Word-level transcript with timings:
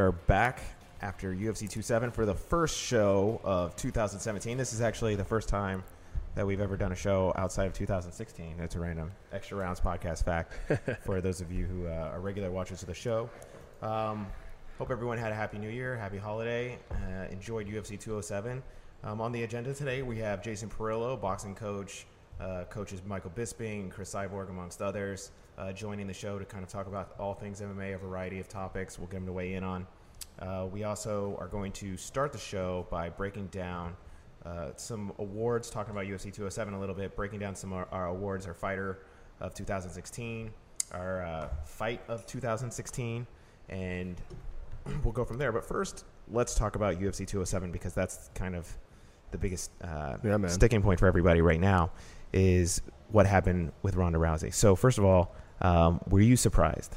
are 0.00 0.12
back 0.12 0.62
after 1.02 1.34
UFC 1.34 1.70
27 1.70 2.10
for 2.10 2.24
the 2.24 2.34
first 2.34 2.78
show 2.78 3.40
of 3.44 3.76
2017. 3.76 4.56
This 4.56 4.72
is 4.72 4.80
actually 4.80 5.14
the 5.14 5.24
first 5.24 5.48
time 5.48 5.84
that 6.34 6.46
we've 6.46 6.60
ever 6.60 6.76
done 6.76 6.92
a 6.92 6.96
show 6.96 7.34
outside 7.36 7.66
of 7.66 7.74
2016. 7.74 8.56
It's 8.60 8.74
a 8.76 8.80
random 8.80 9.12
extra 9.32 9.58
rounds 9.58 9.78
podcast 9.78 10.24
fact 10.24 10.54
for 11.04 11.20
those 11.20 11.42
of 11.42 11.52
you 11.52 11.66
who 11.66 11.86
uh, 11.86 12.12
are 12.14 12.20
regular 12.20 12.50
watchers 12.50 12.82
of 12.82 12.88
the 12.88 12.94
show. 12.94 13.28
Um, 13.82 14.26
hope 14.78 14.90
everyone 14.90 15.18
had 15.18 15.32
a 15.32 15.34
happy 15.34 15.58
new 15.58 15.68
year, 15.68 15.96
happy 15.96 16.18
holiday, 16.18 16.78
uh, 16.90 17.30
enjoyed 17.30 17.66
UFC 17.66 18.00
207. 18.00 18.62
Um, 19.04 19.20
on 19.20 19.32
the 19.32 19.42
agenda 19.42 19.74
today, 19.74 20.02
we 20.02 20.18
have 20.18 20.42
Jason 20.42 20.70
Parillo, 20.70 21.20
boxing 21.20 21.54
coach, 21.54 22.06
uh, 22.40 22.64
coaches 22.70 23.02
Michael 23.06 23.32
Bisping, 23.36 23.90
Cris 23.90 24.14
Cyborg, 24.14 24.48
amongst 24.48 24.80
others, 24.80 25.30
uh, 25.58 25.72
joining 25.72 26.06
the 26.06 26.14
show 26.14 26.38
to 26.38 26.44
kind 26.44 26.62
of 26.62 26.70
talk 26.70 26.86
about 26.86 27.14
all 27.18 27.34
things 27.34 27.60
MMA, 27.60 27.94
a 27.94 27.98
variety 27.98 28.40
of 28.40 28.48
topics. 28.48 28.98
We'll 28.98 29.08
get 29.08 29.16
them 29.18 29.26
to 29.26 29.32
weigh 29.32 29.54
in 29.54 29.64
on. 29.64 29.86
Uh, 30.40 30.66
we 30.72 30.84
also 30.84 31.36
are 31.38 31.48
going 31.48 31.72
to 31.72 31.96
start 31.96 32.32
the 32.32 32.38
show 32.38 32.86
by 32.90 33.10
breaking 33.10 33.46
down 33.48 33.94
uh, 34.46 34.70
some 34.76 35.12
awards, 35.18 35.68
talking 35.68 35.90
about 35.90 36.06
UFC 36.06 36.32
207 36.32 36.72
a 36.72 36.80
little 36.80 36.94
bit, 36.94 37.14
breaking 37.14 37.38
down 37.38 37.54
some 37.54 37.72
of 37.72 37.86
our, 37.92 38.06
awards, 38.06 38.46
our 38.46 38.54
fighter 38.54 39.00
of 39.40 39.52
2016, 39.54 40.50
our 40.92 41.22
uh, 41.22 41.48
fight 41.64 42.00
of 42.08 42.24
2016, 42.26 43.26
and 43.68 44.20
we'll 45.04 45.12
go 45.12 45.24
from 45.24 45.36
there. 45.36 45.52
But 45.52 45.64
first, 45.64 46.04
let's 46.30 46.54
talk 46.54 46.74
about 46.74 46.98
UFC 46.98 47.26
207 47.26 47.70
because 47.70 47.92
that's 47.92 48.30
kind 48.34 48.54
of 48.54 48.66
the 49.32 49.38
biggest 49.38 49.70
uh, 49.82 50.16
Yeah, 50.24 50.38
sticking 50.48 50.82
point 50.82 50.98
for 50.98 51.06
everybody 51.06 51.42
right 51.42 51.60
now 51.60 51.90
is 52.32 52.80
what 53.10 53.26
happened 53.26 53.72
with 53.82 53.94
Ronda 53.94 54.18
Rousey. 54.18 54.54
So, 54.54 54.74
first 54.74 54.96
of 54.96 55.04
all, 55.04 55.34
um, 55.60 56.00
were 56.08 56.20
you 56.20 56.36
surprised? 56.36 56.96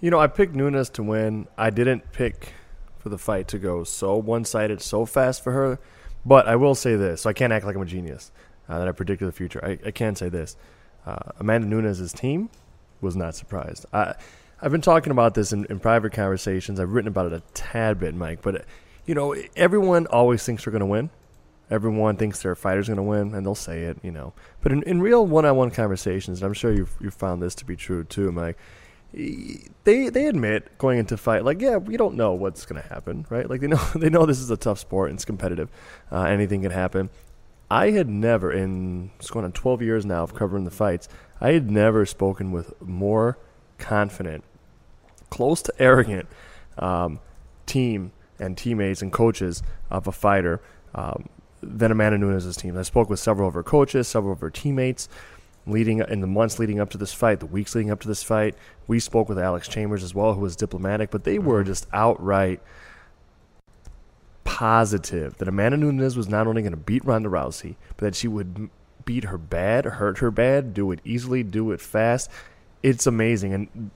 You 0.00 0.10
know, 0.10 0.18
I 0.18 0.26
picked 0.26 0.54
Nunes 0.54 0.88
to 0.90 1.02
win. 1.02 1.46
I 1.58 1.70
didn't 1.70 2.10
pick 2.12 2.54
for 3.02 3.08
the 3.08 3.18
fight 3.18 3.48
to 3.48 3.58
go 3.58 3.82
so 3.82 4.16
one 4.16 4.44
sided, 4.44 4.80
so 4.80 5.04
fast 5.04 5.42
for 5.42 5.52
her. 5.52 5.78
But 6.24 6.46
I 6.46 6.54
will 6.54 6.76
say 6.76 6.94
this, 6.94 7.22
so 7.22 7.30
I 7.30 7.32
can't 7.32 7.52
act 7.52 7.66
like 7.66 7.74
I'm 7.74 7.82
a 7.82 7.86
genius 7.86 8.30
uh, 8.68 8.78
that 8.78 8.86
I 8.86 8.92
predicted 8.92 9.26
the 9.26 9.32
future. 9.32 9.62
I, 9.64 9.78
I 9.84 9.90
can 9.90 10.14
say 10.14 10.28
this: 10.28 10.56
uh, 11.04 11.32
Amanda 11.40 11.66
Nunes' 11.66 12.12
team 12.12 12.48
was 13.00 13.16
not 13.16 13.34
surprised. 13.34 13.86
I, 13.92 14.14
I've 14.60 14.70
been 14.70 14.80
talking 14.80 15.10
about 15.10 15.34
this 15.34 15.52
in, 15.52 15.64
in 15.64 15.80
private 15.80 16.12
conversations. 16.12 16.78
I've 16.78 16.92
written 16.92 17.08
about 17.08 17.26
it 17.26 17.32
a 17.32 17.42
tad 17.54 17.98
bit, 17.98 18.14
Mike. 18.14 18.40
But 18.40 18.64
you 19.04 19.16
know, 19.16 19.34
everyone 19.56 20.06
always 20.06 20.44
thinks 20.44 20.64
they're 20.64 20.70
going 20.70 20.80
to 20.80 20.86
win. 20.86 21.10
Everyone 21.70 22.16
thinks 22.16 22.42
their 22.42 22.54
fighter's 22.54 22.86
going 22.86 22.98
to 22.98 23.02
win, 23.02 23.34
and 23.34 23.44
they'll 23.44 23.56
say 23.56 23.82
it, 23.82 23.98
you 24.02 24.12
know. 24.12 24.32
But 24.60 24.70
in, 24.70 24.82
in 24.84 25.00
real 25.00 25.26
one-on-one 25.26 25.72
conversations, 25.72 26.38
and 26.38 26.46
I'm 26.46 26.54
sure 26.54 26.72
you've 26.72 26.94
you've 27.00 27.14
found 27.14 27.42
this 27.42 27.56
to 27.56 27.64
be 27.64 27.74
true 27.74 28.04
too, 28.04 28.30
Mike. 28.30 28.58
They 29.12 30.08
they 30.08 30.26
admit 30.26 30.78
going 30.78 30.98
into 30.98 31.16
fight 31.16 31.44
like 31.44 31.60
yeah 31.60 31.76
we 31.76 31.96
don't 31.96 32.14
know 32.14 32.32
what's 32.32 32.64
going 32.64 32.80
to 32.80 32.88
happen 32.88 33.26
right 33.28 33.48
like 33.48 33.60
they 33.60 33.66
know 33.66 33.82
they 33.94 34.08
know 34.08 34.24
this 34.26 34.38
is 34.38 34.50
a 34.50 34.56
tough 34.56 34.78
sport 34.78 35.10
and 35.10 35.18
it's 35.18 35.24
competitive 35.24 35.68
uh, 36.10 36.22
anything 36.22 36.62
can 36.62 36.70
happen 36.70 37.10
I 37.70 37.90
had 37.90 38.08
never 38.08 38.52
in 38.52 39.10
it's 39.18 39.30
going 39.30 39.44
on 39.44 39.52
12 39.52 39.82
years 39.82 40.06
now 40.06 40.22
of 40.22 40.34
covering 40.34 40.64
the 40.64 40.70
fights 40.70 41.08
I 41.40 41.52
had 41.52 41.70
never 41.70 42.06
spoken 42.06 42.52
with 42.52 42.80
more 42.80 43.38
confident 43.78 44.44
close 45.28 45.62
to 45.62 45.72
arrogant 45.78 46.28
um, 46.78 47.18
team 47.66 48.12
and 48.38 48.56
teammates 48.56 49.02
and 49.02 49.12
coaches 49.12 49.62
of 49.90 50.06
a 50.06 50.12
fighter 50.12 50.60
um, 50.94 51.28
than 51.62 51.92
Amanda 51.92 52.18
Nunes' 52.18 52.56
team. 52.56 52.76
I 52.76 52.82
spoke 52.82 53.08
with 53.08 53.20
several 53.20 53.48
of 53.48 53.54
her 53.54 53.62
coaches, 53.62 54.08
several 54.08 54.32
of 54.32 54.40
her 54.40 54.50
teammates, 54.50 55.08
leading 55.66 56.00
in 56.00 56.20
the 56.20 56.26
months 56.26 56.58
leading 56.58 56.80
up 56.80 56.90
to 56.90 56.98
this 56.98 57.12
fight, 57.12 57.40
the 57.40 57.46
weeks 57.46 57.74
leading 57.74 57.90
up 57.90 58.00
to 58.00 58.08
this 58.08 58.22
fight. 58.22 58.54
We 58.86 58.98
spoke 58.98 59.28
with 59.28 59.38
Alex 59.38 59.68
Chambers 59.68 60.02
as 60.02 60.14
well, 60.14 60.34
who 60.34 60.40
was 60.40 60.56
diplomatic, 60.56 61.10
but 61.10 61.24
they 61.24 61.38
were 61.38 61.60
mm-hmm. 61.60 61.70
just 61.70 61.86
outright 61.92 62.60
positive 64.44 65.38
that 65.38 65.48
Amanda 65.48 65.76
Nunes 65.76 66.16
was 66.16 66.28
not 66.28 66.46
only 66.46 66.62
going 66.62 66.72
to 66.72 66.76
beat 66.76 67.04
Ronda 67.04 67.28
Rousey, 67.28 67.76
but 67.96 68.06
that 68.06 68.14
she 68.14 68.28
would 68.28 68.70
beat 69.04 69.24
her 69.24 69.38
bad, 69.38 69.84
hurt 69.84 70.18
her 70.18 70.30
bad, 70.30 70.74
do 70.74 70.90
it 70.92 71.00
easily, 71.04 71.42
do 71.42 71.70
it 71.70 71.80
fast. 71.80 72.30
It's 72.82 73.06
amazing, 73.06 73.54
and 73.54 73.90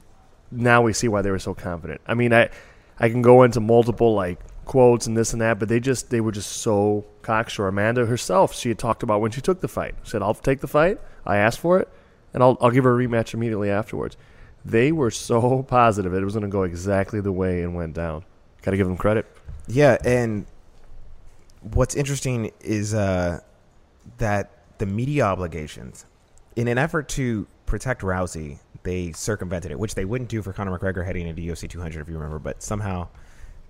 now 0.50 0.82
we 0.82 0.92
see 0.92 1.08
why 1.08 1.22
they 1.22 1.30
were 1.30 1.38
so 1.38 1.54
confident. 1.54 2.00
I 2.06 2.14
mean, 2.14 2.32
I 2.32 2.50
I 2.98 3.08
can 3.08 3.22
go 3.22 3.42
into 3.42 3.60
multiple 3.60 4.14
like 4.14 4.38
quotes 4.66 5.06
and 5.06 5.16
this 5.16 5.32
and 5.32 5.40
that, 5.40 5.58
but 5.58 5.68
they 5.68 5.80
just 5.80 6.10
they 6.10 6.20
were 6.20 6.32
just 6.32 6.50
so 6.50 7.06
cocksure. 7.22 7.68
Amanda 7.68 8.04
herself, 8.04 8.54
she 8.54 8.68
had 8.68 8.78
talked 8.78 9.02
about 9.02 9.20
when 9.20 9.30
she 9.30 9.40
took 9.40 9.60
the 9.60 9.68
fight. 9.68 9.94
She 10.02 10.10
Said, 10.10 10.22
"I'll 10.22 10.34
take 10.34 10.60
the 10.60 10.68
fight. 10.68 11.00
I 11.24 11.38
asked 11.38 11.60
for 11.60 11.78
it, 11.78 11.88
and 12.34 12.42
I'll 12.42 12.58
I'll 12.60 12.70
give 12.70 12.84
her 12.84 13.00
a 13.00 13.06
rematch 13.06 13.32
immediately 13.32 13.70
afterwards." 13.70 14.16
They 14.64 14.92
were 14.92 15.10
so 15.10 15.62
positive 15.68 16.12
it 16.12 16.22
was 16.22 16.34
going 16.34 16.42
to 16.42 16.48
go 16.48 16.64
exactly 16.64 17.20
the 17.20 17.32
way 17.32 17.62
it 17.62 17.68
went 17.68 17.94
down. 17.94 18.24
Got 18.62 18.72
to 18.72 18.76
give 18.76 18.86
them 18.88 18.96
credit. 18.96 19.26
Yeah, 19.68 19.96
and 20.04 20.44
what's 21.60 21.94
interesting 21.94 22.52
is 22.60 22.92
uh, 22.94 23.40
that 24.18 24.50
the 24.78 24.86
media 24.86 25.24
obligations, 25.24 26.04
in 26.54 26.68
an 26.68 26.78
effort 26.78 27.08
to 27.10 27.46
protect 27.64 28.02
Rousey, 28.02 28.58
they 28.82 29.12
circumvented 29.12 29.70
it, 29.70 29.78
which 29.78 29.94
they 29.94 30.04
wouldn't 30.04 30.30
do 30.30 30.42
for 30.42 30.52
Conor 30.52 30.78
McGregor 30.78 31.04
heading 31.04 31.26
into 31.26 31.42
UFC 31.42 31.68
200, 31.68 32.00
if 32.00 32.08
you 32.08 32.14
remember. 32.14 32.38
But 32.38 32.62
somehow, 32.62 33.08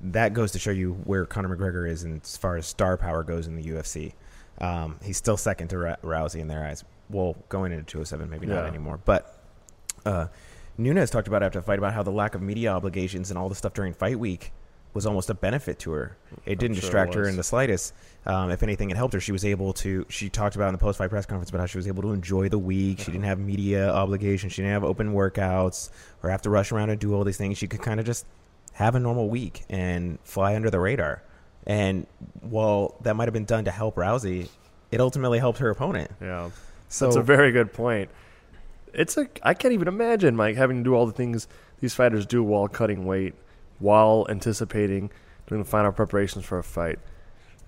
that 0.01 0.33
goes 0.33 0.53
to 0.53 0.59
show 0.59 0.71
you 0.71 0.95
where 1.05 1.25
Conor 1.25 1.57
McGregor 1.57 1.89
is 1.89 2.05
in, 2.05 2.21
as 2.23 2.37
far 2.37 2.57
as 2.57 2.67
star 2.67 2.97
power 2.97 3.23
goes 3.23 3.47
in 3.47 3.57
the 3.57 3.63
UFC. 3.63 4.13
Um, 4.61 4.99
he's 5.03 5.17
still 5.17 5.37
second 5.37 5.69
to 5.69 5.79
Ra- 5.79 5.97
Rousey 6.03 6.41
in 6.41 6.49
their 6.49 6.65
eyes. 6.65 6.85
Well, 7.11 7.37
going 7.49 7.73
into 7.73 7.85
207, 7.85 8.29
maybe 8.29 8.47
not 8.47 8.67
anymore. 8.67 8.99
But 9.05 9.39
uh, 10.05 10.27
Nunes 10.79 11.11
talked 11.11 11.29
about 11.29 11.43
after 11.43 11.61
the 11.61 11.65
fight 11.65 11.79
about 11.79 11.95
how 11.95 12.03
the 12.03 12.11
lack 12.11 12.35
of 12.35 12.43
media 12.43 12.73
obligations 12.73 13.31
and 13.31 13.39
all 13.39 13.49
the 13.49 13.55
stuff 13.55 13.75
during 13.75 13.93
fight 13.93 14.19
week 14.19 14.53
was 14.97 15.07
almost 15.07 15.29
a 15.29 15.35
benefit 15.35 15.79
to 15.79 15.93
her. 15.93 16.17
It 16.47 16.59
didn't 16.59 16.77
sure 16.77 16.79
it 16.79 16.81
distract 16.81 17.15
her 17.15 17.29
in 17.29 17.37
the 17.37 17.43
slightest. 17.43 17.93
Um, 18.25 18.51
if 18.51 18.63
anything, 18.63 18.91
it 18.91 18.97
helped 18.97 19.13
her. 19.13 19.21
She 19.21 19.31
was 19.31 19.45
able 19.45 19.75
to. 19.75 20.07
She 20.09 20.31
talked 20.31 20.57
about 20.57 20.69
in 20.69 20.73
the 20.73 20.79
post 20.79 20.99
fight 20.99 21.11
press 21.11 21.27
conference 21.27 21.51
about 21.51 21.61
how 21.61 21.67
she 21.67 21.77
was 21.77 21.87
able 21.87 22.03
to 22.03 22.13
enjoy 22.13 22.49
the 22.49 22.59
week. 22.59 23.01
She 23.01 23.13
didn't 23.13 23.25
have 23.25 23.39
media 23.39 23.91
obligations. 23.91 24.55
She 24.55 24.63
didn't 24.63 24.73
have 24.73 24.85
open 24.85 25.13
workouts 25.13 25.91
or 26.23 26.31
have 26.31 26.43
to 26.43 26.51
rush 26.51 26.73
around 26.73 26.91
and 26.91 26.99
do 26.99 27.15
all 27.15 27.25
these 27.25 27.37
things. 27.37 27.59
She 27.59 27.69
could 27.69 27.83
kind 27.83 28.01
of 28.01 28.07
just 28.07 28.25
have 28.77 28.95
a 28.95 29.01
normal 29.01 29.31
week 29.31 29.65
and 29.71 30.19
fly 30.23 30.55
under 30.55 30.71
the 30.71 30.79
radar. 30.79 31.23
And 31.67 32.07
while 32.43 32.95
that 33.01 33.17
might 33.17 33.25
have 33.25 33.33
been 33.33 33.47
done 33.47 33.65
to 33.65 33.71
help 33.71 33.97
Rousey, 33.97 34.51
it 34.93 35.01
ultimately 35.01 35.39
helped 35.39 35.59
her 35.61 35.71
opponent. 35.71 36.11
Yeah. 36.21 36.51
So 36.89 37.07
That's 37.07 37.17
a 37.17 37.23
very 37.23 37.53
good 37.53 37.73
point. 37.73 38.11
It's 38.93 39.17
a 39.17 39.29
I 39.43 39.55
can't 39.55 39.73
even 39.73 39.89
imagine 39.89 40.37
Mike 40.37 40.57
having 40.57 40.77
to 40.79 40.85
do 40.85 40.95
all 40.95 41.07
the 41.07 41.13
things 41.13 41.49
these 41.81 41.95
fighters 41.95 42.27
do 42.27 42.43
while 42.43 42.69
cutting 42.69 43.07
weight, 43.07 43.35
while 43.79 44.27
anticipating 44.29 45.11
doing 45.47 45.63
the 45.63 45.69
final 45.69 45.91
preparations 45.91 46.45
for 46.45 46.59
a 46.59 46.63
fight. 46.63 46.99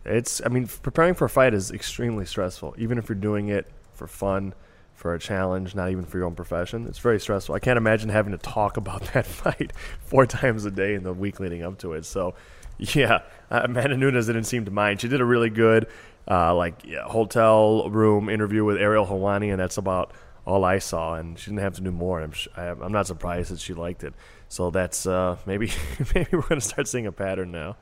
It's 0.04 0.42
I 0.44 0.48
mean 0.48 0.66
preparing 0.66 1.14
for 1.14 1.24
a 1.24 1.30
fight 1.30 1.54
is 1.54 1.70
extremely 1.70 2.26
stressful, 2.26 2.74
even 2.76 2.98
if 2.98 3.08
you're 3.08 3.16
doing 3.16 3.48
it 3.48 3.66
for 3.94 4.06
fun, 4.06 4.52
for 4.98 5.14
a 5.14 5.18
challenge, 5.18 5.74
not 5.74 5.90
even 5.90 6.04
for 6.04 6.18
your 6.18 6.26
own 6.26 6.34
profession. 6.34 6.86
It's 6.86 6.98
very 6.98 7.20
stressful. 7.20 7.54
I 7.54 7.60
can't 7.60 7.76
imagine 7.76 8.08
having 8.08 8.32
to 8.32 8.38
talk 8.38 8.76
about 8.82 9.02
that 9.14 9.26
fight 9.26 9.72
four 10.00 10.26
times 10.26 10.64
a 10.64 10.70
day 10.70 10.94
in 10.94 11.04
the 11.04 11.12
week 11.12 11.40
leading 11.40 11.62
up 11.62 11.78
to 11.78 11.92
it. 11.92 12.04
So, 12.04 12.34
yeah, 12.78 13.22
uh, 13.50 13.62
Amanda 13.64 13.96
Nunes 13.96 14.26
didn't 14.26 14.44
seem 14.44 14.64
to 14.64 14.70
mind. 14.70 15.00
She 15.00 15.08
did 15.08 15.20
a 15.20 15.24
really 15.24 15.50
good, 15.50 15.86
uh, 16.28 16.54
like 16.54 16.84
yeah, 16.84 17.04
hotel 17.04 17.88
room 17.90 18.28
interview 18.28 18.64
with 18.64 18.76
Ariel 18.76 19.06
Helwani, 19.06 19.50
and 19.50 19.58
that's 19.58 19.78
about 19.78 20.12
all 20.44 20.64
I 20.64 20.78
saw. 20.78 21.14
And 21.14 21.38
she 21.38 21.50
didn't 21.50 21.62
have 21.62 21.74
to 21.74 21.80
do 21.80 21.90
more. 21.90 22.20
I'm 22.20 22.32
I'm 22.56 22.92
not 22.92 23.06
surprised 23.06 23.50
that 23.52 23.60
she 23.60 23.74
liked 23.74 24.04
it. 24.04 24.14
So 24.48 24.70
that's 24.70 25.06
uh, 25.06 25.38
maybe 25.46 25.72
maybe 26.14 26.28
we're 26.32 26.42
gonna 26.42 26.60
start 26.60 26.86
seeing 26.86 27.06
a 27.06 27.12
pattern 27.12 27.50
now. 27.50 27.76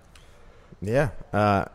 Yeah. 0.80 1.10
Uh, 1.32 1.66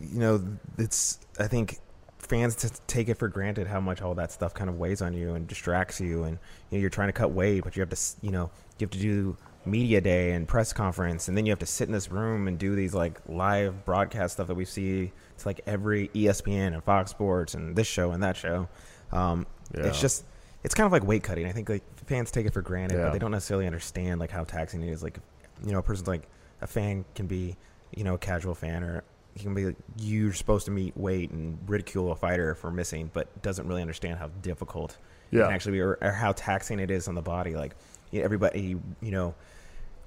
you 0.00 0.20
know, 0.20 0.42
it's, 0.78 1.18
I 1.38 1.46
think 1.46 1.78
fans 2.26 2.56
t- 2.56 2.68
take 2.86 3.08
it 3.08 3.14
for 3.18 3.28
granted 3.28 3.66
how 3.66 3.80
much 3.80 4.02
all 4.02 4.14
that 4.14 4.32
stuff 4.32 4.54
kind 4.54 4.68
of 4.70 4.78
weighs 4.78 5.02
on 5.02 5.12
you 5.14 5.34
and 5.34 5.46
distracts 5.46 6.00
you. 6.00 6.24
And, 6.24 6.38
you 6.70 6.78
know, 6.78 6.80
you're 6.80 6.90
trying 6.90 7.08
to 7.08 7.12
cut 7.12 7.32
weight, 7.32 7.64
but 7.64 7.76
you 7.76 7.80
have 7.80 7.90
to, 7.90 7.98
you 8.22 8.30
know, 8.30 8.50
you 8.78 8.84
have 8.86 8.90
to 8.90 8.98
do 8.98 9.36
media 9.66 10.00
day 10.00 10.32
and 10.32 10.46
press 10.46 10.72
conference. 10.72 11.28
And 11.28 11.36
then 11.36 11.46
you 11.46 11.52
have 11.52 11.58
to 11.60 11.66
sit 11.66 11.88
in 11.88 11.92
this 11.92 12.10
room 12.10 12.48
and 12.48 12.58
do 12.58 12.74
these 12.74 12.94
like 12.94 13.20
live 13.28 13.84
broadcast 13.84 14.34
stuff 14.34 14.46
that 14.48 14.54
we 14.54 14.64
see. 14.64 15.12
It's 15.34 15.46
like 15.46 15.60
every 15.66 16.08
ESPN 16.08 16.74
and 16.74 16.82
Fox 16.84 17.10
Sports 17.10 17.54
and 17.54 17.74
this 17.76 17.86
show 17.86 18.10
and 18.12 18.22
that 18.22 18.36
show. 18.36 18.68
Um, 19.12 19.46
Yeah. 19.76 19.86
It's 19.86 20.00
just, 20.00 20.24
it's 20.62 20.74
kind 20.74 20.86
of 20.86 20.92
like 20.92 21.04
weight 21.06 21.22
cutting. 21.22 21.46
I 21.46 21.52
think 21.52 21.68
like 21.68 21.82
fans 22.06 22.30
take 22.30 22.46
it 22.46 22.52
for 22.52 22.62
granted, 22.62 22.96
Yeah. 22.98 23.04
but 23.04 23.12
they 23.12 23.18
don't 23.18 23.30
necessarily 23.30 23.66
understand 23.66 24.20
like 24.20 24.30
how 24.30 24.44
taxing 24.44 24.82
it 24.82 24.90
is. 24.90 25.02
Like, 25.02 25.18
you 25.64 25.72
know, 25.72 25.78
a 25.78 25.82
person's 25.82 26.08
like 26.08 26.28
a 26.60 26.66
fan 26.66 27.04
can 27.14 27.26
be, 27.26 27.56
you 27.94 28.04
know, 28.04 28.14
a 28.14 28.18
casual 28.18 28.54
fan 28.54 28.82
or 28.82 29.02
he 29.34 29.42
can 29.42 29.54
be 29.54 29.66
like, 29.66 29.76
you're 29.98 30.32
supposed 30.32 30.64
to 30.66 30.70
meet 30.70 30.96
weight 30.96 31.30
and 31.30 31.58
ridicule 31.66 32.12
a 32.12 32.16
fighter 32.16 32.54
for 32.54 32.70
missing, 32.70 33.10
but 33.12 33.42
doesn't 33.42 33.66
really 33.66 33.82
understand 33.82 34.18
how 34.18 34.28
difficult 34.42 34.96
it 35.32 35.38
Yeah. 35.38 35.44
can 35.46 35.52
actually 35.54 35.72
be 35.72 35.80
or, 35.80 35.98
or 36.00 36.12
how 36.12 36.32
taxing 36.32 36.78
it 36.78 36.90
is 36.90 37.08
on 37.08 37.14
the 37.14 37.22
body. 37.22 37.54
Like 37.56 37.74
everybody, 38.12 38.76
you 39.00 39.10
know, 39.10 39.34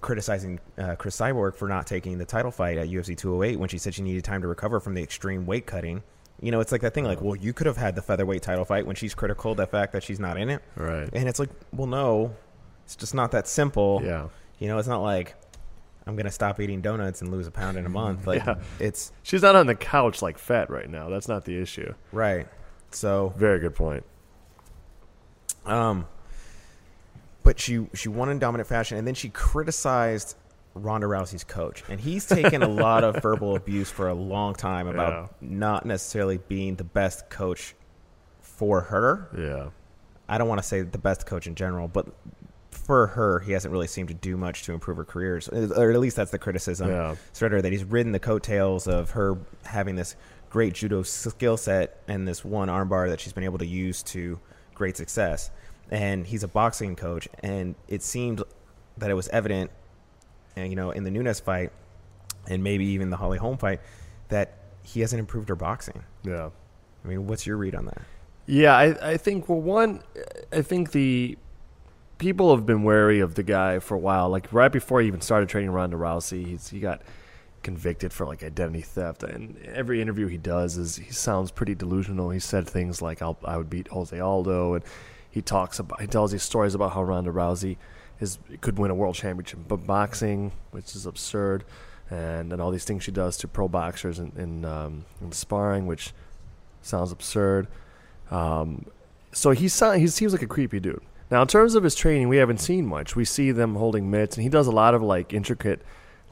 criticizing 0.02 0.60
uh, 0.78 0.96
Cris 0.96 1.18
Cyborg 1.18 1.56
for 1.56 1.68
not 1.68 1.88
taking 1.88 2.18
the 2.18 2.26
title 2.26 2.52
fight 2.52 2.78
at 2.78 2.88
UFC 2.88 3.18
208 3.18 3.58
when 3.60 3.68
she 3.70 3.78
said 3.78 3.94
she 3.94 4.02
needed 4.02 4.24
time 4.24 4.42
to 4.42 4.48
recover 4.48 4.80
from 4.80 4.94
the 4.94 5.02
extreme 5.04 5.46
weight 5.46 5.66
cutting. 5.66 6.04
You 6.40 6.52
know, 6.52 6.60
it's 6.60 6.72
like 6.72 6.82
that 6.82 6.94
thing. 6.94 7.04
Like, 7.04 7.20
well, 7.22 7.36
you 7.36 7.52
could 7.52 7.66
have 7.66 7.78
had 7.78 7.96
the 7.96 8.02
featherweight 8.02 8.44
title 8.44 8.64
fight 8.64 8.86
when 8.86 8.96
she's 8.96 9.16
critical 9.16 9.52
of 9.52 9.58
the 9.58 9.66
fact 9.66 9.94
that 9.94 10.04
she's 10.04 10.20
not 10.20 10.38
in 10.38 10.50
it, 10.50 10.62
Right. 10.76 11.10
and 11.12 11.28
it's 11.28 11.40
like, 11.40 11.50
well, 11.74 11.88
no, 11.88 12.36
it's 12.86 12.96
just 12.96 13.16
not 13.16 13.32
that 13.32 13.48
simple. 13.48 14.02
Yeah. 14.04 14.28
You 14.60 14.68
know, 14.68 14.78
it's 14.78 14.88
not 14.88 15.02
like 15.02 15.36
I'm 16.08 16.16
gonna 16.16 16.32
stop 16.32 16.60
eating 16.60 16.82
donuts 16.82 17.22
and 17.22 17.32
lose 17.32 17.48
a 17.48 17.52
pound 17.52 17.78
in 17.78 17.86
a 17.86 17.90
month. 17.90 18.26
Like 18.28 18.46
Yeah. 18.46 18.56
it's 18.80 19.12
She's 19.24 19.42
not 19.42 19.56
on 19.56 19.68
the 19.68 19.76
couch 19.76 20.22
like 20.22 20.38
fat 20.38 20.70
right 20.70 20.90
now. 20.90 21.10
That's 21.10 21.28
not 21.28 21.46
the 21.46 21.60
issue. 21.62 21.94
right. 22.12 22.48
So 22.92 23.34
Very 23.38 23.60
good 23.60 23.76
point. 23.76 24.04
Um, 25.66 26.08
but 27.44 27.60
she 27.60 27.88
she 27.94 28.10
won 28.10 28.30
in 28.30 28.40
dominant 28.40 28.68
fashion, 28.68 28.98
and 28.98 29.06
then 29.08 29.14
she 29.16 29.30
criticized 29.30 30.36
Ronda 30.74 31.08
Rousey's 31.08 31.44
coach, 31.44 31.84
and 31.90 32.00
he's 32.00 32.26
taken 32.26 32.62
a 32.64 32.68
lot 32.68 33.04
of 33.04 33.18
verbal 33.22 33.56
abuse 33.56 33.90
for 33.90 34.08
a 34.08 34.14
long 34.14 34.54
time 34.54 34.88
about 34.88 35.12
Yeah. 35.12 35.28
not 35.42 35.86
necessarily 35.86 36.38
being 36.48 36.76
the 36.76 36.84
best 36.84 37.30
coach 37.30 37.74
for 38.42 38.82
her. 38.82 39.28
Yeah. 39.38 39.70
I 40.30 40.38
don't 40.38 40.48
want 40.50 40.62
to 40.62 40.68
say 40.68 40.82
the 40.82 40.98
best 40.98 41.26
coach 41.26 41.48
in 41.48 41.56
general, 41.56 41.88
but 41.88 42.06
for 42.88 43.08
her, 43.08 43.40
he 43.40 43.52
hasn't 43.52 43.72
really 43.72 43.86
seemed 43.86 44.08
to 44.08 44.16
do 44.16 44.38
much 44.38 44.64
to 44.64 44.74
improve 44.74 44.98
her 44.98 45.04
careers, 45.04 45.50
or 45.50 45.92
at 45.92 46.00
least 46.00 46.16
that's 46.16 46.32
the 46.32 46.40
criticism. 46.40 46.90
Yeah. 46.90 47.16
Spreader 47.34 47.62
that 47.62 47.72
he's 47.72 47.84
ridden 47.84 48.14
the 48.14 48.20
coattails 48.20 48.88
of 48.88 49.12
her 49.12 49.38
having 49.66 49.96
this 49.96 50.16
great 50.50 50.74
judo 50.74 51.04
skill 51.04 51.58
set 51.58 52.02
and 52.08 52.26
this 52.26 52.46
one 52.46 52.70
armbar 52.70 53.10
that 53.10 53.20
she's 53.20 53.34
been 53.34 53.44
able 53.44 53.58
to 53.58 53.68
use 53.68 54.02
to 54.02 54.40
great 54.74 54.96
success. 54.96 55.52
And 55.92 56.26
he's 56.26 56.44
a 56.44 56.48
boxing 56.48 56.96
coach, 56.96 57.28
and 57.42 57.76
it 57.88 58.02
seemed 58.02 58.42
that 58.98 59.12
it 59.12 59.14
was 59.14 59.28
evident, 59.28 59.70
and 60.56 60.70
you 60.70 60.76
know, 60.76 60.92
in 60.92 61.04
the 61.04 61.12
Nunes 61.12 61.40
fight, 61.42 61.72
and 62.48 62.64
maybe 62.64 62.86
even 62.86 63.10
the 63.10 63.18
Holly 63.18 63.38
Holm 63.38 63.58
fight, 63.58 63.82
that 64.30 64.54
he 64.84 65.02
hasn't 65.02 65.20
improved 65.20 65.50
her 65.50 65.56
boxing. 65.56 66.04
Yeah. 66.24 66.50
I 67.04 67.08
mean, 67.08 67.28
what's 67.28 67.46
your 67.46 67.58
read 67.58 67.76
on 67.76 67.86
that? 67.86 68.02
Yeah, 68.46 68.76
I, 68.76 69.12
I 69.12 69.18
think 69.18 69.50
well 69.50 69.60
one 69.60 70.04
I 70.54 70.62
think 70.62 70.92
the 70.92 71.38
people 72.18 72.56
have 72.56 72.66
been 72.66 72.84
wary 72.84 73.20
of 73.20 73.36
the 73.36 73.44
guy 73.44 73.80
for 73.80 73.96
a 73.96 74.00
while. 74.00 74.30
Like 74.30 74.52
right 74.52 74.72
before 74.72 75.02
he 75.02 75.08
even 75.08 75.22
started 75.22 75.50
training 75.50 75.72
Ronda 75.72 75.98
Rousey, 75.98 76.46
he's 76.46 76.70
he 76.70 76.80
got 76.80 77.02
convicted 77.64 78.14
for 78.14 78.26
like 78.26 78.44
identity 78.44 78.82
theft 78.82 79.24
and 79.24 79.58
every 79.66 80.02
interview 80.02 80.28
he 80.28 80.38
does 80.38 80.78
is 80.78 80.96
he 80.96 81.12
sounds 81.12 81.52
pretty 81.52 81.76
delusional. 81.76 82.30
He 82.30 82.40
said 82.40 82.68
things 82.68 83.02
like 83.02 83.22
I'll 83.22 83.38
I 83.44 83.58
would 83.58 83.70
beat 83.70 83.88
Jose 83.90 84.18
Aldo 84.18 84.76
and 84.76 84.84
he 85.30 85.42
talks 85.42 85.80
about 85.80 86.02
he 86.02 86.08
tells 86.08 86.32
these 86.32 86.44
stories 86.44 86.76
about 86.76 86.94
how 86.94 87.04
Ronda 87.04 87.32
Rousey 87.32 87.78
is 88.20 88.40
could 88.62 88.80
win 88.80 88.92
a 88.92 88.96
world 88.96 89.16
championship 89.16 89.60
but 89.68 89.86
boxing, 89.86 90.52
which 90.72 90.96
is 90.96 91.06
absurd. 91.06 91.64
And, 92.10 92.54
and 92.54 92.62
all 92.62 92.72
these 92.72 92.86
things 92.86 93.04
she 93.04 93.12
does 93.12 93.36
to 93.40 93.50
pro 93.50 93.68
boxers 93.68 94.18
in, 94.18 94.32
in, 94.38 94.64
um, 94.64 95.04
in 95.20 95.34
sparring, 95.34 95.88
which 95.88 96.14
sounds 96.82 97.12
absurd. 97.12 97.68
Um, 98.32 98.86
so 99.34 99.52
he 99.52 99.68
sound, 99.68 100.00
he 100.00 100.08
seems 100.08 100.32
like 100.32 100.42
a 100.42 100.48
creepy 100.48 100.80
dude. 100.80 101.02
Now, 101.30 101.42
in 101.42 101.48
terms 101.48 101.76
of 101.76 101.84
his 101.84 101.96
training, 101.96 102.30
we 102.30 102.38
haven't 102.38 102.60
seen 102.60 102.86
much. 102.86 103.16
We 103.16 103.26
see 103.26 103.52
them 103.52 103.76
holding 103.76 104.10
mitts, 104.10 104.38
and 104.38 104.44
he 104.44 104.50
does 104.50 104.68
a 104.68 104.72
lot 104.72 104.94
of 104.94 105.02
like 105.02 105.34
intricate, 105.34 105.82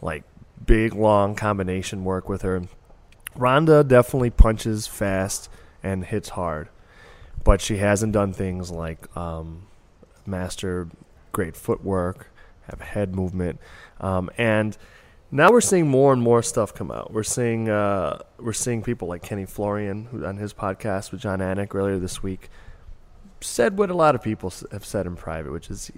like 0.02 0.24
big 0.66 0.94
long 0.94 1.36
combination 1.36 2.04
work 2.04 2.30
with 2.30 2.44
her. 2.44 2.64
Ronda 3.36 3.84
definitely 3.84 4.30
punches 4.30 4.88
fast 4.88 5.50
and 5.84 6.06
hits 6.06 6.30
hard, 6.30 6.70
but 7.44 7.60
she 7.60 7.78
hasn't 7.78 8.14
done 8.14 8.32
things 8.32 8.72
like 8.72 9.16
um, 9.18 9.68
master 10.26 10.88
great 11.34 11.58
footwork, 11.58 12.28
have 12.70 12.80
head 12.80 13.14
movement, 13.14 13.60
um, 14.00 14.30
and 14.38 14.78
now 15.32 15.52
we're 15.52 15.60
seeing 15.60 15.88
more 15.88 16.14
and 16.14 16.22
more 16.22 16.42
stuff 16.42 16.74
come 16.74 16.90
out. 16.90 17.12
We're 17.12 17.24
seeing 17.24 17.68
uh, 17.68 18.20
we're 18.40 18.54
seeing 18.54 18.82
people 18.82 19.10
like 19.10 19.22
Kenny 19.22 19.46
Florian, 19.46 20.06
who 20.06 20.26
on 20.26 20.38
his 20.38 20.54
podcast 20.54 21.12
with 21.12 21.20
Jon 21.20 21.40
Anik 21.40 21.76
earlier 21.76 22.00
this 22.00 22.24
week, 22.24 22.50
said 23.46 23.78
what 23.78 23.90
a 23.90 23.94
lot 23.94 24.16
of 24.16 24.22
people 24.22 24.54
have 24.72 24.86
said 24.86 25.06
in 25.06 25.16
private, 25.16 25.52
which 25.52 25.70
is 25.70 25.92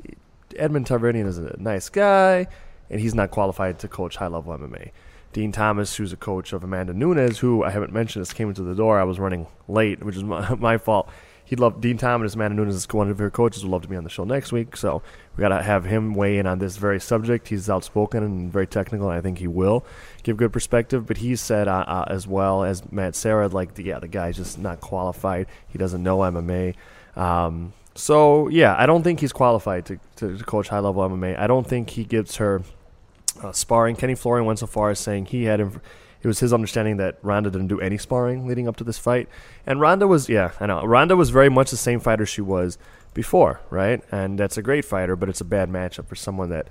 Edmond 0.56 0.88
Tarverdyan 0.88 1.26
is 1.26 1.38
a 1.38 1.56
nice 1.60 1.90
guy, 1.90 2.48
and 2.90 3.00
he's 3.00 3.16
not 3.16 3.32
qualified 3.32 3.80
to 3.80 3.88
coach 3.88 4.18
high 4.18 4.28
level 4.28 4.58
MMA. 4.58 4.92
Din 5.34 5.52
Thomas, 5.52 5.96
who's 5.96 6.14
a 6.14 6.18
coach 6.18 6.54
of 6.54 6.64
Amanda 6.64 6.94
Nunes, 6.94 7.40
who 7.40 7.64
I 7.64 7.70
haven't 7.70 7.94
mentioned, 7.94 8.22
this 8.22 8.34
came 8.34 8.50
into 8.50 8.64
the 8.64 8.76
door. 8.76 9.00
I 9.00 9.04
was 9.04 9.20
running 9.20 9.48
late, 9.68 10.04
which 10.04 10.16
is 10.16 10.24
my, 10.24 10.56
my 10.60 10.78
fault. 10.78 11.10
He'd 11.46 11.62
love 11.62 11.80
Din 11.80 11.98
Thomas, 11.98 12.36
Amanda 12.36 12.58
Nunes 12.58 12.86
one 12.92 13.10
of 13.10 13.20
her 13.20 13.30
coaches, 13.30 13.64
would 13.64 13.72
love 13.72 13.82
to 13.84 13.88
be 13.88 13.96
on 13.96 14.04
the 14.04 14.10
show 14.10 14.26
next 14.26 14.52
week. 14.52 14.76
So 14.76 15.02
we 15.36 15.42
got 15.42 15.50
to 15.50 15.64
have 15.64 15.86
him 15.86 16.14
weigh 16.14 16.40
in 16.40 16.46
on 16.46 16.60
this 16.60 16.76
very 16.76 17.00
subject. 17.00 17.48
He's 17.48 17.70
outspoken 17.70 18.22
and 18.22 18.52
very 18.52 18.68
technical, 18.68 19.10
and 19.10 19.18
I 19.18 19.22
think 19.22 19.38
he 19.38 19.48
will 19.48 19.86
give 20.24 20.36
good 20.36 20.52
perspective. 20.52 21.06
But 21.06 21.18
he 21.18 21.38
said 21.38 21.70
uh, 21.70 21.86
uh, 21.88 22.06
as 22.10 22.28
well 22.28 22.66
as 22.66 22.92
Matt 22.92 23.16
Serra, 23.16 23.48
like, 23.48 23.78
yeah, 23.78 24.00
the 24.00 24.10
guy's 24.10 24.36
just 24.36 24.60
not 24.60 24.82
qualified. 24.82 25.48
He 25.70 25.78
doesn't 25.78 26.04
know 26.04 26.18
MMA. 26.18 26.76
Um, 27.18 27.74
so 27.96 28.48
yeah, 28.48 28.76
I 28.78 28.86
don't 28.86 29.04
think 29.04 29.20
he's 29.20 29.34
qualified 29.34 29.86
to, 29.88 30.00
to, 30.18 30.38
to 30.38 30.44
coach 30.44 30.70
high 30.70 30.80
level 30.80 31.02
MMA. 31.10 31.38
I 31.38 31.48
don't 31.48 31.66
think 31.66 31.90
he 31.90 32.04
gives 32.04 32.36
her 32.38 32.62
uh, 33.44 33.52
sparring. 33.52 33.96
Kenny 33.96 34.16
Florian 34.16 34.46
went 34.46 34.60
so 34.60 34.68
far 34.68 34.92
as 34.92 35.00
saying 35.00 35.26
he 35.26 35.46
had. 35.46 35.60
It 35.60 36.28
was 36.28 36.40
his 36.40 36.54
understanding 36.54 36.98
that 36.98 37.18
Ronda 37.22 37.50
didn't 37.50 37.68
do 37.68 37.80
any 37.80 37.98
sparring 37.98 38.48
leading 38.48 38.68
up 38.68 38.76
to 38.78 38.84
this 38.84 38.98
fight, 38.98 39.28
and 39.66 39.82
Ronda 39.82 40.08
was 40.08 40.30
yeah, 40.30 40.52
I 40.60 40.68
know 40.68 40.84
Ronda 40.84 41.16
was 41.16 41.32
very 41.32 41.50
much 41.50 41.72
the 41.72 41.78
same 41.78 42.00
fighter 42.00 42.26
she 42.26 42.42
was 42.42 42.78
before, 43.14 43.62
right? 43.70 44.02
And 44.12 44.38
that's 44.38 44.58
a 44.58 44.62
great 44.62 44.86
fighter, 44.86 45.16
but 45.16 45.28
it's 45.28 45.42
a 45.42 45.46
bad 45.46 45.70
matchup 45.70 46.08
for 46.08 46.16
someone 46.16 46.50
that 46.50 46.68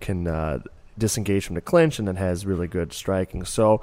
can 0.00 0.26
uh, 0.26 0.60
disengage 0.96 1.44
from 1.44 1.54
the 1.54 1.60
clinch 1.60 1.98
and 1.98 2.08
then 2.08 2.16
has 2.16 2.46
really 2.46 2.66
good 2.66 2.92
striking. 2.92 3.44
So. 3.44 3.82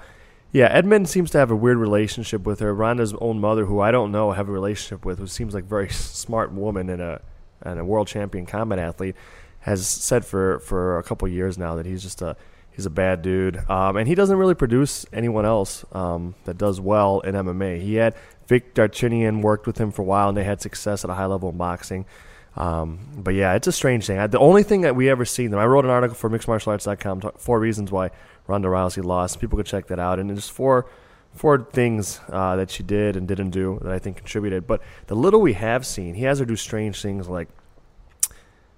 Yeah, 0.52 0.68
Edmond 0.72 1.10
seems 1.10 1.32
to 1.32 1.38
have 1.38 1.52
a 1.52 1.56
weird 1.56 1.78
relationship 1.78 2.46
with 2.46 2.60
her. 2.62 2.74
Ronda's 2.74 3.14
own 3.20 3.40
mother, 3.40 3.66
who 3.66 3.80
I 3.80 3.92
don't 3.92 4.12
know, 4.12 4.32
have 4.32 4.48
a 4.48 4.52
relationship 4.52 5.06
with, 5.06 5.20
who 5.20 5.28
seems 5.28 5.54
like 5.54 5.66
a 5.66 5.68
very 5.68 5.90
smart 5.92 6.52
woman 6.52 6.90
and 6.90 7.02
a 7.02 7.22
and 7.62 7.80
a 7.80 7.86
world 7.86 8.08
champion 8.08 8.46
combat 8.46 8.80
athlete, 8.80 9.16
has 9.62 9.88
said 9.88 10.26
for 10.26 10.60
for 10.60 10.98
a 11.00 11.04
couple 11.04 11.28
years 11.28 11.58
now 11.58 11.76
that 11.76 11.86
he's 11.86 12.02
just 12.02 12.22
a 12.22 12.38
he's 12.72 12.86
a 12.86 12.90
bad 12.90 13.22
dude, 13.22 13.58
um, 13.70 13.98
and 13.98 14.08
he 14.08 14.16
doesn't 14.16 14.38
really 14.38 14.56
produce 14.56 15.06
anyone 15.12 15.46
else 15.46 15.84
um, 15.92 16.36
that 16.46 16.58
does 16.58 16.80
well 16.80 17.20
in 17.22 17.36
MMA. 17.36 17.82
He 17.82 17.96
had 17.96 18.16
Vic 18.48 18.74
Darchinyan 18.74 19.42
worked 19.42 19.68
with 19.68 19.78
him 19.78 19.92
for 19.92 20.04
a 20.04 20.06
while, 20.06 20.30
and 20.30 20.38
they 20.38 20.44
had 20.44 20.62
success 20.62 21.04
at 21.04 21.10
a 21.10 21.14
high 21.14 21.26
level 21.26 21.50
in 21.50 21.58
boxing. 21.58 22.06
Um, 22.56 23.00
but 23.16 23.36
yeah, 23.36 23.54
it's 23.54 23.68
a 23.68 23.72
strange 23.72 24.08
thing. 24.08 24.18
I, 24.18 24.28
the 24.28 24.40
only 24.40 24.64
thing 24.64 24.82
that 24.82 24.96
we 24.96 25.10
ever 25.10 25.26
seen 25.26 25.52
them, 25.52 25.60
I 25.60 25.66
wrote 25.66 25.86
an 25.86 25.92
article 25.92 26.16
for 26.16 26.30
mixedmartialarts.com, 26.30 27.34
four 27.38 27.60
reasons 27.60 27.92
why 27.92 28.10
Ronda 28.48 28.68
Rousey 28.70 29.04
lost. 29.04 29.40
People 29.40 29.58
could 29.58 29.66
check 29.66 29.88
that 29.88 30.00
out, 30.00 30.20
and 30.20 30.30
there's 30.30 30.50
four 30.50 30.88
four 31.34 31.68
things 31.72 32.20
uh, 32.30 32.56
that 32.56 32.72
she 32.72 32.82
did 32.82 33.16
and 33.16 33.28
didn't 33.28 33.52
do 33.52 33.80
that 33.84 33.92
I 33.92 34.00
think 34.00 34.18
contributed. 34.18 34.66
But 34.66 34.82
the 35.08 35.16
little 35.16 35.40
we 35.40 35.54
have 35.54 35.86
seen, 35.86 36.16
he 36.16 36.24
has 36.24 36.40
her 36.40 36.46
do 36.46 36.56
strange 36.56 37.02
things 37.02 37.28
like 37.28 37.50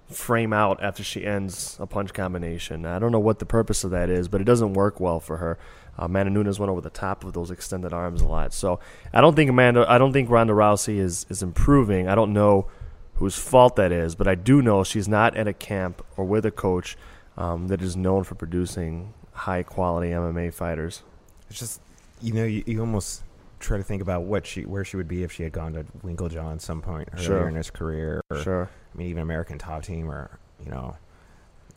frame 0.08 0.52
out 0.52 0.82
after 0.82 1.02
she 1.02 1.24
ends 1.24 1.76
a 1.80 1.86
punch 1.86 2.12
combination. 2.12 2.84
I 2.84 2.98
don't 2.98 3.12
know 3.12 3.20
what 3.20 3.38
the 3.38 3.46
purpose 3.46 3.84
of 3.84 3.92
that 3.92 4.10
is, 4.10 4.28
but 4.28 4.40
it 4.40 4.44
doesn't 4.44 4.74
work 4.74 5.00
well 5.00 5.20
for 5.20 5.36
her. 5.38 5.58
Uh, 5.98 6.04
Amanda 6.04 6.30
Nunes 6.30 6.58
went 6.58 6.70
over 6.70 6.80
the 6.80 6.90
top 6.90 7.24
of 7.24 7.32
those 7.32 7.50
extended 7.50 7.92
arms 7.92 8.20
a 8.20 8.26
lot, 8.26 8.52
so 8.52 8.80
I 9.12 9.20
don't 9.20 9.34
think 9.36 9.50
Amanda, 9.50 9.86
I 9.88 9.98
don't 9.98 10.12
think 10.12 10.28
Ronda 10.28 10.52
Rousey 10.52 10.98
is 10.98 11.26
is 11.28 11.42
improving. 11.42 12.08
I 12.08 12.14
don't 12.14 12.32
know 12.32 12.68
whose 13.14 13.36
fault 13.36 13.76
that 13.76 13.92
is, 13.92 14.14
but 14.14 14.26
I 14.26 14.34
do 14.34 14.62
know 14.62 14.82
she's 14.82 15.08
not 15.08 15.36
at 15.36 15.46
a 15.46 15.52
camp 15.52 16.04
or 16.16 16.24
with 16.24 16.46
a 16.46 16.50
coach 16.50 16.96
um, 17.36 17.68
that 17.68 17.82
is 17.82 17.96
known 17.96 18.24
for 18.24 18.34
producing 18.34 19.12
high 19.32 19.62
quality 19.62 20.08
MMA 20.10 20.52
fighters. 20.52 21.02
It's 21.48 21.58
just 21.58 21.80
you 22.20 22.32
know 22.32 22.44
you, 22.44 22.62
you 22.66 22.80
almost 22.80 23.22
try 23.58 23.76
to 23.76 23.82
think 23.82 24.00
about 24.02 24.22
what 24.22 24.46
she 24.46 24.62
where 24.62 24.84
she 24.84 24.96
would 24.96 25.08
be 25.08 25.22
if 25.22 25.32
she 25.32 25.42
had 25.42 25.52
gone 25.52 25.72
to 25.74 25.84
Winkeljohn 26.04 26.52
at 26.54 26.62
some 26.62 26.80
point 26.80 27.08
earlier 27.12 27.26
Sure. 27.26 27.48
in 27.48 27.54
his 27.54 27.70
career, 27.70 28.22
or 28.30 28.42
Sure. 28.42 28.70
I 28.94 28.98
mean 28.98 29.08
even 29.08 29.22
American 29.22 29.58
Top 29.58 29.82
Team, 29.82 30.10
or 30.10 30.30
you 30.64 30.70
know, 30.70 30.96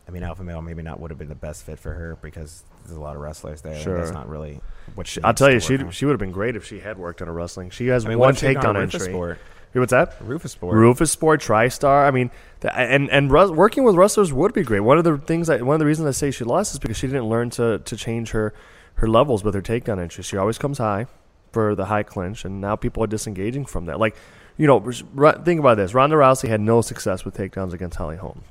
I 0.07 0.11
mean 0.11 0.23
Alpha 0.23 0.43
Male 0.43 0.61
maybe 0.61 0.81
not 0.81 0.99
would 0.99 1.11
have 1.11 1.17
been 1.17 1.29
the 1.29 1.35
best 1.35 1.63
fit 1.65 1.79
for 1.79 1.93
her 1.93 2.17
because 2.21 2.63
there's 2.85 2.97
a 2.97 3.01
lot 3.01 3.15
of 3.15 3.21
wrestlers 3.21 3.61
there. 3.61 3.79
Sure. 3.81 3.97
that's 3.97 4.11
not 4.11 4.27
really 4.29 4.59
what 4.95 5.07
she. 5.07 5.21
I'll 5.23 5.33
tell 5.33 5.51
you, 5.51 5.59
she 5.59 5.77
she 5.91 6.05
would 6.05 6.11
have 6.11 6.19
been 6.19 6.31
great 6.31 6.55
if 6.55 6.65
she 6.65 6.79
had 6.79 6.97
worked 6.97 7.21
on 7.21 7.27
a 7.27 7.31
wrestling. 7.33 7.69
She 7.69 7.87
has 7.87 8.05
I 8.05 8.09
mean, 8.09 8.19
one 8.19 8.35
takedown 8.35 8.81
entry. 8.81 8.99
Sport? 8.99 9.39
What's 9.73 9.91
that? 9.91 10.15
Rufus 10.21 10.51
Sport. 10.51 10.77
Rufus 10.77 11.11
Sport, 11.11 11.41
TriStar. 11.41 12.07
I 12.07 12.11
mean, 12.11 12.29
and 12.61 13.09
and 13.09 13.31
rus- 13.31 13.49
working 13.49 13.83
with 13.83 13.95
wrestlers 13.95 14.31
would 14.31 14.53
be 14.53 14.63
great. 14.63 14.81
One 14.81 14.97
of 14.97 15.03
the 15.03 15.17
things, 15.17 15.49
I, 15.49 15.61
one 15.61 15.73
of 15.73 15.79
the 15.79 15.85
reasons 15.85 16.07
I 16.07 16.11
say 16.11 16.29
she 16.29 16.43
lost 16.43 16.73
is 16.73 16.79
because 16.79 16.97
she 16.97 17.07
didn't 17.07 17.25
learn 17.25 17.49
to 17.51 17.79
to 17.79 17.97
change 17.97 18.31
her 18.31 18.53
her 18.95 19.07
levels 19.07 19.43
with 19.43 19.55
her 19.55 19.61
takedown 19.61 19.99
entry. 19.99 20.23
She 20.23 20.37
always 20.37 20.57
comes 20.59 20.77
high 20.77 21.07
for 21.51 21.73
the 21.75 21.85
high 21.85 22.03
clinch, 22.03 22.45
and 22.45 22.61
now 22.61 22.75
people 22.75 23.03
are 23.03 23.07
disengaging 23.07 23.65
from 23.65 23.85
that. 23.85 23.99
Like, 23.99 24.15
you 24.57 24.67
know, 24.67 24.83
r- 25.17 25.39
think 25.43 25.59
about 25.59 25.77
this: 25.77 25.93
Ronda 25.93 26.15
Rousey 26.17 26.49
had 26.49 26.61
no 26.61 26.81
success 26.81 27.25
with 27.25 27.35
takedowns 27.35 27.73
against 27.73 27.97
Holly 27.97 28.17
Holm. 28.17 28.43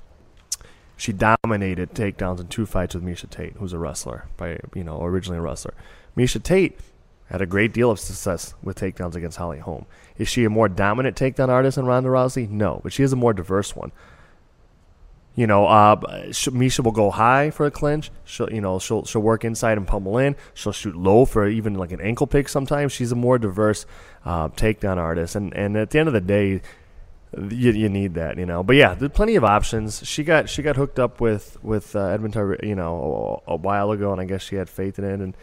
She 0.97 1.13
dominated 1.13 1.95
takedowns 1.95 2.41
in 2.41 2.49
two 2.49 2.67
fights 2.67 2.95
with 2.95 3.05
Miesha 3.05 3.29
Tate, 3.29 3.55
who's 3.55 3.73
a 3.73 3.79
wrestler, 3.79 4.27
by 4.37 4.59
you 4.75 4.85
know 4.85 5.03
originally 5.03 5.39
a 5.39 5.43
wrestler. 5.43 5.75
Miesha 6.17 6.43
Tate 6.43 6.79
had 7.33 7.41
a 7.41 7.47
great 7.47 7.73
deal 7.73 7.91
of 7.91 7.99
success 7.99 8.55
with 8.63 8.79
takedowns 8.79 9.15
against 9.15 9.39
Holly 9.39 9.59
Holm. 9.59 9.87
Is 10.19 10.29
she 10.29 10.45
a 10.45 10.51
more 10.51 10.69
dominant 10.69 11.17
takedown 11.17 11.49
artist 11.49 11.77
than 11.77 11.87
Ronda 11.87 12.11
Rousey? 12.11 12.47
No, 12.47 12.81
but 12.83 12.93
she 12.93 13.03
is 13.03 13.13
a 13.15 13.17
more 13.17 13.33
diverse 13.33 13.75
one. 13.75 13.91
You 15.35 15.47
know, 15.47 15.67
uh, 15.67 15.97
Miesha 15.97 16.85
will 16.85 16.93
go 16.93 17.11
high 17.11 17.49
for 17.51 17.65
a 17.65 17.71
clinch. 17.71 18.11
She'll, 18.25 18.53
you 18.53 18.61
know, 18.61 18.79
she'll 18.79 19.07
she'll 19.07 19.23
work 19.23 19.47
inside 19.47 19.79
and 19.79 19.87
pummel 19.87 20.19
in. 20.19 20.37
She'll 20.53 20.73
shoot 20.73 20.95
low 20.95 21.25
for 21.25 21.49
even 21.49 21.73
like 21.75 21.91
an 21.91 22.03
ankle 22.03 22.27
pick. 22.27 22.51
Sometimes 22.51 22.93
she's 22.93 23.13
a 23.13 23.17
more 23.17 23.39
diverse 23.39 23.87
uh, 24.27 24.49
takedown 24.51 24.99
artist. 24.99 25.35
And 25.35 25.55
and 25.55 25.75
at 25.79 25.89
the 25.89 26.01
end 26.01 26.09
of 26.09 26.13
the 26.13 26.21
day, 26.21 26.61
you, 27.35 27.73
you 27.73 27.89
need 27.89 28.13
that, 28.13 28.37
you 28.37 28.45
know. 28.45 28.63
But 28.63 28.77
yeah, 28.77 28.93
there's 28.93 29.13
plenty 29.13 29.37
of 29.37 29.45
options. 29.45 30.07
She 30.07 30.23
got 30.23 30.51
she 30.51 30.61
got 30.61 30.77
hooked 30.77 30.99
up 30.99 31.19
with 31.19 31.57
with 31.65 31.97
uh, 31.97 32.09
Edmond, 32.09 32.35
Tyre- 32.35 32.63
you 32.63 32.75
know, 32.75 33.43
a, 33.49 33.53
a 33.53 33.57
while 33.57 33.91
ago, 33.91 34.13
and 34.13 34.21
I 34.21 34.27
guess 34.27 34.43
she 34.43 34.57
had 34.57 34.69
faith 34.69 34.99
in 34.99 35.07
it. 35.07 35.21
And 35.21 35.35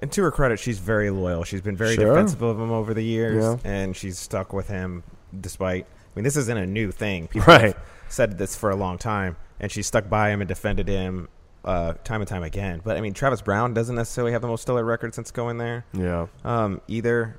And 0.00 0.12
to 0.12 0.22
her 0.22 0.30
credit, 0.30 0.58
she's 0.60 0.78
very 0.78 1.10
loyal. 1.10 1.44
She's 1.44 1.60
been 1.60 1.76
very 1.76 1.94
Sure. 1.96 2.06
defensive 2.14 2.40
of 2.42 2.58
him 2.58 2.70
over 2.70 2.94
the 2.94 3.02
years, 3.02 3.42
Yeah. 3.42 3.56
and 3.64 3.96
she's 3.96 4.18
stuck 4.18 4.52
with 4.52 4.68
him 4.68 5.02
despite. 5.40 5.84
I 5.86 6.10
mean, 6.14 6.24
this 6.24 6.36
isn't 6.36 6.56
a 6.56 6.66
new 6.66 6.92
thing. 6.92 7.26
People 7.28 7.52
Right. 7.52 7.60
have 7.74 7.76
said 8.08 8.38
this 8.38 8.54
for 8.56 8.70
a 8.70 8.76
long 8.76 8.96
time, 8.98 9.36
and 9.60 9.70
she 9.72 9.82
stuck 9.82 10.08
by 10.08 10.30
him 10.30 10.40
and 10.40 10.48
defended 10.48 10.88
him 10.88 11.28
uh, 11.64 11.94
time 12.04 12.20
and 12.22 12.28
time 12.28 12.44
again. 12.44 12.80
But 12.82 12.96
I 12.96 13.00
mean, 13.00 13.12
Travis 13.12 13.42
Browne 13.42 13.74
doesn't 13.74 13.96
necessarily 13.96 14.32
have 14.32 14.40
the 14.40 14.48
most 14.48 14.62
stellar 14.62 14.84
record 14.84 15.14
since 15.14 15.30
going 15.32 15.58
there 15.58 15.84
yeah, 15.92 16.26
um, 16.44 16.80
either. 16.86 17.38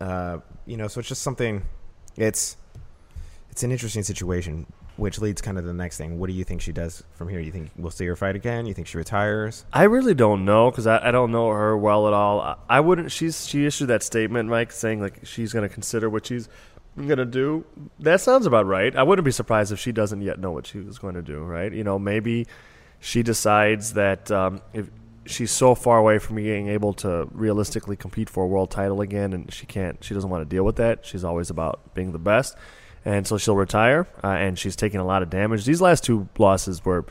Uh, 0.00 0.38
you 0.66 0.76
know, 0.76 0.88
so 0.88 0.98
it's 1.00 1.08
just 1.08 1.22
something. 1.22 1.62
It's 2.16 2.56
it's 3.50 3.62
an 3.62 3.70
interesting 3.70 4.02
situation, 4.02 4.66
which 4.98 5.20
leads 5.20 5.40
kind 5.40 5.56
of 5.56 5.64
to 5.64 5.68
the 5.68 5.74
next 5.74 5.96
thing. 5.96 6.18
What 6.18 6.26
do 6.26 6.34
you 6.34 6.44
think 6.44 6.60
she 6.60 6.72
does 6.72 7.02
from 7.14 7.28
here? 7.28 7.40
You 7.40 7.52
think 7.52 7.70
we'll 7.76 7.90
see 7.90 8.04
her 8.06 8.16
fight 8.16 8.36
again? 8.36 8.66
You 8.66 8.74
think 8.74 8.88
she 8.88 8.98
retires? 8.98 9.64
I 9.72 9.84
really 9.84 10.14
don't 10.14 10.44
know 10.44 10.70
because 10.70 10.86
I, 10.86 11.08
I 11.08 11.10
don't 11.12 11.30
know 11.30 11.48
her 11.48 11.76
well 11.78 12.08
at 12.08 12.12
all. 12.12 12.40
I, 12.40 12.56
I 12.68 12.80
wouldn't. 12.80 13.12
She's 13.12 13.46
she 13.46 13.64
issued 13.64 13.86
that 13.86 14.02
statement, 14.02 14.48
Mike, 14.48 14.72
saying 14.72 15.00
like 15.00 15.24
she's 15.24 15.52
going 15.52 15.66
to 15.66 15.72
consider 15.72 16.10
what 16.10 16.26
she's 16.26 16.48
going 16.96 17.18
to 17.18 17.24
do. 17.24 17.64
That 18.00 18.20
sounds 18.20 18.44
about 18.44 18.66
right. 18.66 18.94
I 18.94 19.04
wouldn't 19.04 19.24
be 19.24 19.30
surprised 19.30 19.72
if 19.72 19.78
she 19.78 19.92
doesn't 19.92 20.20
yet 20.20 20.40
know 20.40 20.50
what 20.50 20.66
she 20.66 20.80
was 20.80 20.98
going 20.98 21.14
to 21.14 21.22
do. 21.22 21.40
Right? 21.42 21.72
You 21.72 21.84
know, 21.84 21.98
maybe 21.98 22.46
she 23.00 23.22
decides 23.22 23.92
that 23.92 24.30
um, 24.32 24.60
if 24.72 24.90
she's 25.26 25.50
so 25.50 25.74
far 25.74 25.98
away 25.98 26.18
from 26.18 26.36
being 26.36 26.68
able 26.68 26.92
to 26.94 27.28
realistically 27.32 27.96
compete 27.96 28.28
for 28.28 28.44
a 28.44 28.46
world 28.46 28.70
title 28.70 29.00
again, 29.00 29.32
and 29.32 29.52
she 29.52 29.66
can't, 29.66 30.02
she 30.02 30.14
doesn't 30.14 30.30
want 30.30 30.40
to 30.40 30.56
deal 30.56 30.64
with 30.64 30.76
that. 30.76 31.04
She's 31.06 31.24
always 31.24 31.50
about 31.50 31.94
being 31.94 32.12
the 32.12 32.18
best, 32.18 32.56
and 33.08 33.26
so 33.26 33.38
she'll 33.38 33.56
retire. 33.56 34.06
Uh, 34.22 34.28
and 34.28 34.58
she's 34.58 34.76
taking 34.76 35.00
a 35.00 35.04
lot 35.04 35.22
of 35.22 35.30
damage. 35.30 35.64
These 35.64 35.80
last 35.80 36.04
two 36.04 36.28
losses 36.38 36.84
were 36.84 37.06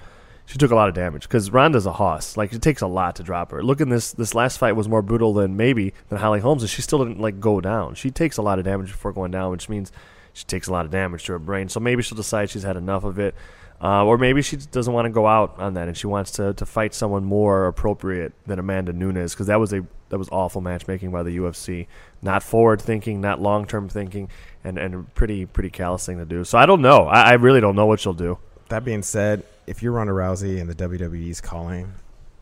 she 0.46 0.58
took 0.58 0.72
a 0.72 0.76
lot 0.76 0.88
of 0.88 0.96
damage 0.96 1.24
because 1.24 1.52
Ronda's 1.52 1.86
a 1.88 1.94
hoss. 1.94 2.38
Like 2.38 2.54
it 2.54 2.62
takes 2.62 2.82
a 2.82 2.88
lot 2.88 3.16
to 3.18 3.24
drop 3.24 3.52
her. 3.52 3.64
Look 3.64 3.82
in 3.82 3.90
this 3.90 4.12
this 4.14 4.36
last 4.36 4.58
fight 4.58 4.74
was 4.74 4.88
more 4.88 5.02
brutal 5.02 5.34
than 5.34 5.58
maybe 5.58 5.94
than 6.10 6.20
Holly 6.20 6.40
Holmes, 6.40 6.62
and 6.62 6.70
she 6.70 6.84
still 6.84 7.00
didn't 7.00 7.20
like 7.20 7.40
go 7.40 7.60
down. 7.60 7.96
She 7.96 8.12
takes 8.12 8.38
a 8.38 8.44
lot 8.44 8.60
of 8.60 8.66
damage 8.66 8.92
before 8.92 9.12
going 9.12 9.32
down, 9.32 9.52
which 9.52 9.70
means 9.70 9.92
she 10.34 10.46
takes 10.46 10.68
a 10.68 10.72
lot 10.72 10.86
of 10.86 10.92
damage 10.92 11.26
to 11.26 11.32
her 11.32 11.40
brain. 11.40 11.68
So 11.68 11.80
maybe 11.80 12.04
she'll 12.04 12.16
decide 12.16 12.52
she's 12.52 12.64
had 12.64 12.78
enough 12.78 13.04
of 13.04 13.18
it, 13.18 13.34
uh, 13.82 14.06
or 14.06 14.20
maybe 14.20 14.44
she 14.44 14.56
doesn't 14.56 14.94
want 14.94 15.06
to 15.06 15.10
go 15.10 15.26
out 15.26 15.60
on 15.60 15.74
that 15.74 15.88
and 15.88 15.98
she 15.98 16.08
wants 16.08 16.32
to 16.34 16.54
to 16.54 16.66
fight 16.66 16.94
someone 16.94 17.26
more 17.26 17.66
appropriate 17.66 18.34
than 18.46 18.60
Amanda 18.60 18.94
Nunes 18.94 19.34
because 19.34 19.48
that 19.48 19.60
was 19.60 19.74
a 19.74 19.86
that 20.10 20.18
was 20.18 20.30
awful 20.32 20.62
matchmaking 20.62 21.12
by 21.12 21.24
the 21.24 21.38
UFC. 21.38 21.88
Not 22.22 22.42
forward 22.42 22.82
thinking, 22.82 23.20
not 23.20 23.42
long 23.42 23.66
term 23.66 23.90
thinking, 23.90 24.30
and 24.68 24.78
and 24.78 25.14
pretty 25.16 25.46
pretty 25.46 25.70
callous 25.70 26.06
thing 26.06 26.18
to 26.18 26.26
do. 26.26 26.44
So 26.44 26.58
I 26.58 26.66
don't 26.66 26.82
know. 26.82 27.08
I, 27.08 27.32
I 27.32 27.34
really 27.34 27.62
don't 27.62 27.76
know 27.76 27.86
what 27.86 28.00
she'll 28.00 28.14
do. 28.14 28.38
That 28.70 28.84
being 28.84 29.02
said, 29.04 29.44
if 29.66 29.82
you're 29.82 29.94
Ronda 29.94 30.14
Rousey 30.14 30.60
and 30.60 30.70
the 30.70 30.76
WWE's 30.76 31.40
calling, 31.42 31.94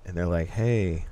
and 0.05 0.17
they're 0.17 0.25
like, 0.27 0.47
"Hey, 0.49 1.05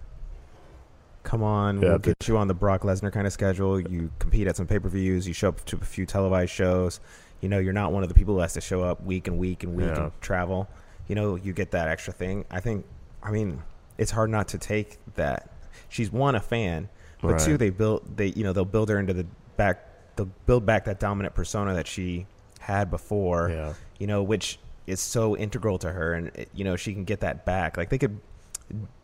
come 1.23 1.43
on, 1.43 1.81
Yeah, 1.81 1.89
we'll 1.89 1.99
get 1.99 2.27
you 2.27 2.37
on 2.37 2.47
the 2.47 2.53
Brock 2.53 2.81
Lesnar 2.81 3.11
kind 3.11 3.25
of 3.27 3.33
schedule. 3.33 3.79
You 3.79 4.11
compete 4.19 4.47
at 4.47 4.55
some 4.55 4.67
pay 4.67 4.79
per 4.79 4.89
views. 4.89 5.27
You 5.27 5.33
show 5.33 5.49
up 5.49 5.63
to 5.65 5.77
a 5.77 5.85
few 5.85 6.05
televised 6.05 6.51
shows. 6.51 6.99
You 7.41 7.49
know, 7.49 7.59
you're 7.59 7.73
not 7.73 7.91
one 7.91 8.03
of 8.03 8.09
the 8.09 8.15
people 8.15 8.35
who 8.35 8.39
has 8.41 8.53
to 8.53 8.61
show 8.61 8.81
up 8.83 9.03
week 9.03 9.27
and 9.27 9.37
week 9.37 9.63
and 9.63 9.75
week 9.75 9.87
Yeah. 9.87 10.03
and 10.03 10.21
travel. 10.21 10.67
You 11.07 11.15
know, 11.15 11.35
you 11.35 11.53
get 11.53 11.71
that 11.71 11.87
extra 11.89 12.13
thing. 12.13 12.45
I 12.49 12.59
think. 12.59 12.85
I 13.21 13.31
mean, 13.31 13.61
it's 13.97 14.11
hard 14.11 14.29
not 14.29 14.47
to 14.49 14.57
take 14.57 14.97
that. 15.15 15.49
She's 15.89 16.11
one 16.11 16.35
a 16.35 16.39
fan, 16.39 16.89
but 17.21 17.39
two 17.39 17.57
they 17.57 17.69
built 17.69 18.17
they 18.17 18.27
you 18.27 18.43
know 18.43 18.51
they'll 18.53 18.65
build 18.65 18.89
her 18.89 18.99
into 18.99 19.13
the 19.13 19.25
back. 19.57 19.87
They'll 20.15 20.29
build 20.45 20.65
back 20.65 20.85
that 20.85 20.99
dominant 20.99 21.33
persona 21.35 21.73
that 21.73 21.87
she 21.87 22.25
had 22.59 22.89
before 22.91 23.49
Yeah. 23.49 23.73
you 23.99 24.07
know, 24.07 24.23
which 24.23 24.59
is 24.87 24.99
so 24.99 25.35
integral 25.37 25.77
to 25.79 25.91
her, 25.91 26.13
and 26.13 26.27
it- 26.35 26.49
you 26.53 26.63
know 26.63 26.75
she 26.75 26.93
can 26.93 27.03
get 27.03 27.21
that 27.21 27.45
back. 27.45 27.77
Like 27.77 27.89
they 27.89 27.97
could 27.97 28.19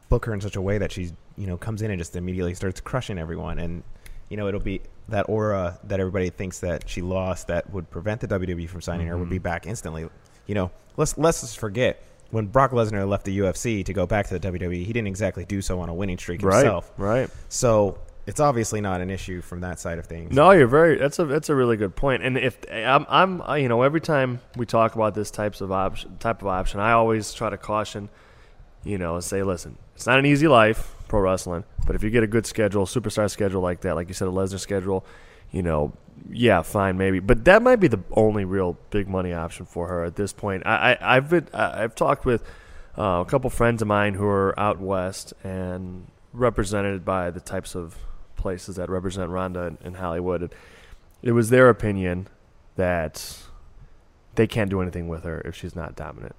book 0.10 0.26
her 0.26 0.34
in 0.34 0.42
such 0.42 0.56
a 0.56 0.62
way 0.62 0.78
that 0.78 0.92
she's 0.92 1.14
you 1.38 1.48
know 1.48 1.58
comes 1.58 1.82
in 1.82 1.92
and 1.92 2.00
just 2.00 2.16
immediately 2.16 2.54
starts 2.54 2.82
crushing 2.82 3.18
everyone, 3.18 3.60
and 3.60 3.84
you 4.30 4.38
know 4.38 4.48
it'll 4.48 4.60
be 4.60 4.82
that 5.08 5.28
aura 5.30 5.80
that 5.86 6.00
everybody 6.00 6.30
thinks 6.30 6.60
that 6.60 6.88
she 6.88 7.02
lost 7.02 7.48
that 7.48 7.70
would 7.72 7.90
prevent 7.90 8.22
the 8.22 8.28
WWE 8.28 8.68
from 8.68 8.82
signing 8.82 9.08
her 9.08 9.18
would 9.18 9.30
be 9.30 9.40
Mhm. 9.40 9.44
back 9.44 9.66
instantly. 9.68 10.08
You 10.48 10.56
know, 10.56 10.72
let's 10.98 11.18
let's 11.18 11.42
just 11.42 11.58
forget 11.58 12.02
when 12.32 12.46
Brock 12.46 12.72
Lesnar 12.72 13.08
left 13.10 13.26
the 13.26 13.36
UFC 13.40 13.84
to 13.84 13.92
go 13.94 14.06
back 14.06 14.28
to 14.28 14.34
the 14.38 14.40
WWE, 14.40 14.84
he 14.84 14.94
didn't 14.94 15.08
exactly 15.08 15.46
do 15.46 15.62
so 15.62 15.80
on 15.80 15.90
a 15.90 15.94
winning 15.94 16.18
streak 16.20 16.42
himself. 16.42 16.54
Right. 16.64 16.64
himself. 16.66 16.92
Right. 16.98 17.30
So 17.50 17.98
it's 18.30 18.40
obviously 18.40 18.80
not 18.80 19.02
an 19.02 19.10
issue 19.10 19.42
from 19.42 19.62
that 19.62 19.80
side 19.80 19.98
of 19.98 20.06
things. 20.06 20.36
No, 20.36 20.52
you're 20.52 20.68
very. 20.68 20.98
That's 20.98 21.18
a 21.18 21.26
that's 21.26 21.50
a 21.50 21.56
really 21.56 21.78
good 21.78 21.96
point. 21.96 22.22
And 22.22 22.38
if 22.38 22.60
I'm, 22.72 23.08
I'm, 23.10 23.60
you 23.60 23.68
know, 23.68 23.82
every 23.82 24.02
time 24.02 24.40
we 24.56 24.68
talk 24.68 24.94
about 24.94 25.16
this 25.16 25.32
types 25.32 25.62
of 25.62 25.72
option, 25.72 26.16
type 26.20 26.44
of 26.44 26.48
option, 26.48 26.80
I 26.80 26.92
always 26.92 27.34
try 27.34 27.50
to 27.50 27.58
caution, 27.58 28.08
you 28.84 29.00
know, 29.00 29.20
say, 29.20 29.42
listen, 29.42 29.80
it's 29.96 30.06
not 30.06 30.20
an 30.20 30.28
easy 30.28 30.48
life, 30.48 30.94
pro 31.08 31.22
wrestling, 31.22 31.64
but 31.88 31.96
if 31.96 32.04
you 32.04 32.12
get 32.12 32.22
a 32.22 32.28
good 32.28 32.46
schedule, 32.46 32.86
superstar 32.86 33.32
schedule 33.32 33.64
like 33.64 33.82
that, 33.82 33.96
like 33.96 34.10
you 34.10 34.14
said, 34.14 34.28
a 34.28 34.32
Lesnar 34.32 34.60
schedule, 34.60 35.04
you 35.52 35.64
know, 35.64 35.92
yeah, 36.30 36.62
fine, 36.62 37.00
maybe, 37.00 37.18
but 37.20 37.46
that 37.46 37.64
might 37.64 37.78
be 37.78 37.88
the 37.88 38.04
only 38.12 38.46
real 38.46 38.78
big 38.92 39.08
money 39.08 39.34
option 39.34 39.66
for 39.66 39.88
her 39.88 40.04
at 40.04 40.16
this 40.16 40.34
point. 40.34 40.68
I, 40.68 40.94
I 40.94 41.16
I've 41.18 41.32
been, 41.32 41.48
I've 41.52 41.96
talked 41.96 42.26
with 42.26 42.44
uh, 42.96 43.24
a 43.26 43.26
couple 43.26 43.50
friends 43.50 43.82
of 43.82 43.88
mine 43.88 44.14
who 44.14 44.28
are 44.28 44.58
out 44.60 44.80
west 44.80 45.34
and 45.44 46.06
represented 46.32 47.04
by 47.04 47.32
the 47.32 47.40
types 47.40 47.76
of 47.76 47.98
places 48.40 48.78
that 48.78 48.90
represent 48.90 49.30
Ronda 49.30 49.62
in, 49.68 49.78
in 49.84 49.94
Hollywood. 49.96 50.42
And 50.42 50.54
it 51.22 51.34
was 51.34 51.50
their 51.50 51.70
opinion 51.70 52.28
that 52.76 53.38
they 54.36 54.48
can't 54.48 54.70
do 54.70 54.82
anything 54.82 55.08
with 55.08 55.24
her 55.24 55.42
if 55.46 55.56
she's 55.56 55.76
not 55.76 55.96
dominant. 55.96 56.36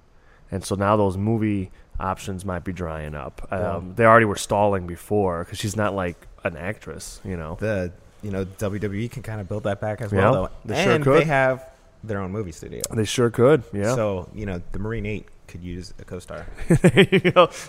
And 0.49 0.63
so 0.65 0.75
now 0.75 0.97
those 0.97 1.15
movie 1.17 1.71
options 1.99 2.43
might 2.43 2.63
be 2.63 2.73
drying 2.73 3.15
up. 3.15 3.47
Um, 3.51 3.93
they 3.95 4.05
already 4.05 4.25
were 4.25 4.35
stalling 4.35 4.87
before 4.87 5.43
because 5.43 5.59
she's 5.59 5.75
not 5.75 5.93
like 5.93 6.27
an 6.43 6.57
actress, 6.57 7.21
you 7.23 7.37
know. 7.37 7.55
the 7.59 7.91
you 8.23 8.29
know 8.31 8.45
WWE 8.45 9.09
can 9.09 9.23
kind 9.23 9.39
of 9.41 9.47
build 9.47 9.63
that 9.63 9.79
back 9.81 10.01
as 10.01 10.11
Yeah, 10.11 10.29
well, 10.29 10.33
though, 10.33 10.49
they 10.65 10.83
sure 10.83 10.93
and 10.93 11.03
could. 11.03 11.21
they 11.21 11.25
have 11.25 11.67
their 12.03 12.19
own 12.19 12.31
movie 12.31 12.51
studio. 12.51 12.81
They 12.91 13.05
sure 13.05 13.29
could, 13.29 13.63
yeah. 13.73 13.95
So 13.95 14.29
you 14.33 14.45
know, 14.45 14.61
the 14.71 14.79
Marine 14.79 15.05
Eight 15.05 15.27
could 15.51 15.63
use 15.63 15.93
a 15.99 16.05
co-star. 16.05 16.45
there 16.69 17.07
you 17.11 17.19
go. 17.31 17.49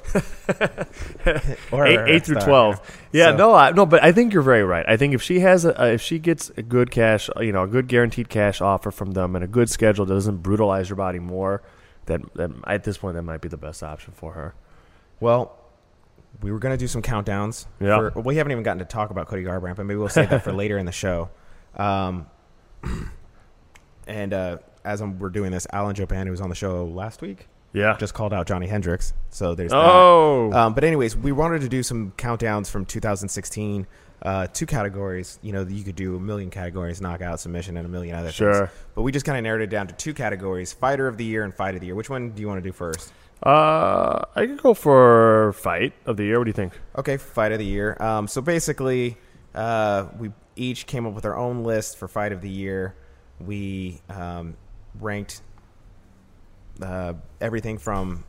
Or 1.73 1.87
eight, 1.87 2.01
eight 2.09 2.25
through 2.25 2.41
twelve. 2.41 2.81
Yeah, 3.13 3.31
So- 3.31 3.37
no, 3.37 3.55
I, 3.55 3.71
no, 3.73 3.87
but 3.87 4.03
I 4.03 4.13
think 4.13 4.33
you're 4.33 4.43
very 4.43 4.65
right. 4.65 4.85
I 4.89 4.97
think 4.97 5.15
if 5.15 5.23
she 5.23 5.41
has 5.41 5.65
a, 5.65 5.93
if 5.95 6.01
she 6.03 6.19
gets 6.19 6.51
a 6.57 6.63
good 6.63 6.91
cash, 6.91 7.29
you 7.41 7.53
know, 7.53 7.63
a 7.63 7.69
good 7.69 7.89
guaranteed 7.89 8.29
cash 8.29 8.61
offer 8.61 8.91
from 8.91 9.13
them 9.13 9.35
and 9.37 9.45
a 9.45 9.49
good 9.49 9.69
schedule 9.71 10.05
that 10.07 10.15
doesn't 10.15 10.39
brutalize 10.39 10.89
your 10.89 10.97
body 10.97 11.19
more, 11.19 11.63
that, 12.07 12.21
that 12.35 12.51
at 12.67 12.85
this 12.85 12.99
point 12.99 13.15
that 13.15 13.23
might 13.23 13.41
be 13.41 13.49
the 13.49 13.57
best 13.57 13.83
option 13.83 14.13
for 14.13 14.33
her. 14.33 14.55
Well, 15.21 15.57
we 16.41 16.51
were 16.51 16.59
going 16.59 16.73
to 16.77 16.79
do 16.79 16.89
some 16.89 17.03
countdowns. 17.03 17.67
Yeah. 17.81 18.11
For, 18.11 18.21
we 18.21 18.37
haven't 18.37 18.53
even 18.53 18.65
gotten 18.65 18.79
to 18.81 18.85
talk 18.85 19.11
about 19.11 19.29
Cody 19.29 19.45
Garbrandt, 19.45 19.77
but 19.77 19.87
maybe 19.87 19.99
we'll 19.99 20.09
save 20.09 20.31
that 20.31 20.43
for 20.45 20.53
later 20.63 20.79
in 20.79 20.87
the 20.87 20.93
show. 20.93 21.31
Um, 21.77 22.27
and 24.07 24.33
uh, 24.33 24.59
as 24.85 25.01
I'm, 25.01 25.19
we're 25.19 25.31
doing 25.31 25.53
this, 25.53 25.67
Alan 25.73 25.95
Jouban, 25.95 26.25
who 26.25 26.31
was 26.31 26.41
on 26.41 26.49
the 26.49 26.55
show 26.55 26.85
last 26.85 27.23
week, 27.23 27.49
Yeah. 27.73 27.97
just 27.99 28.15
called 28.15 28.33
out 28.33 28.47
Johnny 28.47 28.67
Hendricks. 28.67 29.13
So 29.31 29.55
there's 29.55 29.71
that. 29.71 29.77
oh, 29.83 30.53
Um, 30.53 30.75
but 30.75 30.85
anyways, 30.85 31.17
we 31.17 31.33
wanted 31.33 31.63
to 31.63 31.69
do 31.69 31.83
some 31.83 32.13
countdowns 32.19 32.69
from 32.71 32.85
2016. 32.85 33.87
Uh, 34.21 34.47
two 34.53 34.67
categories. 34.67 35.39
You 35.43 35.53
know, 35.53 35.63
you 35.67 35.83
could 35.83 35.97
do 35.97 36.15
a 36.15 36.21
million 36.21 36.49
categories: 36.51 37.01
knockout, 37.01 37.41
submission, 37.41 37.77
and 37.77 37.85
a 37.85 37.89
million 37.89 38.15
other 38.15 38.27
things. 38.27 38.35
sure. 38.37 38.71
But 38.95 39.03
we 39.03 39.11
just 39.11 39.27
kind 39.27 39.37
of 39.37 39.43
narrowed 39.43 39.63
it 39.63 39.67
down 39.71 39.89
to 39.89 39.95
two 39.95 40.15
categories: 40.15 40.73
fighter 40.73 41.09
of 41.09 41.17
the 41.17 41.25
year 41.25 41.43
and 41.43 41.53
fight 41.53 41.75
of 41.75 41.81
the 41.81 41.87
year. 41.87 41.97
Which 41.97 42.09
one 42.09 42.31
do 42.31 42.41
you 42.41 42.47
want 42.47 42.63
to 42.63 42.69
do 42.69 42.73
first? 42.73 43.13
Uh, 43.43 44.23
I 44.37 44.47
could 44.47 44.63
go 44.63 44.75
for 44.75 45.53
fight 45.55 45.95
of 46.07 46.17
the 46.17 46.23
year. 46.25 46.39
What 46.39 46.45
do 46.45 46.51
you 46.51 46.55
think? 46.55 46.79
Okay, 46.97 47.17
fight 47.17 47.51
of 47.51 47.59
the 47.59 47.65
year. 47.65 47.97
Um, 47.99 48.29
so 48.29 48.41
basically, 48.41 49.17
uh, 49.57 50.07
we 50.19 50.31
each 50.55 50.87
came 50.87 51.05
up 51.05 51.15
with 51.15 51.25
our 51.25 51.37
own 51.37 51.65
list 51.65 51.97
for 51.99 52.07
fight 52.07 52.31
of 52.31 52.41
the 52.43 52.49
year. 52.51 52.95
We 53.41 54.01
um, 54.09 54.57
ranked 55.01 55.43
uh, 56.81 57.15
everything 57.41 57.79
from 57.79 58.25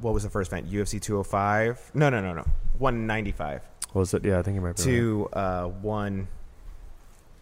what 0.00 0.12
was 0.14 0.22
the 0.22 0.30
first 0.30 0.52
event? 0.52 0.70
UFC 0.70 1.00
205? 1.00 1.92
No, 1.94 2.10
no, 2.10 2.20
no, 2.20 2.32
no. 2.34 2.44
195 2.78 3.62
What 3.92 4.00
was 4.00 4.14
it? 4.14 4.24
Yeah, 4.24 4.38
I 4.38 4.42
think 4.42 4.56
you 4.56 4.60
might 4.60 4.76
be 4.76 4.82
right. 4.82 4.90
to 4.90 5.28
uh, 5.32 5.64
one 5.66 6.28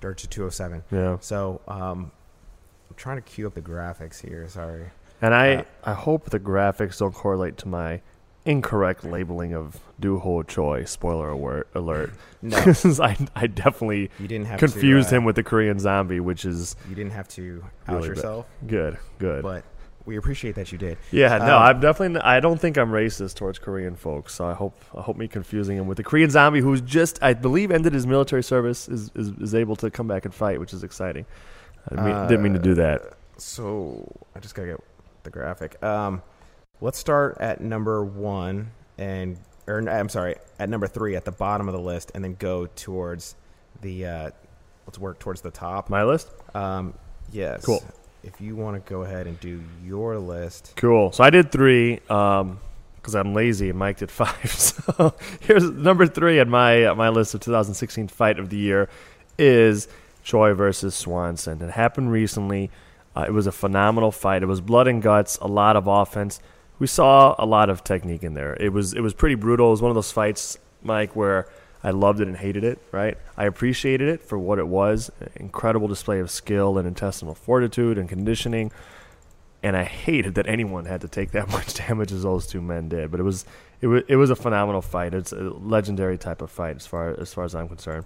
or 0.02 0.14
to 0.14 0.26
207. 0.26 0.82
Yeah, 0.90 1.16
So 1.20 1.60
um, 1.68 2.10
I'm 2.90 2.96
trying 2.96 3.16
to 3.16 3.22
queue 3.22 3.46
up 3.46 3.54
the 3.54 3.62
graphics 3.62 4.20
here. 4.20 4.46
Sorry. 4.48 4.86
and 5.20 5.34
I 5.34 5.54
Uh, 5.56 5.64
I 5.84 5.92
hope 5.94 6.30
the 6.30 6.40
graphics 6.40 6.98
don't 6.98 7.14
correlate 7.14 7.56
to 7.58 7.68
my 7.68 8.00
incorrect 8.44 9.04
labeling 9.04 9.54
of 9.54 9.78
Doo 10.00 10.18
Ho 10.18 10.42
Choi. 10.42 10.84
Spoiler 10.84 11.30
alert! 11.30 11.68
Alert. 11.74 12.12
No, 12.42 12.56
I 13.00 13.16
I 13.36 13.46
definitely 13.46 14.10
you 14.18 14.26
didn't 14.26 14.46
have 14.48 14.58
confused 14.58 15.10
to, 15.10 15.14
uh, 15.14 15.18
him 15.18 15.24
with 15.24 15.36
the 15.36 15.44
Korean 15.44 15.78
zombie, 15.78 16.18
which 16.18 16.44
is 16.44 16.74
You 16.88 16.96
didn't 16.96 17.12
have 17.12 17.28
to 17.28 17.64
out 17.86 17.94
Really 17.94 18.08
bad. 18.08 18.16
yourself, 18.16 18.46
good. 18.66 18.98
Good. 19.20 19.42
but 19.44 19.62
we 20.04 20.16
appreciate 20.16 20.54
that 20.56 20.72
you 20.72 20.78
did. 20.78 20.98
Yeah, 21.10 21.38
no, 21.38 21.56
Um, 21.56 21.62
I'm 21.62 21.80
definitely. 21.80 22.20
I 22.20 22.40
don't 22.40 22.60
think 22.60 22.76
I'm 22.76 22.90
racist 22.90 23.36
towards 23.36 23.58
Korean 23.58 23.94
folks. 23.96 24.34
So 24.34 24.46
I 24.46 24.52
hope 24.52 24.80
I 24.96 25.00
hope 25.02 25.16
me 25.16 25.28
confusing 25.28 25.76
him 25.76 25.86
with 25.86 25.96
the 25.96 26.04
Korean 26.04 26.30
zombie 26.30 26.60
who's 26.60 26.80
just 26.80 27.22
I 27.22 27.34
believe 27.34 27.70
ended 27.70 27.92
his 27.92 28.06
military 28.06 28.42
service 28.42 28.88
is 28.88 29.10
is, 29.14 29.28
is 29.40 29.54
able 29.54 29.76
to 29.76 29.90
come 29.90 30.08
back 30.08 30.24
and 30.24 30.34
fight, 30.34 30.58
which 30.60 30.72
is 30.72 30.82
exciting. 30.82 31.26
I 31.90 31.94
mean, 31.94 32.28
didn't 32.28 32.42
mean 32.42 32.54
to 32.54 32.58
do 32.58 32.74
that. 32.74 33.14
So 33.38 34.10
I 34.34 34.40
just 34.40 34.54
gotta 34.54 34.68
get 34.68 34.80
the 35.22 35.30
graphic. 35.30 35.82
Um, 35.82 36.22
let's 36.80 36.98
start 36.98 37.38
at 37.40 37.60
number 37.60 38.04
one 38.04 38.70
and 38.98 39.38
or 39.66 39.88
I'm 39.88 40.08
sorry, 40.08 40.36
at 40.58 40.68
number 40.68 40.86
three 40.86 41.16
at 41.16 41.24
the 41.24 41.32
bottom 41.32 41.68
of 41.68 41.74
the 41.74 41.80
list, 41.80 42.12
and 42.14 42.24
then 42.24 42.34
go 42.34 42.66
towards 42.66 43.36
the. 43.80 44.06
Uh, 44.06 44.30
let's 44.86 44.98
work 44.98 45.18
towards 45.18 45.40
the 45.40 45.50
top. 45.50 45.88
My 45.88 46.04
list. 46.04 46.28
Um, 46.54 46.94
yes. 47.30 47.64
Cool. 47.64 47.82
If 48.22 48.40
you 48.40 48.54
want 48.54 48.84
to 48.84 48.90
go 48.90 49.02
ahead 49.02 49.26
and 49.26 49.38
do 49.40 49.60
your 49.84 50.18
list, 50.18 50.74
Cool. 50.76 51.12
So 51.12 51.24
I 51.24 51.30
did 51.30 51.50
three 51.50 51.96
because 52.06 53.14
I'm 53.14 53.34
lazy 53.34 53.70
and 53.70 53.78
Mike 53.78 53.98
did 53.98 54.10
five. 54.12 54.50
So 54.52 55.14
here's 55.40 55.68
number 55.70 56.06
three 56.06 56.38
on 56.40 56.48
my 56.48 56.84
uh, 56.84 56.94
my 56.94 57.08
list 57.08 57.34
of 57.34 57.40
2016 57.40 58.08
fight 58.08 58.38
of 58.38 58.48
the 58.48 58.56
year 58.56 58.88
is 59.38 59.88
Choi 60.22 60.54
versus 60.54 60.94
Swanson. 60.94 61.60
It 61.62 61.70
happened 61.70 62.12
recently. 62.12 62.70
Uh, 63.14 63.24
it 63.28 63.32
was 63.32 63.46
a 63.46 63.52
phenomenal 63.52 64.12
fight. 64.12 64.42
It 64.42 64.46
was 64.46 64.60
blood 64.60 64.86
and 64.86 65.02
guts, 65.02 65.36
a 65.38 65.46
lot 65.46 65.76
of 65.76 65.86
offense. 65.86 66.40
We 66.78 66.86
saw 66.86 67.34
a 67.38 67.44
lot 67.46 67.70
of 67.70 67.84
technique 67.84 68.22
in 68.22 68.34
there. 68.34 68.54
It 68.58 68.72
was 68.72 68.94
it 68.94 69.00
was 69.00 69.14
pretty 69.14 69.34
brutal. 69.34 69.68
It 69.68 69.70
was 69.70 69.82
one 69.82 69.90
of 69.90 69.94
those 69.94 70.12
fights, 70.12 70.58
Mike, 70.82 71.14
where 71.16 71.48
I 71.84 71.90
loved 71.90 72.20
it 72.20 72.28
and 72.28 72.36
hated 72.36 72.64
it. 72.64 72.78
Right? 72.92 73.18
I 73.36 73.44
appreciated 73.44 74.08
it 74.08 74.22
for 74.22 74.38
what 74.38 74.58
it 74.58 74.68
was. 74.68 75.10
Incredible 75.36 75.88
display 75.88 76.20
of 76.20 76.30
skill 76.30 76.78
and 76.78 76.86
intestinal 76.86 77.34
fortitude 77.34 77.98
and 77.98 78.08
conditioning 78.08 78.72
and 79.62 79.76
I 79.76 79.84
hated 79.84 80.34
that 80.34 80.46
anyone 80.46 80.86
had 80.86 81.02
to 81.02 81.08
take 81.08 81.30
that 81.32 81.48
much 81.52 81.74
damage 81.74 82.12
as 82.12 82.22
those 82.22 82.46
two 82.46 82.60
men 82.60 82.88
did. 82.88 83.10
But 83.10 83.20
it 83.20 83.22
was 83.22 83.44
it 83.80 83.86
was 83.86 84.02
it 84.08 84.16
was 84.16 84.30
a 84.30 84.36
phenomenal 84.36 84.82
fight. 84.82 85.14
It's 85.14 85.32
a 85.32 85.36
legendary 85.40 86.18
type 86.18 86.42
of 86.42 86.50
fight 86.50 86.76
as 86.76 86.86
far 86.86 87.18
as 87.20 87.32
far 87.32 87.44
as 87.44 87.54
I'm 87.54 87.68
concerned. 87.68 88.04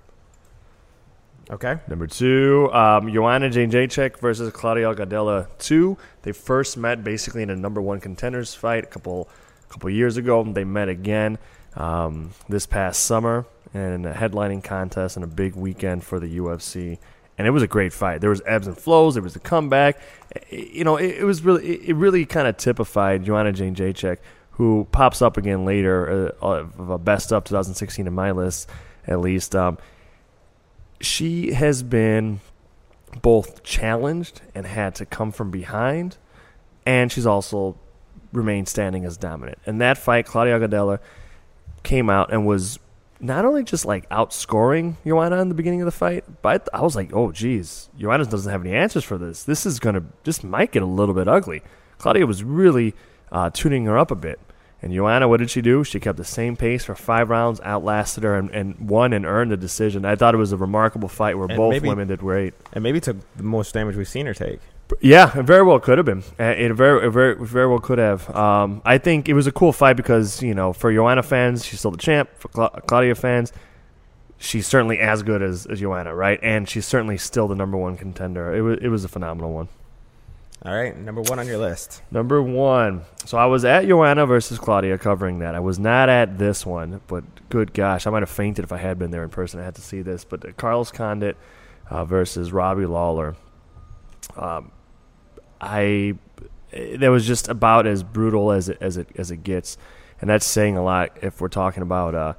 okay. 1.50 1.78
Number 1.88 2.06
two, 2.06 2.70
um, 2.72 3.12
Joanna 3.12 3.48
Jędrzejczyk 3.48 4.20
versus 4.20 4.52
Claudia 4.52 4.94
Gadelha 4.94 5.48
two. 5.58 5.96
They 6.22 6.32
first 6.32 6.76
met 6.76 7.02
basically 7.02 7.42
in 7.42 7.50
a 7.50 7.56
number 7.56 7.80
one 7.80 8.00
contenders 8.00 8.54
fight 8.54 8.84
a 8.84 8.88
couple 8.88 9.28
couple 9.68 9.90
years 9.90 10.16
ago. 10.16 10.44
They 10.44 10.64
met 10.64 10.88
again 10.88 11.38
um, 11.74 12.32
this 12.48 12.66
past 12.66 13.04
summer 13.04 13.46
in 13.76 14.04
a 14.06 14.12
headlining 14.12 14.62
contest 14.62 15.16
and 15.16 15.24
a 15.24 15.28
big 15.28 15.54
weekend 15.54 16.04
for 16.04 16.18
the 16.18 16.38
UFC. 16.38 16.98
And 17.38 17.46
it 17.46 17.50
was 17.50 17.62
a 17.62 17.66
great 17.66 17.92
fight. 17.92 18.20
There 18.20 18.30
was 18.30 18.40
ebbs 18.46 18.66
and 18.66 18.76
flows. 18.76 19.14
There 19.14 19.22
was 19.22 19.36
a 19.36 19.40
comeback. 19.40 20.00
You 20.50 20.84
know, 20.84 20.96
it, 20.96 21.16
it 21.18 21.24
was 21.24 21.42
really, 21.42 21.88
it 21.88 21.94
really 21.94 22.24
kind 22.24 22.48
of 22.48 22.56
typified 22.56 23.24
Joanna 23.24 23.52
Jędrzejczyk, 23.52 24.18
who 24.52 24.86
pops 24.90 25.20
up 25.20 25.36
again 25.36 25.64
later 25.64 26.32
uh, 26.40 26.46
of 26.46 26.90
a 26.90 26.98
best 26.98 27.32
of 27.32 27.44
2016 27.44 28.06
in 28.06 28.14
my 28.14 28.30
list, 28.30 28.70
at 29.06 29.20
least. 29.20 29.54
Um, 29.54 29.76
she 31.00 31.52
has 31.52 31.82
been 31.82 32.40
both 33.20 33.62
challenged 33.62 34.40
and 34.54 34.66
had 34.66 34.94
to 34.96 35.06
come 35.06 35.30
from 35.30 35.50
behind, 35.50 36.16
and 36.86 37.12
she's 37.12 37.26
also 37.26 37.76
remained 38.32 38.68
standing 38.68 39.04
as 39.04 39.16
dominant. 39.16 39.58
And 39.66 39.80
that 39.80 39.98
fight, 39.98 40.26
Claudia 40.26 40.58
Gadelha 40.58 41.00
came 41.82 42.10
out 42.10 42.32
and 42.32 42.46
was 42.46 42.78
not 43.20 43.44
only 43.44 43.64
just 43.64 43.84
like 43.84 44.08
outscoring 44.10 44.96
Joanna 45.06 45.40
in 45.40 45.48
the 45.48 45.54
beginning 45.54 45.80
of 45.80 45.86
the 45.86 45.92
fight, 45.92 46.24
but 46.42 46.68
I 46.72 46.82
was 46.82 46.94
like, 46.96 47.12
oh, 47.14 47.32
geez, 47.32 47.88
Joanna 47.98 48.24
doesn't 48.26 48.50
have 48.50 48.64
any 48.64 48.74
answers 48.74 49.04
for 49.04 49.16
this. 49.18 49.44
This 49.44 49.64
is 49.66 49.78
going 49.80 49.94
to, 49.94 50.04
this 50.24 50.44
might 50.44 50.72
get 50.72 50.82
a 50.82 50.86
little 50.86 51.14
bit 51.14 51.28
ugly. 51.28 51.62
Claudia 51.98 52.26
was 52.26 52.44
really 52.44 52.94
uh, 53.32 53.50
tuning 53.50 53.86
her 53.86 53.96
up 53.98 54.10
a 54.10 54.14
bit. 54.16 54.38
And 54.82 54.92
Joanna, 54.92 55.26
what 55.26 55.38
did 55.38 55.50
she 55.50 55.62
do? 55.62 55.82
She 55.84 55.98
kept 55.98 56.18
the 56.18 56.24
same 56.24 56.54
pace 56.54 56.84
for 56.84 56.94
five 56.94 57.30
rounds, 57.30 57.60
outlasted 57.62 58.22
her, 58.24 58.36
and, 58.36 58.50
and 58.50 58.78
won 58.90 59.14
and 59.14 59.24
earned 59.24 59.50
the 59.50 59.56
decision. 59.56 60.04
I 60.04 60.14
thought 60.16 60.34
it 60.34 60.38
was 60.38 60.52
a 60.52 60.56
remarkable 60.58 61.08
fight 61.08 61.36
where 61.38 61.46
And 61.48 61.56
both 61.56 61.70
maybe- 61.72 61.88
women 61.88 62.08
did 62.08 62.20
great. 62.20 62.52
And 62.74 62.82
maybe 62.84 63.00
took 63.00 63.16
the 63.36 63.42
most 63.42 63.72
damage 63.72 63.96
we've 63.96 64.06
seen 64.06 64.26
her 64.26 64.34
take. 64.34 64.60
Yeah, 65.00 65.36
it 65.36 65.42
very 65.42 65.62
well 65.64 65.80
could 65.80 65.98
have 65.98 66.04
been. 66.04 66.22
Uh, 66.38 66.44
It 66.44 66.72
very, 66.74 67.06
it 67.06 67.10
very, 67.10 67.34
very 67.44 67.66
well 67.66 67.80
could 67.80 67.98
have. 67.98 68.34
Um, 68.34 68.82
I 68.84 68.98
think 68.98 69.28
it 69.28 69.34
was 69.34 69.46
a 69.46 69.52
cool 69.52 69.72
fight 69.72 69.96
because 69.96 70.42
you 70.42 70.54
know, 70.54 70.72
for 70.72 70.92
Joanna 70.92 71.22
fans, 71.22 71.64
she's 71.64 71.80
still 71.80 71.90
the 71.90 71.98
champ. 71.98 72.30
For 72.38 72.48
Cla- 72.48 72.82
Claudia 72.86 73.14
fans, 73.16 73.52
she's 74.38 74.66
certainly 74.66 74.98
as 75.00 75.22
good 75.24 75.42
as, 75.42 75.66
as 75.66 75.80
Joanna, 75.80 76.14
right? 76.14 76.38
And 76.42 76.68
she's 76.68 76.86
certainly 76.86 77.18
still 77.18 77.48
the 77.48 77.56
number 77.56 77.76
one 77.76 77.96
contender. 77.96 78.54
It 78.54 78.60
was, 78.62 78.78
it 78.80 78.88
was 78.88 79.04
a 79.04 79.08
phenomenal 79.08 79.52
one. 79.52 79.68
All 80.64 80.74
right, 80.74 80.96
number 80.96 81.20
one 81.20 81.38
on 81.38 81.46
your 81.46 81.58
list. 81.58 82.02
Number 82.10 82.42
one. 82.42 83.02
So 83.24 83.38
I 83.38 83.46
was 83.46 83.64
at 83.64 83.86
Joanna 83.86 84.24
versus 84.24 84.58
Claudia 84.58 84.98
covering 84.98 85.40
that. 85.40 85.54
I 85.54 85.60
was 85.60 85.78
not 85.78 86.08
at 86.08 86.38
this 86.38 86.64
one, 86.64 87.00
but 87.08 87.24
good 87.50 87.72
gosh, 87.74 88.06
I 88.06 88.10
might 88.10 88.22
have 88.22 88.30
fainted 88.30 88.64
if 88.64 88.72
I 88.72 88.78
had 88.78 88.98
been 88.98 89.10
there 89.10 89.22
in 89.22 89.30
person. 89.30 89.60
I 89.60 89.64
had 89.64 89.74
to 89.76 89.82
see 89.82 90.02
this. 90.02 90.24
But 90.24 90.56
Carlos 90.56 90.90
Condit 90.90 91.36
uh, 91.90 92.04
versus 92.04 92.52
Robbie 92.52 92.86
Lawler. 92.86 93.36
Um, 94.36 94.72
I 95.60 96.14
that 96.72 97.08
was 97.08 97.26
just 97.26 97.48
about 97.48 97.86
as 97.86 98.02
brutal 98.02 98.52
as 98.52 98.68
it 98.68 98.78
as 98.80 98.96
it 98.96 99.08
as 99.16 99.30
it 99.30 99.42
gets, 99.42 99.78
and 100.20 100.28
that's 100.28 100.46
saying 100.46 100.76
a 100.76 100.82
lot 100.82 101.16
if 101.22 101.40
we're 101.40 101.48
talking 101.48 101.82
about 101.82 102.14
uh, 102.14 102.34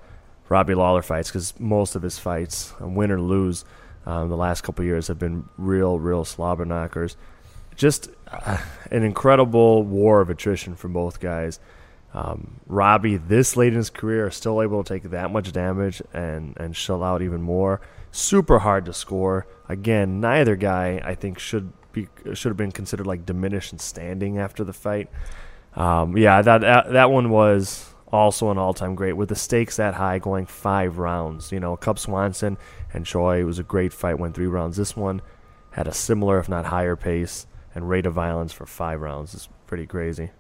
Robbie 0.50 0.76
Lawler 0.76 1.02
fights 1.02 1.30
because 1.30 1.60
most 1.60 1.96
of 1.96 2.02
his 2.02 2.20
fights, 2.20 2.74
um, 2.80 2.96
win 2.96 3.12
or 3.12 3.20
lose, 3.20 3.66
um, 4.06 4.30
the 4.30 4.38
last 4.38 4.62
couple 4.62 4.86
years 4.86 5.08
have 5.08 5.20
been 5.20 5.46
real, 5.58 6.00
real 6.00 6.24
slobber 6.24 6.66
knockers. 6.66 7.18
Just 7.76 8.10
uh, 8.32 8.58
an 8.92 9.04
incredible 9.04 9.84
war 9.84 10.22
of 10.22 10.30
attrition 10.30 10.76
from 10.76 10.94
both 10.94 11.20
guys. 11.20 11.60
Um, 12.14 12.62
Robbie, 12.66 13.18
this 13.18 13.56
late 13.58 13.74
in 13.74 13.78
his 13.78 13.90
career, 13.90 14.32
still 14.32 14.62
able 14.62 14.84
to 14.84 14.94
take 14.94 15.12
that 15.12 15.32
much 15.32 15.52
damage 15.52 16.02
and 16.14 16.56
and 16.58 16.76
shell 16.76 17.04
out 17.04 17.22
even 17.22 17.42
more. 17.42 17.82
Super 18.12 18.60
hard 18.60 18.86
to 18.86 18.94
score. 18.94 19.46
Again, 19.68 20.20
neither 20.20 20.56
guy 20.56 21.02
I 21.04 21.14
think 21.16 21.38
should 21.38 21.74
be 22.06 22.36
should 22.36 22.50
have 22.50 22.58
been 22.58 22.72
considered 22.72 23.08
like 23.08 23.26
diminished 23.26 23.74
in 23.74 23.80
standing 23.80 24.38
after 24.38 24.64
the 24.64 24.74
fight. 24.74 25.10
Um, 25.76 26.18
yeah, 26.18 26.42
that, 26.42 26.62
that 26.62 26.94
that 26.94 27.12
one 27.12 27.30
was 27.30 27.94
also 28.12 28.52
an 28.52 28.58
all 28.58 28.74
time 28.74 28.96
great 28.96 29.14
with 29.14 29.30
the 29.30 29.36
stakes 29.36 29.78
that 29.78 29.94
high, 29.94 30.20
going 30.20 30.46
five 30.46 30.98
rounds. 30.98 31.52
You 31.52 31.60
know, 31.60 31.76
Cub 31.76 32.00
Swanson 32.00 32.58
and 32.94 33.06
Choi 33.06 33.42
it 33.42 33.44
was 33.44 33.60
a 33.60 33.64
great 33.64 33.94
fight, 33.94 34.18
went 34.20 34.36
three 34.36 34.48
rounds. 34.48 34.78
This 34.78 34.96
one 34.96 35.22
had 35.72 35.88
a 35.88 35.94
similar, 35.94 36.40
if 36.40 36.50
not 36.50 36.66
higher, 36.66 36.96
pace 36.96 37.46
and 37.76 37.88
rate 37.90 38.06
of 38.06 38.14
violence 38.14 38.54
for 38.54 38.66
five 38.66 39.02
rounds. 39.02 39.34
It's 39.36 39.50
pretty 39.68 39.86
crazy. 39.86 40.32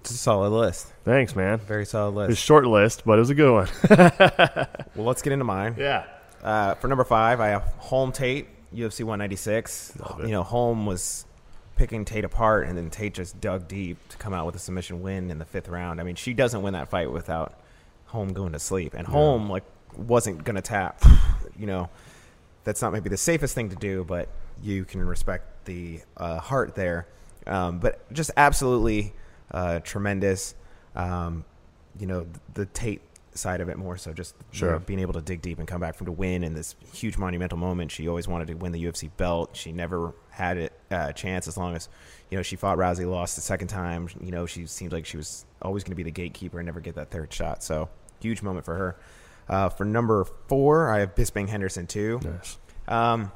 It's 0.00 0.10
a 0.10 0.14
solid 0.18 0.50
list. 0.50 0.92
Thanks, 1.04 1.34
man. 1.34 1.58
Very 1.58 1.86
solid 1.86 2.14
list 2.14 2.28
was 2.28 2.38
a 2.38 2.40
short 2.40 2.66
list, 2.66 3.02
but 3.04 3.18
it 3.18 3.20
was 3.20 3.30
a 3.30 3.34
good 3.34 3.52
one. 3.52 3.68
Well, 4.94 5.06
let's 5.06 5.22
get 5.22 5.32
into 5.32 5.44
mine. 5.44 5.74
yeah. 5.78 6.04
Uh, 6.42 6.74
for 6.74 6.88
number 6.88 7.04
five, 7.04 7.40
I 7.40 7.48
have 7.48 7.62
Holm 7.78 8.12
Tate, 8.12 8.46
UFC 8.74 9.00
196. 9.04 9.94
You 10.20 10.28
know, 10.28 10.42
Holm 10.42 10.86
was 10.86 11.26
picking 11.76 12.04
Tate 12.04 12.24
apart, 12.24 12.66
and 12.66 12.76
then 12.76 12.90
Tate 12.90 13.14
just 13.14 13.40
dug 13.40 13.68
deep 13.68 13.96
to 14.08 14.16
come 14.16 14.32
out 14.32 14.46
with 14.46 14.54
a 14.54 14.58
submission 14.58 15.02
win 15.02 15.30
in 15.30 15.38
the 15.38 15.44
fifth 15.44 15.68
round. 15.68 16.00
I 16.00 16.04
mean, 16.04 16.14
she 16.14 16.34
doesn't 16.34 16.62
win 16.62 16.74
that 16.74 16.88
fight 16.88 17.10
without 17.10 17.58
Holm 18.06 18.32
going 18.32 18.52
to 18.52 18.58
sleep, 18.58 18.94
and 18.94 19.06
Holm 19.06 19.50
like 19.50 19.64
wasn't 19.96 20.44
gonna 20.44 20.62
tap. 20.62 21.02
you 21.58 21.66
know, 21.66 21.88
that's 22.64 22.82
not 22.82 22.92
maybe 22.92 23.08
the 23.08 23.16
safest 23.16 23.54
thing 23.54 23.70
to 23.70 23.76
do, 23.76 24.04
but 24.04 24.28
you 24.62 24.84
can 24.84 25.04
respect 25.04 25.64
the 25.64 26.00
uh, 26.16 26.38
heart 26.38 26.74
there. 26.74 27.06
Um, 27.46 27.78
but 27.78 28.10
just 28.12 28.30
absolutely 28.36 29.12
uh, 29.50 29.80
tremendous. 29.80 30.54
Um, 30.94 31.44
you 31.98 32.06
know, 32.06 32.26
the 32.54 32.66
Tate 32.66 33.02
side 33.34 33.60
of 33.60 33.68
it 33.68 33.76
more 33.76 33.96
so 33.96 34.12
just 34.12 34.34
you 34.52 34.66
know, 34.66 34.78
being 34.78 35.00
able 35.00 35.12
to 35.12 35.20
dig 35.20 35.42
deep 35.42 35.58
and 35.58 35.66
come 35.66 35.80
back 35.80 35.94
from 35.94 36.06
to 36.06 36.12
win 36.12 36.44
in 36.44 36.54
this 36.54 36.76
huge 36.92 37.18
monumental 37.18 37.58
moment. 37.58 37.90
She 37.90 38.08
always 38.08 38.28
wanted 38.28 38.48
to 38.48 38.54
win 38.54 38.72
the 38.72 38.84
UFC 38.84 39.10
belt. 39.16 39.56
She 39.56 39.72
never 39.72 40.14
had 40.30 40.56
it 40.56 40.72
uh, 40.90 41.06
a 41.08 41.12
chance 41.12 41.48
as 41.48 41.56
long 41.56 41.74
as 41.74 41.88
you 42.30 42.36
know 42.38 42.42
she 42.42 42.56
fought 42.56 42.78
Rousey, 42.78 43.08
lost 43.08 43.36
the 43.36 43.42
second 43.42 43.68
time. 43.68 44.08
You 44.20 44.30
know, 44.30 44.46
she 44.46 44.66
seemed 44.66 44.92
like 44.92 45.06
she 45.06 45.16
was 45.16 45.44
always 45.62 45.84
going 45.84 45.92
to 45.92 45.96
be 45.96 46.02
the 46.02 46.10
gatekeeper 46.10 46.58
and 46.58 46.66
never 46.66 46.80
get 46.80 46.94
that 46.94 47.10
third 47.10 47.32
shot. 47.32 47.62
So 47.62 47.88
huge 48.20 48.42
moment 48.42 48.64
for 48.64 48.74
her. 48.74 48.96
Uh, 49.48 49.68
for 49.68 49.84
number 49.84 50.24
four, 50.48 50.88
I 50.88 51.00
have 51.00 51.14
Bisping 51.14 51.48
Henderson 51.48 51.86
too. 51.86 52.20
Nice. 52.22 52.58
Um, 52.88 53.32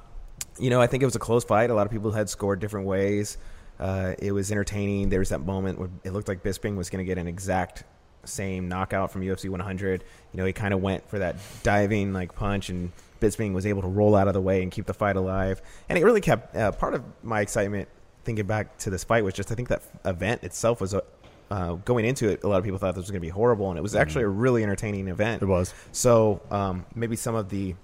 you 0.58 0.70
know, 0.70 0.80
I 0.80 0.86
think 0.86 1.02
it 1.02 1.06
was 1.06 1.16
a 1.16 1.20
close 1.20 1.44
fight. 1.44 1.70
A 1.70 1.74
lot 1.74 1.86
of 1.86 1.92
people 1.92 2.10
had 2.12 2.28
scored 2.28 2.60
different 2.60 2.86
ways. 2.86 3.38
Uh, 3.78 4.14
it 4.18 4.32
was 4.32 4.50
entertaining. 4.50 5.08
There 5.08 5.20
was 5.20 5.28
that 5.28 5.40
moment 5.40 5.78
where 5.78 5.88
it 6.04 6.12
looked 6.12 6.28
like 6.28 6.42
Bisping 6.42 6.76
was 6.76 6.90
going 6.90 7.04
to 7.04 7.08
get 7.08 7.18
an 7.18 7.28
exact 7.28 7.84
same 8.28 8.68
knockout 8.68 9.10
from 9.10 9.22
UFC 9.22 9.48
100. 9.48 10.04
You 10.32 10.38
know, 10.38 10.44
he 10.44 10.52
kind 10.52 10.74
of 10.74 10.80
went 10.80 11.08
for 11.08 11.18
that 11.18 11.36
diving 11.62 12.12
like 12.12 12.34
punch, 12.34 12.68
and 12.68 12.92
Bisping 13.20 13.52
was 13.52 13.66
able 13.66 13.82
to 13.82 13.88
roll 13.88 14.14
out 14.14 14.28
of 14.28 14.34
the 14.34 14.40
way 14.40 14.62
and 14.62 14.70
keep 14.70 14.86
the 14.86 14.94
fight 14.94 15.16
alive. 15.16 15.60
And 15.88 15.98
it 15.98 16.04
really 16.04 16.20
kept 16.20 16.54
uh, 16.56 16.72
part 16.72 16.94
of 16.94 17.02
my 17.22 17.40
excitement 17.40 17.88
thinking 18.24 18.46
back 18.46 18.76
to 18.78 18.90
this 18.90 19.04
fight 19.04 19.24
was 19.24 19.34
just 19.34 19.50
I 19.50 19.54
think 19.54 19.68
that 19.68 19.82
event 20.04 20.44
itself 20.44 20.80
was 20.80 20.94
a. 20.94 21.02
Uh, 21.50 21.76
going 21.76 22.04
into 22.04 22.28
it, 22.28 22.44
a 22.44 22.46
lot 22.46 22.58
of 22.58 22.64
people 22.64 22.78
thought 22.78 22.94
this 22.94 23.00
was 23.00 23.10
going 23.10 23.22
to 23.22 23.26
be 23.26 23.30
horrible, 23.30 23.70
and 23.70 23.78
it 23.78 23.82
was 23.82 23.94
actually 23.94 24.22
a 24.22 24.28
really 24.28 24.62
entertaining 24.62 25.08
event. 25.08 25.40
It 25.40 25.46
was. 25.46 25.72
So 25.92 26.42
um, 26.50 26.84
maybe 26.94 27.16
some 27.16 27.34
of 27.34 27.48
the 27.48 27.74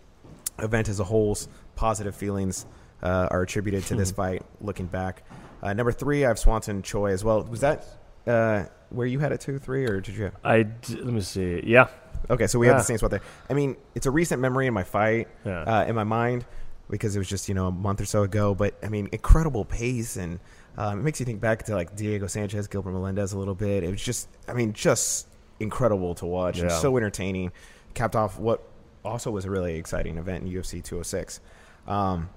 event 0.59 0.91
as 0.91 1.01
a 1.01 1.05
whole's 1.05 1.49
positive 1.75 2.15
feelings 2.15 2.67
uh, 3.03 3.29
are 3.31 3.41
attributed 3.41 3.85
to 3.85 3.95
this 3.95 4.11
fight. 4.11 4.43
Looking 4.61 4.85
back, 4.85 5.23
uh, 5.63 5.73
number 5.73 5.93
three, 5.93 6.27
I 6.27 6.29
have 6.29 6.39
Swanson 6.39 6.83
Choi 6.83 7.13
as 7.13 7.25
well. 7.25 7.43
Was 7.45 7.61
that 7.61 7.87
uh, 8.27 8.65
where 8.95 9.07
you 9.07 9.19
had 9.19 9.33
it 9.33 9.41
two, 9.41 9.59
three, 9.59 9.85
or 9.87 10.01
did 10.01 10.15
you? 10.17 10.25
Have? 10.25 10.37
I 10.45 10.63
d- 10.63 10.97
let 10.97 11.13
me 11.13 11.21
see. 11.21 11.63
Yeah. 11.65 11.89
Okay, 12.31 12.47
so 12.47 12.59
we 12.59 12.67
have 12.69 12.79
the 12.79 12.83
same 12.85 12.97
spot 12.99 13.11
there. 13.11 13.21
I 13.51 13.55
mean, 13.55 13.77
it's 13.95 14.07
a 14.07 14.11
recent 14.11 14.41
memory 14.41 14.67
in 14.67 14.73
my 14.75 14.85
fight, 14.85 15.29
Yeah. 15.45 15.61
uh, 15.63 15.85
in 15.85 15.95
my 15.95 16.05
mind. 16.05 16.45
because 16.91 17.17
it 17.17 17.19
was 17.19 17.29
just 17.29 17.49
you 17.49 17.55
know 17.55 17.69
a 17.69 17.73
month 17.73 17.99
or 18.01 18.05
so 18.05 18.23
ago. 18.25 18.55
But 18.55 18.75
I 18.83 18.89
mean, 18.89 19.09
incredible 19.11 19.65
pace, 19.65 20.17
and 20.19 20.39
um, 20.77 21.01
it 21.01 21.03
makes 21.03 21.19
you 21.19 21.25
think 21.27 21.41
back 21.41 21.63
to 21.65 21.75
like 21.75 21.97
Diego 21.97 22.27
Sanchez, 22.27 22.67
Gilbert 22.69 22.93
Melendez 22.93 23.33
a 23.33 23.39
little 23.39 23.55
bit. 23.55 23.83
It 23.85 23.91
was 23.91 24.03
just, 24.03 24.29
I 24.47 24.53
mean, 24.53 24.75
just 24.75 25.27
incredible 25.61 26.15
to 26.17 26.27
watch 26.27 26.59
and 26.61 26.69
Yeah. 26.71 26.77
so 26.79 26.97
entertaining. 26.99 27.53
Capped 27.95 28.15
off 28.17 28.39
what 28.39 28.69
also 29.05 29.31
was 29.31 29.45
a 29.47 29.51
really 29.51 29.77
exciting 29.77 30.19
event 30.19 30.45
in 30.45 30.51
UFC 30.53 30.83
206. 30.85 31.41
Um, 31.87 32.29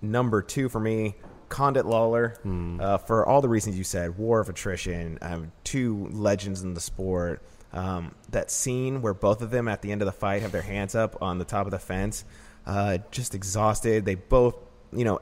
number 0.00 0.42
two 0.42 0.68
for 0.68 0.80
me, 0.80 1.16
Condit 1.48 1.86
Lawler, 1.86 2.36
uh, 2.80 2.98
for 2.98 3.24
all 3.26 3.40
the 3.40 3.48
reasons 3.48 3.78
you 3.78 3.84
said, 3.84 4.18
war 4.18 4.40
of 4.40 4.48
attrition, 4.48 5.18
um, 5.22 5.52
two 5.64 6.08
legends 6.12 6.62
in 6.62 6.74
the 6.74 6.80
sport. 6.80 7.42
Um, 7.72 8.14
that 8.30 8.50
scene 8.50 9.02
where 9.02 9.12
both 9.12 9.42
of 9.42 9.50
them 9.50 9.68
at 9.68 9.82
the 9.82 9.92
end 9.92 10.00
of 10.00 10.06
the 10.06 10.12
fight 10.12 10.40
have 10.42 10.52
their 10.52 10.62
hands 10.62 10.94
up 10.94 11.20
on 11.20 11.38
the 11.38 11.44
top 11.44 11.66
of 11.66 11.72
the 11.72 11.78
fence, 11.78 12.24
uh, 12.64 12.98
just 13.10 13.34
exhausted. 13.34 14.04
They 14.04 14.14
both, 14.14 14.56
you 14.92 15.04
know, 15.04 15.20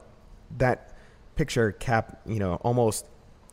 that 0.58 0.96
picture 1.36 1.72
cap, 1.72 2.20
you 2.26 2.38
know, 2.38 2.54
almost 2.56 3.06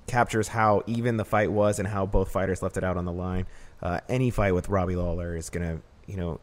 captures 0.08 0.50
how 0.50 0.84
even 0.86 1.18
the 1.18 1.26
fight 1.26 1.52
was 1.52 1.80
and 1.80 1.88
how 1.88 2.06
both 2.06 2.32
fighters 2.32 2.62
left 2.62 2.78
it 2.78 2.84
out 2.84 2.98
on 2.98 3.06
the 3.06 3.12
line. 3.12 3.48
Uh, 3.82 4.00
any 4.08 4.30
fight 4.30 4.54
with 4.54 4.70
Robbie 4.70 4.96
Lawler 4.96 5.36
is 5.36 5.50
going 5.50 5.66
to, 5.66 5.82
you 6.06 6.18
know, 6.18 6.40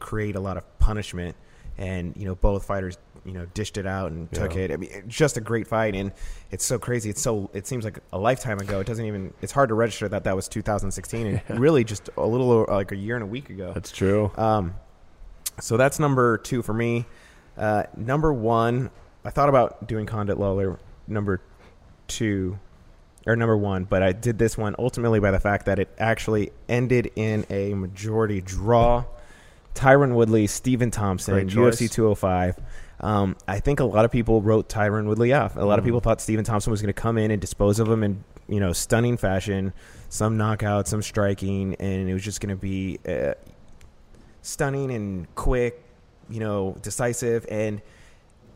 create 0.00 0.34
a 0.34 0.40
lot 0.40 0.56
of 0.56 0.78
punishment. 0.78 1.36
And, 1.78 2.16
you 2.16 2.24
know, 2.24 2.34
both 2.34 2.64
fighters, 2.64 2.98
you 3.24 3.32
know, 3.32 3.46
dished 3.54 3.76
it 3.78 3.86
out 3.86 4.12
and 4.12 4.30
took 4.32 4.54
Yeah. 4.54 4.62
it. 4.62 4.70
I 4.72 4.76
mean, 4.76 4.90
it's 4.92 5.14
just 5.14 5.36
a 5.36 5.40
great 5.40 5.66
fight. 5.66 5.94
And 5.94 6.12
it's 6.50 6.64
so 6.64 6.78
crazy. 6.78 7.10
It's 7.10 7.20
so, 7.20 7.50
it 7.52 7.66
seems 7.66 7.84
like 7.84 7.98
a 8.12 8.18
lifetime 8.18 8.58
ago. 8.58 8.80
It 8.80 8.86
doesn't 8.86 9.04
even, 9.04 9.34
it's 9.42 9.52
hard 9.52 9.68
to 9.68 9.74
register 9.74 10.08
that 10.08 10.24
that 10.24 10.34
was 10.36 10.48
2016 10.48 11.40
and 11.48 11.60
really 11.60 11.84
just 11.84 12.08
a 12.16 12.26
little 12.26 12.50
over, 12.50 12.72
like 12.72 12.92
a 12.92 12.96
year 12.96 13.16
and 13.16 13.22
a 13.22 13.26
week 13.26 13.50
ago. 13.50 13.72
That's 13.74 13.92
true. 13.92 14.32
Um, 14.36 14.74
so 15.60 15.76
that's 15.76 15.98
number 15.98 16.38
two 16.38 16.62
for 16.62 16.72
me. 16.72 17.04
Uh, 17.58 17.84
number 17.96 18.32
one, 18.32 18.90
I 19.24 19.30
thought 19.30 19.48
about 19.50 19.86
doing 19.86 20.06
Condit 20.06 20.38
Lawler. 20.38 20.78
Number 21.06 21.40
two, 22.08 22.58
or 23.26 23.36
number 23.36 23.56
one, 23.56 23.84
but 23.84 24.02
I 24.02 24.12
did 24.12 24.38
this 24.38 24.56
one 24.56 24.74
ultimately 24.78 25.20
by 25.20 25.30
the 25.30 25.40
fact 25.40 25.66
that 25.66 25.78
it 25.78 25.88
actually 25.98 26.52
ended 26.68 27.10
in 27.16 27.44
a 27.50 27.74
majority 27.74 28.40
draw. 28.40 29.04
Tyron 29.74 30.14
Woodley, 30.14 30.46
Stephen 30.46 30.90
Thompson, 30.90 31.48
UFC 31.48 31.90
205. 31.90 32.58
Um, 33.00 33.36
I 33.48 33.60
think 33.60 33.80
a 33.80 33.84
lot 33.84 34.04
of 34.04 34.10
people 34.10 34.42
wrote 34.42 34.68
Tyron 34.68 35.06
Woodley 35.06 35.32
off. 35.32 35.56
A 35.56 35.60
lot 35.64 35.78
of 35.78 35.84
Mhm. 35.84 35.88
people 35.88 36.00
thought 36.00 36.20
Stephen 36.20 36.44
Thompson 36.44 36.70
was 36.70 36.82
going 36.82 36.92
to 36.92 37.00
come 37.00 37.16
in 37.16 37.30
and 37.30 37.40
dispose 37.40 37.78
of 37.78 37.88
him 37.88 38.02
in 38.02 38.24
you 38.48 38.60
know 38.60 38.72
stunning 38.72 39.16
fashion, 39.16 39.72
some 40.08 40.36
knockout, 40.36 40.86
some 40.88 41.00
striking, 41.02 41.74
and 41.76 42.08
it 42.08 42.12
was 42.14 42.22
just 42.22 42.40
going 42.40 42.54
to 42.54 42.60
be 42.60 42.98
uh, 43.08 43.32
stunning 44.42 44.90
and 44.90 45.32
quick, 45.34 45.82
you 46.28 46.40
know, 46.40 46.76
decisive, 46.82 47.46
and 47.50 47.80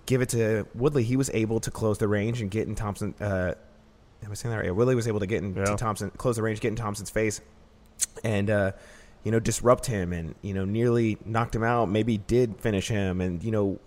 give 0.06 0.20
it 0.20 0.28
to 0.30 0.66
Woodley. 0.74 1.02
He 1.04 1.16
was 1.16 1.30
able 1.32 1.60
to 1.60 1.70
close 1.70 1.98
the 1.98 2.08
range 2.08 2.40
and 2.42 2.50
get 2.50 2.68
in 2.68 2.74
Thompson. 2.74 3.14
Uh, 3.20 3.54
am 4.24 4.30
I 4.30 4.34
saying 4.34 4.50
that 4.50 4.58
right? 4.58 4.66
Yeah, 4.66 4.72
Woodley 4.72 4.94
was 4.94 5.08
able 5.08 5.20
to 5.20 5.26
get 5.26 5.42
into 5.42 5.60
Yeah. 5.60 5.76
Thompson, 5.76 6.10
close 6.16 6.36
the 6.36 6.42
range, 6.42 6.60
get 6.60 6.68
in 6.68 6.76
Thompson's 6.76 7.10
face, 7.10 7.40
and 8.22 8.50
uh, 8.50 8.72
you 9.22 9.30
know 9.32 9.40
disrupt 9.40 9.86
him, 9.86 10.12
and 10.12 10.34
you 10.42 10.52
know 10.54 10.64
nearly 10.64 11.18
knocked 11.24 11.54
him 11.54 11.62
out. 11.64 11.88
Maybe 11.90 12.18
did 12.18 12.56
finish 12.58 12.88
him, 12.88 13.20
and 13.20 13.42
you 13.42 13.50
know 13.50 13.78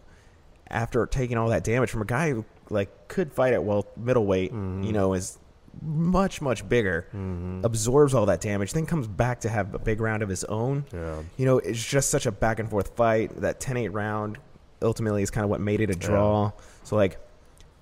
after 0.70 1.06
taking 1.06 1.38
all 1.38 1.50
that 1.50 1.64
damage 1.64 1.90
from 1.90 2.02
a 2.02 2.06
guy 2.06 2.32
who 2.32 2.46
like 2.70 3.08
could 3.08 3.32
fight 3.32 3.54
at 3.54 3.64
well 3.64 3.86
middleweight, 3.96 4.54
Mhm. 4.54 4.86
you 4.86 4.92
know, 4.94 5.14
is 5.14 5.38
much 5.82 6.42
much 6.42 6.68
bigger, 6.68 7.06
Mhm. 7.16 7.64
absorbs 7.64 8.14
all 8.14 8.26
that 8.26 8.42
damage, 8.42 8.74
then 8.74 8.86
comes 8.86 9.08
back 9.08 9.42
to 9.42 9.50
have 9.50 9.74
a 9.76 9.80
big 9.80 10.02
round 10.02 10.24
of 10.24 10.30
his 10.30 10.44
own. 10.46 10.86
Yeah. 10.94 11.16
You 11.38 11.46
know, 11.46 11.60
it's 11.60 11.84
just 11.84 12.10
such 12.10 12.26
a 12.26 12.32
back 12.32 12.60
and 12.60 12.70
forth 12.70 12.96
fight. 12.96 13.42
That 13.42 13.60
10-8 13.60 13.94
round 13.94 14.38
ultimately 14.82 15.22
is 15.24 15.30
kind 15.32 15.44
of 15.44 15.50
what 15.50 15.62
made 15.62 15.80
it 15.82 15.90
a 15.90 15.96
draw. 15.96 16.52
So 16.84 16.96
like 16.96 17.18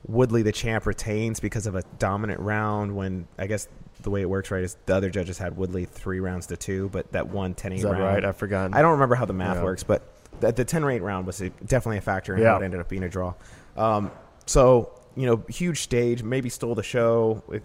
Woodley 0.07 0.43
the 0.43 0.51
champ 0.51 0.85
retains 0.85 1.39
because 1.39 1.65
of 1.67 1.75
a 1.75 1.83
dominant 1.97 2.39
round 2.41 2.95
when 2.95 3.27
I 3.39 3.47
guess 3.47 3.67
the 4.01 4.09
way 4.11 4.21
it 4.21 4.29
works 4.29 4.51
right 4.51 4.63
is 4.63 4.77
the 4.85 4.93
other 4.95 5.09
judges 5.09 5.37
had 5.39 5.57
Woodley 5.57 5.85
3 5.85 6.19
rounds 6.19 6.47
to 6.47 6.57
2, 6.57 6.89
but 6.89 7.11
that 7.13 7.29
one 7.29 7.55
10-8 7.55 7.83
round 7.85 7.99
right? 8.03 8.25
I 8.25 8.33
forgot. 8.33 8.75
I 8.75 8.81
don't 8.81 8.91
remember 8.91 9.15
how 9.15 9.25
the 9.25 9.33
math 9.33 9.57
Yeah. 9.57 9.63
works, 9.63 9.83
but 9.83 10.03
the, 10.39 10.51
the 10.51 10.65
10 10.65 10.83
rate 10.85 11.01
round 11.01 11.25
was 11.27 11.41
a, 11.41 11.49
definitely 11.49 11.97
a 11.97 12.01
factor 12.01 12.35
in 12.35 12.41
Yeah. 12.41 12.57
it 12.57 12.63
ended 12.63 12.79
up 12.79 12.89
being 12.89 13.03
a 13.03 13.09
draw. 13.09 13.33
Um, 13.77 14.11
so, 14.45 14.91
you 15.15 15.25
know, 15.25 15.43
huge 15.49 15.81
stage, 15.81 16.23
maybe 16.23 16.49
stole 16.49 16.75
the 16.75 16.83
show. 16.83 17.43
It, 17.51 17.63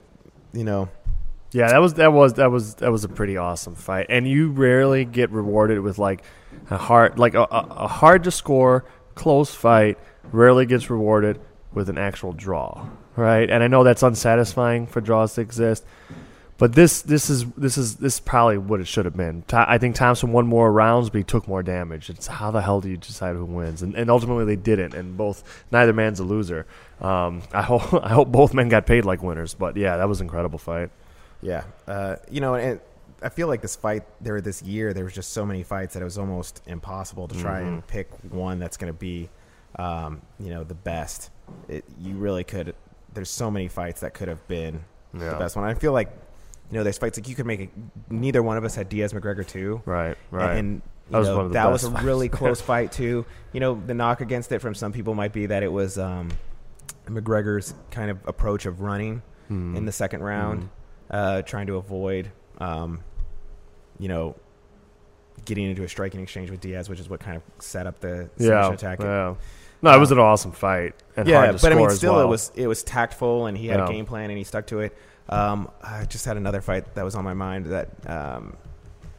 you 0.52 0.64
know, 0.64 0.88
Yeah, 1.52 1.68
that 1.68 1.78
was 1.78 1.94
that 1.94 2.12
was 2.12 2.34
that 2.34 2.50
was 2.50 2.74
that 2.76 2.90
was 2.92 3.04
a 3.04 3.08
pretty 3.08 3.36
awesome 3.36 3.74
fight, 3.74 4.06
and 4.08 4.26
you 4.26 4.50
rarely 4.50 5.04
get 5.04 5.30
rewarded 5.30 5.80
with 5.80 5.98
like 5.98 6.22
a 6.70 6.76
hard 6.76 7.18
like 7.18 7.34
a, 7.34 7.42
a 7.50 7.88
hard 7.88 8.24
to 8.24 8.30
score 8.30 8.84
close 9.14 9.54
fight. 9.54 9.98
Rarely 10.32 10.64
gets 10.66 10.90
rewarded 10.90 11.40
with 11.72 11.88
an 11.88 11.98
actual 11.98 12.32
draw, 12.32 12.86
right? 13.16 13.48
And 13.50 13.62
I 13.64 13.66
know 13.68 13.82
that's 13.84 14.02
unsatisfying 14.02 14.86
for 14.86 15.00
draws 15.00 15.34
to 15.34 15.40
exist, 15.40 15.84
but 16.60 16.74
this 16.74 17.00
this 17.00 17.30
is 17.30 17.46
this 17.52 17.78
is 17.78 17.96
this 17.96 18.14
is 18.16 18.20
probably 18.20 18.58
what 18.58 18.80
it 18.80 18.86
should 18.86 19.06
have 19.06 19.16
been. 19.16 19.42
I 19.50 19.78
think 19.78 19.96
Thompson 19.96 20.30
won 20.30 20.46
more 20.46 20.70
rounds, 20.70 21.08
but 21.08 21.16
he 21.16 21.24
took 21.24 21.48
more 21.48 21.62
damage. 21.62 22.10
It's 22.10 22.26
how 22.26 22.50
the 22.50 22.60
hell 22.60 22.82
do 22.82 22.90
you 22.90 22.98
decide 22.98 23.34
who 23.34 23.46
wins? 23.46 23.80
And, 23.80 23.94
and 23.94 24.10
ultimately 24.10 24.44
they 24.44 24.56
didn't, 24.56 24.92
and 24.92 25.16
both 25.16 25.42
neither 25.72 25.94
man's 25.94 26.20
a 26.20 26.24
loser. 26.24 26.66
Um, 27.00 27.40
I 27.54 27.62
hope 27.62 27.94
I 28.04 28.10
hope 28.10 28.30
both 28.30 28.52
men 28.52 28.68
got 28.68 28.84
paid 28.84 29.06
like 29.06 29.22
winners, 29.22 29.54
but 29.54 29.74
yeah, 29.74 29.96
that 29.96 30.06
was 30.06 30.20
an 30.20 30.26
incredible 30.26 30.58
fight. 30.58 30.90
yeah. 31.40 31.64
Uh, 31.88 32.16
you 32.30 32.42
know, 32.42 32.56
and 32.56 32.78
I 33.22 33.30
feel 33.30 33.48
like 33.48 33.62
this 33.62 33.74
fight 33.74 34.02
there 34.20 34.42
this 34.42 34.62
year, 34.62 34.92
there 34.92 35.04
was 35.04 35.14
just 35.14 35.32
so 35.32 35.46
many 35.46 35.62
fights 35.62 35.94
that 35.94 36.02
it 36.02 36.04
was 36.04 36.18
almost 36.18 36.62
impossible 36.66 37.26
to 37.28 37.40
try 37.40 37.60
and 37.60 37.86
pick 37.86 38.10
one 38.30 38.58
that's 38.58 38.76
going 38.76 38.92
to 38.92 38.98
be, 38.98 39.30
um, 39.76 40.20
you 40.38 40.50
know, 40.50 40.62
the 40.64 40.74
best. 40.74 41.30
It, 41.68 41.86
you 41.98 42.16
really 42.16 42.44
could. 42.44 42.74
There's 43.14 43.30
so 43.30 43.50
many 43.50 43.68
fights 43.68 44.02
that 44.02 44.12
could 44.12 44.28
have 44.28 44.46
been 44.46 44.84
the 45.14 45.36
best 45.38 45.56
one. 45.56 45.64
I 45.64 45.72
feel 45.72 45.92
like, 45.92 46.10
you 46.70 46.78
know, 46.78 46.84
there's 46.84 46.98
fights 46.98 47.18
like 47.18 47.28
you 47.28 47.34
could 47.34 47.46
make. 47.46 47.60
it 47.60 47.70
Neither 48.10 48.42
one 48.42 48.56
of 48.56 48.64
us 48.64 48.74
had 48.74 48.88
Diaz 48.88 49.12
McGregor 49.12 49.46
too. 49.46 49.82
Right, 49.84 50.16
right. 50.30 50.56
And 50.56 50.76
you 50.76 50.82
That 51.12 51.18
was 51.18 51.28
know, 51.28 51.36
one 51.36 51.44
of 51.46 51.50
the 51.50 51.54
that 51.54 51.70
was 51.70 51.84
a 51.84 51.90
really 51.90 52.28
close 52.28 52.60
fight 52.72 52.92
too. 52.92 53.26
You 53.52 53.60
know, 53.60 53.74
the 53.86 53.94
knock 53.94 54.20
against 54.20 54.52
it 54.52 54.60
from 54.60 54.74
some 54.74 54.92
people 54.92 55.14
might 55.14 55.32
be 55.32 55.46
that 55.46 55.62
it 55.62 55.72
was 55.72 55.98
um, 55.98 56.30
McGregor's 57.06 57.74
kind 57.90 58.10
of 58.10 58.18
approach 58.26 58.66
of 58.66 58.80
running 58.80 59.22
Hmm. 59.48 59.74
in 59.76 59.84
the 59.84 59.90
second 59.90 60.22
round, 60.22 60.68
uh, 61.10 61.42
trying 61.42 61.66
to 61.66 61.74
avoid, 61.74 62.30
um, 62.58 63.00
you 63.98 64.06
know, 64.06 64.36
getting 65.44 65.68
into 65.68 65.82
a 65.82 65.88
striking 65.88 66.20
exchange 66.20 66.50
with 66.50 66.60
Diaz, 66.60 66.88
which 66.88 67.00
is 67.00 67.08
what 67.10 67.18
kind 67.18 67.36
of 67.36 67.42
set 67.58 67.86
up 67.88 67.98
the 67.98 68.30
yeah, 68.38 68.72
attack. 68.72 69.00
yeah. 69.00 69.34
No, 69.82 69.94
it 69.96 69.98
was 69.98 70.12
an 70.12 70.18
awesome 70.20 70.52
fight 70.52 70.94
and 71.16 71.26
yeah, 71.26 71.38
hard 71.46 71.56
to 71.56 71.62
but 71.62 71.72
I 71.72 71.74
mean, 71.74 71.90
still, 71.90 72.12
well. 72.14 72.22
it 72.26 72.28
was 72.28 72.52
it 72.54 72.66
was 72.68 72.84
tactful, 72.84 73.46
and 73.46 73.56
he 73.58 73.66
had 73.66 73.78
Yeah. 73.80 73.86
a 73.86 73.88
game 73.88 74.04
plan, 74.06 74.30
and 74.30 74.38
he 74.38 74.44
stuck 74.44 74.66
to 74.68 74.80
it. 74.80 74.96
Um, 75.30 75.70
I 75.82 76.04
just 76.06 76.24
had 76.26 76.36
another 76.36 76.60
fight 76.60 76.94
that 76.96 77.04
was 77.04 77.14
on 77.14 77.24
my 77.24 77.34
mind 77.34 77.66
that 77.66 77.88
um, 78.08 78.56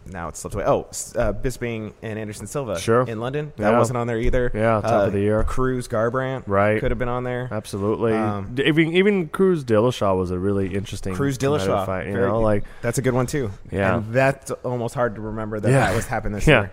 now 0.06 0.28
it's 0.28 0.40
slipped 0.40 0.56
away. 0.56 0.66
Oh, 0.66 0.82
uh, 0.82 1.32
Bisping 1.32 1.94
and 2.02 2.20
Anderson 2.20 2.48
Silva, 2.48 2.78
Sure. 2.80 3.04
in 3.08 3.20
London. 3.20 3.54
That 3.58 3.72
Yeah. 3.72 3.78
wasn't 3.80 3.98
on 3.98 4.08
there 4.08 4.20
either. 4.20 4.52
Yeah, 4.54 4.82
top 4.82 4.92
Uh, 4.92 5.06
of 5.08 5.14
the 5.14 5.20
year. 5.22 5.44
Cruz 5.46 5.88
Garbrandt, 5.88 6.44
Right. 6.48 6.80
could 6.82 6.92
have 6.92 6.98
been 7.00 7.08
on 7.08 7.24
there. 7.24 7.48
Absolutely. 7.50 8.14
Um, 8.14 8.54
even 8.58 8.94
even 8.94 9.28
Cruz 9.30 9.64
Dillashaw 9.64 10.18
was 10.18 10.32
a 10.32 10.38
really 10.40 10.76
interesting 10.76 11.16
Cruz 11.16 11.38
Dillashaw, 11.38 11.86
fight. 11.86 12.08
You 12.08 12.14
very 12.14 12.28
know, 12.28 12.42
like 12.42 12.64
That's 12.82 12.98
a 12.98 13.02
good 13.02 13.14
one 13.14 13.26
too. 13.28 13.52
Yeah. 13.72 13.98
and 13.98 14.14
that's 14.14 14.52
almost 14.64 14.96
hard 14.96 15.16
to 15.16 15.22
remember 15.22 15.60
that 15.62 15.70
Yeah. 15.72 15.88
that 15.88 15.96
was 15.96 16.08
happened 16.08 16.36
this 16.36 16.46
Yeah. 16.48 16.62
year. 16.62 16.72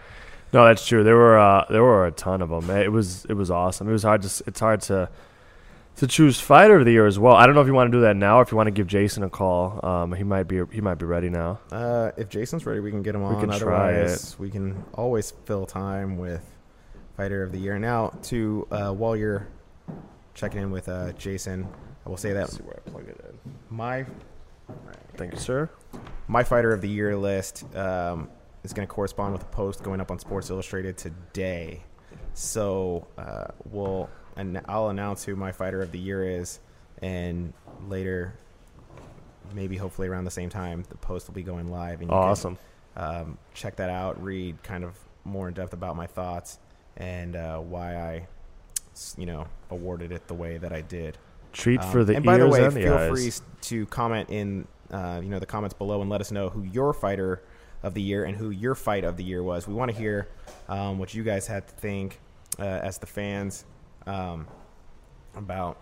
no, 0.53 0.65
that's 0.65 0.85
true. 0.85 1.05
There 1.05 1.17
were 1.17 1.39
uh, 1.39 1.65
there 1.71 1.85
were 1.85 2.07
a 2.07 2.11
ton 2.11 2.43
of 2.43 2.49
them. 2.49 2.71
It 2.71 2.91
was 2.91 3.25
it 3.29 3.35
was 3.35 3.51
awesome. 3.53 3.89
It 3.89 3.93
was 3.93 4.03
hard 4.03 4.23
to 4.23 4.43
it's 4.47 4.61
hard 4.61 4.81
to 4.83 5.09
to 5.99 6.07
choose 6.07 6.41
fighter 6.41 6.77
of 6.77 6.85
the 6.85 6.93
year 6.93 7.07
as 7.07 7.19
well. 7.19 7.35
I 7.35 7.45
don't 7.47 7.55
know 7.55 7.61
if 7.61 7.67
you 7.67 7.75
want 7.75 7.91
to 7.91 7.97
do 7.99 8.03
that 8.03 8.17
now, 8.17 8.39
or 8.39 8.43
if 8.43 8.51
you 8.51 8.57
want 8.57 8.69
to 8.69 8.73
give 8.73 8.87
Jason 8.87 9.23
a 9.25 9.31
call. 9.31 9.85
Um, 9.85 10.13
he 10.13 10.25
might 10.25 10.45
be 10.45 10.63
he 10.73 10.81
might 10.81 10.95
be 10.95 11.07
ready 11.07 11.29
now. 11.29 11.59
Uh, 11.71 12.13
if 12.17 12.29
Jason's 12.29 12.65
ready, 12.67 12.81
we 12.81 12.91
can 12.91 13.03
get 13.03 13.15
him 13.15 13.23
on. 13.23 13.35
We 13.35 13.41
can 13.41 13.59
try 13.59 13.95
Otherwise, 13.95 14.39
we 14.39 14.51
can 14.51 14.85
always 14.95 15.33
fill 15.45 15.67
time 15.67 16.17
with 16.17 16.45
fighter 17.17 17.43
of 17.43 17.53
the 17.53 17.59
year. 17.59 17.79
Now, 17.79 18.13
to 18.25 18.67
uh, 18.71 18.93
while 18.93 19.17
you're 19.17 19.49
checking 20.35 20.63
in 20.63 20.71
with 20.71 20.89
uh, 20.89 21.13
Jason, 21.13 21.67
I 22.07 22.09
will 22.09 22.17
say 22.17 22.33
that 22.33 22.51
See 22.51 22.63
where 22.63 22.81
I 22.87 22.91
plug 22.91 23.09
it 23.09 23.21
in. 23.29 23.55
my 23.69 24.07
Thank 25.17 25.33
you, 25.33 25.39
sir. 25.41 25.69
my 26.29 26.45
fighter 26.45 26.73
of 26.73 26.81
the 26.81 26.89
year 26.89 27.17
list 27.17 27.65
um, 27.75 28.29
is 28.63 28.73
going 28.73 28.87
to 28.87 28.93
correspond 28.93 29.33
with 29.33 29.43
a 29.43 29.47
post 29.47 29.83
going 29.83 30.01
up 30.01 30.11
on 30.13 30.19
Sports 30.21 30.49
Illustrated 30.51 30.97
today. 30.97 31.83
So 32.35 33.09
uh, 33.17 33.47
we'll 33.65 34.09
and 34.39 34.61
I'll 34.67 34.89
announce 34.89 35.25
who 35.25 35.37
my 35.37 35.53
fighter 35.53 35.83
of 35.83 35.93
the 35.93 35.99
year 35.99 36.25
is, 36.41 36.59
and 37.03 37.53
later, 37.89 38.33
maybe 39.55 39.77
hopefully 39.77 40.09
around 40.09 40.25
the 40.25 40.31
same 40.31 40.49
time, 40.49 40.85
the 40.89 40.97
post 40.97 41.27
will 41.27 41.35
be 41.35 41.43
going 41.43 41.69
live. 41.71 42.01
And 42.01 42.11
you 42.11 42.17
can, 42.17 42.17
Awesome. 42.17 42.59
um, 42.97 43.39
check 43.55 43.77
that 43.77 43.91
out. 43.91 44.23
Read 44.23 44.63
kind 44.63 44.85
of 44.85 44.97
more 45.25 45.49
in 45.49 45.55
depth 45.55 45.73
about 45.75 45.97
my 45.97 46.07
thoughts 46.07 46.59
and 46.97 47.37
uh, 47.37 47.59
why 47.59 47.97
I, 47.97 48.27
you 49.17 49.27
know, 49.27 49.47
awarded 49.71 50.13
it 50.13 50.27
the 50.29 50.35
way 50.35 50.57
that 50.59 50.73
I 50.73 50.81
did. 50.81 51.19
Treat 51.53 51.81
Um, 51.81 51.91
for 51.91 52.05
the 52.05 52.15
and 52.17 52.25
ears 52.25 52.27
by 52.27 52.39
the 52.39 52.49
way, 52.49 52.65
and 52.65 52.73
the 52.77 52.81
feel 52.83 52.95
eyes. 52.95 53.11
free 53.39 53.47
to 53.63 53.87
comment 53.87 54.29
in 54.31 54.67
uh, 54.91 55.21
you 55.23 55.29
know 55.29 55.39
the 55.39 55.47
comments 55.47 55.75
below 55.75 56.01
and 56.01 56.09
let 56.11 56.21
us 56.21 56.31
know 56.33 56.49
who 56.49 56.63
your 56.63 56.93
fighter 56.95 57.43
of 57.83 57.93
the 57.95 58.01
year 58.03 58.25
and 58.25 58.37
who 58.37 58.51
your 58.51 58.75
fight 58.75 59.05
of 59.05 59.17
the 59.17 59.25
year 59.25 59.43
was. 59.43 59.67
We 59.69 59.75
want 59.75 59.91
to 59.91 59.97
hear 59.97 60.29
um, 60.69 60.99
what 60.99 61.15
you 61.15 61.23
guys 61.23 61.47
had 61.47 61.67
to 61.69 61.75
think. 61.75 62.21
uh, 62.59 62.63
as 62.65 62.99
the 62.99 63.07
fans 63.07 63.65
um, 64.09 64.47
about 65.37 65.79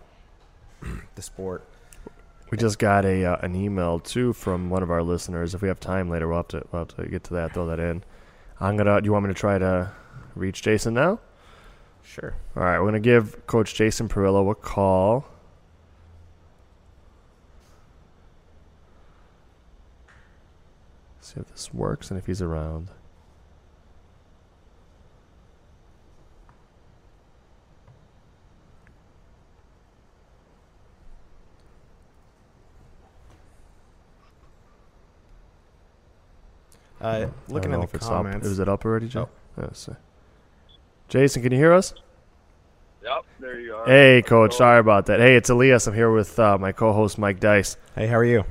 the 1.15 1.21
sport. 1.21 1.65
We 2.51 2.57
just 2.57 2.79
got 2.79 3.03
a 3.05 3.25
uh, 3.25 3.37
an 3.41 3.55
email 3.55 3.99
too 3.99 4.33
from 4.33 4.69
one 4.69 4.83
of 4.83 4.91
our 4.91 5.03
listeners. 5.03 5.53
If 5.53 5.61
we 5.61 5.67
have 5.67 5.79
time 5.79 6.09
later, 6.09 6.27
we'll 6.27 6.37
have 6.37 6.47
to 6.49 6.63
we'll 6.71 6.81
have 6.85 6.95
to 6.95 7.05
get 7.07 7.23
to 7.25 7.33
that. 7.33 7.53
Throw 7.53 7.67
that 7.67 7.79
in. 7.79 8.03
I'm 8.59 8.77
gonna. 8.77 9.01
Do 9.01 9.05
you 9.05 9.11
want 9.11 9.25
me 9.25 9.33
to 9.33 9.39
try 9.39 9.57
to 9.57 9.91
reach 10.35 10.61
Jason 10.61 10.93
now? 10.93 11.19
Sure. 12.03 12.35
All 12.55 12.63
right, 12.63 12.79
we're 12.79 12.85
gonna 12.87 12.99
give 12.99 13.45
Coach 13.47 13.75
Jason 13.75 14.07
Parillo 14.07 14.49
a 14.49 14.55
call. 14.55 15.25
See 21.19 21.41
if 21.41 21.49
this 21.49 21.73
works 21.73 22.09
and 22.09 22.17
if 22.17 22.27
he's 22.27 22.41
around. 22.41 22.87
Uh, 37.01 37.05
I 37.05 37.19
looking 37.51 37.71
don't 37.71 37.73
in 37.75 37.79
the 37.81 37.87
if 37.87 37.95
it's 37.95 38.07
comments. 38.07 38.45
Up. 38.45 38.51
Is 38.51 38.59
it 38.59 38.67
up 38.69 38.85
already, 38.85 39.07
Jay? 39.07 39.19
Oh. 39.19 39.29
Yes. 39.59 39.89
Jason, 41.09 41.41
can 41.41 41.51
you 41.51 41.57
hear 41.57 41.73
us? 41.73 41.93
Yep, 43.03 43.25
there 43.39 43.59
you 43.59 43.75
are. 43.75 43.85
Hey, 43.85 44.21
Coach. 44.21 44.53
So, 44.53 44.59
Sorry 44.59 44.79
about 44.79 45.05
that. 45.05 45.19
Hey, 45.19 45.35
it's 45.35 45.49
Elias. 45.49 45.87
I'm 45.87 45.93
here 45.93 46.11
with 46.11 46.37
uh, 46.37 46.57
my 46.57 46.71
co-host 46.71 47.17
Mike 47.17 47.39
Dice. 47.39 47.77
Hey, 47.95 48.07
how 48.07 48.17
are 48.17 48.25
you? 48.25 48.43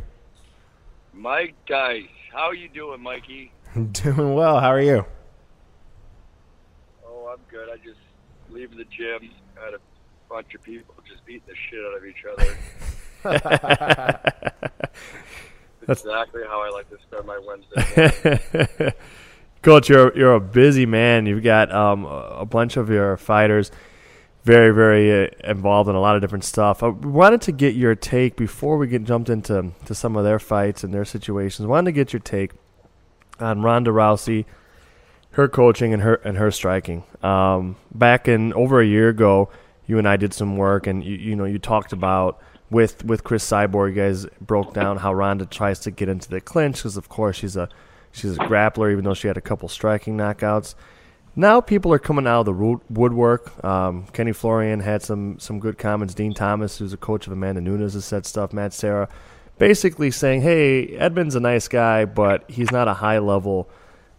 Mike 1.12 1.54
Dice. 1.66 2.04
How 2.32 2.44
are 2.44 2.54
you 2.54 2.68
doing, 2.68 3.02
Mikey? 3.02 3.52
Doing 3.92 4.34
well. 4.34 4.60
How 4.60 4.68
are 4.68 4.80
you? 4.80 5.04
Oh, 7.06 7.28
I'm 7.32 7.40
good. 7.50 7.68
I 7.70 7.76
just 7.76 7.98
leaving 8.50 8.78
the 8.78 8.84
gym. 8.84 9.30
Had 9.54 9.74
a 9.74 9.78
bunch 10.28 10.54
of 10.54 10.62
people 10.62 10.94
just 11.06 11.24
beating 11.24 11.42
the 11.46 11.54
shit 11.68 11.80
out 11.84 11.96
of 11.96 12.04
each 12.04 12.24
other. 12.32 12.56
That's- 15.86 16.04
exactly 16.04 16.42
how 16.46 16.62
I 16.62 16.70
like 16.70 16.88
to 16.90 16.98
spend 17.02 17.26
my 17.26 17.38
Wednesday. 17.46 18.92
Coach, 19.62 19.88
you're 19.88 20.16
you're 20.16 20.34
a 20.34 20.40
busy 20.40 20.86
man. 20.86 21.26
You've 21.26 21.42
got 21.42 21.72
um, 21.72 22.04
a 22.04 22.44
bunch 22.44 22.76
of 22.76 22.88
your 22.88 23.16
fighters 23.16 23.70
very 24.46 24.72
very 24.72 25.26
uh, 25.26 25.30
involved 25.42 25.90
in 25.90 25.96
a 25.96 26.00
lot 26.00 26.14
of 26.14 26.22
different 26.22 26.44
stuff. 26.44 26.84
I 26.84 26.88
wanted 26.88 27.40
to 27.42 27.52
get 27.52 27.74
your 27.74 27.96
take 27.96 28.36
before 28.36 28.78
we 28.78 28.86
get 28.86 29.02
jumped 29.02 29.28
into 29.28 29.72
to 29.86 29.94
some 29.94 30.14
of 30.16 30.22
their 30.22 30.38
fights 30.38 30.84
and 30.84 30.94
their 30.94 31.04
situations. 31.04 31.66
wanted 31.66 31.86
to 31.86 31.92
get 31.92 32.12
your 32.12 32.20
take 32.20 32.52
on 33.40 33.62
Ronda 33.62 33.90
Rousey, 33.90 34.44
her 35.32 35.48
coaching 35.48 35.92
and 35.92 36.02
her 36.02 36.14
and 36.14 36.38
her 36.38 36.52
striking. 36.52 37.02
Um, 37.24 37.74
back 37.92 38.28
in 38.28 38.52
over 38.52 38.80
a 38.80 38.86
year 38.86 39.08
ago, 39.08 39.50
you 39.84 39.98
and 39.98 40.06
I 40.06 40.16
did 40.16 40.32
some 40.32 40.56
work, 40.56 40.86
and 40.86 41.02
you, 41.02 41.16
you 41.16 41.34
know 41.34 41.44
you 41.44 41.58
talked 41.58 41.92
about 41.92 42.40
with 42.70 43.04
with 43.04 43.24
Cris 43.24 43.48
Cyborg. 43.48 43.90
You 43.90 43.94
guys 43.94 44.26
broke 44.40 44.74
down 44.74 44.98
how 44.98 45.12
Ronda 45.12 45.46
tries 45.46 45.80
to 45.80 45.90
get 45.90 46.08
into 46.08 46.28
the 46.28 46.40
clinch 46.40 46.76
because, 46.76 46.96
of 46.96 47.08
course, 47.08 47.36
she's 47.36 47.56
a 47.56 47.68
she's 48.12 48.36
a 48.36 48.40
grappler, 48.40 48.90
even 48.92 49.04
though 49.04 49.14
she 49.14 49.28
had 49.28 49.36
a 49.36 49.42
couple 49.42 49.68
striking 49.68 50.16
knockouts. 50.16 50.74
Now 51.38 51.60
people 51.60 51.92
are 51.92 51.98
coming 51.98 52.26
out 52.26 52.40
of 52.40 52.46
the 52.46 52.80
woodwork. 52.88 53.62
Um, 53.62 54.06
Kenny 54.12 54.32
Florian 54.32 54.80
had 54.80 55.02
some 55.02 55.38
some 55.38 55.60
good 55.60 55.76
comments. 55.76 56.14
Din 56.14 56.32
Thomas, 56.32 56.78
who's 56.78 56.92
a 56.94 56.96
coach 56.96 57.26
of 57.26 57.32
Amanda 57.32 57.60
Nunes, 57.60 57.92
has 57.92 58.04
said 58.04 58.24
stuff. 58.24 58.52
Matt 58.52 58.72
Serra, 58.72 59.08
basically 59.58 60.10
saying, 60.10 60.40
"Hey, 60.40 60.96
Edmond's 60.96 61.34
a 61.34 61.40
nice 61.40 61.68
guy, 61.68 62.06
but 62.06 62.44
he's 62.48 62.70
not 62.70 62.88
a 62.88 62.94
high 62.94 63.18
level 63.18 63.68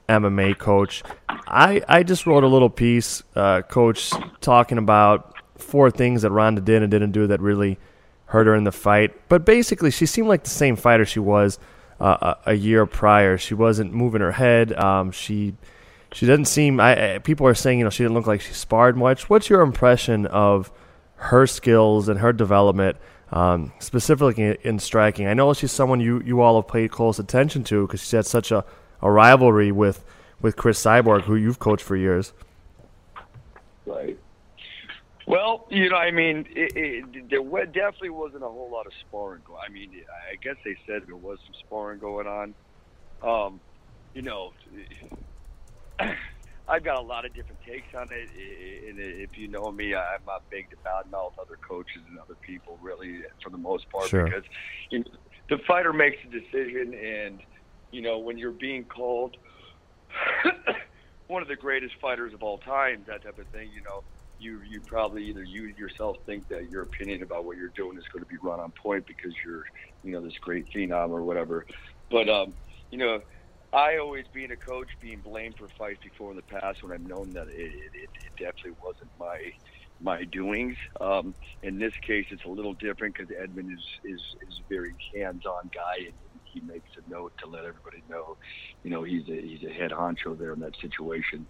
MMA 0.07 0.53
coach." 0.60 1.01
I 1.47 1.81
I 1.89 2.03
just 2.03 2.27
wrote 2.27 2.43
a 2.43 2.47
little 2.47 2.69
piece, 2.69 3.23
uh, 3.36 3.63
coach, 3.63 4.12
talking 4.39 4.77
about 4.77 5.33
four 5.57 5.89
things 5.89 6.21
that 6.21 6.29
Ronda 6.29 6.62
did 6.62 6.83
and 6.83 6.91
didn't 6.91 7.13
do 7.13 7.25
that 7.25 7.41
really 7.41 7.79
hurt 8.28 8.48
her 8.48 8.56
in 8.56 8.63
the 8.63 8.72
fight. 8.72 9.13
But 9.30 9.46
basically, 9.46 9.92
she 9.92 10.06
seemed 10.06 10.28
like 10.28 10.44
the 10.44 10.50
same 10.50 10.76
fighter 10.76 11.06
she 11.06 11.20
was 11.20 11.60
uh, 12.00 12.36
a, 12.46 12.52
a 12.52 12.54
year 12.54 12.86
prior. 12.86 13.38
She 13.38 13.54
wasn't 13.54 13.94
moving 13.94 14.22
her 14.22 14.34
head. 14.34 14.74
Um, 14.74 15.12
she 15.12 15.56
she 16.13 16.26
doesn't 16.26 16.46
seem. 16.46 16.80
I, 16.80 17.16
I 17.16 17.18
people 17.20 17.48
are 17.48 17.56
saying 17.56 17.80
you 17.80 17.86
know 17.86 17.90
she 17.90 18.04
didn't 18.04 18.16
look 18.16 18.28
like 18.28 18.42
she 18.42 18.54
sparred 18.54 18.98
much. 18.98 19.30
What's 19.30 19.50
your 19.50 19.62
impression 19.62 20.26
of 20.28 20.72
her 21.16 21.48
skills 21.48 22.08
and 22.08 22.20
her 22.20 22.32
development, 22.32 22.98
um, 23.32 23.72
specifically 23.80 24.44
in, 24.44 24.58
in 24.63 24.80
striking? 24.80 25.28
I 25.28 25.34
know 25.34 25.54
she's 25.54 25.72
someone 25.72 26.00
you 26.00 26.22
you 26.22 26.42
all 26.42 26.62
have 26.62 26.70
paid 26.72 26.92
close 26.92 27.20
attention 27.20 27.63
to 27.66 27.88
because 27.88 28.02
she's 28.02 28.12
had 28.12 28.26
such 28.26 28.52
a, 28.52 28.63
a 29.02 29.10
rivalry 29.10 29.72
with 29.72 30.04
with 30.42 30.56
Cris 30.56 30.82
Cyborg, 30.84 31.22
who 31.24 31.36
you've 31.36 31.60
coached 31.60 31.84
for 31.84 31.96
years. 31.96 32.34
right. 33.86 34.18
Well, 35.28 35.68
you 35.70 35.90
know, 35.90 35.98
I 35.98 36.12
mean, 36.12 36.48
it, 36.56 36.72
it, 36.78 37.30
there 37.30 37.66
definitely 37.66 38.12
wasn't 38.12 38.44
a 38.44 38.48
whole 38.48 38.72
lot 38.72 38.88
of 38.88 38.94
sparring 39.02 39.42
going. 39.46 39.60
I 39.68 39.70
mean, 39.70 39.92
I 40.32 40.36
guess 40.38 40.56
they 40.63 40.78
said 40.88 41.04
there 41.06 41.18
was 41.18 41.38
some 41.46 41.54
sparring 41.66 42.00
going 42.00 42.28
on. 42.28 42.54
Um, 43.22 43.60
you 44.13 44.22
know, 44.22 44.54
I've 46.70 46.84
got 46.86 46.98
a 46.98 47.02
lot 47.02 47.26
of 47.26 47.34
different 47.34 47.62
takes 47.66 47.94
on 47.94 48.08
it. 48.10 48.30
And 48.90 49.00
if 49.00 49.38
you 49.38 49.50
know 49.50 49.70
me, 49.70 49.94
I'm 49.94 50.22
not 50.26 50.50
big 50.50 50.70
to 50.70 50.78
badmouth 50.78 51.34
other 51.38 51.58
coaches 51.58 52.04
and 52.10 52.18
other 52.20 52.36
people, 52.36 52.80
really, 52.82 53.20
for 53.44 53.50
the 53.50 53.58
most 53.58 53.90
part, 53.90 54.08
Sure. 54.08 54.24
because 54.24 54.44
you 54.92 55.00
know, 55.00 55.06
the 55.50 55.58
fighter 55.68 55.92
makes 55.92 56.18
a 56.24 56.30
decision, 56.30 56.94
and 56.94 57.40
you 57.92 58.02
know, 58.02 58.18
when 58.18 58.38
you're 58.38 58.52
being 58.52 58.86
called 58.86 59.36
one 61.28 61.42
of 61.42 61.50
the 61.50 61.56
greatest 61.58 61.96
fighters 62.00 62.34
of 62.34 62.44
all 62.44 62.60
time, 62.60 63.04
that 63.08 63.24
type 63.24 63.38
of 63.40 63.48
thing, 63.48 63.70
you 63.76 63.82
know, 63.82 64.04
you 64.38 64.62
you 64.62 64.82
probably 64.82 65.23
either 65.26 65.43
you 65.43 65.73
yourself 65.78 66.17
think 66.26 66.47
that 66.50 66.69
your 66.69 66.84
opinion 66.84 67.23
about 67.23 67.45
what 67.45 67.58
you're 67.58 67.69
doing 67.76 67.97
is 67.97 68.04
going 68.13 68.23
to 68.23 68.30
be 68.30 68.38
run 68.41 68.60
on 68.60 68.71
point 68.82 69.06
because 69.08 69.34
you're 69.45 69.63
you 70.04 70.12
know 70.12 70.21
this 70.21 70.34
great 70.41 70.65
phenom 70.76 71.10
or 71.10 71.23
whatever. 71.23 71.65
But 72.10 72.30
um, 72.30 72.54
you 72.91 72.97
know, 72.97 73.19
I 73.73 73.97
always 73.97 74.26
being 74.34 74.52
a 74.52 74.58
coach 74.58 74.88
being 75.02 75.21
blamed 75.21 75.56
for 75.58 75.67
fights 75.78 76.00
before 76.04 76.32
in 76.32 76.38
the 76.38 76.43
past 76.43 76.80
when 76.82 76.93
I've 76.93 77.02
known 77.02 77.34
that 77.34 77.47
it, 77.47 77.54
it, 77.54 77.91
it 77.93 78.10
it 78.26 78.34
definitely 78.38 78.78
wasn't 78.84 79.12
my 79.19 79.38
my 80.00 80.23
doings. 80.26 80.78
Um, 81.02 81.36
in 81.63 81.80
this 81.80 81.93
case, 82.06 82.26
it's 82.32 82.45
a 82.45 82.50
little 82.50 82.73
different 82.76 83.15
because 83.15 83.34
Edmond 83.41 83.69
is 83.71 83.86
is 84.04 84.21
is 84.47 84.62
a 84.62 84.73
very 84.73 84.95
hands-on 85.15 85.69
guy 85.73 86.06
and 86.06 86.13
he 86.51 86.62
makes 86.62 86.89
a 86.97 87.10
note 87.10 87.33
to 87.43 87.49
let 87.49 87.65
everybody 87.65 88.03
know, 88.10 88.38
you 88.83 88.89
know, 88.89 89.03
he's 89.03 89.27
a 89.29 89.41
he's 89.41 89.63
a 89.63 89.73
head 89.73 89.91
honcho 89.91 90.38
there 90.38 90.53
in 90.53 90.60
that 90.60 90.73
situation. 90.81 91.47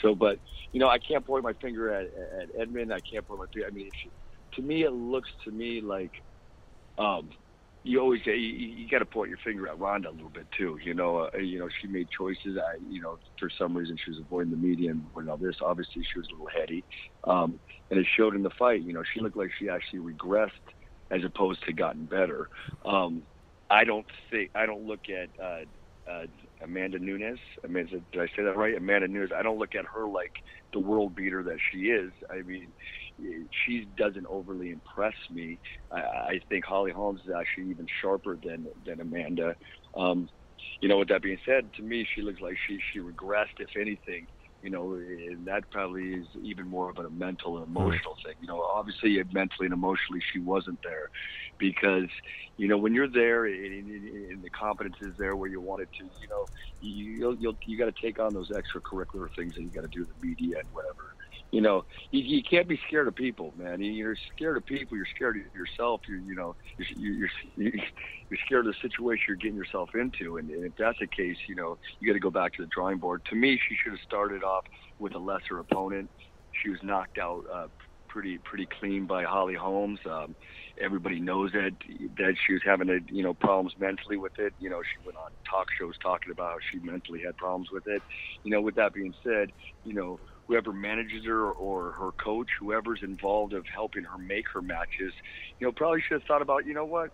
So, 0.00 0.14
but 0.14 0.38
you 0.72 0.80
know, 0.80 0.88
I 0.88 0.98
can't 0.98 1.26
point 1.26 1.44
my 1.44 1.54
finger 1.54 1.92
at, 1.92 2.06
at 2.06 2.48
Edmond. 2.60 2.92
I 2.92 3.00
can't 3.00 3.26
point 3.26 3.40
my 3.40 3.46
finger. 3.52 3.68
I 3.68 3.70
mean, 3.70 3.90
to 4.54 4.62
me, 4.62 4.84
it 4.84 4.92
looks 4.92 5.28
to 5.44 5.50
me 5.50 5.80
like 5.80 6.12
um, 6.98 7.30
you 7.82 7.98
always 7.98 8.20
you, 8.26 8.32
you 8.34 8.88
got 8.88 8.98
to 8.98 9.06
point 9.06 9.30
your 9.30 9.38
finger 9.42 9.66
at 9.68 9.78
Ronda 9.78 10.10
a 10.10 10.12
little 10.12 10.30
bit 10.30 10.46
too. 10.56 10.78
You 10.84 10.94
know, 10.94 11.28
uh, 11.34 11.38
you 11.38 11.58
know, 11.58 11.68
she 11.80 11.88
made 11.88 12.08
choices. 12.16 12.58
I, 12.58 12.78
you 12.86 13.00
know, 13.00 13.18
for 13.38 13.48
some 13.58 13.76
reason 13.76 13.96
she 14.04 14.10
was 14.10 14.20
avoiding 14.20 14.50
the 14.50 14.56
media 14.56 14.90
and 14.90 15.30
all 15.30 15.36
this. 15.36 15.56
Obviously, 15.62 16.02
she 16.02 16.18
was 16.18 16.28
a 16.30 16.34
little 16.34 16.48
heady, 16.54 16.84
um, 17.24 17.58
and 17.90 17.98
it 17.98 18.06
showed 18.16 18.34
in 18.34 18.42
the 18.42 18.50
fight. 18.58 18.82
You 18.82 18.92
know, 18.92 19.02
she 19.14 19.20
looked 19.20 19.36
like 19.36 19.50
she 19.58 19.68
actually 19.68 20.00
regressed 20.00 20.50
as 21.10 21.22
opposed 21.24 21.62
to 21.64 21.72
gotten 21.72 22.04
better. 22.04 22.48
Um, 22.84 23.22
I 23.70 23.84
don't 23.84 24.06
think 24.30 24.50
I 24.54 24.66
don't 24.66 24.86
look 24.86 25.02
at 25.08 25.30
uh, 25.42 26.10
uh, 26.10 26.24
Amanda 26.62 26.98
Nunes. 26.98 27.38
Amanda, 27.64 28.00
did 28.12 28.20
I 28.22 28.26
say 28.36 28.42
that 28.44 28.56
right? 28.56 28.76
Amanda 28.76 29.08
Nunes. 29.08 29.30
I 29.36 29.42
don't 29.42 29.58
look 29.58 29.74
at 29.76 29.84
her 29.94 30.06
like 30.08 30.32
the 30.72 30.80
world 30.80 31.14
beater 31.14 31.42
that 31.44 31.58
she 31.72 31.78
is. 31.88 32.12
I 32.30 32.42
mean, 32.42 32.72
she 33.66 33.86
doesn't 33.96 34.26
overly 34.28 34.70
impress 34.70 35.14
me. 35.30 35.60
I, 35.92 35.98
I 36.00 36.40
think 36.48 36.64
Holly 36.66 36.92
Holmes 36.92 37.20
is 37.26 37.32
actually 37.38 37.70
even 37.70 37.86
sharper 38.02 38.38
than 38.42 38.66
than 38.86 39.00
Amanda. 39.00 39.56
Um, 39.96 40.28
you 40.80 40.88
know, 40.88 40.98
with 40.98 41.08
that 41.08 41.22
being 41.22 41.38
said, 41.46 41.70
to 41.76 41.82
me, 41.82 42.06
she 42.14 42.22
looks 42.22 42.40
like 42.40 42.56
she 42.68 42.78
she 42.92 43.00
regressed, 43.00 43.58
if 43.60 43.70
anything. 43.80 44.26
You 44.62 44.70
know, 44.70 44.94
and 44.94 45.46
that 45.46 45.70
probably 45.70 46.14
is 46.14 46.26
even 46.42 46.66
more 46.66 46.90
of 46.90 46.98
a 46.98 47.08
mental 47.10 47.58
and 47.58 47.66
mm-hmm. 47.66 47.76
emotional 47.76 48.16
thing. 48.24 48.34
You 48.40 48.46
know, 48.46 48.62
obviously, 48.62 49.22
mentally 49.32 49.66
and 49.66 49.72
emotionally, 49.72 50.20
she 50.32 50.38
wasn't 50.38 50.78
there 50.82 51.10
because 51.58 52.08
you 52.56 52.68
know 52.68 52.76
when 52.76 52.94
you're 52.94 53.08
there 53.08 53.46
and, 53.46 53.90
and, 53.90 54.30
and 54.30 54.42
the 54.42 54.50
competence 54.50 54.96
is 55.00 55.14
there 55.18 55.36
where 55.36 55.48
you 55.48 55.60
want 55.60 55.82
it 55.82 55.88
to. 55.98 56.04
You 56.04 56.28
know, 56.28 56.48
you 56.80 57.04
you'll, 57.12 57.36
you'll, 57.36 57.58
you 57.64 57.78
got 57.78 57.94
to 57.94 58.02
take 58.02 58.18
on 58.18 58.34
those 58.34 58.50
extracurricular 58.50 59.28
things 59.34 59.54
that 59.54 59.62
you 59.62 59.70
got 59.70 59.82
to 59.82 59.88
do 59.88 60.04
the 60.04 60.26
media 60.26 60.58
and 60.58 60.68
whatever 60.72 61.09
you 61.50 61.60
know, 61.60 61.84
you, 62.10 62.22
you 62.22 62.42
can't 62.42 62.68
be 62.68 62.78
scared 62.86 63.08
of 63.08 63.14
people, 63.14 63.52
man. 63.56 63.82
You're 63.82 64.16
scared 64.34 64.56
of 64.56 64.64
people. 64.64 64.96
You're 64.96 65.06
scared 65.14 65.36
of 65.36 65.54
yourself. 65.54 66.02
You're, 66.08 66.18
you 66.18 66.34
know, 66.34 66.54
you're, 66.96 67.28
you're, 67.56 67.70
you're 68.30 68.38
scared 68.46 68.66
of 68.66 68.74
the 68.74 68.88
situation 68.88 69.24
you're 69.28 69.36
getting 69.36 69.56
yourself 69.56 69.90
into. 69.94 70.36
And, 70.36 70.50
and 70.50 70.64
if 70.64 70.72
that's 70.78 70.98
the 71.00 71.06
case, 71.06 71.36
you 71.48 71.56
know, 71.56 71.78
you 71.98 72.08
got 72.08 72.14
to 72.14 72.20
go 72.20 72.30
back 72.30 72.54
to 72.54 72.62
the 72.62 72.68
drawing 72.68 72.98
board. 72.98 73.22
To 73.30 73.34
me, 73.34 73.58
she 73.68 73.76
should 73.82 73.92
have 73.92 74.00
started 74.06 74.44
off 74.44 74.64
with 74.98 75.14
a 75.14 75.18
lesser 75.18 75.58
opponent. 75.58 76.08
She 76.62 76.70
was 76.70 76.78
knocked 76.82 77.18
out 77.18 77.44
uh, 77.52 77.66
pretty, 78.08 78.38
pretty 78.38 78.68
clean 78.78 79.06
by 79.06 79.24
Holly 79.24 79.54
Holmes. 79.54 79.98
Um, 80.08 80.36
everybody 80.80 81.20
knows 81.20 81.52
that 81.52 81.72
that 82.16 82.34
she 82.46 82.52
was 82.52 82.62
having 82.64 82.88
a, 82.90 82.98
you 83.12 83.22
know 83.22 83.34
problems 83.34 83.74
mentally 83.78 84.16
with 84.16 84.38
it. 84.38 84.52
You 84.60 84.70
know, 84.70 84.82
she 84.82 85.04
went 85.04 85.16
on 85.16 85.30
talk 85.48 85.66
shows 85.78 85.94
talking 86.02 86.30
about 86.30 86.52
how 86.52 86.58
she 86.70 86.78
mentally 86.78 87.22
had 87.24 87.36
problems 87.36 87.70
with 87.72 87.86
it. 87.86 88.02
You 88.44 88.50
know, 88.50 88.60
with 88.60 88.74
that 88.76 88.92
being 88.92 89.14
said, 89.24 89.52
you 89.84 89.94
know 89.94 90.20
whoever 90.50 90.72
manages 90.72 91.24
her 91.24 91.52
or 91.52 91.92
her 91.92 92.10
coach, 92.22 92.48
whoever's 92.60 93.00
involved 93.04 93.52
of 93.52 93.64
helping 93.72 94.02
her 94.02 94.18
make 94.18 94.44
her 94.52 94.60
matches, 94.60 95.14
you 95.60 95.66
know, 95.66 95.72
probably 95.76 96.00
should 96.00 96.14
have 96.16 96.24
thought 96.26 96.42
about, 96.42 96.66
you 96.66 96.74
know 96.74 96.84
what, 96.84 97.10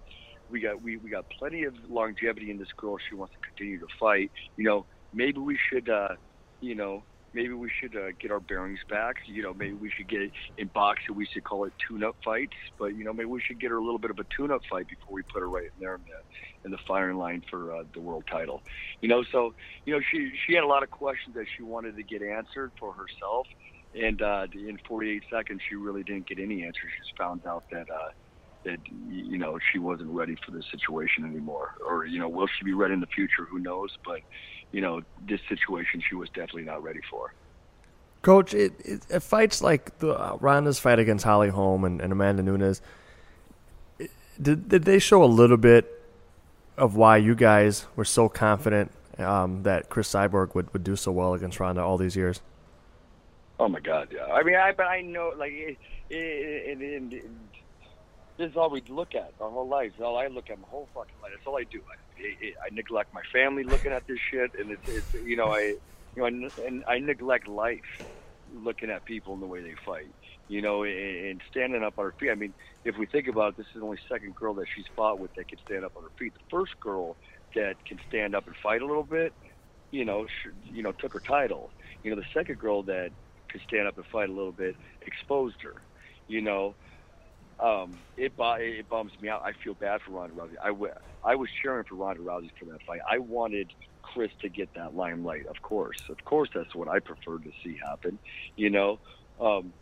we 0.48 0.60
got 0.60 0.80
we, 0.80 0.96
we 0.96 1.10
got 1.10 1.26
plenty 1.38 1.64
of 1.64 1.74
longevity 1.86 2.50
in 2.50 2.58
this 2.58 2.68
girl. 2.78 2.96
She 3.08 3.14
wants 3.14 3.34
to 3.34 3.40
continue 3.46 3.78
to 3.78 3.86
fight. 4.00 4.32
You 4.56 4.64
know, 4.64 4.86
maybe 5.12 5.38
we 5.38 5.58
should, 5.70 5.90
uh, 5.90 6.14
you 6.60 6.74
know, 6.74 7.04
maybe 7.36 7.52
we 7.52 7.70
should 7.78 7.94
uh, 7.94 8.12
get 8.18 8.30
our 8.30 8.40
bearings 8.40 8.80
back. 8.88 9.16
You 9.26 9.42
know, 9.42 9.52
maybe 9.52 9.74
we 9.74 9.90
should 9.94 10.08
get 10.08 10.22
it 10.22 10.32
in 10.56 10.68
boxing. 10.68 11.14
We 11.14 11.26
should 11.26 11.44
call 11.44 11.66
it 11.66 11.74
tune-up 11.86 12.16
fights. 12.24 12.56
But 12.78 12.96
you 12.96 13.04
know, 13.04 13.12
maybe 13.12 13.26
we 13.26 13.42
should 13.46 13.60
get 13.60 13.70
her 13.70 13.76
a 13.76 13.84
little 13.84 13.98
bit 13.98 14.10
of 14.10 14.18
a 14.18 14.24
tune-up 14.34 14.62
fight 14.70 14.86
before 14.88 15.14
we 15.14 15.22
put 15.22 15.40
her 15.40 15.48
right 15.48 15.64
in 15.64 15.78
there 15.78 15.96
in 15.96 16.00
the, 16.04 16.64
in 16.64 16.70
the 16.70 16.78
firing 16.88 17.18
line 17.18 17.42
for 17.50 17.76
uh, 17.76 17.84
the 17.92 18.00
world 18.00 18.24
title. 18.30 18.62
You 19.02 19.08
know, 19.08 19.22
so 19.30 19.54
you 19.84 19.92
know, 19.94 20.00
she 20.10 20.32
she 20.46 20.54
had 20.54 20.64
a 20.64 20.66
lot 20.66 20.82
of 20.82 20.90
questions 20.90 21.36
that 21.36 21.46
she 21.56 21.62
wanted 21.62 21.96
to 21.96 22.02
get 22.02 22.22
answered 22.22 22.72
for 22.80 22.94
herself. 22.94 23.46
And 23.94 24.20
uh, 24.20 24.46
in 24.52 24.78
48 24.88 25.22
seconds, 25.30 25.60
she 25.68 25.74
really 25.74 26.02
didn't 26.02 26.26
get 26.26 26.38
any 26.38 26.64
answers. 26.64 26.90
She 26.98 27.14
found 27.16 27.46
out 27.46 27.64
that 27.70 27.88
uh, 27.90 28.10
that 28.66 28.78
you 29.08 29.38
know 29.38 29.58
she 29.72 29.78
wasn't 29.78 30.10
ready 30.10 30.36
for 30.44 30.50
this 30.50 30.64
situation 30.70 31.24
anymore, 31.24 31.70
or 31.86 32.04
you 32.04 32.18
know, 32.18 32.28
will 32.28 32.48
she 32.58 32.64
be 32.64 32.74
ready 32.74 32.94
in 32.94 33.00
the 33.00 33.06
future? 33.06 33.46
Who 33.50 33.58
knows? 33.58 33.90
But 34.04 34.20
you 34.72 34.80
know, 34.80 35.02
this 35.26 35.40
situation 35.48 36.02
she 36.06 36.14
was 36.14 36.28
definitely 36.30 36.64
not 36.64 36.82
ready 36.82 37.00
for. 37.10 37.32
Coach, 38.22 38.54
it, 38.54 38.72
it, 38.84 39.06
it 39.08 39.20
fights 39.20 39.62
like 39.62 39.98
the 39.98 40.10
uh, 40.10 40.36
Ronda's 40.40 40.78
fight 40.78 40.98
against 40.98 41.24
Holly 41.24 41.48
Holm 41.48 41.84
and, 41.84 42.00
and 42.00 42.12
Amanda 42.12 42.42
Nunes. 42.42 42.80
It, 43.98 44.10
did 44.40 44.68
did 44.68 44.84
they 44.84 44.98
show 44.98 45.22
a 45.22 45.26
little 45.26 45.56
bit 45.56 45.92
of 46.76 46.96
why 46.96 47.16
you 47.16 47.34
guys 47.34 47.86
were 47.94 48.04
so 48.04 48.28
confident 48.28 48.90
um, 49.18 49.62
that 49.62 49.88
Cris 49.88 50.12
Cyborg 50.12 50.54
would, 50.54 50.72
would 50.72 50.84
do 50.84 50.96
so 50.96 51.12
well 51.12 51.34
against 51.34 51.60
Ronda 51.60 51.82
all 51.82 51.96
these 51.96 52.16
years? 52.16 52.40
Oh 53.58 53.68
my 53.68 53.80
God, 53.80 54.08
yeah. 54.12 54.26
I 54.26 54.42
mean, 54.42 54.56
I 54.56 54.72
but 54.72 54.86
I 54.86 55.00
know 55.00 55.32
like 55.36 55.52
it, 55.52 55.78
it, 56.10 56.80
it, 56.80 57.12
it, 57.12 57.24
this 58.38 58.50
is 58.50 58.56
all 58.56 58.70
we 58.70 58.82
look 58.88 59.14
at 59.14 59.32
our 59.40 59.50
whole 59.50 59.68
lives. 59.68 59.94
All 60.02 60.18
I 60.18 60.28
look 60.28 60.50
at 60.50 60.58
my 60.58 60.68
whole 60.68 60.88
fucking 60.94 61.20
life. 61.22 61.32
That's 61.34 61.46
all 61.46 61.58
I 61.58 61.64
do. 61.70 61.82
I, 61.82 62.22
I, 62.22 62.66
I 62.66 62.68
neglect 62.72 63.14
my 63.14 63.22
family 63.32 63.64
looking 63.64 63.92
at 63.92 64.04
this 64.08 64.18
shit, 64.32 64.52
and 64.58 64.72
it's, 64.72 64.82
it's 64.86 65.08
you 65.14 65.36
know 65.36 65.52
I 65.52 65.76
you 66.16 66.22
know 66.22 66.26
and 66.26 66.84
I 66.88 66.98
neglect 66.98 67.48
life 67.48 67.80
looking 68.52 68.90
at 68.90 69.04
people 69.06 69.34
and 69.34 69.42
the 69.42 69.46
way 69.46 69.62
they 69.62 69.74
fight. 69.86 70.14
You 70.48 70.62
know, 70.62 70.84
and, 70.84 71.26
and 71.26 71.42
standing 71.48 71.84
up 71.84 71.94
on 71.98 72.06
her 72.06 72.14
feet. 72.20 72.30
I 72.30 72.36
mean, 72.36 72.54
if 72.84 72.96
we 72.98 73.06
think 73.06 73.28
about 73.28 73.50
it, 73.50 73.56
this 73.58 73.66
is 73.74 73.80
the 73.80 73.86
only 73.86 73.98
second 74.10 74.34
girl 74.36 74.54
that 74.56 74.66
she's 74.74 74.86
fought 74.96 75.20
with 75.20 75.32
that 75.36 75.48
can 75.48 75.58
stand 75.68 75.84
up 75.84 75.92
on 75.96 76.04
her 76.04 76.10
feet. 76.18 76.34
The 76.34 76.40
first 76.50 76.72
girl 76.80 77.18
that 77.54 77.76
can 77.86 77.98
stand 78.06 78.34
up 78.36 78.46
and 78.46 78.56
fight 78.62 78.82
a 78.82 78.86
little 78.86 79.04
bit, 79.06 79.34
you 79.92 80.04
know, 80.04 80.26
she, 80.28 80.50
you 80.76 80.82
know, 80.84 80.92
took 80.98 81.14
her 81.14 81.22
title. 81.26 81.72
You 82.02 82.10
know, 82.12 82.16
the 82.16 82.26
second 82.38 82.58
girl 82.58 82.84
that 82.84 83.10
could 83.50 83.62
stand 83.62 83.88
up 83.88 83.96
and 83.98 84.06
fight 84.12 84.30
a 84.30 84.34
little 84.34 84.52
bit 84.52 84.76
exposed 85.06 85.56
her. 85.62 85.74
You 86.28 86.42
know, 86.42 86.76
um, 87.58 87.98
it 88.16 88.32
it 88.38 88.88
bums 88.88 89.12
me 89.20 89.28
out. 89.28 89.42
I 89.44 89.52
feel 89.64 89.74
bad 89.74 90.00
for 90.04 90.12
Ronda 90.12 90.34
Rousey. 90.34 90.54
I, 90.62 90.68
w- 90.68 90.92
I 91.24 91.36
was 91.36 91.48
cheering 91.62 91.84
for 91.88 91.96
Ronda 91.96 92.22
Rousey 92.22 92.50
for 92.58 92.66
that 92.66 92.78
fight. 92.86 93.00
I 93.10 93.18
wanted 93.18 93.70
Cris 94.02 94.30
to 94.42 94.48
get 94.48 94.70
that 94.76 94.94
limelight. 94.94 95.46
Of 95.46 95.56
course, 95.62 95.98
of 96.10 96.18
course, 96.24 96.50
that's 96.54 96.74
what 96.74 96.88
I 96.88 96.98
preferred 97.00 97.44
to 97.44 97.50
see 97.64 97.78
happen. 97.82 98.18
You 98.56 98.70
know, 98.70 99.00
um, 99.40 99.72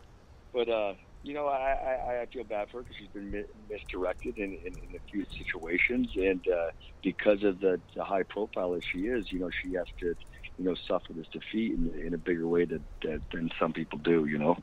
but 0.53 0.69
uh, 0.69 0.93
you 1.21 1.33
know, 1.33 1.47
I, 1.47 1.71
I, 2.07 2.21
I 2.21 2.25
feel 2.31 2.43
bad 2.43 2.69
for 2.69 2.77
her 2.77 2.83
because 2.83 2.95
she's 2.97 3.09
been 3.09 3.31
mi- 3.31 3.43
misdirected 3.69 4.37
in, 4.37 4.53
in, 4.65 4.77
in 4.77 4.95
a 4.95 4.99
few 5.11 5.25
situations, 5.37 6.09
and 6.15 6.43
uh, 6.47 6.69
because 7.03 7.43
of 7.43 7.59
the, 7.59 7.81
the 7.95 8.03
high 8.03 8.23
profile 8.29 8.71
that 8.71 8.83
she 8.91 8.99
is, 8.99 9.31
you 9.31 9.39
know, 9.39 9.49
she 9.61 9.73
has 9.73 9.85
to, 9.99 10.13
you 10.57 10.63
know, 10.65 10.75
suffer 10.87 11.13
this 11.13 11.27
defeat 11.33 11.73
in, 11.73 11.91
in 11.99 12.13
a 12.13 12.17
bigger 12.17 12.47
way 12.47 12.65
that, 12.65 12.81
that 13.01 13.21
than 13.33 13.49
some 13.59 13.73
people 13.73 13.99
do. 13.99 14.25
You 14.25 14.37
know. 14.37 14.55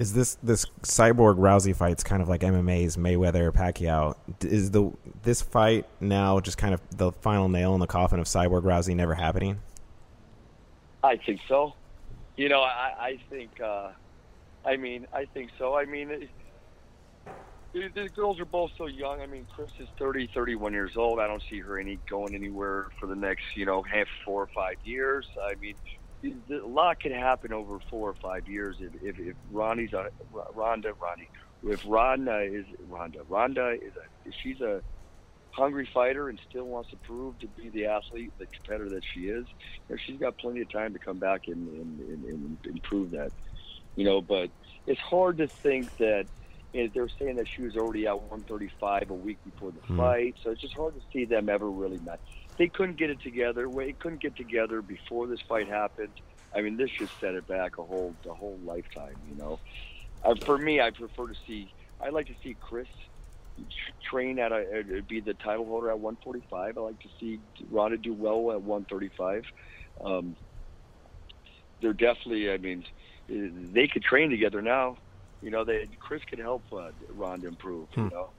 Is 0.00 0.14
this 0.14 0.38
this 0.42 0.64
cyborg 0.82 1.36
Rousey 1.36 1.76
fight's 1.76 2.02
kind 2.02 2.22
of 2.22 2.28
like 2.28 2.40
MMA's 2.40 2.96
Mayweather 2.96 3.52
Pacquiao? 3.52 4.16
Is 4.42 4.70
the 4.70 4.90
this 5.24 5.42
fight 5.42 5.84
now 6.00 6.40
just 6.40 6.56
kind 6.56 6.72
of 6.72 6.80
the 6.96 7.12
final 7.12 7.50
nail 7.50 7.74
in 7.74 7.80
the 7.80 7.86
coffin 7.86 8.18
of 8.18 8.24
cyborg 8.24 8.62
Rousey 8.62 8.96
never 8.96 9.14
happening? 9.14 9.60
I 11.04 11.16
think 11.16 11.40
so. 11.46 11.74
You 12.38 12.48
know, 12.48 12.62
I, 12.62 12.94
I 12.98 13.18
think. 13.28 13.60
Uh, 13.60 13.90
I 14.64 14.78
mean, 14.78 15.06
I 15.12 15.26
think 15.26 15.50
so. 15.58 15.76
I 15.76 15.84
mean, 15.84 16.10
it, 16.10 17.94
the 17.94 18.08
girls 18.08 18.40
are 18.40 18.46
both 18.46 18.70
so 18.78 18.86
young. 18.86 19.20
I 19.20 19.26
mean, 19.26 19.46
Cris 19.54 19.70
is 19.78 19.88
30, 19.98 20.30
31 20.32 20.72
years 20.72 20.96
old. 20.96 21.20
I 21.20 21.26
don't 21.26 21.42
see 21.50 21.60
her 21.60 21.78
any 21.78 21.98
going 22.08 22.34
anywhere 22.34 22.88
for 22.98 23.06
the 23.06 23.14
next, 23.14 23.42
you 23.54 23.66
know, 23.66 23.82
half 23.82 24.06
four 24.24 24.42
or 24.42 24.48
five 24.54 24.76
years. 24.82 25.26
I 25.42 25.56
mean, 25.56 25.74
a 26.24 26.66
lot 26.66 27.00
can 27.00 27.12
happen 27.12 27.52
over 27.52 27.78
four 27.90 28.10
or 28.10 28.14
five 28.14 28.48
years 28.48 28.76
if 28.80 28.94
if, 29.02 29.18
if 29.18 29.36
Ronnie's 29.50 29.92
a 29.92 30.10
Ronda 30.54 30.92
Ronnie 31.00 31.28
if 31.64 31.82
Ronda 31.86 32.40
is 32.40 32.66
Ronda 32.88 33.20
Ronda 33.28 33.70
is 33.70 33.92
a 33.96 34.32
she's 34.42 34.60
a 34.60 34.82
hungry 35.52 35.88
fighter 35.92 36.28
and 36.28 36.40
still 36.48 36.64
wants 36.64 36.90
to 36.90 36.96
prove 36.96 37.38
to 37.40 37.48
be 37.48 37.68
the 37.70 37.86
athlete 37.86 38.32
the 38.38 38.46
competitor 38.46 38.88
that 38.88 39.02
she 39.04 39.28
is 39.28 39.46
you 39.88 39.94
know, 39.94 39.96
she's 39.96 40.18
got 40.18 40.38
plenty 40.38 40.60
of 40.60 40.70
time 40.70 40.92
to 40.92 40.98
come 40.98 41.18
back 41.18 41.48
and 41.48 41.68
and, 41.68 42.00
and, 42.00 42.24
and 42.24 42.58
improve 42.66 43.10
that 43.10 43.32
you 43.96 44.04
know 44.04 44.20
but 44.20 44.50
it's 44.86 45.00
hard 45.00 45.38
to 45.38 45.46
think 45.46 45.96
that 45.98 46.26
you 46.72 46.84
know, 46.84 46.90
they're 46.94 47.08
saying 47.18 47.36
that 47.36 47.48
she 47.48 47.62
was 47.62 47.76
already 47.76 48.06
at 48.06 48.14
135 48.14 49.10
a 49.10 49.14
week 49.14 49.38
before 49.44 49.72
the 49.72 49.92
mm. 49.92 49.96
fight 49.96 50.36
so 50.42 50.50
it's 50.50 50.60
just 50.60 50.74
hard 50.74 50.94
to 50.94 51.00
see 51.12 51.24
them 51.24 51.48
ever 51.48 51.68
really 51.68 51.98
match 51.98 52.20
they 52.60 52.68
couldn't 52.68 52.98
get 52.98 53.08
it 53.08 53.22
together. 53.22 53.66
They 53.74 53.92
couldn't 53.92 54.20
get 54.20 54.36
together 54.36 54.82
before 54.82 55.26
this 55.26 55.40
fight 55.48 55.66
happened. 55.66 56.12
I 56.54 56.60
mean, 56.60 56.76
this 56.76 56.90
just 56.90 57.18
set 57.18 57.34
it 57.34 57.48
back 57.48 57.78
a 57.78 57.82
whole 57.82 58.14
a 58.28 58.34
whole 58.34 58.58
lifetime. 58.62 59.16
You 59.30 59.36
know, 59.36 59.58
uh, 60.22 60.34
for 60.44 60.58
me, 60.58 60.78
I 60.78 60.90
prefer 60.90 61.28
to 61.28 61.34
see. 61.46 61.72
I 62.02 62.10
like 62.10 62.26
to 62.26 62.34
see 62.42 62.54
Cris 62.60 62.86
train 64.02 64.38
at 64.38 64.52
a 64.52 64.56
uh, 64.58 65.00
be 65.08 65.20
the 65.20 65.32
title 65.32 65.64
holder 65.64 65.88
at 65.88 66.00
145. 66.00 66.76
I 66.76 66.80
like 66.82 67.00
to 67.00 67.08
see 67.18 67.40
Ronda 67.70 67.96
do 67.96 68.12
well 68.12 68.52
at 68.52 68.60
135. 68.60 69.46
Um, 70.04 70.36
they're 71.80 71.94
definitely. 71.94 72.52
I 72.52 72.58
mean, 72.58 72.84
they 73.26 73.88
could 73.88 74.02
train 74.02 74.28
together 74.28 74.60
now. 74.60 74.98
You 75.40 75.50
know, 75.50 75.64
they 75.64 75.88
Cris 75.98 76.20
could 76.28 76.38
help 76.38 76.64
uh, 76.70 76.90
Ronda 77.08 77.48
improve. 77.48 77.88
Hmm. 77.94 78.00
You 78.00 78.10
know, 78.10 78.30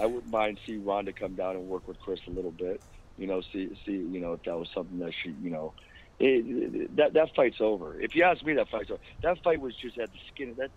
I 0.00 0.06
wouldn't 0.06 0.32
mind 0.32 0.58
see 0.64 0.76
Ronda 0.76 1.12
come 1.12 1.34
down 1.34 1.56
and 1.56 1.66
work 1.66 1.88
with 1.88 1.98
Cris 1.98 2.20
a 2.28 2.30
little 2.30 2.52
bit 2.52 2.80
you 3.18 3.26
know, 3.26 3.42
see 3.52 3.68
see 3.84 3.92
you 3.92 4.20
know 4.20 4.32
if 4.32 4.42
that 4.44 4.56
was 4.56 4.68
something 4.74 4.98
that 5.00 5.12
she 5.22 5.34
you 5.42 5.50
know. 5.50 5.74
It, 6.20 6.74
it, 6.74 6.96
that 6.96 7.12
that 7.14 7.28
fight's 7.36 7.58
over. 7.60 8.00
If 8.00 8.16
you 8.16 8.24
ask 8.24 8.44
me, 8.44 8.52
that 8.54 8.68
fight's 8.70 8.90
over. 8.90 8.98
That 9.22 9.36
fight 9.44 9.60
was 9.60 9.72
just 9.80 9.98
at 9.98 10.10
the 10.10 10.18
skin. 10.32 10.56
That 10.58 10.70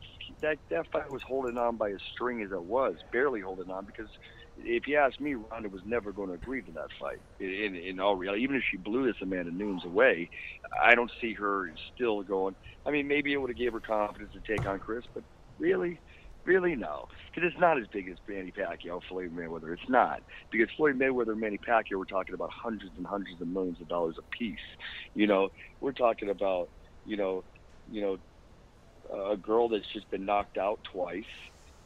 that 0.44 0.58
that 0.70 0.86
fight 0.94 1.10
was 1.12 1.24
holding 1.28 1.58
on 1.58 1.78
by 1.78 1.90
a 1.90 1.98
string 2.14 2.44
as 2.44 2.52
it 2.52 2.62
was, 2.64 2.94
barely 3.12 3.42
holding 3.42 3.72
on. 3.72 3.86
Because 3.86 4.10
if 4.56 4.86
you 4.86 4.98
ask 4.98 5.20
me, 5.20 5.34
Ronda 5.34 5.70
was 5.70 5.82
never 5.84 6.12
going 6.12 6.28
to 6.30 6.36
agree 6.36 6.62
to 6.62 6.72
that 6.74 6.90
fight. 7.00 7.22
In 7.40 7.76
in 7.76 8.00
all 8.00 8.16
reality, 8.16 8.44
even 8.44 8.56
if 8.56 8.62
she 8.70 8.78
blew 8.78 9.08
this 9.08 9.16
Amanda 9.20 9.52
Nunes 9.52 9.84
away, 9.84 10.30
I 10.80 10.94
don't 10.94 11.12
see 11.20 11.34
her 11.34 11.72
still 11.96 12.22
going. 12.22 12.56
I 12.86 12.92
mean, 12.92 13.08
maybe 13.08 13.34
it 13.34 13.38
would 13.38 13.50
have 13.50 13.58
gave 13.58 13.74
her 13.74 13.82
confidence 13.82 14.34
to 14.34 14.42
take 14.42 14.68
on 14.68 14.80
Cris, 14.80 15.06
but 15.12 15.24
really, 15.58 16.00
Really, 16.44 16.76
no, 16.76 17.06
because 17.34 17.50
it's 17.52 17.62
not 17.62 17.80
as 17.80 17.86
big 17.94 18.10
as 18.10 18.18
Manny 18.28 18.52
Pacquiao, 18.52 19.00
Floyd 19.08 19.32
Mayweather. 19.36 19.74
It's 19.74 19.90
not 19.90 20.24
because 20.52 20.70
Floyd 20.76 20.98
Mayweather, 20.98 21.34
and 21.34 21.40
Manny 21.40 21.60
Pacquiao, 21.60 21.98
we're 21.98 22.06
talking 22.06 22.34
about 22.34 22.50
hundreds 22.52 22.94
and 22.98 23.06
hundreds 23.06 23.40
of 23.42 23.48
millions 23.48 23.80
of 23.80 23.88
dollars 23.88 24.16
a 24.18 24.24
piece. 24.36 24.58
You 25.14 25.28
know, 25.28 25.50
we're 25.82 25.92
talking 25.92 26.30
about, 26.30 26.70
you 27.06 27.16
know, 27.16 27.44
you 27.92 28.02
know, 28.02 28.18
a 29.32 29.38
girl 29.38 29.70
that's 29.70 29.86
just 29.94 30.10
been 30.10 30.26
knocked 30.26 30.58
out 30.58 30.80
twice. 30.92 31.24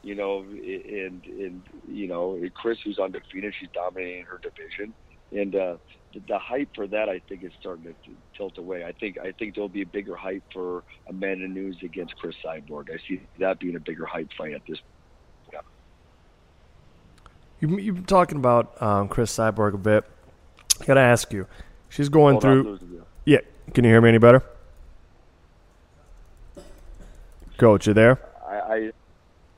You 0.03 0.15
know, 0.15 0.41
and 0.43 1.25
and 1.25 1.61
you 1.87 2.07
know, 2.07 2.39
Cris, 2.53 2.77
who's 2.85 2.99
undefeated, 2.99 3.53
she's 3.59 3.69
dominating 3.73 4.25
her 4.25 4.39
division, 4.41 4.93
and 5.31 5.55
uh, 5.55 5.77
the 6.27 6.39
hype 6.39 6.69
for 6.75 6.87
that 6.87 7.09
I 7.09 7.19
think 7.19 7.43
is 7.43 7.51
starting 7.59 7.85
to 7.85 7.93
tilt 8.35 8.57
away. 8.57 8.83
I 8.83 8.91
think 8.91 9.17
I 9.17 9.31
think 9.31 9.55
there'll 9.55 9.69
be 9.69 9.81
a 9.81 9.85
bigger 9.85 10.15
hype 10.15 10.43
for 10.53 10.83
Amanda 11.07 11.47
Nunes 11.47 11.77
against 11.83 12.15
Cris 12.17 12.35
Cyborg. 12.43 12.89
I 12.91 12.97
see 13.07 13.21
that 13.39 13.59
being 13.59 13.75
a 13.75 13.79
bigger 13.79 14.05
hype 14.05 14.29
fight 14.37 14.53
at 14.53 14.61
this. 14.67 14.79
Yeah. 15.51 15.61
You 17.59 17.77
you've 17.77 17.95
been 17.95 18.05
talking 18.05 18.37
about 18.37 18.81
um, 18.81 19.07
Cris 19.07 19.35
Cyborg 19.35 19.73
a 19.73 19.77
bit. 19.77 20.05
I 20.81 20.85
gotta 20.85 21.01
ask 21.01 21.31
you, 21.31 21.47
she's 21.89 22.09
going 22.09 22.33
Hold 22.33 22.41
through. 22.41 23.05
Yeah, 23.25 23.39
can 23.73 23.83
you 23.83 23.89
hear 23.89 24.01
me 24.01 24.09
any 24.09 24.17
better? 24.17 24.43
Coach, 27.57 27.87
you 27.87 27.93
there? 27.93 28.19
I, 28.47 28.55
I 28.55 28.91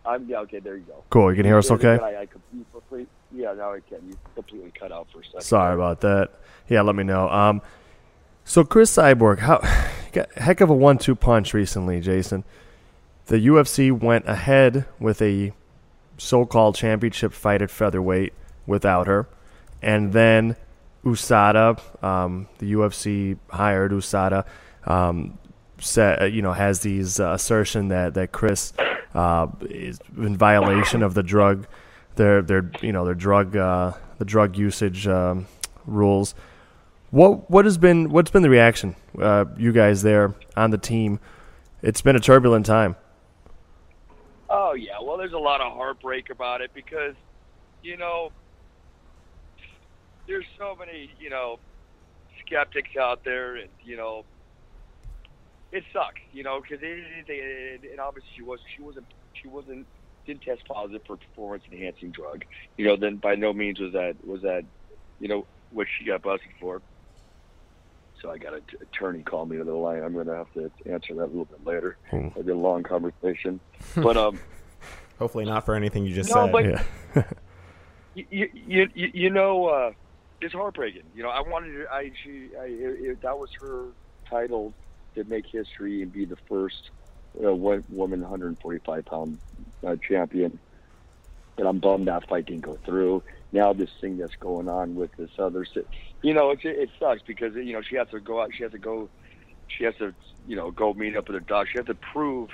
I'm 0.05 0.30
yeah 0.30 0.39
okay. 0.39 0.60
There 0.60 0.78
you 0.78 0.84
go. 0.84 1.03
Cool. 1.10 1.32
You 1.32 1.36
can 1.36 1.45
hear 1.45 1.58
us 1.58 1.70
okay? 1.72 1.99
I, 1.99 2.22
I 2.22 2.26
completely 2.26 2.66
yeah, 3.32 3.53
now 3.53 3.73
I 3.73 3.80
can. 3.80 4.07
You 4.07 4.17
completely 4.36 4.71
cut 4.78 4.91
out 4.91 5.07
for 5.11 5.19
a 5.19 5.23
second. 5.25 5.41
Sorry 5.41 5.73
about 5.73 6.01
that. 6.01 6.32
Yeah, 6.69 6.82
let 6.82 6.95
me 6.95 7.03
know. 7.03 7.30
Um, 7.30 7.61
so 8.43 8.63
Cris 8.63 8.95
Cyborg, 8.95 9.39
how 9.39 9.59
heck 10.38 10.61
of 10.61 10.69
a 10.69 10.73
one-two 10.73 11.15
punch 11.15 11.53
recently, 11.53 11.99
Jason. 11.99 12.43
The 13.28 13.45
UFC 13.47 13.91
went 13.91 14.28
ahead 14.28 14.86
with 14.99 15.21
a 15.21 15.51
so-called 16.17 16.75
championship 16.75 17.34
fight 17.34 17.61
at 17.61 17.69
featherweight 17.69 18.34
without 18.65 19.07
her, 19.07 19.28
and 19.82 20.13
then 20.13 20.55
USADA, 21.03 22.03
um, 22.03 22.47
the 22.59 22.71
UFC 22.73 23.38
hired 23.49 23.91
USADA. 23.91 24.45
Um, 24.86 25.38
said, 25.80 26.34
you 26.34 26.41
know, 26.41 26.53
has 26.53 26.82
these 26.82 27.19
uh, 27.19 27.34
assertion 27.34 27.89
that 27.89 28.13
that 28.15 28.32
Cris 28.32 28.73
uh, 29.13 29.47
is 29.69 29.99
in 30.17 30.38
violation 30.38 31.03
of 31.03 31.13
the 31.13 31.23
drug, 31.23 31.67
their 32.18 32.41
their 32.41 32.70
you 32.82 32.91
know 32.91 33.05
their 33.05 33.15
drug 33.15 33.55
uh, 33.55 33.93
the 34.18 34.26
drug 34.26 34.57
usage 34.57 35.07
um, 35.07 35.47
rules. 35.86 36.36
What 37.11 37.49
what 37.49 37.65
has 37.65 37.78
been 37.78 38.09
what's 38.09 38.32
been 38.32 38.41
the 38.41 38.49
reaction 38.49 38.95
uh, 39.20 39.45
you 39.57 39.72
guys 39.72 40.03
there 40.03 40.36
on 40.55 40.72
the 40.72 40.78
team? 40.78 41.20
It's 41.82 42.01
been 42.01 42.15
a 42.15 42.20
turbulent 42.20 42.65
time. 42.65 42.95
Oh 44.49 44.74
yeah, 44.74 44.99
well, 45.01 45.18
there's 45.18 45.34
a 45.34 45.38
lot 45.38 45.61
of 45.61 45.74
heartbreak 45.74 46.30
about 46.30 46.61
it 46.61 46.72
because, 46.74 47.15
you 47.84 47.97
know, 47.97 48.32
there's 50.28 50.45
so 50.57 50.76
many 50.76 51.11
you 51.20 51.30
know 51.30 51.59
skeptics 52.45 52.95
out 52.99 53.24
there, 53.24 53.55
and 53.55 53.70
you 53.84 53.97
know, 53.97 54.26
it 55.72 55.84
sucks, 55.93 56.22
you 56.34 56.43
know, 56.43 56.61
because 56.61 56.80
it, 56.82 57.99
obviously 57.99 58.30
she 58.36 58.41
was 58.41 58.59
she 58.76 58.82
wasn't 58.82 59.05
she 59.34 59.47
wasn't 59.47 59.86
didn't 60.28 60.43
test 60.43 60.61
positive 60.67 61.01
for 61.07 61.17
performance 61.17 61.63
enhancing 61.71 62.11
drug. 62.11 62.43
You 62.78 62.86
know, 62.86 62.95
then 62.97 63.15
by 63.17 63.34
no 63.36 63.53
means 63.53 63.80
was 63.80 63.93
that 63.93 64.15
was 64.23 64.41
that, 64.43 64.63
you 65.19 65.28
know, 65.28 65.47
what 65.71 65.88
she 65.97 66.05
got 66.05 66.21
busted 66.21 66.51
for. 66.59 66.82
So 68.21 68.30
I 68.30 68.38
got 68.38 68.53
an 68.53 68.61
t- 68.69 68.78
attorney 68.82 69.23
call 69.23 69.45
me 69.45 69.57
to 69.57 69.63
the 69.63 69.73
line. 69.73 70.03
I'm 70.03 70.13
going 70.13 70.28
to 70.28 70.36
have 70.36 70.51
to 70.53 70.71
answer 70.91 71.13
that 71.15 71.23
a 71.23 71.25
little 71.25 71.45
bit 71.45 71.65
later. 71.65 71.97
Hmm. 72.09 72.28
It'll 72.28 72.43
be 72.43 72.51
a 72.51 72.55
long 72.55 72.84
conversation, 72.84 73.59
but 73.95 74.17
um, 74.17 74.39
Hopefully 75.19 75.45
not 75.45 75.65
for 75.65 75.73
anything 75.75 76.05
you 76.05 76.13
just 76.13 76.30
No, 76.34 76.45
said. 76.45 76.51
but- 76.51 76.65
Yeah. 77.15 77.23
you 78.13 78.47
you 78.53 78.88
you, 78.93 79.07
you 79.13 79.30
know, 79.30 79.65
uh, 79.67 79.91
it's 80.41 80.53
heartbreaking. 80.53 81.03
You 81.13 81.23
know, 81.23 81.30
I 81.30 81.41
wanted 81.41 81.73
to, 81.73 81.86
I 81.91 82.11
she 82.23 82.49
I, 82.59 82.65
it, 82.65 82.97
it, 83.11 83.21
that 83.21 83.38
was 83.38 83.49
her 83.61 83.89
title 84.30 84.73
to 85.15 85.23
make 85.23 85.45
history 85.51 86.01
and 86.03 86.11
be 86.11 86.25
the 86.25 86.38
first 86.49 86.91
uh, 87.43 87.53
woman 87.55 87.84
145 88.21 89.05
pound 89.05 89.39
uh, 89.86 89.95
champion. 90.07 90.59
And 91.57 91.67
I'm 91.67 91.80
bummed 91.80 92.07
that 92.07 92.30
fight 92.30 92.45
didn't 92.45 92.61
go 92.61 92.78
through. 92.86 93.23
Now 93.51 93.73
this 93.73 93.89
thing 93.99 94.17
that's 94.17 94.36
going 94.39 94.69
on 94.69 94.95
with 94.95 95.11
this 95.17 95.32
other, 95.39 95.65
you 96.21 96.34
know, 96.34 96.51
it 96.51 96.59
it 96.63 96.89
sucks 96.99 97.21
because 97.25 97.55
you 97.55 97.73
know 97.73 97.82
she 97.82 97.95
has 97.95 98.07
to 98.09 98.19
go 98.19 98.41
out, 98.41 98.51
she 98.55 98.63
has 98.63 98.73
to 98.73 98.78
go, 98.78 99.09
she 99.67 99.86
has 99.86 99.95
to 99.95 100.13
you 100.45 100.55
know 100.55 100.69
go 100.69 100.93
meet 100.93 101.17
up 101.17 101.28
with 101.28 101.36
her 101.36 101.39
doctor. 101.39 101.71
She 101.71 101.78
has 101.80 101.88
to 101.88 101.97
prove 102.13 102.49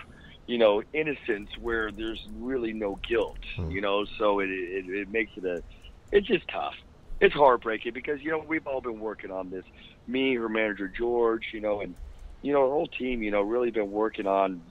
you 0.45 0.57
know, 0.57 0.83
innocence 0.93 1.49
where 1.59 1.91
there's 1.91 2.21
really 2.35 2.73
no 2.73 2.99
guilt, 3.07 3.37
you 3.69 3.79
know, 3.79 4.05
so 4.17 4.39
it, 4.39 4.49
it, 4.49 4.85
it 4.89 5.09
makes 5.09 5.31
it 5.37 5.45
a, 5.45 5.63
it's 6.11 6.27
just 6.27 6.47
tough. 6.49 6.73
It's 7.21 7.33
heartbreaking 7.33 7.93
because, 7.93 8.21
you 8.21 8.31
know, 8.31 8.43
we've 8.45 8.67
all 8.67 8.81
been 8.81 8.99
working 8.99 9.31
on 9.31 9.49
this. 9.49 9.63
Me, 10.05 10.35
her 10.35 10.49
manager, 10.49 10.89
George, 10.89 11.45
you 11.53 11.61
know, 11.61 11.79
and, 11.79 11.95
you 12.41 12.51
know, 12.51 12.63
our 12.63 12.69
whole 12.69 12.87
team, 12.87 13.23
you 13.23 13.31
know, 13.31 13.41
really 13.41 13.71
been 13.71 13.91
working 13.91 14.27
on 14.27 14.61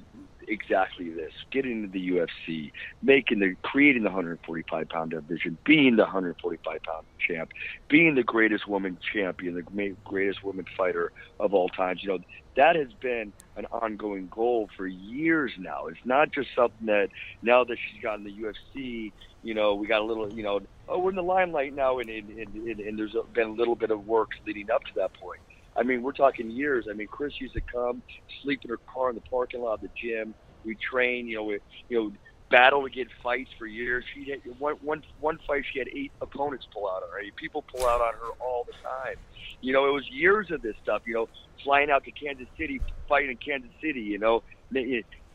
exactly 0.52 1.10
this, 1.10 1.32
getting 1.50 1.84
into 1.84 1.88
the 1.88 2.10
UFC, 2.10 2.72
making 3.02 3.40
the, 3.40 3.56
creating 3.62 4.02
the 4.02 4.08
145 4.08 4.88
pound 4.88 5.10
division, 5.10 5.58
being 5.64 5.96
the 5.96 6.02
145 6.02 6.82
pound 6.82 7.06
champ, 7.18 7.52
being 7.88 8.14
the 8.14 8.22
greatest 8.22 8.68
woman 8.68 8.98
champion, 9.12 9.54
the 9.54 9.96
greatest 10.04 10.44
woman 10.44 10.66
fighter 10.76 11.12
of 11.40 11.54
all 11.54 11.68
times. 11.68 12.02
You 12.02 12.10
know, 12.10 12.18
that 12.56 12.76
has 12.76 12.92
been 13.00 13.32
an 13.56 13.66
ongoing 13.66 14.28
goal 14.28 14.68
for 14.76 14.86
years 14.86 15.52
now. 15.58 15.86
It's 15.86 15.98
not 16.04 16.32
just 16.32 16.48
something 16.54 16.86
that 16.86 17.08
now 17.42 17.64
that 17.64 17.78
she's 17.78 18.02
gotten 18.02 18.24
the 18.24 18.32
UFC, 18.32 19.12
you 19.42 19.54
know, 19.54 19.74
we 19.74 19.86
got 19.86 20.00
a 20.00 20.04
little, 20.04 20.32
you 20.32 20.42
know, 20.42 20.60
oh, 20.88 20.98
we're 20.98 21.10
in 21.10 21.16
the 21.16 21.22
limelight 21.22 21.74
now, 21.74 21.98
and 21.98 22.10
and, 22.10 22.28
and, 22.30 22.80
and 22.80 22.98
there's 22.98 23.16
been 23.32 23.48
a 23.48 23.52
little 23.52 23.74
bit 23.74 23.90
of 23.90 24.06
work 24.06 24.30
leading 24.46 24.70
up 24.70 24.84
to 24.84 24.94
that 24.96 25.12
point. 25.14 25.40
I 25.76 25.82
mean, 25.82 26.02
we're 26.02 26.12
talking 26.12 26.50
years. 26.50 26.86
I 26.90 26.94
mean, 26.94 27.06
Cris 27.08 27.40
used 27.40 27.54
to 27.54 27.60
come, 27.60 28.02
sleep 28.42 28.60
in 28.64 28.70
her 28.70 28.78
car 28.92 29.08
in 29.10 29.14
the 29.14 29.22
parking 29.22 29.62
lot 29.62 29.74
of 29.74 29.80
the 29.80 29.90
gym. 30.00 30.34
We 30.64 30.76
train, 30.76 31.26
you 31.26 31.36
know, 31.36 31.44
we, 31.44 31.58
you 31.88 31.98
know, 31.98 32.12
battle 32.50 32.82
to 32.82 32.90
get 32.90 33.08
fights 33.22 33.50
for 33.58 33.66
years. 33.66 34.04
She 34.12 34.30
had 34.30 34.40
one, 34.58 34.74
one, 34.82 35.02
one 35.20 35.38
fight. 35.46 35.64
She 35.72 35.78
had 35.78 35.88
eight 35.88 36.12
opponents 36.20 36.66
pull 36.72 36.86
out 36.86 37.02
on 37.02 37.08
her. 37.10 37.32
People 37.36 37.64
pull 37.74 37.86
out 37.86 38.00
on 38.00 38.12
her 38.14 38.30
all 38.40 38.64
the 38.66 38.74
time. 38.82 39.16
You 39.62 39.72
know, 39.72 39.88
it 39.88 39.92
was 39.92 40.06
years 40.10 40.50
of 40.50 40.60
this 40.60 40.76
stuff. 40.82 41.02
You 41.06 41.14
know, 41.14 41.28
flying 41.64 41.90
out 41.90 42.04
to 42.04 42.12
Kansas 42.12 42.46
City, 42.58 42.80
fighting 43.08 43.30
in 43.30 43.38
Kansas 43.38 43.70
City. 43.80 44.02
You 44.02 44.18
know, 44.18 44.42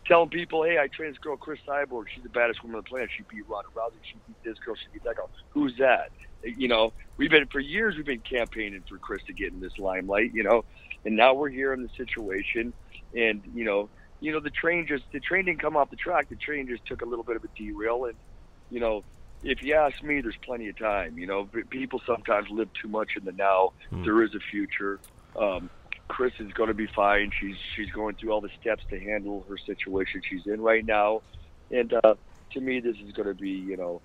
telling 0.08 0.30
people, 0.30 0.64
"Hey, 0.64 0.78
I 0.78 0.88
trained 0.88 1.14
this 1.14 1.20
girl, 1.20 1.36
Cris 1.36 1.60
Cyborg. 1.68 2.06
She's 2.14 2.24
the 2.24 2.30
baddest 2.30 2.62
woman 2.62 2.78
on 2.78 2.84
the 2.84 2.90
planet. 2.90 3.10
She 3.18 3.24
beat 3.24 3.48
Ronda 3.50 3.70
Rousey. 3.76 4.00
She 4.04 4.20
beat 4.28 4.38
this 4.44 4.58
girl. 4.60 4.76
She 4.76 4.88
beat 4.94 5.04
that 5.04 5.16
girl. 5.16 5.32
Who's 5.50 5.76
that?" 5.80 6.12
You 6.58 6.68
know, 6.68 6.93
we've 7.18 7.32
been 7.32 7.48
for 7.48 7.60
years. 7.60 7.95
We've 7.95 8.06
been 8.06 8.20
campaigning 8.20 8.84
for 8.88 8.98
Cris 8.98 9.24
to 9.28 9.34
get 9.34 9.54
in 9.54 9.60
this 9.60 9.78
limelight. 9.78 10.34
You 10.34 10.43
know, 10.43 10.66
and 11.06 11.16
now 11.16 11.34
we're 11.34 11.50
here 11.50 11.74
in 11.74 11.84
the 11.84 11.89
situation, 11.98 12.74
and 13.16 13.41
you 13.54 13.66
know, 13.66 13.89
you 14.20 14.32
know, 14.32 14.39
the 14.39 14.50
train 14.50 14.88
just 14.88 15.04
the 15.12 15.20
train 15.20 15.45
didn't 15.45 15.62
come 15.62 15.76
off 15.76 15.89
the 15.89 15.95
track. 15.95 16.30
The 16.30 16.36
train 16.36 16.68
just 16.68 16.86
took 16.86 17.02
a 17.02 17.06
little 17.06 17.24
bit 17.24 17.36
of 17.36 17.43
a 17.43 17.48
derail, 17.56 18.06
and 18.06 18.16
you 18.70 18.80
know, 18.80 19.04
if 19.43 19.62
you 19.64 19.76
ask 19.76 20.02
me, 20.04 20.22
there's 20.22 20.38
plenty 20.43 20.70
of 20.70 20.78
time. 20.78 21.18
You 21.18 21.28
know, 21.28 21.50
people 21.70 22.02
sometimes 22.06 22.50
live 22.50 22.70
too 22.74 22.88
much 22.88 23.12
in 23.18 23.26
the 23.26 23.32
now. 23.32 23.74
Hmm. 23.89 24.04
There 24.04 24.24
is 24.24 24.34
a 24.36 24.39
future. 24.39 25.00
Um, 25.39 25.70
Cris 26.08 26.34
is 26.39 26.52
going 26.54 26.70
to 26.70 26.74
be 26.74 26.88
fine. 26.88 27.32
She's 27.39 27.58
she's 27.76 27.91
going 27.91 28.16
through 28.16 28.32
all 28.32 28.41
the 28.41 28.52
steps 28.60 28.84
to 28.89 29.00
handle 29.00 29.45
her 29.50 29.58
situation 29.58 30.22
she's 30.28 30.48
in 30.48 30.62
right 30.62 30.86
now, 30.86 31.22
and 31.70 31.93
uh, 31.93 32.16
to 32.52 32.62
me, 32.62 32.80
this 32.80 32.95
is 33.06 33.12
going 33.12 33.28
to 33.28 33.34
be 33.34 33.52
you 33.52 33.78
know, 33.78 34.02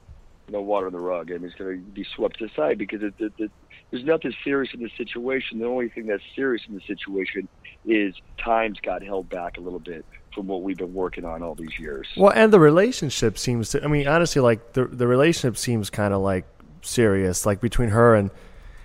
you 0.47 0.53
know, 0.53 0.61
water 0.61 0.90
the 0.90 0.99
rug, 0.99 1.30
and 1.30 1.45
it's 1.45 1.55
going 1.55 1.84
to 1.84 1.90
be 1.90 2.07
swept 2.16 2.40
aside 2.40 2.78
because 2.78 3.03
it, 3.03 3.14
it, 3.18 3.32
it, 3.38 3.51
there's 3.90 4.05
nothing 4.05 4.34
serious 4.43 4.72
in 4.74 4.82
the 4.82 4.90
situation. 4.97 5.59
The 5.59 5.66
only 5.66 5.88
thing 5.88 6.07
that's 6.07 6.22
serious 6.34 6.62
in 6.68 6.74
the 6.74 6.80
situation 6.86 7.49
is 7.84 8.14
times 8.38 8.78
got 8.80 9.03
held 9.03 9.28
back 9.28 9.59
a 9.59 9.61
little 9.61 9.78
bit 9.78 10.05
from 10.34 10.47
what 10.47 10.62
we've 10.62 10.78
been 10.78 10.95
working 10.95 11.24
on 11.24 11.43
all 11.43 11.55
these 11.55 11.78
years. 11.78 12.09
Well, 12.16 12.32
and 12.34 12.53
the 12.53 12.61
relationship 12.61 13.38
seems 13.38 13.70
to. 13.70 13.84
I 13.84 13.86
mean, 13.86 14.09
honestly, 14.09 14.40
like 14.40 14.72
the 14.72 14.86
the 14.86 15.07
relationship 15.07 15.57
seems 15.57 15.90
kind 15.90 16.14
of 16.14 16.22
like 16.22 16.47
serious, 16.82 17.47
like 17.47 17.61
between 17.61 17.90
her 17.90 18.14
and 18.14 18.30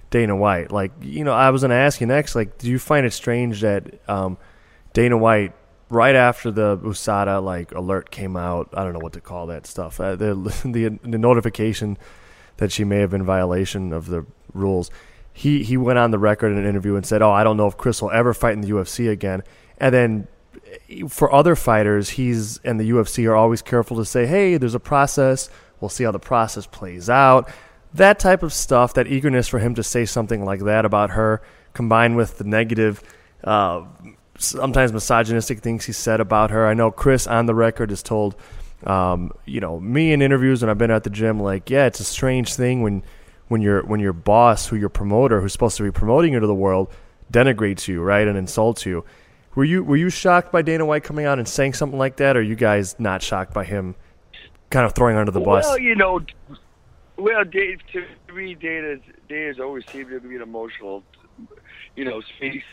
Dana 0.10 0.36
White. 0.36 0.72
Like, 0.72 0.91
you 1.01 1.24
know, 1.24 1.34
I 1.34 1.49
was 1.49 1.62
going 1.62 1.72
to 1.72 1.76
ask 1.76 1.99
you 1.99 2.08
next. 2.08 2.36
Like, 2.36 2.58
do 2.58 2.70
you 2.70 2.80
find 2.80 3.05
it 3.05 3.14
strange 3.14 3.62
that 3.62 3.99
um, 4.10 4.38
Dana 4.93 5.18
White, 5.18 5.53
right 5.89 6.15
after 6.15 6.51
the 6.51 6.77
USADA 6.77 7.43
like 7.43 7.71
alert 7.71 8.11
came 8.11 8.35
out, 8.35 8.69
I 8.73 8.83
don't 8.83 8.93
know 8.93 8.99
what 8.99 9.13
to 9.13 9.21
call 9.21 9.47
that 9.47 9.65
stuff, 9.65 9.99
uh, 9.99 10.15
the, 10.15 10.33
the 10.65 10.99
the 11.03 11.17
notification 11.17 11.97
that 12.57 12.71
she 12.71 12.83
may 12.83 12.97
have 12.97 13.11
been 13.11 13.23
violation 13.23 13.93
of 13.93 14.07
the 14.07 14.25
rules. 14.53 14.89
He 15.31 15.63
he 15.63 15.77
went 15.77 15.99
on 15.99 16.11
the 16.11 16.19
record 16.19 16.51
in 16.51 16.57
an 16.57 16.65
interview 16.65 16.95
and 16.95 17.05
said, 17.05 17.21
"Oh, 17.21 17.31
I 17.31 17.43
don't 17.43 17.57
know 17.57 17.67
if 17.67 17.77
Cris 17.77 18.01
will 18.01 18.11
ever 18.11 18.33
fight 18.33 18.53
in 18.53 18.61
the 18.61 18.69
UFC 18.69 19.09
again." 19.09 19.43
And 19.77 19.93
then 19.93 20.27
for 21.07 21.31
other 21.31 21.55
fighters, 21.55 22.11
he's 22.11 22.57
and 22.59 22.79
the 22.79 22.89
UFC 22.89 23.27
are 23.27 23.35
always 23.35 23.61
careful 23.61 23.97
to 23.97 24.05
say, 24.05 24.25
"Hey, 24.25 24.57
there's 24.57 24.75
a 24.75 24.79
process. 24.79 25.49
We'll 25.79 25.89
see 25.89 26.03
how 26.03 26.11
the 26.11 26.19
process 26.19 26.65
plays 26.65 27.09
out." 27.09 27.49
That 27.93 28.19
type 28.19 28.43
of 28.43 28.51
stuff, 28.51 28.93
that 28.95 29.07
eagerness 29.07 29.47
for 29.47 29.59
him 29.59 29.75
to 29.75 29.83
say 29.83 30.05
something 30.05 30.43
like 30.43 30.61
that 30.61 30.85
about 30.85 31.11
her, 31.11 31.41
combined 31.73 32.17
with 32.17 32.38
the 32.38 32.43
negative, 32.43 33.01
uh, 33.43 33.83
sometimes 34.38 34.93
misogynistic 34.93 35.59
things 35.59 35.85
he 35.85 35.91
said 35.91 36.19
about 36.19 36.51
her. 36.51 36.67
I 36.67 36.73
know 36.73 36.91
Cris 36.91 37.27
on 37.27 37.45
the 37.45 37.55
record 37.55 37.89
has 37.89 38.03
told, 38.03 38.35
um, 38.85 39.31
you 39.45 39.59
know, 39.59 39.79
me 39.79 40.11
in 40.11 40.21
interviews 40.21 40.61
when 40.61 40.69
I've 40.69 40.77
been 40.77 40.91
at 40.91 41.03
the 41.03 41.09
gym, 41.09 41.39
like, 41.39 41.69
yeah, 41.69 41.85
it's 41.85 41.99
a 41.99 42.03
strange 42.03 42.53
thing 42.53 42.81
when 42.81 43.03
when 43.47 43.61
your 43.61 43.83
when 43.85 43.99
your 43.99 44.13
boss, 44.13 44.67
who 44.67 44.75
your 44.75 44.89
promoter, 44.89 45.41
who's 45.41 45.53
supposed 45.53 45.77
to 45.77 45.83
be 45.83 45.91
promoting 45.91 46.33
you 46.33 46.39
to 46.39 46.47
the 46.47 46.53
world, 46.53 46.91
denigrates 47.31 47.88
you, 47.88 48.01
right, 48.01 48.27
and 48.27 48.38
insults 48.38 48.85
you. 48.85 49.05
Were 49.55 49.63
you 49.63 49.83
were 49.83 49.97
you 49.97 50.09
shocked 50.09 50.51
by 50.51 50.61
Dana 50.61 50.85
White 50.85 51.03
coming 51.03 51.25
out 51.25 51.39
and 51.39 51.47
saying 51.47 51.73
something 51.73 51.97
like 51.97 52.17
that, 52.17 52.38
or 52.38 52.41
you 52.41 52.55
guys 52.55 52.99
not 52.99 53.21
shocked 53.21 53.53
by 53.53 53.63
him 53.63 53.95
kind 54.69 54.85
of 54.85 54.93
throwing 54.93 55.17
under 55.17 55.31
the 55.31 55.39
bus? 55.39 55.65
Well, 55.65 55.79
you 55.79 55.95
know, 55.95 56.21
well, 57.17 57.43
Dave, 57.43 57.79
to 57.93 58.05
me, 58.33 58.53
Dana, 58.53 58.97
Dana's 59.27 59.59
always 59.59 59.83
seemed 59.88 60.11
to 60.11 60.19
be 60.19 60.35
an 60.35 60.41
emotional, 60.41 61.03
you 61.95 62.05
know, 62.05 62.21
speaks, 62.21 62.65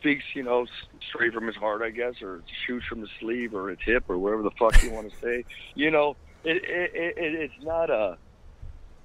speaks, 0.00 0.24
you 0.34 0.42
know, 0.42 0.66
straight 1.08 1.32
from 1.32 1.46
his 1.46 1.56
heart, 1.56 1.82
I 1.82 1.90
guess, 1.90 2.22
or 2.22 2.42
shoots 2.66 2.86
from 2.86 3.00
the 3.00 3.08
sleeve 3.20 3.54
or 3.54 3.68
his 3.68 3.78
hip 3.84 4.04
or 4.08 4.18
whatever 4.18 4.42
the 4.42 4.50
fuck 4.52 4.82
you 4.82 4.90
want 4.90 5.10
to 5.10 5.16
say. 5.22 5.44
You 5.74 5.90
know, 5.90 6.16
it, 6.44 6.56
it, 6.64 6.92
it, 6.94 7.34
it's 7.34 7.62
not 7.62 7.90
a, 7.90 8.16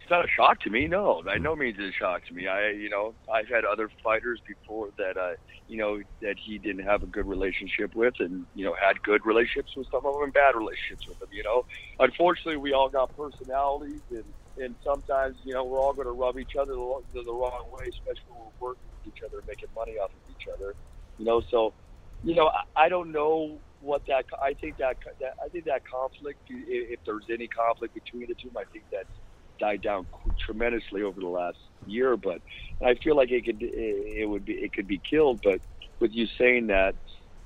it's 0.02 0.10
not 0.10 0.26
a 0.26 0.28
shock 0.28 0.62
to 0.62 0.70
me. 0.70 0.88
No, 0.88 1.22
by 1.24 1.38
no 1.38 1.56
means 1.56 1.78
is 1.80 1.90
a 1.90 1.94
shock 1.94 2.26
to 2.28 2.34
me. 2.34 2.48
I, 2.48 2.70
you 2.70 2.90
know, 2.90 3.14
I've 3.32 3.48
had 3.48 3.66
other 3.66 3.90
fighters 4.04 4.40
before 4.48 4.90
that, 4.98 5.18
uh, 5.18 5.34
you 5.68 5.78
know, 5.78 6.00
that 6.22 6.38
he 6.38 6.58
didn't 6.58 6.86
have 6.86 7.04
a 7.04 7.08
good 7.08 7.28
relationship 7.28 7.96
with, 7.96 8.14
and 8.20 8.46
you 8.56 8.66
know, 8.66 8.76
had 8.80 9.02
good 9.04 9.26
relationships 9.26 9.76
with 9.76 9.88
some 9.92 10.06
of 10.06 10.14
them, 10.14 10.24
and 10.24 10.34
bad 10.34 10.56
relationships 10.56 11.08
with 11.08 11.20
them. 11.20 11.30
You 11.32 11.44
know, 11.44 11.66
unfortunately, 12.00 12.58
we 12.58 12.74
all 12.74 12.90
got 12.90 13.16
personalities, 13.18 14.02
and 14.12 14.26
and 14.58 14.76
sometimes, 14.84 15.36
you 15.44 15.54
know, 15.54 15.64
we're 15.66 15.80
all 15.80 15.94
going 15.94 16.08
to 16.08 16.14
rub 16.14 16.40
each 16.40 16.56
other 16.56 16.74
the, 16.74 17.24
the, 17.24 17.34
wrong 17.34 17.66
way, 17.74 17.88
especially 17.90 18.24
when 18.30 18.40
we're 18.60 18.70
working 18.70 18.95
each 19.08 19.20
other, 19.26 19.42
making 19.48 19.70
money 19.76 19.94
off 19.94 20.12
of 20.12 20.22
each 20.30 20.48
other. 20.54 20.76
You 21.18 21.26
know, 21.26 21.42
so, 21.50 21.74
you 22.24 22.36
know, 22.36 22.48
I, 22.48 22.86
I 22.86 22.90
don't 22.90 23.12
know 23.12 23.60
what 23.80 24.02
that. 24.08 24.26
I 24.42 24.54
think 24.54 24.78
that, 24.78 24.98
that 25.20 25.34
I 25.44 25.50
think 25.50 25.66
that 25.66 25.82
conflict, 25.92 26.40
if, 26.50 27.00
there's 27.06 27.28
any 27.32 27.48
conflict 27.48 27.94
between 27.94 28.28
the 28.28 28.36
two, 28.42 28.52
I 28.58 28.64
think 28.72 28.86
that's 28.92 29.10
died 29.60 29.82
down 29.82 30.06
tremendously 30.46 31.02
over 31.02 31.20
the 31.20 31.28
last 31.28 31.58
year. 31.86 32.18
But 32.18 32.42
I 32.84 32.96
feel 33.04 33.16
like 33.16 33.32
it 33.32 33.46
could 33.46 33.60
it 33.62 34.28
would 34.28 34.46
be 34.46 34.54
it 34.54 34.74
could 34.74 34.88
be 34.88 35.02
killed. 35.10 35.42
But 35.44 35.62
with 36.00 36.12
you 36.14 36.28
saying 36.38 36.68
that, 36.68 36.96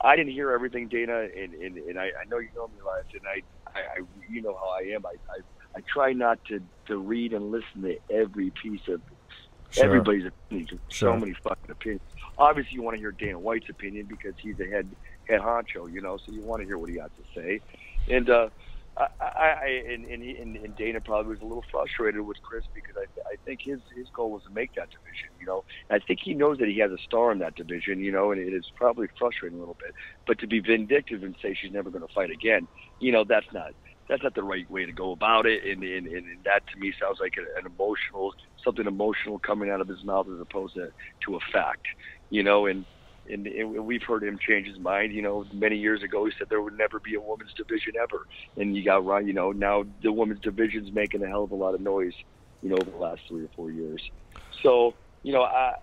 I 0.02 0.16
didn't 0.16 0.32
hear 0.32 0.52
everything, 0.52 0.88
Dana, 0.88 1.28
and 1.36 1.54
and, 1.54 1.78
and 1.78 2.00
I, 2.00 2.06
I 2.06 2.26
know 2.30 2.40
you 2.40 2.50
know 2.56 2.68
me, 2.68 2.80
Elias, 2.84 3.08
and 3.14 3.22
I, 3.28 3.78
I, 3.78 3.82
I 3.82 4.06
you 4.30 4.42
know 4.42 4.56
how 4.56 4.72
I 4.72 4.96
am. 4.96 5.06
I, 5.06 5.16
I 5.30 5.80
I 5.80 5.82
try 5.94 6.14
not 6.14 6.40
to 6.48 6.62
to 6.88 6.98
read 6.98 7.34
and 7.34 7.52
listen 7.52 7.82
to 7.84 7.96
every 8.12 8.52
piece 8.62 8.82
of 8.88 9.02
Sure. 9.72 9.86
everybody's 9.86 10.26
opinion. 10.26 10.80
Sure. 10.90 11.14
So 11.14 11.20
many 11.20 11.34
fucking 11.34 11.72
opinions. 11.72 12.02
Obviously, 12.38 12.76
you 12.76 12.82
want 12.82 12.96
to 12.96 13.00
hear 13.00 13.12
Dana 13.12 13.38
White's 13.38 13.70
opinion 13.70 14.06
because 14.06 14.34
he's 14.42 14.58
the 14.58 14.66
head 14.68 14.88
head 15.28 15.42
honcho, 15.42 15.92
you 15.92 16.02
know. 16.02 16.18
So 16.18 16.32
you 16.32 16.42
want 16.42 16.62
to 16.62 16.66
hear 16.66 16.78
what 16.78 16.90
he 16.90 16.98
has 16.98 17.12
to 17.18 17.40
say. 17.40 17.62
And 18.10 18.30
uh, 18.30 18.50
I, 18.98 19.08
I, 19.20 19.28
I 19.28 19.84
and, 19.90 20.06
and, 20.06 20.24
and, 20.24 20.56
and 20.58 20.76
Dana 20.76 21.02
probably 21.02 21.32
was 21.32 21.42
a 21.42 21.46
little 21.46 21.66
frustrated 21.70 22.22
with 22.22 22.42
Cris 22.42 22.64
because 22.74 22.96
I, 22.98 23.32
I 23.32 23.36
think 23.46 23.62
his 23.62 23.80
his 23.96 24.08
goal 24.14 24.32
was 24.32 24.44
to 24.44 24.50
make 24.50 24.74
that 24.76 24.90
division, 24.90 25.30
you 25.40 25.46
know. 25.46 25.64
I 25.90 26.00
think 26.00 26.20
he 26.24 26.34
knows 26.34 26.58
that 26.60 26.68
he 26.68 26.80
has 26.80 26.92
a 26.92 26.98
star 26.98 27.32
in 27.32 27.40
that 27.40 27.56
division, 27.56 28.00
you 28.00 28.12
know, 28.12 28.32
and 28.32 28.42
it 28.42 28.54
is 28.54 28.72
probably 28.76 29.08
frustrating 29.18 29.58
a 29.58 29.60
little 29.60 29.78
bit. 29.80 29.94
But 30.26 30.40
to 30.40 30.48
be 30.48 30.60
vindictive 30.60 31.24
and 31.24 31.36
say 31.42 31.54
she's 31.54 31.72
never 31.72 31.90
going 31.90 32.06
to 32.06 32.14
fight 32.14 32.32
again, 32.32 32.68
you 33.00 33.12
know, 33.12 33.24
that's 33.24 33.52
not 33.54 33.74
that's 34.10 34.24
not 34.24 34.34
the 34.34 34.44
right 34.44 34.70
way 34.70 34.86
to 34.86 34.92
go 34.92 35.12
about 35.12 35.46
it. 35.46 35.64
And, 35.64 35.84
and, 35.84 36.08
and 36.08 36.26
that 36.44 36.64
to 36.74 36.80
me 36.80 36.92
sounds 37.00 37.20
like 37.22 37.36
an 37.38 37.66
emotional, 37.66 38.34
something 38.64 38.88
emotional 38.88 39.40
coming 39.40 39.70
out 39.70 39.82
of 39.82 39.88
his 39.88 40.04
mouth 40.04 40.28
as 40.28 40.42
opposed 40.42 40.74
to, 40.74 40.90
to 41.26 41.36
a 41.36 41.40
fact, 41.54 41.86
you 42.32 42.42
know, 42.44 42.66
and, 42.66 42.86
and, 43.30 43.46
and 43.46 43.86
we've 43.86 44.02
heard 44.02 44.24
him 44.24 44.40
change 44.46 44.66
his 44.66 44.80
mind, 44.80 45.14
you 45.14 45.22
know, 45.22 45.46
many 45.54 45.78
years 45.78 46.02
ago, 46.02 46.26
he 46.26 46.32
said 46.38 46.48
there 46.50 46.64
would 46.64 46.78
never 46.78 47.00
be 47.00 47.14
a 47.14 47.22
women's 47.22 47.54
division 47.56 47.94
ever. 48.02 48.26
And 48.58 48.76
you 48.76 48.84
got 48.84 49.06
right, 49.06 49.24
you 49.24 49.34
know, 49.34 49.52
now 49.52 49.84
the 50.02 50.12
women's 50.12 50.42
division's 50.42 50.92
making 50.92 51.24
a 51.24 51.28
hell 51.28 51.44
of 51.44 51.52
a 51.52 51.56
lot 51.56 51.76
of 51.76 51.82
noise, 51.82 52.14
you 52.62 52.70
know, 52.70 52.78
over 52.78 52.90
the 52.90 52.98
last 52.98 53.22
three 53.30 53.44
or 53.44 53.50
four 53.56 53.70
years. 53.70 54.02
So, 54.64 54.98
you 55.22 55.34
know, 55.34 55.44
I, 55.44 55.74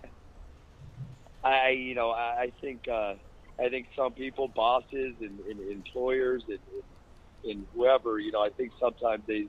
I, 1.43 1.69
you 1.69 1.95
know, 1.95 2.09
I, 2.09 2.41
I 2.41 2.51
think, 2.59 2.81
uh, 2.91 3.13
I 3.59 3.69
think 3.69 3.87
some 3.95 4.11
people, 4.13 4.49
bosses 4.49 5.15
and, 5.21 5.39
and 5.39 5.71
employers 5.71 6.43
and, 6.49 6.59
and 6.73 6.83
and 7.43 7.65
whoever, 7.73 8.19
you 8.19 8.31
know, 8.31 8.41
I 8.41 8.49
think 8.49 8.71
sometimes 8.79 9.23
they, 9.27 9.47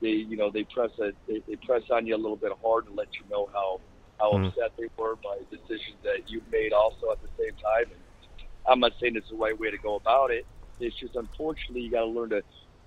they, 0.00 0.08
you 0.08 0.36
know, 0.36 0.50
they 0.52 0.66
press 0.74 0.90
a, 1.00 1.12
they, 1.28 1.42
they 1.46 1.56
press 1.66 1.82
on 1.90 2.06
you 2.06 2.14
a 2.14 2.18
little 2.20 2.36
bit 2.36 2.52
hard 2.62 2.86
to 2.86 2.92
let 2.92 3.08
you 3.20 3.28
know 3.30 3.48
how, 3.52 3.80
how 4.18 4.34
Mm. 4.34 4.52
upset 4.52 4.72
they 4.78 4.88
were 4.98 5.16
by 5.16 5.38
decisions 5.50 5.98
that 6.02 6.28
you 6.28 6.42
made 6.50 6.72
also 6.72 7.10
at 7.12 7.20
the 7.22 7.28
same 7.38 7.54
time. 7.56 7.92
And 7.92 8.02
I'm 8.68 8.80
not 8.80 8.92
saying 9.00 9.16
it's 9.16 9.28
the 9.30 9.36
right 9.36 9.58
way 9.58 9.70
to 9.70 9.78
go 9.78 9.96
about 9.96 10.30
it. 10.30 10.46
It's 10.78 10.98
just 10.98 11.16
unfortunately 11.16 11.82
you 11.82 11.90
got 11.90 12.00
to 12.02 12.06
learn 12.06 12.30
to, 12.30 12.42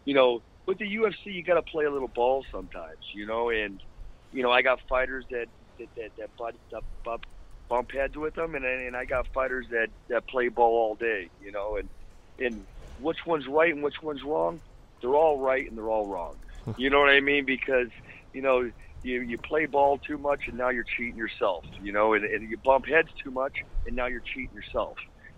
you 0.06 0.14
know, 0.14 0.43
with 0.68 0.78
the 0.80 0.86
UFC 0.86 1.26
you 1.26 1.43
got 1.43 1.56
to 1.56 1.64
play 1.64 1.86
a 1.86 1.91
little 1.91 2.12
ball 2.14 2.45
sometimes, 2.51 2.99
you 3.14 3.26
know, 3.26 3.49
and 3.49 3.80
you 4.32 4.43
know 4.43 4.51
I 4.51 4.62
got 4.62 4.80
fighters 4.89 5.26
that 5.30 5.47
that 5.80 5.89
that, 5.97 6.12
that, 6.18 6.30
butt, 6.38 6.56
that 6.72 6.82
bump, 7.04 7.24
bump 7.70 7.91
heads 7.91 8.16
with 8.18 8.36
them, 8.36 8.56
and 8.56 8.66
and 8.66 8.95
I 8.95 9.06
got 9.06 9.28
fighters 9.34 9.68
that 9.72 9.88
that 10.10 10.28
play 10.28 10.47
ball 10.49 10.74
all 10.89 10.95
day, 10.95 11.30
you 11.39 11.51
know, 11.51 11.78
and 11.78 11.89
and 12.39 12.68
which 13.04 13.20
one's 13.26 13.47
right 13.47 13.74
and 13.74 13.84
which 13.84 14.01
one's 14.01 14.24
wrong? 14.24 14.62
They're 15.01 15.16
all 15.16 15.39
right 15.39 15.68
and 15.68 15.78
they're 15.78 15.89
all 15.89 16.08
wrong. 16.08 16.36
You 16.78 16.89
know 16.89 16.99
what 16.99 17.10
I 17.10 17.20
mean? 17.20 17.45
Because 17.45 17.89
you 18.34 18.41
know 18.41 18.72
you 19.04 19.22
you 19.22 19.38
play 19.38 19.66
ball 19.66 19.99
too 20.08 20.18
much 20.18 20.43
and 20.47 20.58
now 20.58 20.70
you're 20.70 20.86
cheating 20.97 21.18
yourself. 21.18 21.66
You 21.82 21.91
know, 21.91 22.14
and, 22.14 22.24
and 22.24 22.49
you 22.49 22.58
bump 22.64 22.86
heads 22.88 23.10
too 23.24 23.32
much 23.32 23.54
and 23.86 23.95
now 23.95 24.08
you're 24.08 24.24
cheating 24.34 24.56
yourself. 24.56 24.95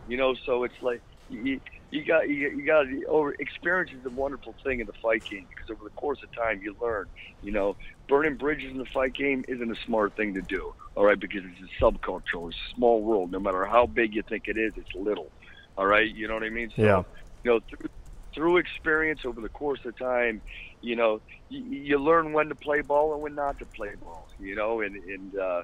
You 0.08 0.18
know, 0.18 0.36
so 0.46 0.64
it's 0.64 0.76
like 0.82 1.02
you 1.28 1.60
you 1.90 2.06
got 2.06 2.30
you, 2.30 2.50
you 2.56 2.66
got 2.66 2.86
over 3.10 3.34
experience 3.40 3.92
is 3.92 4.06
a 4.06 4.10
wonderful 4.10 4.56
thing 4.64 4.80
in 4.82 4.88
the 4.88 4.94
fight 5.02 5.24
game 5.30 5.48
because 5.50 5.70
over 5.72 5.84
the 5.84 6.00
course 6.00 6.20
of 6.24 6.30
time 6.34 6.62
you 6.62 6.76
learn. 6.82 7.08
You 7.42 7.52
know, 7.52 7.76
burning 8.08 8.38
bridges 8.38 8.72
in 8.72 8.78
the 8.78 8.86
fight 8.94 9.14
game 9.16 9.44
isn't 9.48 9.72
a 9.72 9.76
smart 9.86 10.16
thing 10.16 10.34
to 10.36 10.42
do. 10.42 10.72
All 10.96 11.06
right, 11.06 11.20
because 11.20 11.42
it's 11.44 11.72
a 11.82 11.84
subculture, 11.84 12.48
it's 12.50 12.58
a 12.58 12.76
small 12.76 13.02
world. 13.02 13.32
No 13.32 13.40
matter 13.40 13.66
how 13.66 13.86
big 13.88 14.14
you 14.14 14.24
think 14.30 14.44
it 14.48 14.58
is, 14.58 14.74
it's 14.78 14.90
little. 14.96 15.32
All 15.78 15.86
right, 15.86 16.08
you 16.08 16.28
know 16.28 16.36
what 16.36 16.44
I 16.44 16.50
mean? 16.50 16.72
So, 16.76 16.84
Yeah. 16.84 17.02
You 17.46 17.52
know, 17.52 17.60
through, 17.70 17.90
through 18.34 18.58
experience 18.58 19.20
over 19.24 19.40
the 19.40 19.50
course 19.50 19.80
of 19.86 19.96
time, 20.00 20.42
you 20.82 20.96
know, 20.96 21.22
you, 21.48 21.60
you 21.62 21.98
learn 22.00 22.34
when 22.34 22.50
to 22.50 22.56
play 22.56 22.82
ball 22.82 23.14
and 23.14 23.22
when 23.22 23.36
not 23.36 23.60
to 23.60 23.68
play 23.68 23.90
ball. 24.02 24.28
You 24.40 24.56
know, 24.56 24.82
and 24.82 24.96
and 24.96 25.40
uh, 25.40 25.62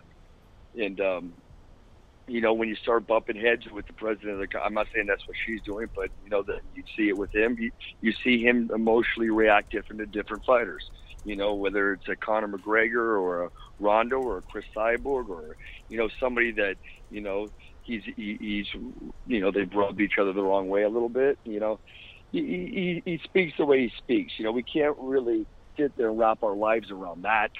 and 0.75 1.01
um, 1.01 1.33
you 2.27 2.39
know 2.39 2.53
when 2.53 2.69
you 2.69 2.75
start 2.75 3.07
bumping 3.07 3.35
heads 3.35 3.63
with 3.71 3.87
the 3.87 3.93
president 3.93 4.39
of 4.43 4.47
the, 4.47 4.59
I'm 4.63 4.75
not 4.75 4.89
saying 4.93 5.07
that's 5.07 5.27
what 5.27 5.35
she's 5.43 5.63
doing, 5.63 5.87
but 5.95 6.09
you 6.23 6.29
know 6.29 6.43
that 6.43 6.59
you 6.75 6.83
see 6.95 7.09
it 7.09 7.17
with 7.17 7.33
him. 7.33 7.57
You, 7.59 7.71
you 7.99 8.13
see 8.23 8.43
him 8.43 8.69
emotionally 8.75 9.31
react 9.31 9.71
different 9.71 10.01
to 10.01 10.05
different 10.05 10.45
fighters. 10.45 10.83
You 11.23 11.35
know, 11.35 11.55
whether 11.55 11.93
it's 11.93 12.07
a 12.09 12.15
Conor 12.15 12.47
McGregor 12.47 13.19
or 13.19 13.45
a 13.45 13.49
Ronda 13.79 14.17
or 14.17 14.37
a 14.37 14.41
Cris 14.43 14.65
Cyborg 14.77 15.29
or 15.29 15.57
you 15.89 15.97
know 15.97 16.09
somebody 16.19 16.51
that 16.51 16.75
you 17.09 17.21
know 17.21 17.49
he's 17.83 18.03
he, 18.15 18.37
he's 18.39 18.67
you 19.27 19.39
know 19.39 19.51
they've 19.51 19.71
rubbed 19.73 20.01
each 20.01 20.17
other 20.19 20.33
the 20.33 20.43
wrong 20.43 20.69
way 20.69 20.83
a 20.83 20.89
little 20.89 21.09
bit. 21.09 21.37
You 21.43 21.59
know, 21.59 21.79
he, 22.31 22.39
he 22.39 23.01
he 23.05 23.19
speaks 23.23 23.53
the 23.57 23.65
way 23.65 23.81
he 23.81 23.91
speaks. 23.97 24.33
You 24.37 24.45
know, 24.45 24.51
we 24.51 24.63
can't 24.63 24.95
really 24.99 25.45
sit 25.77 25.95
there 25.97 26.09
and 26.09 26.19
wrap 26.19 26.43
our 26.43 26.55
lives 26.55 26.91
around 26.91 27.23
that. 27.23 27.51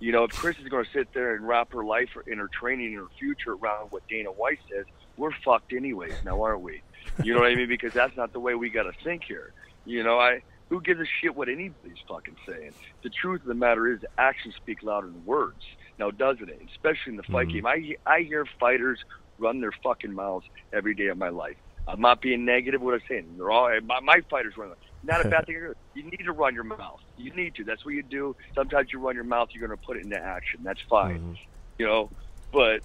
You 0.00 0.12
know, 0.12 0.24
if 0.24 0.34
Cris 0.34 0.56
is 0.58 0.68
going 0.68 0.84
to 0.84 0.90
sit 0.98 1.08
there 1.12 1.34
and 1.34 1.46
wrap 1.46 1.72
her 1.72 1.84
life 1.84 2.08
or 2.16 2.22
in 2.26 2.38
her 2.38 2.48
training 2.58 2.86
and 2.94 2.96
her 2.96 3.08
future 3.18 3.52
around 3.52 3.88
what 3.90 4.02
Dana 4.08 4.30
White 4.30 4.58
says, 4.72 4.86
we're 5.18 5.30
fucked 5.44 5.72
anyways 5.74 6.16
now, 6.24 6.40
aren't 6.40 6.62
we? 6.62 6.82
You 7.20 7.34
know 7.34 7.40
what 7.40 7.50
I 7.50 7.54
mean? 7.54 7.68
Because 7.68 7.92
that's 7.92 8.16
not 8.16 8.32
the 8.32 8.40
way 8.40 8.54
we 8.54 8.70
got 8.70 8.84
to 8.84 8.92
think 9.04 9.22
here. 9.28 9.52
You 9.84 10.02
know, 10.02 10.18
I 10.18 10.40
who 10.70 10.80
gives 10.80 11.00
a 11.00 11.04
shit 11.20 11.34
what 11.34 11.48
anybody's 11.48 11.98
fucking 12.08 12.36
saying? 12.48 12.72
The 13.02 13.10
truth 13.10 13.42
of 13.42 13.48
the 13.48 13.54
matter 13.54 13.92
is, 13.92 13.98
actions 14.18 14.54
speak 14.56 14.82
louder 14.82 15.08
than 15.08 15.24
words. 15.24 15.60
Now, 15.98 16.10
doesn't 16.12 16.48
it? 16.48 16.60
Especially 16.70 17.10
in 17.10 17.16
the 17.16 17.22
fight 17.24 17.48
Mhm. 17.48 17.52
game, 17.52 17.66
I 17.66 17.96
I 18.06 18.20
hear 18.20 18.46
fighters 18.58 18.98
run 19.40 19.60
their 19.60 19.72
fucking 19.82 20.12
mouths 20.14 20.46
every 20.72 20.94
day 20.94 21.06
of 21.06 21.18
my 21.18 21.28
life. 21.28 21.56
I'm 21.88 22.00
not 22.00 22.20
being 22.20 22.44
negative. 22.44 22.80
What 22.80 22.94
I'm 22.94 23.00
saying, 23.08 23.34
they're 23.36 23.50
all 23.50 23.70
my, 23.84 24.00
my 24.00 24.20
fighters 24.30 24.54
run. 24.56 24.72
Not 25.02 25.24
a 25.24 25.28
bad 25.28 25.46
thing. 25.46 25.56
You 25.94 26.04
need 26.04 26.24
to 26.24 26.32
run 26.32 26.54
your 26.54 26.64
mouth. 26.64 27.00
You 27.16 27.34
need 27.34 27.54
to. 27.56 27.64
That's 27.64 27.84
what 27.84 27.94
you 27.94 28.02
do. 28.02 28.34
Sometimes 28.54 28.88
you 28.92 29.00
run 29.00 29.14
your 29.14 29.24
mouth. 29.24 29.48
You're 29.52 29.66
going 29.66 29.76
to 29.76 29.82
put 29.84 29.96
it 29.96 30.04
into 30.04 30.16
action. 30.18 30.60
That's 30.62 30.80
fine. 30.88 31.20
Mhm. 31.20 31.36
You 31.78 31.86
know, 31.86 32.10
but 32.52 32.80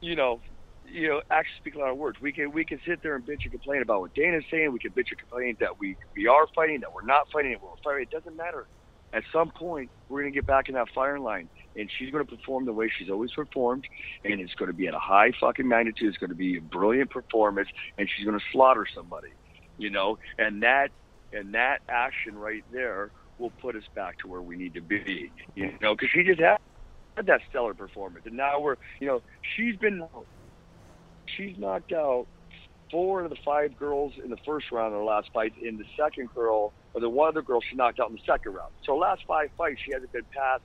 you 0.00 0.14
know, 0.14 0.40
you 0.84 1.08
know, 1.08 1.20
actions 1.30 1.56
speak 1.58 1.74
a 1.74 1.78
lot 1.78 1.90
of 1.90 1.98
words. 1.98 2.18
We 2.20 2.32
can 2.32 2.52
we 2.52 2.64
can 2.64 2.80
sit 2.86 3.02
there 3.02 3.14
and 3.16 3.24
bitch 3.24 3.44
and 3.44 3.52
complain 3.52 3.82
about 3.82 4.00
what 4.00 4.14
Dana's 4.14 4.44
saying. 4.50 4.72
We 4.72 4.78
can 4.78 4.92
bitch 4.92 5.10
and 5.10 5.18
complain 5.18 5.56
that 5.60 5.78
we 5.78 5.96
we 6.16 6.26
are 6.26 6.46
fighting, 6.54 6.80
that 6.80 6.92
we're 6.94 7.06
not 7.06 7.26
fighting, 7.32 7.52
that 7.52 7.60
we're 7.60 7.70
fighting. 7.84 8.06
It 8.10 8.10
doesn't 8.10 8.36
matter. 8.36 8.68
At 9.12 9.22
some 9.32 9.50
point, 9.50 9.90
we're 10.08 10.20
going 10.20 10.32
to 10.32 10.36
get 10.36 10.46
back 10.46 10.68
in 10.68 10.74
that 10.74 10.88
firing 10.94 11.22
line, 11.22 11.48
and 11.76 11.90
she's 11.98 12.10
going 12.10 12.24
to 12.26 12.36
perform 12.36 12.66
the 12.66 12.72
way 12.72 12.90
she's 12.96 13.08
always 13.10 13.32
performed, 13.32 13.86
and 14.24 14.40
it's 14.40 14.54
going 14.54 14.70
to 14.70 14.76
be 14.76 14.86
at 14.86 14.94
a 14.94 14.98
high 14.98 15.32
fucking 15.40 15.66
magnitude. 15.66 16.08
It's 16.08 16.18
going 16.18 16.30
to 16.30 16.36
be 16.36 16.58
a 16.58 16.60
brilliant 16.60 17.10
performance, 17.10 17.68
and 17.96 18.08
she's 18.08 18.26
going 18.26 18.38
to 18.38 18.44
slaughter 18.52 18.86
somebody. 18.94 19.30
You 19.78 19.90
know, 19.90 20.18
and 20.38 20.62
that 20.62 20.90
and 21.32 21.54
that 21.54 21.78
action 21.88 22.36
right 22.36 22.64
there 22.72 23.10
will 23.38 23.50
put 23.50 23.76
us 23.76 23.84
back 23.94 24.18
to 24.18 24.28
where 24.28 24.42
we 24.42 24.56
need 24.56 24.74
to 24.74 24.80
be. 24.80 25.30
You 25.54 25.72
know, 25.80 25.94
because 25.94 26.10
she 26.12 26.24
just 26.24 26.40
had 26.40 26.58
had 27.16 27.26
that 27.26 27.40
stellar 27.48 27.74
performance, 27.74 28.26
and 28.26 28.36
now 28.36 28.60
we're 28.60 28.76
you 29.00 29.06
know 29.06 29.22
she's 29.56 29.76
been 29.76 30.06
she's 31.36 31.56
knocked 31.58 31.92
out 31.92 32.26
four 32.90 33.22
of 33.24 33.30
the 33.30 33.36
five 33.44 33.76
girls 33.76 34.14
in 34.22 34.30
the 34.30 34.36
first 34.46 34.66
round 34.72 34.94
of 34.94 35.00
the 35.00 35.04
last 35.04 35.28
fight. 35.32 35.52
In 35.62 35.76
the 35.76 35.84
second 35.98 36.28
girl, 36.34 36.72
or 36.94 37.00
the 37.00 37.08
one 37.08 37.28
other 37.28 37.42
girl, 37.42 37.60
she 37.60 37.76
knocked 37.76 38.00
out 38.00 38.08
in 38.08 38.14
the 38.14 38.22
second 38.26 38.52
round. 38.54 38.72
So 38.84 38.96
last 38.96 39.22
five 39.26 39.48
fights, 39.56 39.80
she 39.84 39.92
hasn't 39.92 40.12
been 40.12 40.26
past 40.34 40.62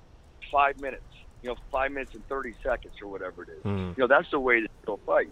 five 0.51 0.79
minutes. 0.79 1.03
You 1.41 1.49
know, 1.49 1.55
five 1.71 1.91
minutes 1.91 2.13
and 2.13 2.25
thirty 2.27 2.55
seconds 2.63 2.93
or 3.01 3.09
whatever 3.09 3.43
it 3.43 3.49
is. 3.57 3.63
Mhm. 3.63 3.97
You 3.97 4.03
know, 4.03 4.07
that's 4.07 4.29
the 4.31 4.39
way 4.39 4.61
to 4.61 4.67
go 4.85 4.97
fight. 5.05 5.27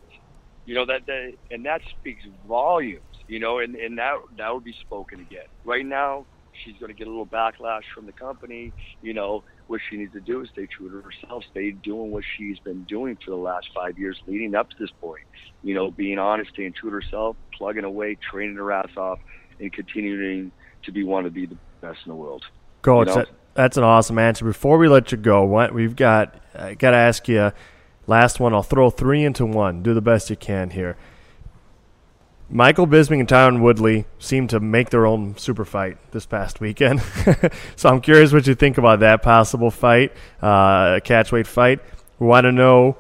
You 0.66 0.76
know 0.76 0.86
that, 0.86 1.06
that 1.08 1.34
and 1.50 1.66
that 1.66 1.82
speaks 2.00 2.24
volumes. 2.48 3.04
You 3.28 3.40
know, 3.40 3.60
and 3.60 3.76
and 3.76 3.98
that 3.98 4.16
that 4.38 4.54
would 4.54 4.64
be 4.64 4.74
spoken 4.82 5.22
again. 5.22 5.48
Right 5.64 5.86
now, 5.86 6.26
she's 6.64 6.76
going 6.80 6.92
to 6.92 6.98
get 6.98 7.08
a 7.08 7.10
little 7.10 7.26
backlash 7.26 7.84
from 7.94 8.06
the 8.06 8.12
company. 8.12 8.74
You 9.02 9.14
know, 9.14 9.44
what 9.68 9.82
she 9.90 9.98
needs 9.98 10.14
to 10.14 10.20
do 10.20 10.42
is 10.42 10.50
stay 10.50 10.68
true 10.68 10.90
to 10.90 11.02
herself, 11.02 11.44
stay 11.52 11.72
doing 11.72 12.12
what 12.12 12.24
she's 12.38 12.60
been 12.60 12.84
doing 12.84 13.18
for 13.24 13.32
the 13.32 13.38
last 13.38 13.70
five 13.74 13.98
years 13.98 14.20
leading 14.28 14.56
up 14.56 14.70
to 14.70 14.76
this 14.80 14.92
point. 15.00 15.24
You 15.64 15.74
know, 15.74 15.92
being 15.92 16.20
honest, 16.20 16.52
staying 16.54 16.74
true 16.74 16.90
to 16.90 16.96
herself, 16.96 17.36
plugging 17.58 17.84
away, 17.84 18.18
training 18.30 18.56
her 18.56 18.72
ass 18.72 18.90
off, 18.98 19.20
and 19.60 19.72
continuing 19.72 20.52
to 20.84 20.92
be 20.92 21.04
one 21.04 21.24
to 21.24 21.30
be 21.30 21.46
the 21.46 21.58
best 21.82 22.00
in 22.06 22.10
the 22.10 22.16
world. 22.16 22.44
Coach, 22.82 23.08
You 23.08 23.14
know? 23.14 23.20
that, 23.22 23.30
that's 23.54 23.78
an 23.78 23.84
awesome 23.84 24.18
answer. 24.18 24.46
Before 24.46 24.78
we 24.78 24.88
let 24.88 25.12
you 25.12 25.18
go, 25.18 25.44
what 25.44 25.74
we've 25.74 25.96
got, 25.96 26.36
I 26.56 26.74
got 26.74 26.92
to 26.92 26.98
ask 26.98 27.28
you. 27.28 27.52
Last 28.08 28.40
one, 28.40 28.54
I'll 28.54 28.64
throw 28.64 28.90
three 28.90 29.24
into 29.24 29.46
one. 29.46 29.84
Do 29.84 29.94
the 29.94 30.02
best 30.02 30.30
you 30.30 30.36
can 30.36 30.72
here. 30.72 30.98
Michael 32.54 32.86
Bisping 32.86 33.22
and 33.22 33.30
Tyron 33.30 33.62
Woodley 33.62 34.06
seem 34.20 34.48
to 34.50 34.60
make 34.60 34.90
their 34.90 35.06
own 35.06 35.38
super 35.38 35.64
fight 35.64 35.98
this 36.12 36.26
past 36.26 36.60
weekend. 36.60 37.02
so 37.78 37.88
I'm 37.88 38.02
curious 38.02 38.34
what 38.34 38.46
you 38.46 38.56
think 38.56 38.78
about 38.78 39.00
that 39.00 39.22
possible 39.22 39.72
fight, 39.72 40.12
uh, 40.42 41.00
catchweight 41.00 41.48
fight. 41.48 41.80
We 42.20 42.28
want 42.28 42.44
to 42.44 42.52
know 42.52 42.98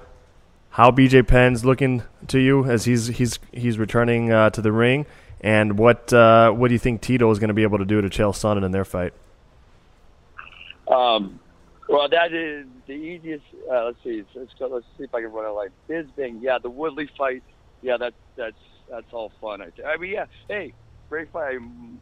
how 0.69 0.89
BJ 0.89 1.27
Penn's 1.27 1.65
looking 1.65 2.01
to 2.29 2.39
you 2.39 2.63
as 2.63 2.85
he's 2.85 3.07
he's 3.07 3.39
he's 3.51 3.77
returning 3.77 4.31
uh, 4.31 4.51
to 4.51 4.61
the 4.61 4.71
ring, 4.71 5.05
and 5.41 5.77
what 5.77 6.13
uh, 6.13 6.51
what 6.51 6.69
do 6.69 6.73
you 6.73 6.79
think 6.79 7.01
Tito 7.01 7.29
is 7.29 7.37
going 7.37 7.49
to 7.49 7.53
be 7.53 7.63
able 7.63 7.77
to 7.79 7.85
do 7.85 7.99
to 7.99 8.07
Chael 8.07 8.31
Sonnen 8.31 8.63
in 8.63 8.71
their 8.71 8.85
fight? 8.85 9.13
Um, 10.87 11.41
well, 11.89 12.07
that 12.07 12.33
is 12.33 12.67
the 12.87 12.93
easiest. 12.93 13.43
Uh, 13.69 13.85
let's 13.85 13.97
see. 14.01 14.23
Let's 14.33 14.53
go. 14.57 14.67
Let's 14.67 14.85
see 14.97 15.03
if 15.03 15.13
I 15.13 15.21
can 15.21 15.33
run 15.33 15.45
it 15.45 15.49
like 15.49 15.71
Bisping. 15.89 16.41
Yeah, 16.41 16.57
the 16.57 16.69
Woodley 16.69 17.09
fight. 17.17 17.43
Yeah, 17.81 17.97
that's 17.97 18.15
that's 18.37 18.55
that's 18.91 19.11
all 19.13 19.31
fun. 19.41 19.61
I, 19.61 19.69
th- 19.69 19.87
I 19.87 19.97
mean, 19.97 20.11
yeah. 20.11 20.25
Hey, 20.47 20.73
great 21.09 21.31
fight. 21.31 21.57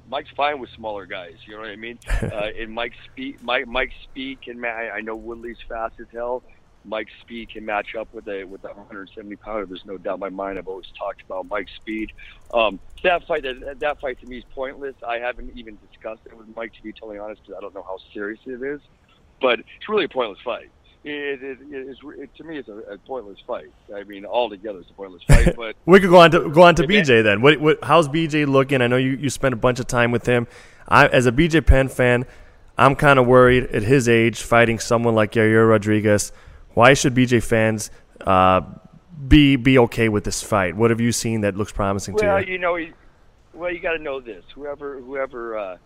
Mike's 0.10 0.32
fine 0.36 0.60
with 0.60 0.70
smaller 0.72 1.06
guys. 1.06 1.36
You 1.46 1.56
know 1.56 1.62
what 1.62 1.70
I 1.70 1.76
mean? 1.76 2.00
uh, 2.10 2.50
and 2.60 2.72
Mike 2.74 2.94
speed, 3.06 3.42
Mike 3.44 3.68
Mike 3.68 3.92
speed 4.04 4.42
can. 4.42 4.60
Ma- 4.60 4.68
I 4.68 5.02
know 5.02 5.16
Woodley's 5.16 5.58
fast 5.68 6.00
as 6.00 6.08
hell. 6.12 6.44
Mike's 6.86 7.12
speed 7.22 7.50
can 7.50 7.66
match 7.66 7.96
up 7.96 8.14
with 8.14 8.28
a 8.28 8.44
with 8.46 8.64
a 8.64 8.70
170 8.70 9.36
pounder. 9.38 9.66
There's 9.66 9.86
no 9.86 9.98
doubt 9.98 10.16
in 10.16 10.20
my 10.22 10.30
mind. 10.30 10.58
I've 10.58 10.68
always 10.68 10.88
talked 10.98 11.22
about 11.22 11.48
Mike's 11.48 11.74
speed. 11.76 12.12
Um, 12.54 12.80
that 13.04 13.26
fight 13.28 13.44
that 13.44 13.80
that 13.80 14.00
fight 14.00 14.20
to 14.22 14.26
me 14.26 14.38
is 14.40 14.44
pointless. 14.56 14.96
I 15.06 15.20
haven't 15.20 15.52
even 15.56 15.78
discussed 15.92 16.22
it 16.26 16.36
with 16.36 16.48
Mike 16.56 16.74
to 16.74 16.84
be 16.84 16.92
totally 16.94 17.20
honest 17.20 17.42
because 17.44 17.58
I 17.58 17.62
don't 17.62 17.76
know 17.76 17.84
how 17.84 17.98
serious 18.14 18.40
it 18.46 18.62
is. 18.64 18.82
But 19.42 19.60
it's 19.60 19.88
really 19.88 20.06
a 20.06 20.10
pointless 20.10 20.40
fight. 20.44 20.70
It, 21.04 21.42
it, 21.42 21.58
it 21.72 21.88
is 21.88 21.98
it, 22.18 22.36
to 22.36 22.44
me 22.44 22.58
it's 22.58 22.68
a, 22.68 22.74
a 22.74 22.98
pointless 22.98 23.40
fight. 23.48 23.72
I 23.96 24.04
mean, 24.04 24.26
altogether 24.26 24.80
it's 24.80 24.90
a 24.90 24.94
pointless 24.94 25.24
fight. 25.24 25.56
But 25.56 25.76
we 25.86 26.00
could 26.00 26.10
go 26.10 26.20
on 26.20 26.32
to 26.32 26.50
go 26.50 26.64
on 26.64 26.76
to 26.76 26.84
BJ 26.84 27.24
then. 27.24 27.42
What, 27.42 27.60
what 27.62 27.84
how's 27.84 28.10
BJ 28.10 28.48
looking? 28.48 28.82
I 28.82 28.88
know 28.88 28.98
you, 28.98 29.12
you 29.12 29.30
spent 29.30 29.54
a 29.54 29.58
bunch 29.58 29.80
of 29.80 29.88
time 29.88 30.12
with 30.12 30.26
him. 30.26 30.48
I 30.88 31.08
as 31.08 31.26
a 31.26 31.32
BJ 31.32 31.66
Penn 31.66 31.88
fan, 31.88 32.26
I'm 32.78 32.96
kind 32.96 33.18
of 33.18 33.28
worried 33.28 33.66
at 33.68 33.84
his 33.84 34.10
age 34.10 34.42
fighting 34.42 34.80
someone 34.80 35.16
like 35.16 35.34
Yair 35.34 35.70
Rodriguez. 35.70 36.32
Why 36.74 36.94
should 36.94 37.16
BJ 37.16 37.42
fans 37.42 37.92
uh, 38.22 38.62
be 39.28 39.56
be 39.56 39.80
okay 39.80 40.10
with 40.10 40.26
this 40.26 40.44
fight? 40.44 40.76
What 40.76 40.90
have 40.90 41.00
you 41.00 41.12
seen 41.14 41.42
that 41.42 41.56
looks 41.56 41.72
promising 41.72 42.16
well, 42.16 42.22
to 42.22 42.26
you? 42.26 42.34
Well, 42.34 42.44
you 42.44 42.58
know, 42.58 42.76
he- 42.76 42.94
well, 43.54 43.72
you 43.74 43.80
got 43.80 43.94
to 43.94 44.00
know 44.00 44.22
this. 44.22 44.44
Whoever, 44.56 45.00
whoever, 45.02 45.58
uh, 45.58 45.78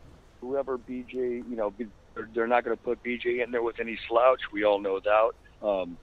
whoever 0.41 0.78
BJ, 0.78 1.14
you 1.14 1.55
know, 1.55 1.74
they're, 2.16 2.30
they're 2.34 2.47
not 2.47 2.64
going 2.64 2.76
to 2.76 2.84
put 2.84 3.03
BJ 3.03 3.43
in 3.43 3.51
there 3.51 3.61
with 3.61 3.80
any 3.80 3.97
slouch. 4.07 4.41
We 4.51 4.64
all 4.64 4.80
know 4.80 4.99
that. 4.99 5.68
Um, 5.68 5.97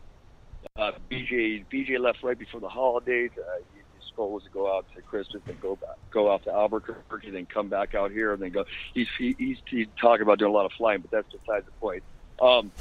uh, 0.76 0.92
BJ, 1.10 1.64
BJ 1.72 1.98
left 1.98 2.22
right 2.22 2.38
before 2.38 2.60
the 2.60 2.68
holidays. 2.68 3.30
Uh, 3.38 3.62
his 3.98 4.12
goal 4.16 4.32
was 4.32 4.42
to 4.44 4.50
go 4.50 4.76
out 4.76 4.86
to 4.94 5.02
Christmas 5.02 5.42
and 5.46 5.60
go 5.60 5.76
back, 5.76 5.96
go 6.10 6.32
out 6.32 6.44
to 6.44 6.52
Albuquerque, 6.52 7.28
and 7.28 7.36
then 7.36 7.46
come 7.46 7.68
back 7.68 7.94
out 7.94 8.10
here, 8.10 8.32
and 8.32 8.42
then 8.42 8.50
go. 8.50 8.64
He's 8.94 9.08
he, 9.18 9.34
he's, 9.38 9.58
he's 9.66 9.86
talking 10.00 10.22
about 10.22 10.38
doing 10.38 10.50
a 10.50 10.54
lot 10.54 10.66
of 10.66 10.72
flying, 10.72 11.00
but 11.00 11.10
that's 11.10 11.28
besides 11.32 11.66
the 11.66 11.72
point. 11.72 12.02
Um, 12.40 12.72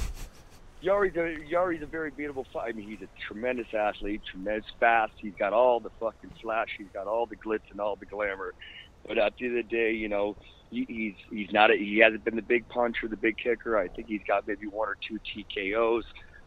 Yari's 0.82 1.16
a, 1.18 1.46
Yari's 1.50 1.82
a 1.82 1.86
very 1.86 2.12
beatable 2.12 2.46
fight. 2.54 2.70
I 2.70 2.72
mean, 2.72 2.88
he's 2.88 3.02
a 3.02 3.10
tremendous 3.28 3.68
athlete, 3.74 4.22
tremendous 4.30 4.70
fast. 4.80 5.14
He's 5.18 5.34
got 5.38 5.52
all 5.52 5.80
the 5.80 5.90
fucking 6.00 6.32
flash. 6.42 6.70
He's 6.78 6.88
got 6.94 7.08
all 7.08 7.26
the 7.26 7.36
glitz 7.36 7.70
and 7.72 7.82
all 7.82 7.96
the 7.96 8.06
glamour. 8.06 8.54
But 9.06 9.18
at 9.18 9.36
the 9.38 9.46
end 9.46 9.58
of 9.58 9.70
the 9.70 9.76
day, 9.76 9.92
you 9.94 10.08
know, 10.08 10.38
he, 10.70 10.86
he's 10.88 11.16
he's 11.30 11.52
not 11.52 11.72
a, 11.72 11.78
he 11.78 12.00
hasn't 12.00 12.24
been 12.24 12.36
the 12.36 12.42
big 12.42 12.68
puncher, 12.70 13.08
the 13.08 13.18
big 13.18 13.38
kicker. 13.38 13.78
I 13.78 13.88
think 13.88 14.08
he's 14.08 14.22
got 14.28 14.48
maybe 14.48 14.68
one 14.68 14.88
or 14.88 14.98
two 15.08 15.20
TKOs. 15.20 16.04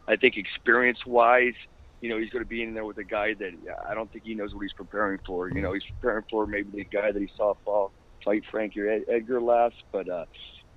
I 0.09 0.17
think 0.17 0.37
experience 0.37 0.99
wise, 1.07 1.55
you 2.01 2.09
know, 2.09 2.19
he's 2.19 2.31
going 2.31 2.45
to 2.45 2.49
be 2.49 2.63
in 2.63 2.75
there 2.75 2.85
with 2.85 2.99
a 2.99 3.05
guy 3.05 3.35
that 3.35 3.53
I 3.89 3.95
don't 3.95 4.11
think 4.13 4.25
he 4.25 4.35
knows 4.35 4.55
what 4.55 4.63
he's 4.63 4.73
preparing 4.73 5.19
for. 5.27 5.49
You 5.49 5.63
know, 5.63 5.73
he's 5.73 5.85
preparing 6.01 6.25
for 6.31 6.47
maybe 6.47 6.71
the 6.73 6.85
guy 6.85 7.13
that 7.13 7.21
he 7.21 7.31
saw 7.37 7.55
fall 7.65 7.93
fight 8.25 8.45
Frankie 8.51 8.81
Ed- 8.81 9.05
Edgar 9.09 9.41
last, 9.41 9.77
but 9.93 10.09
uh, 10.09 10.25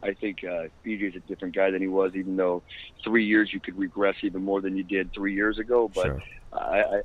I 0.03 0.13
think 0.13 0.39
uh, 0.43 0.65
BJ's 0.85 1.15
a 1.15 1.19
different 1.21 1.55
guy 1.55 1.71
than 1.71 1.81
he 1.81 1.87
was. 1.87 2.13
Even 2.15 2.35
though 2.35 2.63
three 3.03 3.25
years 3.25 3.51
you 3.53 3.59
could 3.59 3.77
regress 3.77 4.15
even 4.23 4.43
more 4.43 4.61
than 4.61 4.75
you 4.75 4.83
did 4.83 5.13
three 5.13 5.33
years 5.33 5.57
ago, 5.57 5.89
but 5.93 6.07
Sure. 6.07 6.21
I, 6.53 6.83
I 6.83 7.01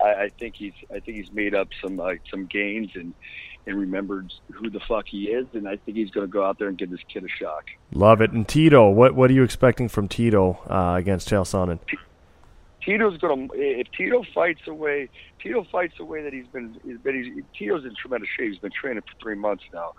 I 0.00 0.06
I 0.24 0.30
think 0.38 0.54
he's 0.56 0.74
I 0.90 1.00
think 1.00 1.16
he's 1.18 1.32
made 1.32 1.54
up 1.54 1.68
some 1.82 2.00
uh, 2.00 2.14
some 2.30 2.46
gains 2.46 2.92
and 2.94 3.14
and 3.66 3.78
remembered 3.78 4.32
who 4.52 4.68
the 4.70 4.80
fuck 4.80 5.06
he 5.06 5.24
is, 5.24 5.46
and 5.54 5.68
I 5.68 5.76
think 5.76 5.96
he's 5.96 6.10
going 6.10 6.26
to 6.26 6.30
go 6.30 6.44
out 6.44 6.58
there 6.58 6.68
and 6.68 6.76
give 6.76 6.90
this 6.90 7.00
kid 7.08 7.24
a 7.24 7.28
shock. 7.28 7.64
Love 7.92 8.20
it. 8.20 8.30
And 8.32 8.46
Tito, 8.46 8.90
what 8.90 9.14
what 9.14 9.30
are 9.30 9.34
you 9.34 9.42
expecting 9.42 9.88
from 9.88 10.08
Tito 10.08 10.58
uh, 10.68 10.94
against 10.98 11.28
Chael 11.28 11.44
Sonnen? 11.44 11.78
Tito's 12.84 13.16
going 13.18 13.48
to 13.48 13.54
if 13.54 13.90
Tito 13.92 14.22
fights 14.34 14.66
away 14.66 15.08
Tito 15.44 15.66
fights 15.70 15.94
the 15.98 16.04
way 16.04 16.22
that 16.22 16.32
he's 16.32 16.46
been 16.46 16.76
he's 16.84 16.98
been 16.98 17.22
he's, 17.22 17.44
Tito's 17.56 17.84
in 17.84 17.94
tremendous 17.94 18.30
shape. 18.36 18.50
He's 18.50 18.58
been 18.58 18.72
training 18.72 19.02
for 19.02 19.22
three 19.22 19.34
months 19.34 19.64
now, 19.72 19.92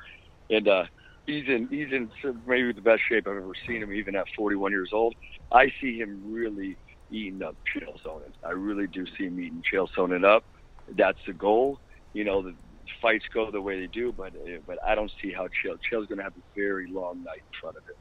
and 0.50 0.68
uh, 0.68 0.86
he's 1.28 1.48
in 1.48 1.68
he's 1.70 1.92
in 1.92 2.10
maybe 2.48 2.74
the 2.74 2.82
best 2.82 3.04
shape 3.08 3.28
I've 3.28 3.38
ever 3.38 3.54
seen 3.68 3.84
him, 3.84 3.94
even 3.94 4.16
at 4.16 4.26
41 4.36 4.72
years 4.72 4.90
old. 4.92 5.16
I 5.52 5.72
see 5.80 6.00
him 6.00 6.34
really 6.34 6.78
eating 7.12 7.44
up 7.44 7.56
Chael 7.74 8.02
Sonnen. 8.02 8.32
I 8.44 8.52
really 8.52 8.88
do 8.88 9.06
see 9.18 9.26
him 9.26 9.40
eating 9.40 9.64
Chael 9.72 9.88
Sonnen 9.96 10.26
up. 10.26 10.44
That's 10.90 11.20
the 11.28 11.34
goal. 11.34 11.80
You 12.14 12.24
know, 12.24 12.42
the 12.42 12.56
fights 13.02 13.26
go 13.34 13.50
the 13.52 13.62
way 13.62 13.80
they 13.80 13.88
do, 13.88 14.12
but 14.12 14.34
uh, 14.36 14.58
but 14.66 14.84
I 14.84 14.96
don't 14.96 15.12
see 15.22 15.32
how 15.32 15.48
Chael 15.48 15.78
Chael's 15.90 16.08
going 16.08 16.18
to 16.18 16.24
have 16.24 16.34
a 16.34 16.56
very 16.56 16.88
long 16.88 17.24
night 17.24 17.42
in 17.54 17.60
front 17.60 17.78
of 17.78 17.84
him. 17.84 17.96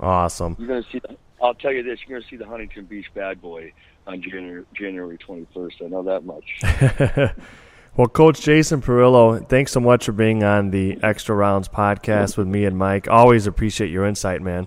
Awesome. 0.00 0.56
You're 0.58 0.68
going 0.68 0.82
to 0.82 0.90
see. 0.90 1.00
I'll 1.42 1.54
tell 1.54 1.72
you 1.72 1.82
this: 1.82 2.00
you're 2.06 2.18
going 2.18 2.22
to 2.22 2.28
see 2.28 2.36
the 2.36 2.46
Huntington 2.46 2.84
Beach 2.84 3.06
Bad 3.14 3.40
Boy 3.40 3.72
on 4.06 4.22
January 4.22 4.64
January 4.74 5.18
21st. 5.18 5.84
I 5.84 5.88
know 5.88 6.02
that 6.02 6.24
much. 6.24 7.34
well, 7.96 8.08
Coach 8.08 8.40
Jason 8.40 8.80
Parillo, 8.80 9.46
thanks 9.48 9.72
so 9.72 9.80
much 9.80 10.06
for 10.06 10.12
being 10.12 10.42
on 10.42 10.70
the 10.70 10.98
Extra 11.02 11.34
Rounds 11.34 11.68
podcast 11.68 12.36
with 12.36 12.46
me 12.46 12.64
and 12.64 12.76
Mike. 12.76 13.08
Always 13.08 13.46
appreciate 13.46 13.90
your 13.90 14.06
insight, 14.06 14.40
man. 14.40 14.66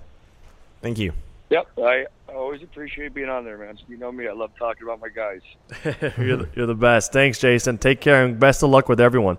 Thank 0.82 1.00
you. 1.00 1.14
Yep, 1.50 1.68
I 1.80 2.06
always 2.42 2.64
appreciate 2.64 3.14
being 3.14 3.30
on 3.30 3.46
there, 3.46 3.58
man. 3.58 3.78
You 3.88 3.98
know 3.98 4.12
me; 4.12 4.28
I 4.28 4.34
love 4.34 4.52
talking 4.58 4.84
about 4.84 5.00
my 5.00 5.10
guys. 5.10 5.42
you're, 6.18 6.38
the, 6.38 6.50
you're 6.56 6.66
the 6.66 6.76
best. 6.76 7.14
Thanks, 7.14 7.40
Jason. 7.40 7.78
Take 7.78 8.02
care 8.02 8.26
and 8.26 8.40
best 8.40 8.64
of 8.64 8.70
luck 8.70 8.90
with 8.90 9.00
everyone. 9.00 9.38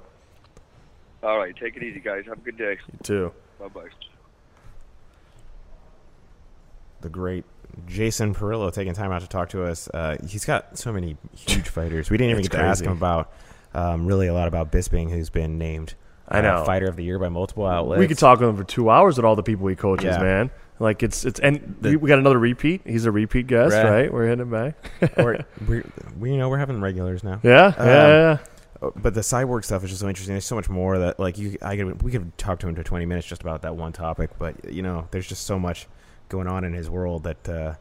All 1.22 1.38
right, 1.38 1.55
take 1.57 1.76
it 1.76 1.82
easy, 1.82 2.00
guys. 2.00 2.24
Have 2.26 2.38
a 2.38 2.40
good 2.40 2.57
day. 2.57 2.78
You 2.92 2.98
too. 3.03 3.32
Bye 3.59 3.68
bye. 3.68 3.88
The 7.00 7.09
great 7.09 7.44
Jason 7.86 8.34
Parillo 8.34 8.72
taking 8.72 8.94
time 8.94 9.12
out 9.12 9.22
to 9.22 9.28
talk 9.28 9.48
to 9.50 9.64
us. 9.64 9.88
Uh, 9.92 10.16
he's 10.26 10.44
got 10.44 10.78
so 10.78 10.92
many 10.92 11.16
huge 11.36 11.68
fighters. 11.68 12.11
We 12.11 12.16
didn't 12.16 12.30
even 12.30 12.42
get 12.42 12.53
to 12.53 12.61
ask 12.61 12.84
him 12.84 12.92
about 12.92 13.32
um, 13.74 14.07
really 14.07 14.28
a 14.28 14.34
lot 14.34 14.48
about 14.48 14.70
Bisping, 14.70 15.11
who's 15.11 15.30
been 15.30 15.59
named 15.59 15.94
I 16.28 16.38
uh, 16.38 16.42
know. 16.42 16.64
fighter 16.64 16.86
of 16.86 16.96
the 16.96 17.05
year 17.05 17.18
by 17.18 17.28
multiple 17.28 17.66
outlets. 17.66 17.98
We 17.98 18.07
could 18.07 18.18
talk 18.18 18.40
with 18.40 18.48
him 18.48 18.57
for 18.57 18.64
two 18.64 18.90
hours 18.90 19.16
with 19.16 19.24
all 19.24 19.36
the 19.36 19.42
people 19.42 19.66
he 19.66 19.74
coaches, 19.76 20.14
Yeah. 20.16 20.22
man. 20.22 20.50
Like 20.83 21.03
it's 21.03 21.24
it's 21.24 21.39
and 21.41 21.76
The- 21.80 21.97
we, 21.97 22.09
got 22.09 22.18
another 22.18 22.39
repeat. 22.39 22.80
He's 22.85 23.05
a 23.05 23.12
repeat 23.12 23.47
guest, 23.47 23.74
Right. 23.74 23.85
right? 23.91 24.12
We're 24.12 24.26
hitting 24.26 24.51
back. 24.51 24.74
Or 25.16 25.39
we're, 25.68 25.85
we 26.18 26.33
you 26.33 26.39
know 26.39 26.49
we're 26.49 26.59
having 26.59 26.80
regulars 26.80 27.22
now. 27.22 27.39
yeah, 27.43 27.72
yeah, 27.76 27.83
Um, 27.83 27.87
yeah. 27.89 28.39
Uh, 28.83 28.91
But 28.97 29.14
the 29.14 29.20
cyborg 29.20 29.64
stuff 29.64 29.85
is 29.85 29.91
just 29.91 30.01
so 30.01 30.09
interesting. 30.09 30.35
There's 30.35 30.45
so 30.45 30.57
much 30.57 30.68
more 30.68 30.99
that 30.99 31.20
like 31.20 31.39
you, 31.39 31.57
I 31.62 31.76
could, 31.76 32.03
we 32.03 32.11
could 32.11 32.37
talk 32.37 32.59
to 32.61 32.68
him 32.68 32.74
for 32.74 32.83
20 32.83 33.07
minutes 33.07 33.28
just 33.28 33.43
about 33.43 33.62
that 33.62 33.76
one 33.76 33.93
topic. 33.93 34.30
But 34.41 34.72
you 34.72 34.83
know, 34.83 35.07
there's 35.12 35.26
just 35.28 35.47
so 35.47 35.57
much 35.59 35.87
going 36.28 36.49
on 36.49 36.64
in 36.64 36.72
his 36.72 36.91
world 36.91 37.22
that 37.24 37.49
uh, 37.49 37.74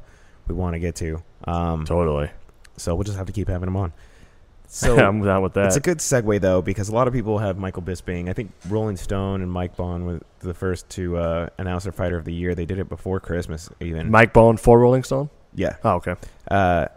we 0.48 0.54
want 0.54 0.76
to 0.76 0.80
get 0.80 0.96
to. 0.98 1.24
Um, 1.46 1.86
Totally. 1.86 2.30
so 2.78 2.94
we'll 2.94 3.04
just 3.04 3.18
have 3.18 3.26
to 3.28 3.34
keep 3.34 3.48
having 3.48 3.68
him 3.68 3.78
on. 3.78 3.94
So 4.74 4.98
I'm 5.06 5.22
down 5.22 5.42
with 5.44 5.54
that. 5.56 5.66
It's 5.66 5.76
a 5.76 5.82
good 5.82 5.98
segue 5.98 6.40
though 6.40 6.62
because 6.62 6.88
a 6.88 6.94
lot 6.96 7.08
of 7.10 7.14
people 7.14 7.40
have 7.40 7.58
Michael 7.58 7.82
Bisping. 7.82 8.30
I 8.30 8.34
think 8.34 8.52
Rolling 8.70 8.96
Stone 8.96 9.42
and 9.42 9.52
Mike 9.52 9.76
Bohn 9.76 10.06
were 10.06 10.22
the 10.40 10.54
first 10.54 10.88
to 10.92 11.18
uh, 11.18 11.50
announce 11.58 11.84
their 11.84 11.92
fighter 11.92 12.16
of 12.18 12.24
the 12.24 12.34
year. 12.34 12.56
They 12.56 12.66
did 12.66 12.80
it 12.80 12.88
before 12.88 13.20
Christmas, 13.20 13.70
even. 13.82 14.10
Mike 14.10 14.32
Bohn 14.32 14.56
for 14.56 14.80
Rolling 14.80 15.04
Stone. 15.04 15.30
yeah, 15.54 15.76
Oh, 15.84 15.96
okay. 15.96 16.16
uh, 16.50 16.88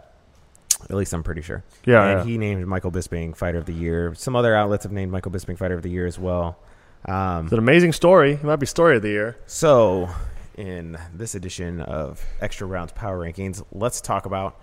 at 0.89 0.95
least 0.95 1.13
I'm 1.13 1.23
pretty 1.23 1.41
sure. 1.41 1.63
Yeah, 1.85 2.03
and 2.05 2.19
yeah. 2.19 2.25
he 2.31 2.37
named 2.37 2.65
Michael 2.65 2.91
Bisping 2.91 3.35
fighter 3.35 3.57
of 3.57 3.65
the 3.65 3.73
year. 3.73 4.13
Some 4.15 4.35
other 4.37 4.55
outlets 4.55 4.83
have 4.83 4.93
named 4.93 5.11
Michael 5.11 5.31
Bisping 5.31 5.57
fighter 5.57 5.73
of 5.75 5.81
the 5.81 5.89
year 5.89 6.05
as 6.05 6.17
well. 6.17 6.57
Um, 7.05 7.43
It's 7.45 7.53
an 7.53 7.59
amazing 7.59 7.91
story. 7.91 8.33
It 8.33 8.43
might 8.43 8.55
be 8.57 8.65
story 8.65 8.95
of 8.95 9.01
the 9.01 9.09
year. 9.09 9.37
so, 9.47 10.09
in 10.57 10.97
this 11.13 11.35
edition 11.35 11.81
of 11.81 12.23
Extra 12.39 12.67
Rounds 12.67 12.93
Power 12.93 13.19
Rankings, 13.19 13.61
let's 13.73 13.99
talk 13.99 14.25
about 14.25 14.61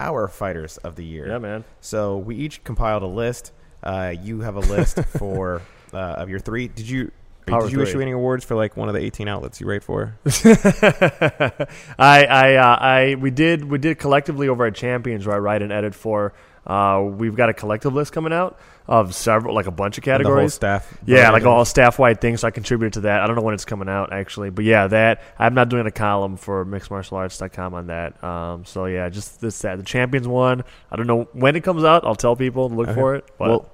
our 0.00 0.28
fighters 0.28 0.76
of 0.78 0.96
the 0.96 1.04
year. 1.04 1.28
Yeah, 1.28 1.38
man. 1.38 1.64
So 1.80 2.18
we 2.18 2.36
each 2.36 2.64
compiled 2.64 3.02
a 3.02 3.06
list. 3.06 3.52
Uh, 3.82 4.14
you 4.22 4.40
have 4.40 4.56
a 4.56 4.60
list 4.60 5.02
for 5.18 5.62
uh, 5.92 5.96
of 5.96 6.28
your 6.28 6.38
three. 6.38 6.68
Did 6.68 6.88
you 6.88 7.10
Power 7.46 7.62
did 7.62 7.72
you 7.72 7.78
three. 7.78 7.88
issue 7.88 8.00
any 8.00 8.10
awards 8.10 8.44
for 8.44 8.56
like 8.56 8.76
one 8.76 8.88
of 8.88 8.94
the 8.94 9.00
18 9.00 9.28
outlets 9.28 9.60
you 9.60 9.68
write 9.68 9.84
for? 9.84 10.18
I 10.26 11.66
I 11.98 12.54
uh, 12.56 12.76
I 12.80 13.16
we 13.20 13.30
did 13.30 13.64
we 13.64 13.78
did 13.78 13.98
collectively 13.98 14.48
over 14.48 14.66
at 14.66 14.74
Champions 14.74 15.26
where 15.26 15.36
I 15.36 15.38
write 15.38 15.62
and 15.62 15.70
edit 15.72 15.94
for. 15.94 16.32
Uh, 16.66 17.02
we've 17.02 17.36
got 17.36 17.48
a 17.48 17.54
collective 17.54 17.94
list 17.94 18.12
coming 18.12 18.32
out 18.32 18.58
of 18.88 19.14
several 19.14 19.54
like 19.54 19.66
a 19.66 19.70
bunch 19.70 19.98
of 19.98 20.04
The 20.04 20.10
whole 20.10 20.18
categories. 20.18 20.54
staff. 20.54 20.98
Yeah, 21.06 21.30
like 21.30 21.44
all 21.44 21.64
staff 21.64 21.98
wide 21.98 22.20
things. 22.20 22.40
So 22.40 22.48
I 22.48 22.50
contributed 22.50 22.94
to 22.94 23.00
that. 23.02 23.20
I 23.20 23.26
don't 23.26 23.36
know 23.36 23.42
when 23.42 23.54
it's 23.54 23.64
coming 23.64 23.88
out 23.88 24.12
actually, 24.12 24.50
but 24.50 24.64
yeah, 24.64 24.86
that 24.88 25.22
I'm 25.38 25.54
not 25.54 25.68
doing 25.68 25.86
a 25.86 25.90
column 25.90 26.36
for 26.36 26.64
mixedmartialarts.com 26.64 27.74
on 27.74 27.86
that. 27.88 28.22
Um, 28.24 28.64
so 28.64 28.86
yeah, 28.86 29.08
just 29.08 29.40
this 29.40 29.60
that 29.62 29.76
the 29.78 29.84
champions 29.84 30.26
one. 30.28 30.64
I 30.90 30.96
don't 30.96 31.06
know 31.06 31.28
when 31.32 31.56
it 31.56 31.62
comes 31.64 31.84
out. 31.84 32.04
I'll 32.04 32.14
tell 32.16 32.36
people 32.36 32.68
to 32.68 32.74
look 32.74 32.88
Okay. 32.88 33.00
for 33.00 33.14
it. 33.16 33.24
But 33.38 33.48
Well, 33.48 33.70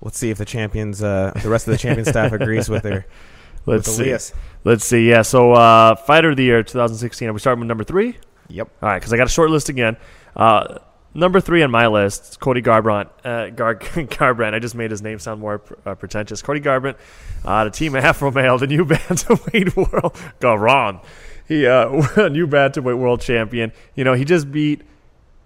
let's 0.00 0.18
see 0.18 0.30
if 0.30 0.38
the 0.38 0.44
champions, 0.44 1.02
uh, 1.02 1.32
the 1.42 1.48
rest 1.48 1.66
of 1.68 1.72
the 1.72 1.78
champion 1.78 2.04
staff 2.06 2.32
agrees 2.32 2.68
with 2.68 2.82
their 2.82 3.06
let's 3.66 3.88
with 3.88 3.96
see. 3.96 4.02
Elias. 4.04 4.32
Let's 4.64 4.84
see. 4.84 5.08
Yeah. 5.08 5.22
So 5.22 5.52
uh, 5.52 5.94
fighter 5.96 6.30
of 6.30 6.36
the 6.36 6.44
year 6.44 6.62
2016. 6.62 7.28
Are 7.28 7.32
we 7.32 7.38
starting 7.40 7.60
with 7.60 7.68
number 7.68 7.84
three? 7.84 8.16
Yep. 8.48 8.68
All 8.82 8.88
right, 8.88 8.98
because 9.00 9.12
I 9.12 9.16
got 9.16 9.26
a 9.26 9.30
short 9.30 9.50
list 9.50 9.68
again. 9.68 9.96
Uh, 10.36 10.78
number 11.16 11.40
three 11.40 11.62
on 11.62 11.70
my 11.70 11.86
list, 11.86 12.38
Cody 12.40 12.62
Garbrandt. 12.62 13.08
Uh, 13.24 13.50
Gar- 13.50 13.74
Garbrandt. 13.78 14.54
I 14.54 14.58
just 14.58 14.74
made 14.74 14.90
his 14.90 15.02
name 15.02 15.18
sound 15.18 15.40
more 15.40 15.62
uh, 15.84 15.94
pretentious. 15.94 16.42
Cody 16.42 16.60
Garbrandt, 16.60 16.96
uh, 17.44 17.64
the 17.64 17.70
team 17.70 17.96
Alpha 17.96 18.30
Male, 18.30 18.58
the 18.58 18.66
new 18.66 18.84
bantamweight 18.86 19.74
world. 19.76 20.60
Wrong. 20.60 21.00
He 21.48 21.66
uh, 21.66 21.88
new 22.28 22.46
bantamweight 22.46 22.98
world 22.98 23.20
champion. 23.20 23.72
You 23.94 24.04
know, 24.04 24.14
he 24.14 24.24
just 24.24 24.50
beat 24.50 24.82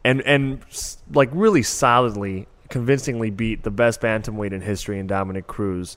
and 0.05 0.23
and 0.23 0.61
like 1.12 1.29
really 1.33 1.62
solidly 1.62 2.47
convincingly 2.68 3.31
beat 3.31 3.64
the 3.64 3.71
best 3.71 4.01
bantamweight 4.01 4.53
in 4.53 4.61
history 4.61 4.99
in 4.99 5.07
Dominick 5.07 5.47
Cruz. 5.47 5.97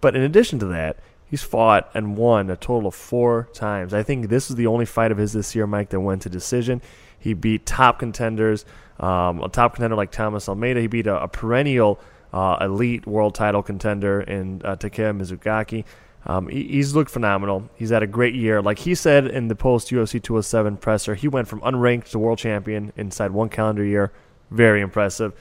But 0.00 0.14
in 0.14 0.22
addition 0.22 0.58
to 0.60 0.66
that, 0.66 0.98
he's 1.24 1.42
fought 1.42 1.90
and 1.94 2.16
won 2.16 2.50
a 2.50 2.56
total 2.56 2.88
of 2.88 2.94
four 2.94 3.48
times. 3.54 3.94
I 3.94 4.02
think 4.02 4.28
this 4.28 4.50
is 4.50 4.56
the 4.56 4.66
only 4.66 4.84
fight 4.84 5.10
of 5.10 5.18
his 5.18 5.32
this 5.32 5.54
year, 5.54 5.66
Mike, 5.66 5.88
that 5.90 6.00
went 6.00 6.22
to 6.22 6.28
decision. 6.28 6.82
He 7.18 7.34
beat 7.34 7.64
top 7.64 7.98
contenders, 7.98 8.64
um, 9.02 9.42
a 9.42 9.48
top 9.48 9.74
contender 9.74 9.96
like 9.96 10.12
Thomas 10.12 10.48
Almeida. 10.48 10.80
He 10.80 10.86
beat 10.86 11.06
a, 11.06 11.24
a 11.24 11.28
perennial 11.28 12.00
uh, 12.32 12.56
elite 12.60 13.06
world 13.06 13.34
title 13.34 13.62
contender 13.62 14.20
in 14.22 14.62
uh, 14.64 14.76
Takeya 14.76 15.14
Mizugaki. 15.16 15.84
Um, 16.24 16.48
he, 16.48 16.64
he's 16.64 16.94
looked 16.94 17.10
phenomenal. 17.10 17.68
He's 17.76 17.90
had 17.90 18.02
a 18.02 18.06
great 18.06 18.34
year. 18.34 18.62
Like 18.62 18.78
he 18.78 18.94
said 18.94 19.26
in 19.26 19.48
the 19.48 19.56
post 19.56 19.90
UFC 19.90 20.22
207 20.22 20.76
presser, 20.76 21.14
he 21.14 21.28
went 21.28 21.48
from 21.48 21.60
unranked 21.60 22.10
to 22.10 22.18
world 22.18 22.38
champion 22.38 22.92
inside 22.96 23.32
one 23.32 23.48
calendar 23.48 23.84
year. 23.84 24.12
Very 24.50 24.80
impressive. 24.80 25.32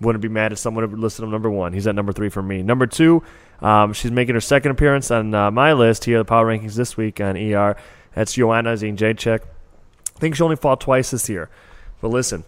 Wouldn't 0.00 0.22
be 0.22 0.28
mad 0.28 0.52
if 0.52 0.58
someone 0.58 0.88
listed 1.00 1.24
him 1.24 1.32
number 1.32 1.50
one. 1.50 1.72
He's 1.72 1.88
at 1.88 1.96
number 1.96 2.12
three 2.12 2.28
for 2.28 2.42
me. 2.42 2.62
Number 2.62 2.86
two, 2.86 3.24
um, 3.60 3.92
she's 3.92 4.12
making 4.12 4.36
her 4.36 4.40
second 4.40 4.70
appearance 4.70 5.10
on 5.10 5.34
uh, 5.34 5.50
my 5.50 5.72
list 5.72 6.04
here, 6.04 6.18
the 6.18 6.24
power 6.24 6.46
rankings 6.46 6.76
this 6.76 6.96
week 6.96 7.20
on 7.20 7.36
ER. 7.36 7.76
That's 8.14 8.34
Joanna 8.34 8.74
Jędrzejczyk. 8.74 9.40
I 9.40 10.20
think 10.20 10.36
she 10.36 10.42
only 10.44 10.54
fought 10.54 10.80
twice 10.80 11.10
this 11.10 11.28
year. 11.28 11.50
But 12.00 12.08
listen, 12.08 12.44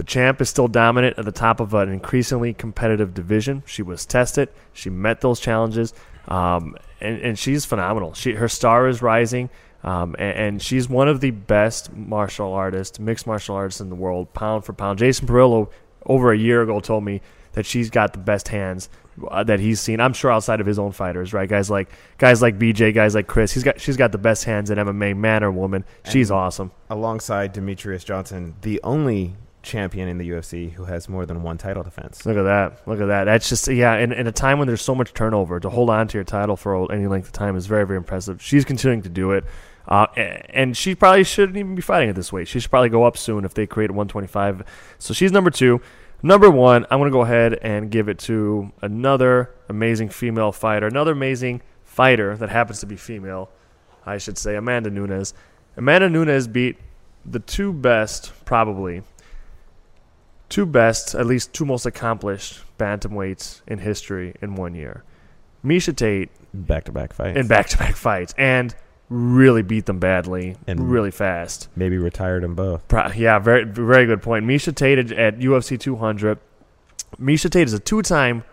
the 0.00 0.04
champ 0.04 0.40
is 0.40 0.48
still 0.48 0.66
dominant 0.66 1.18
at 1.18 1.26
the 1.26 1.30
top 1.30 1.60
of 1.60 1.74
an 1.74 1.90
increasingly 1.90 2.54
competitive 2.54 3.12
division. 3.12 3.62
She 3.66 3.82
was 3.82 4.06
tested. 4.06 4.48
She 4.72 4.88
met 4.88 5.20
those 5.20 5.40
challenges, 5.40 5.92
um, 6.26 6.74
and, 7.02 7.20
and 7.20 7.38
she's 7.38 7.66
phenomenal. 7.66 8.14
She 8.14 8.32
her 8.32 8.48
star 8.48 8.88
is 8.88 9.02
rising, 9.02 9.50
um, 9.84 10.16
and, 10.18 10.38
and, 10.38 10.62
she's 10.62 10.88
one 10.88 11.08
of 11.08 11.20
the 11.20 11.32
best 11.32 11.92
martial 11.92 12.54
artists, 12.54 12.98
mixed 12.98 13.26
martial 13.26 13.54
artists 13.56 13.82
in 13.82 13.90
the 13.90 13.94
world, 13.94 14.32
pound 14.32 14.64
for 14.64 14.72
pound. 14.72 14.98
Jason 14.98 15.28
Parillo 15.28 15.68
over 16.06 16.32
a 16.32 16.38
year 16.38 16.62
ago 16.62 16.80
told 16.80 17.04
me 17.04 17.20
that 17.52 17.66
she's 17.66 17.90
got 17.90 18.14
the 18.14 18.20
best 18.20 18.48
hands 18.48 18.88
uh, 19.28 19.44
that 19.44 19.60
he's 19.60 19.80
seen. 19.80 20.00
I'm 20.00 20.14
sure 20.14 20.32
outside 20.32 20.62
of 20.62 20.66
his 20.66 20.78
own 20.78 20.92
fighters, 20.92 21.34
right? 21.34 21.46
Guys 21.46 21.68
like 21.68 21.90
guys 22.16 22.40
like 22.40 22.58
BJ, 22.58 22.94
guys 22.94 23.14
like 23.14 23.26
Cris. 23.26 23.52
He's 23.52 23.64
got 23.64 23.78
she's 23.78 23.98
got 23.98 24.12
the 24.12 24.18
best 24.18 24.44
hands 24.44 24.70
in 24.70 24.78
MMA, 24.78 25.14
man 25.14 25.44
or 25.44 25.52
woman. 25.52 25.84
She's 26.10 26.30
and 26.30 26.38
awesome. 26.38 26.70
Alongside 26.88 27.52
Demetrious 27.52 28.02
Johnson, 28.02 28.54
the 28.62 28.80
only 28.82 29.34
champion 29.62 30.08
in 30.08 30.18
the 30.18 30.30
UFC 30.30 30.72
who 30.72 30.84
has 30.84 31.08
more 31.08 31.26
than 31.26 31.42
one 31.42 31.58
title 31.58 31.82
defense. 31.82 32.24
Look 32.24 32.36
at 32.36 32.42
that. 32.42 32.86
Look 32.86 33.00
at 33.00 33.06
that. 33.06 33.24
That's 33.24 33.48
just 33.48 33.68
yeah. 33.68 33.96
In, 33.96 34.12
in 34.12 34.26
a 34.26 34.32
time 34.32 34.58
when 34.58 34.68
there's 34.68 34.82
so 34.82 34.94
much 34.94 35.12
turnover, 35.12 35.60
to 35.60 35.70
hold 35.70 35.90
on 35.90 36.08
to 36.08 36.18
your 36.18 36.24
title 36.24 36.56
for 36.56 36.90
any 36.92 37.06
length 37.06 37.26
of 37.26 37.32
time 37.32 37.56
is 37.56 37.66
very 37.66 37.86
very 37.86 37.96
impressive. 37.96 38.42
She's 38.42 38.64
continuing 38.64 39.02
to 39.02 39.08
do 39.08 39.32
it. 39.32 39.44
Uh, 39.88 40.06
and 40.50 40.76
she 40.76 40.94
probably 40.94 41.24
shouldn't 41.24 41.56
even 41.56 41.74
be 41.74 41.82
fighting 41.82 42.10
at 42.10 42.14
this 42.14 42.32
weight. 42.32 42.46
She 42.46 42.60
should 42.60 42.70
probably 42.70 42.90
go 42.90 43.04
up 43.04 43.16
soon 43.16 43.44
if 43.44 43.54
they 43.54 43.66
create 43.66 43.90
125. 43.90 44.62
So 44.98 45.12
she's 45.12 45.32
number 45.32 45.50
two. 45.50 45.80
Number 46.22 46.50
one, 46.50 46.86
I'm 46.90 46.98
going 46.98 47.10
to 47.10 47.12
go 47.12 47.22
ahead 47.22 47.54
and 47.62 47.90
give 47.90 48.08
it 48.08 48.18
to 48.20 48.70
another 48.82 49.50
amazing 49.68 50.10
female 50.10 50.52
fighter, 50.52 50.86
another 50.86 51.12
amazing 51.12 51.62
fighter 51.82 52.36
that 52.36 52.50
happens 52.50 52.80
to 52.80 52.86
be 52.86 52.96
female, 52.96 53.48
I 54.04 54.18
should 54.18 54.36
say, 54.36 54.54
Amanda 54.54 54.90
Nunes. 54.90 55.32
Amanda 55.76 56.10
Nunes 56.10 56.46
beat 56.46 56.76
the 57.24 57.40
two 57.40 57.72
best, 57.72 58.32
probably, 58.44 59.02
two 60.50 60.66
best, 60.66 61.14
at 61.14 61.24
least 61.24 61.54
two 61.54 61.64
most 61.64 61.86
accomplished 61.86 62.60
bantamweights 62.78 63.62
in 63.66 63.78
history 63.78 64.34
in 64.42 64.56
one 64.56 64.74
year. 64.74 65.04
Miesha 65.64 65.96
Tate. 65.96 66.30
Back 66.52 66.84
to 66.84 66.92
back 66.92 67.14
fights. 67.14 67.38
In 67.38 67.46
back 67.46 67.68
to 67.68 67.78
back 67.78 67.96
fights. 67.96 68.34
And 68.36 68.74
really 69.08 69.62
beat 69.62 69.86
them 69.86 69.98
badly 69.98 70.56
and 70.66 70.90
really 70.90 71.10
fast. 71.10 71.68
Maybe 71.74 71.98
retired 71.98 72.42
them 72.42 72.54
both. 72.54 72.84
Yeah, 73.16 73.38
very 73.38 73.64
very 73.64 74.06
good 74.06 74.22
point. 74.22 74.44
Miesha 74.44 74.74
Tate 74.74 75.12
at 75.12 75.38
UFC 75.38 75.78
200. 75.78 76.38
Miesha 77.18 77.50
Tate 77.50 77.66
is 77.66 77.72
a 77.72 77.80
two-time 77.80 78.44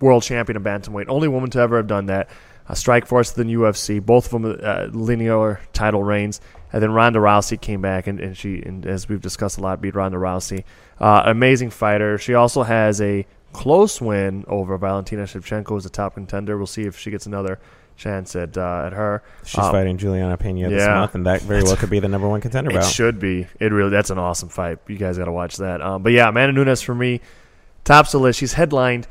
world 0.00 0.22
champion 0.22 0.56
of 0.56 0.62
bantamweight, 0.62 1.06
only 1.08 1.26
woman 1.26 1.50
to 1.50 1.58
ever 1.58 1.78
have 1.78 1.86
done 1.86 2.06
that. 2.06 2.28
Uh, 2.68 2.74
Strikeforce 2.74 3.34
than 3.34 3.48
UFC, 3.48 4.04
both 4.04 4.32
of 4.32 4.42
them 4.42 4.58
uh, 4.62 4.86
linear 4.90 5.60
title 5.72 6.02
reigns. 6.02 6.40
And 6.72 6.82
then 6.82 6.92
Ronda 6.92 7.18
Rousey 7.18 7.60
came 7.60 7.80
back, 7.80 8.06
and, 8.06 8.20
and 8.20 8.36
she, 8.36 8.62
and 8.62 8.84
as 8.86 9.08
we've 9.08 9.20
discussed 9.20 9.58
a 9.58 9.60
lot, 9.60 9.80
beat 9.80 9.94
Ronda 9.94 10.18
Rousey. 10.18 10.64
Uh, 10.98 11.22
amazing 11.26 11.70
fighter. 11.70 12.18
She 12.18 12.34
also 12.34 12.62
has 12.64 13.00
a 13.00 13.26
close 13.52 14.00
win 14.00 14.44
over 14.48 14.76
Valentina 14.76 15.22
Shevchenko, 15.22 15.68
who's 15.68 15.86
a 15.86 15.90
top 15.90 16.14
contender. 16.14 16.56
We'll 16.56 16.66
see 16.66 16.82
if 16.82 16.98
she 16.98 17.10
gets 17.10 17.26
another 17.26 17.58
chance 17.96 18.36
at 18.36 18.56
uh, 18.58 18.84
at 18.86 18.92
her. 18.92 19.22
She's 19.44 19.58
um, 19.58 19.72
fighting 19.72 19.96
Julianna 19.96 20.36
Peña 20.36 20.68
this 20.68 20.86
month, 20.86 21.14
and 21.14 21.26
that 21.26 21.40
very 21.42 21.62
well 21.62 21.76
could 21.76 21.90
be 21.90 22.00
the 22.00 22.08
number 22.08 22.28
one 22.28 22.40
contender. 22.40 22.70
It 22.70 22.74
bout. 22.74 22.84
should 22.84 23.18
be. 23.18 23.46
It 23.58 23.72
really. 23.72 23.90
That's 23.90 24.10
an 24.10 24.18
awesome 24.18 24.48
fight. 24.48 24.78
You 24.86 24.96
guys 24.96 25.18
got 25.18 25.24
to 25.26 25.32
watch 25.32 25.56
that. 25.58 25.80
Um, 25.80 26.02
but 26.02 26.12
yeah, 26.12 26.28
Amanda 26.28 26.52
Nunes 26.52 26.82
for 26.82 26.94
me 26.94 27.20
tops 27.84 28.12
the 28.12 28.18
list. 28.18 28.38
She's 28.38 28.54
headlined 28.54 29.06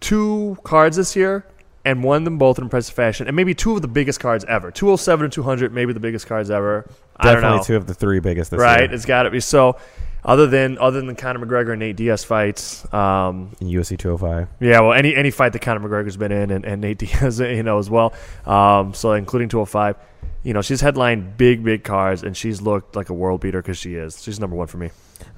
two 0.00 0.58
cards 0.62 0.96
this 0.96 1.16
year 1.16 1.44
and 1.84 2.02
won 2.04 2.24
them 2.24 2.38
both 2.38 2.58
in 2.58 2.64
impressive 2.64 2.94
fashion, 2.94 3.26
and 3.26 3.36
maybe 3.36 3.54
two 3.54 3.74
of 3.74 3.82
the 3.82 3.88
biggest 3.88 4.20
cards 4.20 4.44
ever. 4.46 4.70
207 4.70 5.24
and 5.24 5.32
200, 5.32 5.72
maybe 5.72 5.92
the 5.92 6.00
biggest 6.00 6.26
cards 6.26 6.50
ever. 6.50 6.88
Definitely 7.22 7.64
two 7.64 7.76
of 7.76 7.86
the 7.86 7.94
three 7.94 8.20
biggest 8.20 8.50
this 8.50 8.60
right? 8.60 8.80
year. 8.80 8.80
Right, 8.88 8.94
it's 8.94 9.04
got 9.04 9.24
to 9.24 9.30
be. 9.30 9.40
So 9.40 9.76
other 10.24 10.46
than 10.46 10.78
other 10.78 11.00
than 11.00 11.14
Conor 11.16 11.44
McGregor 11.44 11.70
and 11.70 11.80
Nate 11.80 11.96
Diaz 11.96 12.24
fights, 12.24 12.92
um, 12.92 13.50
in 13.60 13.68
UFC 13.68 13.98
205. 13.98 14.48
Yeah, 14.60 14.80
well, 14.80 14.92
any 14.92 15.14
any 15.14 15.30
fight 15.30 15.52
that 15.52 15.60
Conor 15.60 15.80
McGregor's 15.80 16.16
been 16.16 16.32
in, 16.32 16.50
and, 16.50 16.64
and 16.64 16.80
Nate 16.80 16.98
Diaz, 16.98 17.40
you 17.40 17.62
know, 17.62 17.78
as 17.78 17.88
well. 17.88 18.12
Um, 18.44 18.94
so 18.94 19.12
including 19.12 19.48
205, 19.48 19.96
you 20.42 20.52
know, 20.54 20.62
she's 20.62 20.80
headlined 20.80 21.36
big 21.36 21.64
big 21.64 21.84
cards, 21.84 22.22
and 22.22 22.36
she's 22.36 22.60
looked 22.60 22.96
like 22.96 23.10
a 23.10 23.14
world 23.14 23.40
beater 23.40 23.62
because 23.62 23.78
she 23.78 23.94
is. 23.94 24.22
She's 24.22 24.40
number 24.40 24.56
one 24.56 24.66
for 24.66 24.78
me. 24.78 24.90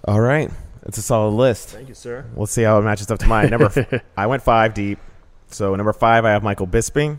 All 0.07 0.21
right, 0.21 0.51
it's 0.85 0.99
a 0.99 1.03
solid 1.03 1.35
list. 1.35 1.69
Thank 1.69 1.89
you, 1.89 1.95
sir. 1.95 2.25
We'll 2.35 2.47
see 2.47 2.63
how 2.63 2.79
it 2.79 2.83
matches 2.83 3.11
up 3.11 3.19
to 3.21 3.27
mine. 3.27 3.51
Number, 3.51 3.67
f- 3.77 4.03
I 4.17 4.27
went 4.27 4.43
five 4.43 4.75
deep. 4.75 4.99
So 5.51 5.75
number 5.75 5.93
five, 5.93 6.25
I 6.25 6.31
have 6.31 6.43
Michael 6.43 6.67
Bisping. 6.67 7.19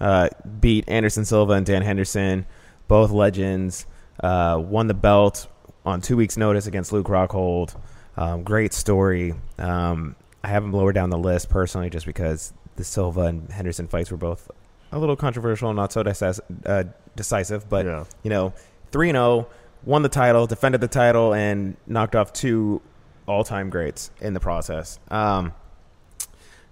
Uh, 0.00 0.28
beat 0.60 0.88
Anderson 0.88 1.24
Silva 1.24 1.54
and 1.54 1.66
Dan 1.66 1.82
Henderson, 1.82 2.46
both 2.86 3.10
legends. 3.10 3.86
Uh, 4.20 4.60
won 4.64 4.86
the 4.86 4.94
belt 4.94 5.48
on 5.84 6.00
two 6.00 6.16
weeks' 6.16 6.36
notice 6.36 6.66
against 6.66 6.92
Luke 6.92 7.06
Rockhold. 7.06 7.74
Um, 8.16 8.42
great 8.42 8.72
story. 8.72 9.34
Um, 9.58 10.16
I 10.42 10.48
have 10.48 10.62
him 10.62 10.72
lower 10.72 10.92
down 10.92 11.10
the 11.10 11.18
list 11.18 11.48
personally 11.48 11.90
just 11.90 12.06
because 12.06 12.52
the 12.76 12.84
Silva 12.84 13.22
and 13.22 13.50
Henderson 13.50 13.88
fights 13.88 14.10
were 14.10 14.16
both 14.16 14.50
a 14.92 14.98
little 14.98 15.16
controversial, 15.16 15.72
not 15.74 15.92
so 15.92 16.02
decis- 16.02 16.40
uh, 16.64 16.84
decisive. 17.16 17.68
But 17.68 17.86
yeah. 17.86 18.04
you 18.22 18.30
know, 18.30 18.52
three 18.92 19.08
and 19.08 19.16
zero, 19.16 19.24
oh, 19.24 19.46
won 19.84 20.02
the 20.02 20.08
title, 20.08 20.46
defended 20.46 20.80
the 20.80 20.88
title, 20.88 21.34
and 21.34 21.76
knocked 21.86 22.14
off 22.16 22.32
two 22.32 22.80
all-time 23.26 23.68
greats 23.68 24.10
in 24.20 24.32
the 24.32 24.40
process. 24.40 24.98
Um, 25.10 25.52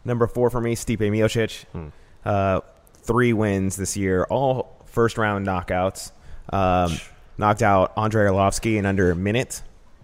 number 0.06 0.26
four 0.26 0.48
for 0.48 0.60
me, 0.60 0.74
Stipe 0.74 0.98
Miocic. 0.98 1.64
Hmm. 1.66 1.88
Uh, 2.24 2.60
three 3.02 3.32
wins 3.32 3.76
this 3.76 3.96
year, 3.96 4.24
all 4.24 4.82
first-round 4.86 5.46
knockouts. 5.46 6.12
Um, 6.50 6.98
knocked 7.38 7.62
out 7.62 7.92
Andrei 7.96 8.28
Arlovski 8.30 8.76
in 8.76 8.86
under 8.86 9.10
a 9.10 9.16
minute, 9.16 9.62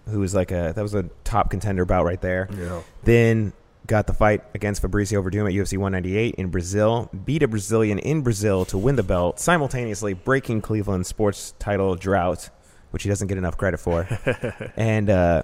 who 0.09 0.21
was 0.21 0.35
like 0.35 0.51
a 0.51 0.73
that 0.75 0.83
was 0.83 0.95
a 0.95 1.05
top 1.25 1.51
contender 1.51 1.85
bout 1.85 2.05
right 2.05 2.21
there. 2.21 2.49
Yeah. 2.57 2.83
Then 3.05 3.53
got 3.87 4.07
the 4.07 4.13
fight 4.13 4.43
against 4.55 4.83
Fabricio 4.83 5.23
Werdum 5.23 5.47
at 5.49 5.55
UFC 5.55 5.77
198 5.77 6.37
in 6.37 6.49
Brazil, 6.49 7.11
beat 7.25 7.43
a 7.43 7.49
Brazilian 7.49 7.99
in 7.99 8.23
Brazil 8.23 8.65
to 8.67 8.79
win 8.79 8.97
the 8.97 9.03
belt, 9.03 9.41
simultaneously 9.41 10.15
breaking 10.15 10.61
Cleveland's 10.61 11.09
sports 11.09 11.55
title 11.59 11.95
drought, 11.95 12.51
which 12.91 13.03
he 13.03 13.09
doesn't 13.09 13.29
get 13.29 13.39
enough 13.39 13.57
credit 13.57 13.79
for, 13.79 14.07
and 14.77 15.11
uh, 15.11 15.43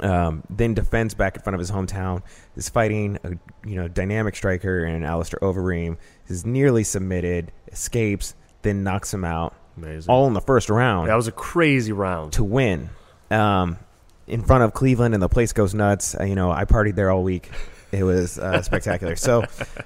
um, 0.00 0.42
then 0.50 0.74
defends 0.74 1.14
back 1.14 1.36
in 1.36 1.42
front 1.42 1.54
of 1.54 1.60
his 1.60 1.70
hometown. 1.70 2.22
Is 2.56 2.68
fighting 2.68 3.18
a 3.24 3.30
you 3.68 3.76
know 3.76 3.88
dynamic 3.88 4.36
striker 4.36 4.84
and 4.84 5.04
Alistair 5.04 5.38
Overeem. 5.40 5.98
Is 6.28 6.46
nearly 6.46 6.84
submitted, 6.84 7.52
escapes, 7.70 8.34
then 8.62 8.82
knocks 8.82 9.12
him 9.12 9.24
out 9.24 9.54
Amazing. 9.76 10.10
all 10.10 10.26
in 10.26 10.34
the 10.34 10.40
first 10.40 10.70
round. 10.70 11.08
That 11.08 11.16
was 11.16 11.28
a 11.28 11.32
crazy 11.32 11.92
round 11.92 12.32
to 12.34 12.44
win. 12.44 12.90
Um, 13.30 13.78
in 14.26 14.42
front 14.42 14.64
of 14.64 14.72
Cleveland, 14.72 15.14
and 15.14 15.22
the 15.22 15.28
place 15.28 15.52
goes 15.52 15.74
nuts. 15.74 16.14
Uh, 16.18 16.24
you 16.24 16.34
know, 16.34 16.50
I 16.50 16.64
partied 16.64 16.94
there 16.94 17.10
all 17.10 17.22
week. 17.22 17.50
It 17.92 18.02
was 18.04 18.38
uh, 18.38 18.62
spectacular. 18.62 19.16
So, 19.16 19.44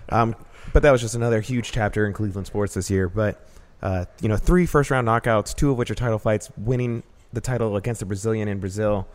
um, 0.09 0.37
but 0.73 0.83
that 0.83 0.93
was 0.93 1.01
just 1.01 1.15
another 1.15 1.41
huge 1.41 1.73
chapter 1.73 2.07
in 2.07 2.13
Cleveland 2.13 2.47
sports 2.47 2.75
this 2.75 2.91
year. 2.91 3.09
But 3.09 3.45
uh, 3.83 4.07
you 4.21 4.29
know, 4.29 4.37
three 4.37 4.67
first 4.67 4.91
round 4.91 5.09
knockouts, 5.09 5.55
two 5.55 5.71
of 5.71 5.79
which 5.79 5.91
are 5.91 5.95
title 5.95 6.19
fights, 6.19 6.51
winning 6.57 7.03
the 7.33 7.41
title 7.41 7.77
against 7.77 8.01
the 8.01 8.07
Brazilian 8.07 8.49
in 8.49 8.61
Brazil. 8.61 9.07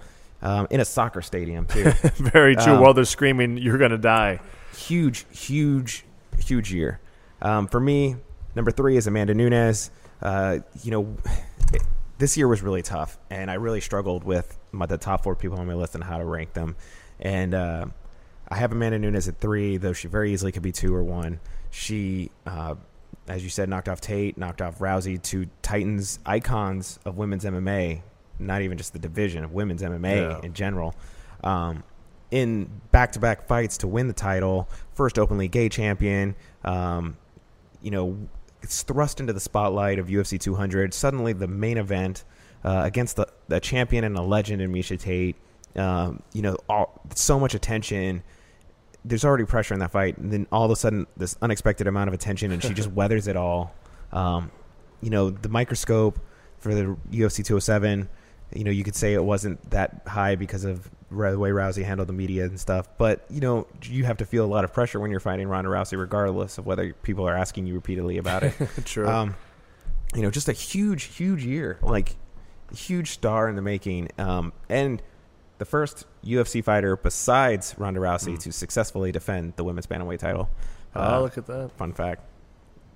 Um, 0.43 0.67
in 0.69 0.81
a 0.81 0.85
soccer 0.85 1.21
stadium 1.21 1.65
too. 1.65 1.83
Very 2.15 2.55
true. 2.55 2.73
Um, 2.73 2.81
While 2.81 2.93
they're 2.93 3.05
screaming, 3.05 3.57
"You're 3.57 3.77
gonna 3.77 3.97
die!" 3.97 4.41
Huge, 4.75 5.25
huge, 5.31 6.03
huge 6.37 6.73
year. 6.73 6.99
Um, 7.41 7.67
for 7.67 7.79
me, 7.79 8.17
number 8.53 8.69
three 8.69 8.97
is 8.97 9.07
Amanda 9.07 9.33
Nunes. 9.33 9.89
Uh, 10.21 10.59
you 10.83 10.91
know, 10.91 11.15
this 12.17 12.35
year 12.35 12.47
was 12.47 12.61
really 12.61 12.81
tough, 12.81 13.17
and 13.29 13.49
I 13.49 13.55
really 13.55 13.81
struggled 13.81 14.25
with 14.25 14.57
my, 14.73 14.85
the 14.85 14.97
top 14.97 15.23
four 15.23 15.35
people 15.35 15.59
on 15.59 15.65
my 15.65 15.75
list 15.75 15.95
and 15.95 16.03
how 16.03 16.17
to 16.17 16.25
rank 16.25 16.53
them. 16.53 16.75
And 17.19 17.53
uh, 17.53 17.85
I 18.49 18.55
have 18.57 18.71
Amanda 18.71 18.99
Nunes 18.99 19.27
at 19.27 19.37
three, 19.37 19.77
though 19.77 19.93
she 19.93 20.07
very 20.07 20.33
easily 20.33 20.51
could 20.51 20.61
be 20.63 20.71
two 20.71 20.93
or 20.93 21.03
one. 21.03 21.39
She, 21.71 22.31
uh, 22.45 22.75
as 23.27 23.43
you 23.43 23.49
said, 23.49 23.69
knocked 23.69 23.89
off 23.89 24.01
Tate, 24.01 24.37
knocked 24.37 24.61
off 24.61 24.79
Rousey, 24.79 25.21
two 25.21 25.47
Titans 25.61 26.19
icons 26.25 26.99
of 27.05 27.17
women's 27.17 27.45
MMA, 27.45 28.01
not 28.39 28.61
even 28.61 28.77
just 28.77 28.93
the 28.93 28.99
division 28.99 29.43
of 29.43 29.53
women's 29.53 29.81
MMA 29.81 30.15
yeah. 30.15 30.39
in 30.43 30.53
general. 30.53 30.95
Um, 31.43 31.83
in 32.31 32.67
back-to-back 32.91 33.47
fights 33.47 33.77
to 33.77 33.87
win 33.87 34.07
the 34.07 34.13
title, 34.13 34.67
first 34.93 35.19
openly 35.19 35.47
gay 35.47 35.69
champion. 35.69 36.35
Um, 36.63 37.17
you 37.81 37.91
know, 37.91 38.17
it's 38.63 38.81
thrust 38.81 39.19
into 39.19 39.33
the 39.33 39.39
spotlight 39.39 39.99
of 39.99 40.07
UFC 40.07 40.39
200. 40.39 40.93
Suddenly, 40.93 41.33
the 41.33 41.47
main 41.47 41.77
event 41.77 42.23
uh, 42.63 42.81
against 42.85 43.17
the, 43.17 43.27
the 43.49 43.59
champion 43.59 44.03
and 44.03 44.17
a 44.17 44.21
legend 44.21 44.61
in 44.61 44.71
Miesha 44.73 44.99
Tate. 44.99 45.35
Um, 45.75 46.23
you 46.33 46.41
know, 46.41 46.57
all, 46.69 47.01
so 47.13 47.39
much 47.39 47.53
attention. 47.53 48.23
There's 49.05 49.25
already 49.25 49.45
pressure 49.45 49.73
in 49.73 49.79
that 49.81 49.91
fight, 49.91 50.17
and 50.17 50.31
then 50.31 50.47
all 50.51 50.65
of 50.65 50.71
a 50.71 50.75
sudden, 50.75 51.05
this 51.17 51.35
unexpected 51.41 51.87
amount 51.87 52.07
of 52.07 52.13
attention, 52.13 52.51
and 52.51 52.63
she 52.63 52.73
just 52.73 52.91
weathers 52.93 53.27
it 53.27 53.35
all. 53.35 53.75
Um, 54.11 54.49
you 55.01 55.09
know, 55.09 55.29
the 55.29 55.49
microscope 55.49 56.19
for 56.57 56.73
the 56.73 56.95
UFC 57.11 57.45
207. 57.45 58.07
You 58.55 58.63
know, 58.63 58.71
you 58.71 58.83
could 58.83 58.95
say 58.95 59.13
it 59.13 59.23
wasn't 59.23 59.69
that 59.71 60.01
high 60.07 60.35
because 60.35 60.63
of 60.65 60.89
the 61.09 61.37
way 61.39 61.51
Rousey 61.51 61.83
handled 61.83 62.09
the 62.09 62.13
media 62.13 62.45
and 62.45 62.59
stuff. 62.59 62.87
But 62.97 63.25
you 63.29 63.39
know, 63.39 63.67
you 63.83 64.03
have 64.05 64.17
to 64.17 64.25
feel 64.25 64.45
a 64.45 64.47
lot 64.47 64.63
of 64.63 64.73
pressure 64.73 64.99
when 64.99 65.11
you're 65.11 65.19
fighting 65.19 65.47
Ronda 65.47 65.69
Rousey, 65.69 65.97
regardless 65.99 66.57
of 66.57 66.65
whether 66.65 66.93
people 66.93 67.27
are 67.27 67.35
asking 67.35 67.67
you 67.67 67.75
repeatedly 67.75 68.17
about 68.17 68.43
it. 68.43 68.53
True. 68.85 69.07
Um, 69.07 69.35
you 70.15 70.21
know, 70.21 70.31
just 70.31 70.49
a 70.49 70.53
huge, 70.53 71.03
huge 71.05 71.43
year, 71.45 71.77
like 71.81 72.15
huge 72.75 73.09
star 73.11 73.47
in 73.49 73.55
the 73.55 73.61
making, 73.61 74.09
um, 74.17 74.53
and 74.69 75.01
the 75.59 75.65
first 75.65 76.05
UFC 76.25 76.63
fighter 76.63 76.97
besides 76.97 77.75
Ronda 77.77 77.99
Rousey 77.99 78.37
to 78.39 78.51
successfully 78.51 79.11
defend 79.11 79.53
the 79.55 79.63
women's 79.63 79.85
bantamweight 79.87 80.19
title. 80.19 80.49
oh, 80.95 81.01
Uh, 81.01 81.19
look 81.21 81.37
at 81.37 81.45
that. 81.47 81.71
fun 81.77 81.93
fact. 81.93 82.21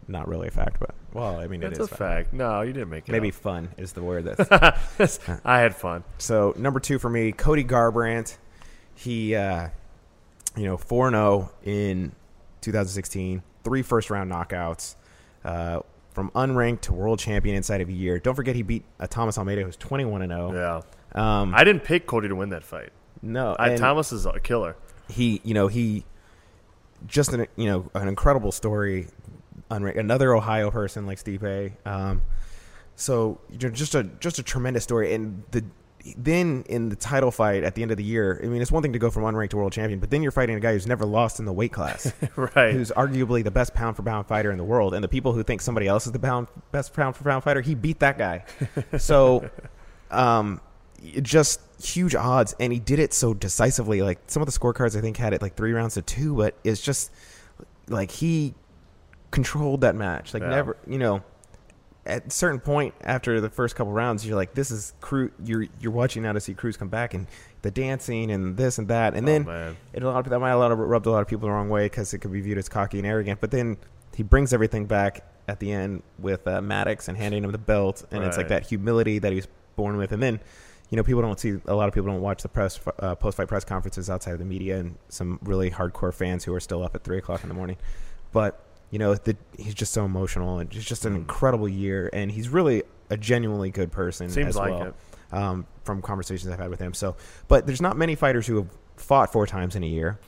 Not 0.10 0.28
really 0.28 0.48
a 0.48 0.52
fact, 0.52 0.80
but 0.80 0.96
well, 1.14 1.38
I 1.38 1.48
mean, 1.48 1.62
it's 1.64 1.80
it 1.80 1.82
a 1.82 1.84
is 1.84 1.90
fact. 1.90 2.32
No, 2.34 2.62
you 2.62 2.72
didn't 2.72 2.90
make 2.90 3.10
it. 3.10 3.12
Maybe 3.12 3.30
up. 3.30 3.36
fun 3.36 3.70
is 3.78 3.92
the 3.92 4.02
word 4.02 4.24
that's 4.26 5.20
I 5.46 5.60
had 5.60 5.76
fun. 5.76 6.04
So 6.18 6.54
number 6.58 6.80
two 6.80 6.98
for 7.00 7.10
me, 7.10 7.32
Cody 7.34 7.64
Garbrandt. 7.64 8.38
He, 8.96 9.36
uh, 9.36 9.70
you 10.56 10.64
know, 10.64 10.78
four 10.78 11.10
zero 11.12 11.52
in 11.64 12.14
2016, 12.62 13.44
three 13.64 13.82
first 13.82 14.10
round 14.10 14.32
knockouts, 14.32 14.96
uh, 15.44 15.82
from 16.14 16.32
unranked 16.32 16.82
to 16.82 16.94
world 16.94 17.20
champion 17.20 17.56
inside 17.56 17.82
of 17.82 17.90
a 17.90 17.94
year. 17.94 18.18
Don't 18.20 18.34
forget 18.36 18.56
he 18.56 18.64
beat 18.64 18.84
uh, 19.00 19.08
Thomas 19.08 19.38
Almeida, 19.38 19.62
who's 19.64 19.76
21 19.76 20.24
and 20.24 20.32
0. 20.32 20.54
Yeah. 20.54 20.82
Um, 21.42 21.54
I 21.54 21.64
didn't 21.64 21.84
pick 21.84 22.08
Cody 22.08 22.28
to 22.28 22.36
win 22.36 22.50
that 22.50 22.64
fight. 22.64 22.90
no, 23.22 23.56
I, 23.60 23.76
Thomas 23.76 24.12
is 24.12 24.26
a 24.26 24.40
killer. 24.40 24.76
he, 25.10 25.42
you 25.44 25.54
know, 25.54 25.68
he 25.68 26.06
just 27.06 27.34
an 27.34 27.46
you 27.56 27.66
know 27.66 27.90
an 27.94 28.08
incredible 28.08 28.52
story. 28.52 29.08
Unranked, 29.70 29.98
another 29.98 30.34
Ohio 30.34 30.72
person 30.72 31.06
like 31.06 31.18
Stipe. 31.18 31.72
Um, 31.86 32.22
so 32.96 33.40
just 33.58 33.96
a 33.96 34.04
just 34.04 34.40
a 34.40 34.44
tremendous 34.44 34.84
story, 34.84 35.14
and 35.14 35.44
the 35.52 35.64
then 36.16 36.64
in 36.70 36.90
the 36.90 36.96
title 36.96 37.32
fight 37.32 37.64
at 37.64 37.76
the 37.76 37.82
end 37.82 37.92
of 37.92 37.98
the 37.98 38.04
year, 38.04 38.40
I 38.42 38.48
mean, 38.48 38.62
it's 38.62 38.72
one 38.72 38.82
thing 38.82 38.94
to 38.94 39.00
go 39.00 39.10
from 39.10 39.24
unranked 39.24 39.50
to 39.50 39.58
world 39.58 39.74
champion, 39.74 40.00
but 40.00 40.10
then 40.10 40.24
you're 40.24 40.32
fighting 40.32 40.56
a 40.56 40.60
guy 40.60 40.74
who's 40.74 40.88
never 40.88 41.06
lost 41.06 41.40
in 41.40 41.46
the 41.46 41.54
weight 41.54 41.74
class, 41.74 42.14
right. 42.36 42.74
who's 42.74 42.92
arguably 42.92 43.44
the 43.44 43.52
best 43.52 43.74
pound 43.74 43.96
for 43.96 44.04
pound 44.04 44.28
fighter 44.28 44.52
in 44.52 44.58
the 44.58 44.64
world, 44.64 44.94
and 44.94 45.04
the 45.04 45.08
people 45.08 45.34
who 45.34 45.44
think 45.44 45.62
somebody 45.62 45.88
else 45.88 46.06
is 46.06 46.14
the 46.14 46.20
pound 46.20 46.48
best 46.72 46.94
pound 46.94 47.16
for 47.16 47.24
pound 47.24 47.44
fighter, 47.44 47.62
he 47.62 47.76
beat 47.76 48.00
that 48.00 48.18
guy. 48.18 48.46
so, 48.98 49.50
um, 50.12 50.62
just 51.22 51.60
huge 51.84 52.16
odds, 52.16 52.56
and 52.60 52.72
he 52.72 52.80
did 52.80 53.00
it 53.00 53.14
so 53.14 53.34
decisively. 53.34 54.02
Like 54.02 54.20
some 54.28 54.42
of 54.42 54.46
the 54.46 54.58
scorecards, 54.58 54.98
I 54.98 55.02
think 55.02 55.18
had 55.18 55.34
it 55.34 55.42
like 55.42 55.56
three 55.56 55.74
rounds 55.74 55.96
to 55.96 56.02
two, 56.02 56.36
but 56.36 56.56
it's 56.64 56.82
just 56.82 57.12
like 57.90 58.12
he 58.12 58.54
controlled 59.38 59.82
that 59.82 59.96
match. 59.96 60.34
Like 60.34 60.44
Yeah. 60.44 60.50
never, 60.50 60.78
you 60.88 60.98
know. 60.98 61.22
At 62.06 62.28
a 62.28 62.30
certain 62.32 62.62
point 62.62 62.94
after 63.02 63.42
the 63.42 63.50
first 63.50 63.76
couple 63.76 63.92
rounds, 63.92 64.26
you're 64.26 64.38
like, 64.38 64.54
"This 64.54 64.72
is 64.72 64.94
Cruz." 65.02 65.30
You're 65.44 65.66
you're 65.82 65.92
watching 65.92 66.24
now 66.24 66.32
to 66.32 66.40
see 66.40 66.54
Cruz 66.54 66.78
come 66.78 66.88
back 66.88 67.14
and 67.14 67.28
the 67.64 67.70
dancing 67.72 68.32
and 68.32 68.56
this 68.56 68.78
and 68.80 68.88
that, 68.88 69.14
and 69.14 69.28
Oh, 69.28 69.32
then 69.32 69.44
man. 69.46 69.78
it 69.92 70.04
a 70.04 70.10
lot 70.10 70.26
of, 70.26 70.30
that 70.30 70.40
might 70.40 70.52
a 70.52 70.58
lot 70.58 70.72
of 70.72 70.80
rubbed 70.80 71.06
a 71.06 71.12
lot 71.12 71.22
of 71.22 71.28
people 71.28 71.48
the 71.50 71.54
wrong 71.54 71.68
way 71.70 71.86
because 71.86 72.14
it 72.14 72.20
could 72.20 72.32
be 72.32 72.40
viewed 72.40 72.58
as 72.58 72.70
cocky 72.70 72.98
and 73.00 73.06
arrogant. 73.06 73.42
But 73.42 73.52
then 73.52 73.76
he 74.16 74.24
brings 74.24 74.54
everything 74.54 74.86
back 74.86 75.26
at 75.50 75.60
the 75.60 75.70
end 75.72 76.02
with 76.18 76.48
uh, 76.48 76.62
Maddux 76.62 77.10
and 77.10 77.18
handing 77.18 77.44
him 77.44 77.52
the 77.52 77.58
belt, 77.58 78.06
and 78.10 78.24
it's 78.24 78.38
like 78.38 78.48
that 78.48 78.66
humility 78.68 79.20
that 79.20 79.34
he 79.34 79.36
was 79.36 79.48
born 79.76 79.98
with. 79.98 80.14
And 80.14 80.24
then, 80.24 80.40
you 80.90 80.96
know, 80.96 81.04
people 81.04 81.22
don't 81.22 81.40
see 81.40 81.60
a 81.68 81.76
lot 81.76 81.90
of 81.90 81.94
people 81.94 82.10
don't 82.10 82.22
watch 82.22 82.42
the 82.42 82.48
press 82.50 82.80
uh, 83.00 83.16
post 83.16 83.36
fight 83.36 83.50
press 83.50 83.66
conferences 83.66 84.10
outside 84.10 84.32
of 84.32 84.40
the 84.40 84.46
media, 84.46 84.78
and 84.78 84.98
some 85.10 85.40
really 85.44 85.72
hardcore 85.72 86.14
fans 86.14 86.46
who 86.46 86.54
are 86.54 86.62
still 86.62 86.84
up 86.84 86.96
at 86.96 87.04
three 87.04 87.18
o'clock 87.18 87.44
in 87.44 87.50
the 87.50 87.56
morning. 87.56 87.76
But 88.32 88.62
you 88.92 89.00
know, 89.00 89.16
the, 89.16 89.36
he's 89.58 89.74
just 89.74 89.94
so 89.94 90.06
emotional, 90.06 90.60
and 90.60 90.74
it's 90.74 90.86
just 90.86 91.06
an 91.06 91.16
incredible 91.16 91.68
year, 91.68 92.10
and 92.14 92.32
he's 92.32 92.50
really 92.50 92.84
a 93.10 93.18
genuinely 93.18 93.70
good 93.70 93.92
person. 93.92 94.30
Seems 94.30 94.48
as 94.50 94.56
like 94.56 94.72
well 94.72 94.84
it. 94.84 94.94
um, 95.34 95.66
from 95.84 96.02
conversations 96.02 96.52
I've 96.52 96.60
had 96.60 96.70
with 96.70 96.80
him. 96.80 96.94
So, 96.94 97.16
but 97.48 97.66
there's 97.68 97.82
not 97.82 97.98
many 97.98 98.16
fighters 98.16 98.48
who 98.48 98.58
have 98.58 98.68
fought 98.96 99.32
four 99.32 99.46
times 99.48 99.76
in 99.76 99.84
a 99.84 99.88
year. 99.88 100.20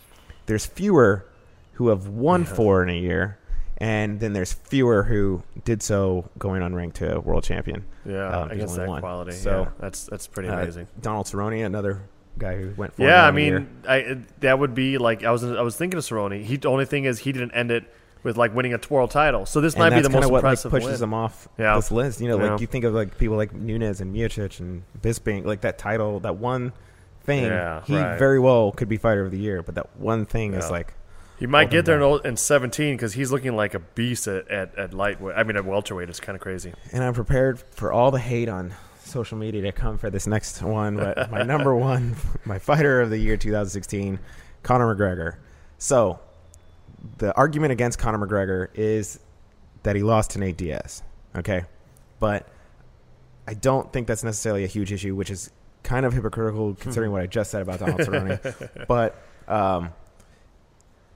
There's 0.46 0.66
fewer 0.66 1.26
who 1.74 1.88
have 1.90 2.08
won 2.08 2.44
four 2.46 2.84
in 2.84 2.90
a 2.90 2.98
year, 3.00 3.38
and 3.78 4.20
then 4.20 4.34
there's 4.34 4.52
fewer 4.52 5.04
who 5.04 5.44
did 5.64 5.82
so 5.82 6.30
going 6.38 6.62
on 6.62 6.74
unranked 6.74 6.94
to 6.96 7.16
a 7.18 7.20
world 7.20 7.44
champion. 7.44 7.86
Yeah, 8.06 8.28
Um, 8.42 8.52
against 8.52 8.74
only 8.74 8.86
that 8.86 8.90
one. 8.90 9.00
quality. 9.02 9.32
So, 9.34 9.62
yeah, 9.64 9.70
that's 9.80 10.06
that's 10.06 10.28
pretty 10.28 10.50
Uh, 10.50 10.60
amazing. 10.62 10.88
Donald 11.02 11.28
Cerrone, 11.28 11.66
another 11.66 12.02
guy 12.38 12.58
who 12.58 12.74
went 12.76 12.94
four. 12.96 13.06
Yeah, 13.08 13.24
I 13.26 13.30
in 13.30 13.38
a 13.38 13.40
year. 13.40 13.60
mean, 13.60 13.70
I 13.88 14.18
that 14.42 14.60
would 14.60 14.74
be 14.74 14.98
like 14.98 15.24
I 15.24 15.32
was 15.32 15.44
I 15.46 15.62
was 15.62 15.76
thinking 15.78 15.98
of 15.98 16.04
Cerrone. 16.04 16.44
He 16.44 16.58
the 16.58 16.68
only 16.70 16.86
thing 16.86 17.06
is 17.06 17.20
he 17.20 17.32
didn't 17.32 17.52
end 17.52 17.72
it 17.72 17.84
with 18.24 18.38
like 18.38 18.54
winning 18.54 18.74
a 18.74 18.80
world 18.90 19.12
title. 19.12 19.46
So 19.46 19.62
this 19.62 19.74
and 19.76 19.80
might 19.82 19.90
be 19.92 19.98
the 20.02 20.10
kind 20.10 20.14
most 20.16 20.26
of 20.26 20.32
what 20.32 20.44
like, 20.44 20.52
impressive 20.52 20.72
pushes 20.72 21.00
win. 21.00 21.10
him 21.10 21.14
off 21.14 21.48
Yeah. 21.58 21.76
this 21.76 21.92
list. 21.92 22.20
You 22.22 22.28
know, 22.28 22.40
Yeah. 22.44 22.52
like 22.52 22.62
you 22.62 22.68
think 22.68 22.86
of 22.86 22.94
like 22.94 23.18
people 23.18 23.38
like 23.38 23.54
Nunes 23.54 24.02
and 24.02 24.14
Miocic 24.16 24.60
and 24.60 24.84
Bisping, 25.02 25.46
like 25.46 25.62
that 25.62 25.78
title, 25.78 26.20
that 26.22 26.36
one 26.38 26.74
thing. 27.24 27.44
Yeah, 27.46 27.82
he 27.86 27.96
right. 27.98 28.18
very 28.20 28.40
well 28.40 28.72
could 28.72 28.90
be 28.90 28.98
fighter 28.98 29.24
of 29.26 29.32
the 29.32 29.38
year, 29.38 29.62
but 29.62 29.76
that 29.76 29.96
one 29.98 30.26
thing 30.26 30.54
is 30.54 30.70
like 30.70 30.94
He 31.38 31.48
might 31.48 31.70
get 31.70 31.86
there 31.86 31.96
in, 31.96 32.02
old- 32.02 32.26
in 32.26 32.36
17 32.36 32.96
because 32.98 33.14
he's 33.14 33.32
looking 33.32 33.56
like 33.56 33.74
a 33.74 33.80
beast 33.80 34.28
at, 34.28 34.50
at, 34.50 34.78
at 34.78 34.94
lightweight. 34.94 35.38
I 35.38 35.44
mean, 35.44 35.56
at 35.56 35.64
welterweight. 35.64 36.10
It's 36.10 36.20
kind 36.20 36.36
of 36.36 36.42
crazy. 36.42 36.74
and 36.92 37.02
I'm 37.04 37.14
prepared 37.14 37.60
for 37.72 37.94
all 37.94 38.12
the 38.12 38.20
hate 38.20 38.50
on 38.50 38.74
social 39.06 39.38
media 39.38 39.62
to 39.62 39.72
come 39.72 39.98
for 39.98 40.10
this 40.10 40.28
next 40.28 40.62
one. 40.62 40.98
But 40.98 41.32
my 41.32 41.44
number 41.44 41.74
one, 41.92 42.16
my 42.46 42.60
fighter 42.60 43.00
of 43.00 43.10
the 43.10 43.18
year 43.18 43.38
2016, 43.38 44.20
Conor 44.64 44.94
McGregor. 44.94 45.36
So 45.78 46.20
the 47.18 47.36
argument 47.36 47.72
against 47.72 48.00
Conor 48.00 48.26
McGregor 48.26 48.68
is 48.74 49.20
that 49.84 49.96
he 49.96 50.04
lost 50.04 50.32
to 50.32 50.40
Nate 50.40 50.58
Diaz. 50.58 51.04
Okay, 51.36 51.64
but 52.20 52.48
I 53.48 53.54
don't 53.54 53.92
think 53.92 54.08
that's 54.08 54.24
necessarily 54.24 54.64
a 54.64 54.68
huge 54.68 54.92
issue, 54.92 55.16
which 55.16 55.30
is 55.30 55.52
kind 55.84 56.06
of 56.06 56.14
hypocritical 56.14 56.76
considering 56.76 57.12
what 57.12 57.22
I 57.22 57.28
just 57.28 57.52
said 57.52 57.62
about 57.62 57.80
Donald 57.80 58.02
Cerrone. 58.02 58.70
but 58.88 59.22
um, 59.48 59.92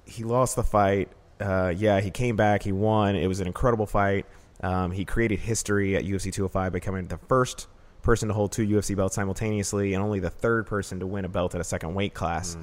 he 0.06 0.24
lost 0.24 0.56
the 0.56 0.64
fight. 0.64 1.10
Uh, 1.40 1.74
yeah, 1.76 2.00
he 2.00 2.12
came 2.12 2.36
back. 2.36 2.64
He 2.64 2.72
won. 2.72 3.16
It 3.16 3.28
was 3.28 3.40
an 3.40 3.48
incredible 3.48 3.86
fight. 3.86 4.26
Um, 4.62 4.92
he 4.92 5.04
created 5.04 5.40
history 5.40 5.96
at 5.96 6.06
UFC 6.06 6.32
205, 6.32 6.72
becoming 6.72 7.08
the 7.08 7.18
first 7.18 7.68
person 8.04 8.28
to 8.28 8.34
hold 8.34 8.52
two 8.52 8.68
UFC 8.68 8.96
belts 8.96 9.16
simultaneously, 9.16 9.94
and 9.94 10.04
only 10.04 10.20
the 10.20 10.30
third 10.30 10.68
person 10.68 11.00
to 11.00 11.08
win 11.08 11.26
a 11.26 11.30
belt 11.30 11.56
at 11.56 11.62
a 11.62 11.64
second 11.64 11.96
weight 11.96 12.14
class. 12.14 12.56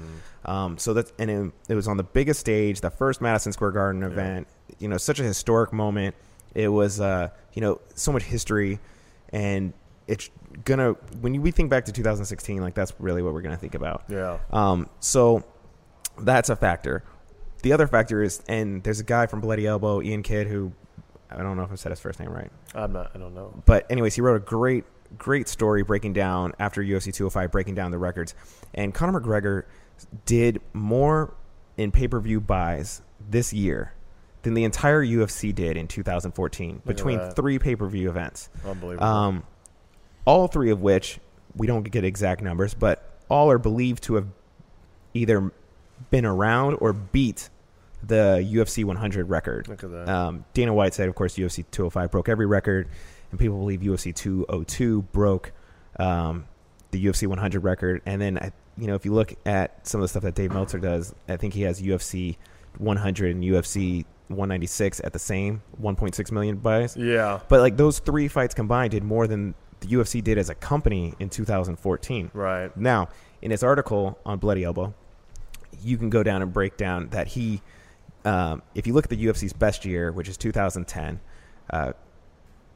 Um, 0.45 0.77
so 0.77 0.93
that's 0.93 1.11
and 1.19 1.29
it, 1.29 1.51
it 1.69 1.75
was 1.75 1.87
on 1.87 1.97
the 1.97 2.03
biggest 2.03 2.39
stage, 2.39 2.81
the 2.81 2.89
first 2.89 3.21
Madison 3.21 3.51
Square 3.51 3.71
Garden 3.71 4.03
event. 4.03 4.47
You 4.79 4.87
know, 4.87 4.97
such 4.97 5.19
a 5.19 5.23
historic 5.23 5.73
moment. 5.73 6.15
It 6.53 6.67
was, 6.67 6.99
uh, 6.99 7.29
you 7.53 7.61
know, 7.61 7.79
so 7.95 8.11
much 8.11 8.23
history, 8.23 8.79
and 9.29 9.73
it's 10.07 10.29
gonna 10.65 10.91
when 11.21 11.33
you, 11.33 11.41
we 11.41 11.51
think 11.51 11.69
back 11.69 11.85
to 11.85 11.91
2016, 11.91 12.61
like 12.61 12.73
that's 12.73 12.93
really 12.99 13.21
what 13.21 13.33
we're 13.33 13.41
gonna 13.41 13.57
think 13.57 13.75
about. 13.75 14.03
Yeah. 14.09 14.37
Um, 14.51 14.89
so 14.99 15.43
that's 16.19 16.49
a 16.49 16.55
factor. 16.55 17.03
The 17.63 17.73
other 17.73 17.87
factor 17.87 18.23
is, 18.23 18.41
and 18.47 18.83
there's 18.83 18.99
a 18.99 19.03
guy 19.03 19.27
from 19.27 19.39
Bloody 19.39 19.67
Elbow, 19.67 20.01
Iain 20.01 20.23
Kidd, 20.23 20.47
who 20.47 20.73
I 21.29 21.37
don't 21.37 21.55
know 21.55 21.63
if 21.63 21.71
I 21.71 21.75
said 21.75 21.91
his 21.91 21.99
first 21.99 22.19
name 22.19 22.29
right, 22.31 22.51
I'm 22.75 22.91
not. 22.91 23.11
I 23.15 23.19
don't 23.19 23.33
know. 23.33 23.61
but 23.65 23.89
anyways, 23.89 24.15
he 24.15 24.21
wrote 24.21 24.35
a 24.35 24.39
great, 24.43 24.83
great 25.17 25.47
story 25.47 25.83
breaking 25.83 26.13
down 26.13 26.53
after 26.59 26.81
UFC 26.81 27.13
205, 27.13 27.51
breaking 27.51 27.75
down 27.75 27.91
the 27.91 27.97
records. 27.97 28.33
And 28.73 28.93
Conor 28.93 29.19
McGregor 29.19 29.63
did 30.25 30.61
more 30.73 31.33
in 31.77 31.91
pay 31.91 32.07
per 32.07 32.19
view 32.19 32.39
buys 32.39 33.01
this 33.29 33.53
year 33.53 33.93
than 34.43 34.53
the 34.53 34.63
entire 34.63 35.05
UFC 35.05 35.53
did 35.53 35.77
in 35.77 35.87
2014 35.87 36.75
at 36.75 36.85
between 36.85 37.19
three 37.31 37.59
pay 37.59 37.75
per 37.75 37.87
view 37.87 38.09
events. 38.09 38.49
Unbelievable. 38.65 39.05
Um, 39.05 39.43
all 40.25 40.47
three 40.47 40.71
of 40.71 40.81
which 40.81 41.19
we 41.55 41.67
don't 41.67 41.83
get 41.83 42.03
exact 42.03 42.41
numbers, 42.41 42.73
but 42.73 43.19
all 43.29 43.51
are 43.51 43.57
believed 43.57 44.03
to 44.03 44.15
have 44.15 44.27
either 45.13 45.51
been 46.09 46.25
around 46.25 46.75
or 46.75 46.93
beat 46.93 47.49
the 48.03 48.47
UFC 48.51 48.83
100 48.83 49.29
record. 49.29 49.67
Look. 49.67 49.83
Um, 49.83 50.45
Dana 50.53 50.73
White 50.73 50.93
said, 50.93 51.07
of 51.07 51.15
course, 51.15 51.35
UFC 51.35 51.65
205 51.71 52.11
broke 52.11 52.29
every 52.29 52.45
record, 52.45 52.87
and 53.31 53.39
people 53.39 53.57
believe 53.57 53.79
UFC 53.81 54.13
202 54.15 55.01
broke 55.13 55.51
um, 55.99 56.45
the 56.91 57.03
UFC 57.05 57.27
100 57.27 57.63
record. 57.63 58.01
And 58.05 58.21
then, 58.21 58.37
I- 58.37 58.51
you 58.77 58.87
know, 58.87 58.95
if 58.95 59.05
you 59.05 59.13
look 59.13 59.33
at 59.45 59.85
some 59.87 59.99
of 59.99 60.03
the 60.03 60.07
stuff 60.07 60.23
that 60.23 60.33
Dave 60.35 60.51
Meltzer 60.53 60.79
does, 60.79 61.13
I 61.27 61.35
think 61.37 61.53
he 61.53 61.63
has 61.63 61.81
UFC 61.81 62.37
100 62.77 63.35
and 63.35 63.43
UFC 63.43 64.05
196 64.29 65.01
at 65.03 65.11
the 65.13 65.19
same 65.19 65.61
1.6 65.81 66.31
million 66.31 66.55
buys. 66.57 66.95
yeah. 66.95 67.39
But 67.49 67.59
like 67.59 67.75
those 67.77 67.99
three 67.99 68.27
fights 68.29 68.53
combined 68.55 68.91
did 68.91 69.03
more 69.03 69.27
than 69.27 69.55
the 69.81 69.87
UFC 69.87 70.23
did 70.23 70.37
as 70.37 70.49
a 70.49 70.55
company 70.55 71.13
in 71.19 71.29
2014. 71.29 72.31
Right. 72.33 72.75
Now, 72.77 73.09
in 73.41 73.51
his 73.51 73.61
article 73.63 74.17
on 74.25 74.37
Bloody 74.39 74.63
Elbow, 74.63 74.93
you 75.83 75.97
can 75.97 76.09
go 76.09 76.23
down 76.23 76.41
and 76.41 76.53
break 76.53 76.77
down 76.77 77.09
that 77.09 77.27
he, 77.27 77.61
um, 78.23 78.61
if 78.73 78.87
you 78.87 78.93
look 78.93 79.03
at 79.05 79.09
the 79.09 79.25
UFC's 79.25 79.53
best 79.53 79.83
year, 79.85 80.11
which 80.11 80.29
is 80.29 80.37
2010, 80.37 81.19
uh, 81.71 81.91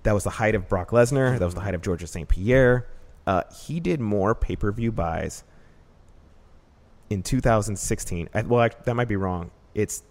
that 0.05 0.13
was 0.13 0.23
the 0.23 0.29
height 0.29 0.55
of 0.55 0.69
Brock 0.69 0.91
Lesnar. 0.91 1.37
That 1.37 1.45
was 1.45 1.53
the 1.55 1.61
height 1.61 1.75
of 1.75 1.81
Georges 1.81 2.11
St. 2.11 2.27
Pierre. 2.29 2.87
Uh, 3.27 3.41
he 3.65 3.79
did 3.79 3.99
more 3.99 4.33
pay 4.33 4.55
per 4.55 4.71
view 4.71 4.91
buys 4.91 5.43
in 7.09 7.21
2016. 7.23 8.29
I, 8.33 8.41
well, 8.43 8.61
I, 8.61 8.69
that 8.85 8.93
might 8.95 9.07
be 9.07 9.15
wrong. 9.15 9.51
It's 9.73 10.03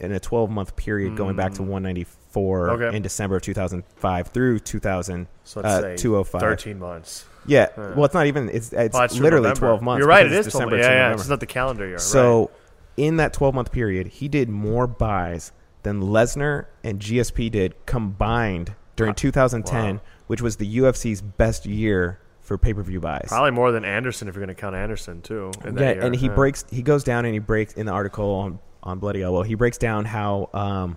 in 0.00 0.12
a 0.12 0.20
12 0.20 0.50
month 0.50 0.76
period 0.76 1.16
going 1.16 1.34
back 1.36 1.54
to 1.54 1.62
194 1.62 2.70
Okay. 2.70 2.96
in 2.96 3.02
December 3.02 3.36
of 3.36 3.42
2005 3.42 4.28
through 4.28 4.58
2000, 4.60 5.26
So 5.44 5.60
let's 5.60 5.72
uh, 5.74 5.80
say 5.82 5.96
205. 5.96 6.40
13 6.40 6.78
months. 6.78 7.26
Yeah. 7.46 7.68
Well, 7.76 8.04
it's 8.04 8.14
not 8.14 8.26
even. 8.26 8.48
It's 8.50 8.72
it's 8.72 8.94
that's 8.96 9.18
literally 9.18 9.48
November. 9.48 9.68
12 9.68 9.82
months. 9.82 9.98
You're 10.00 10.08
right. 10.08 10.26
It 10.26 10.30
because 10.30 10.40
is 10.40 10.46
it's 10.48 10.56
12 10.56 10.70
December 10.70 10.76
months. 10.76 10.86
to 10.86 10.90
Yeah, 10.92 10.96
yeah. 10.96 11.02
November. 11.04 11.20
It's 11.22 11.30
not 11.30 11.40
the 11.40 11.46
calendar 11.46 11.86
year. 11.88 11.98
So 11.98 12.50
in 12.96 13.16
that 13.16 13.32
12 13.32 13.54
month 13.54 13.72
period, 13.72 14.06
he 14.08 14.28
did 14.28 14.48
more 14.48 14.86
buys 14.86 15.52
than 15.84 16.02
Lesnar 16.02 16.66
and 16.84 17.00
GSP 17.00 17.50
did 17.50 17.74
combined 17.86 18.74
during 18.98 19.14
2010, 19.14 19.94
Wow. 19.96 20.00
which 20.26 20.42
was 20.42 20.56
the 20.56 20.78
UFC's 20.78 21.22
best 21.22 21.64
year 21.66 22.18
for 22.40 22.58
pay 22.58 22.74
per 22.74 22.82
view 22.82 23.00
buys. 23.00 23.26
probably 23.28 23.50
more 23.50 23.72
than 23.72 23.84
Anderson 23.84 24.28
if 24.28 24.34
you're 24.34 24.44
going 24.44 24.54
to 24.54 24.60
count 24.60 24.74
Anderson 24.76 25.22
too. 25.22 25.50
Yeah, 25.64 25.70
year. 25.92 26.00
and 26.02 26.14
he 26.14 26.26
Yeah. 26.26 26.34
breaks. 26.34 26.64
He 26.70 26.82
goes 26.82 27.04
down 27.04 27.24
and 27.24 27.32
he 27.34 27.38
breaks 27.40 27.72
in 27.74 27.86
the 27.86 27.92
article 27.92 28.30
on 28.34 28.58
on 28.82 28.98
Bloody 29.00 29.22
Elbow. 29.22 29.42
He 29.42 29.54
breaks 29.54 29.76
down 29.76 30.04
how 30.06 30.48
um, 30.54 30.96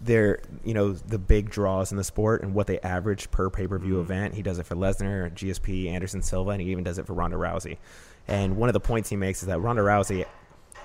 they're 0.00 0.40
you 0.64 0.74
know 0.74 0.92
the 0.92 1.18
big 1.18 1.50
draws 1.50 1.90
in 1.90 1.96
the 1.96 2.04
sport 2.04 2.42
and 2.42 2.54
what 2.54 2.66
they 2.66 2.78
average 2.80 3.30
per 3.30 3.50
pay 3.50 3.66
per 3.66 3.78
view 3.78 3.94
Mm-hmm. 3.94 4.00
event. 4.12 4.34
He 4.34 4.42
does 4.42 4.58
it 4.58 4.66
for 4.66 4.74
Lesnar, 4.76 5.32
GSP, 5.34 5.88
Anderson 5.88 6.22
Silva, 6.22 6.50
and 6.50 6.60
he 6.60 6.70
even 6.70 6.84
does 6.84 6.98
it 6.98 7.06
for 7.06 7.14
Ronda 7.14 7.36
Rousey. 7.36 7.78
And 8.26 8.56
one 8.56 8.68
of 8.68 8.72
the 8.74 8.80
points 8.80 9.08
he 9.08 9.16
makes 9.16 9.42
is 9.42 9.48
that 9.48 9.60
Ronda 9.60 9.82
Rousey, 9.82 10.24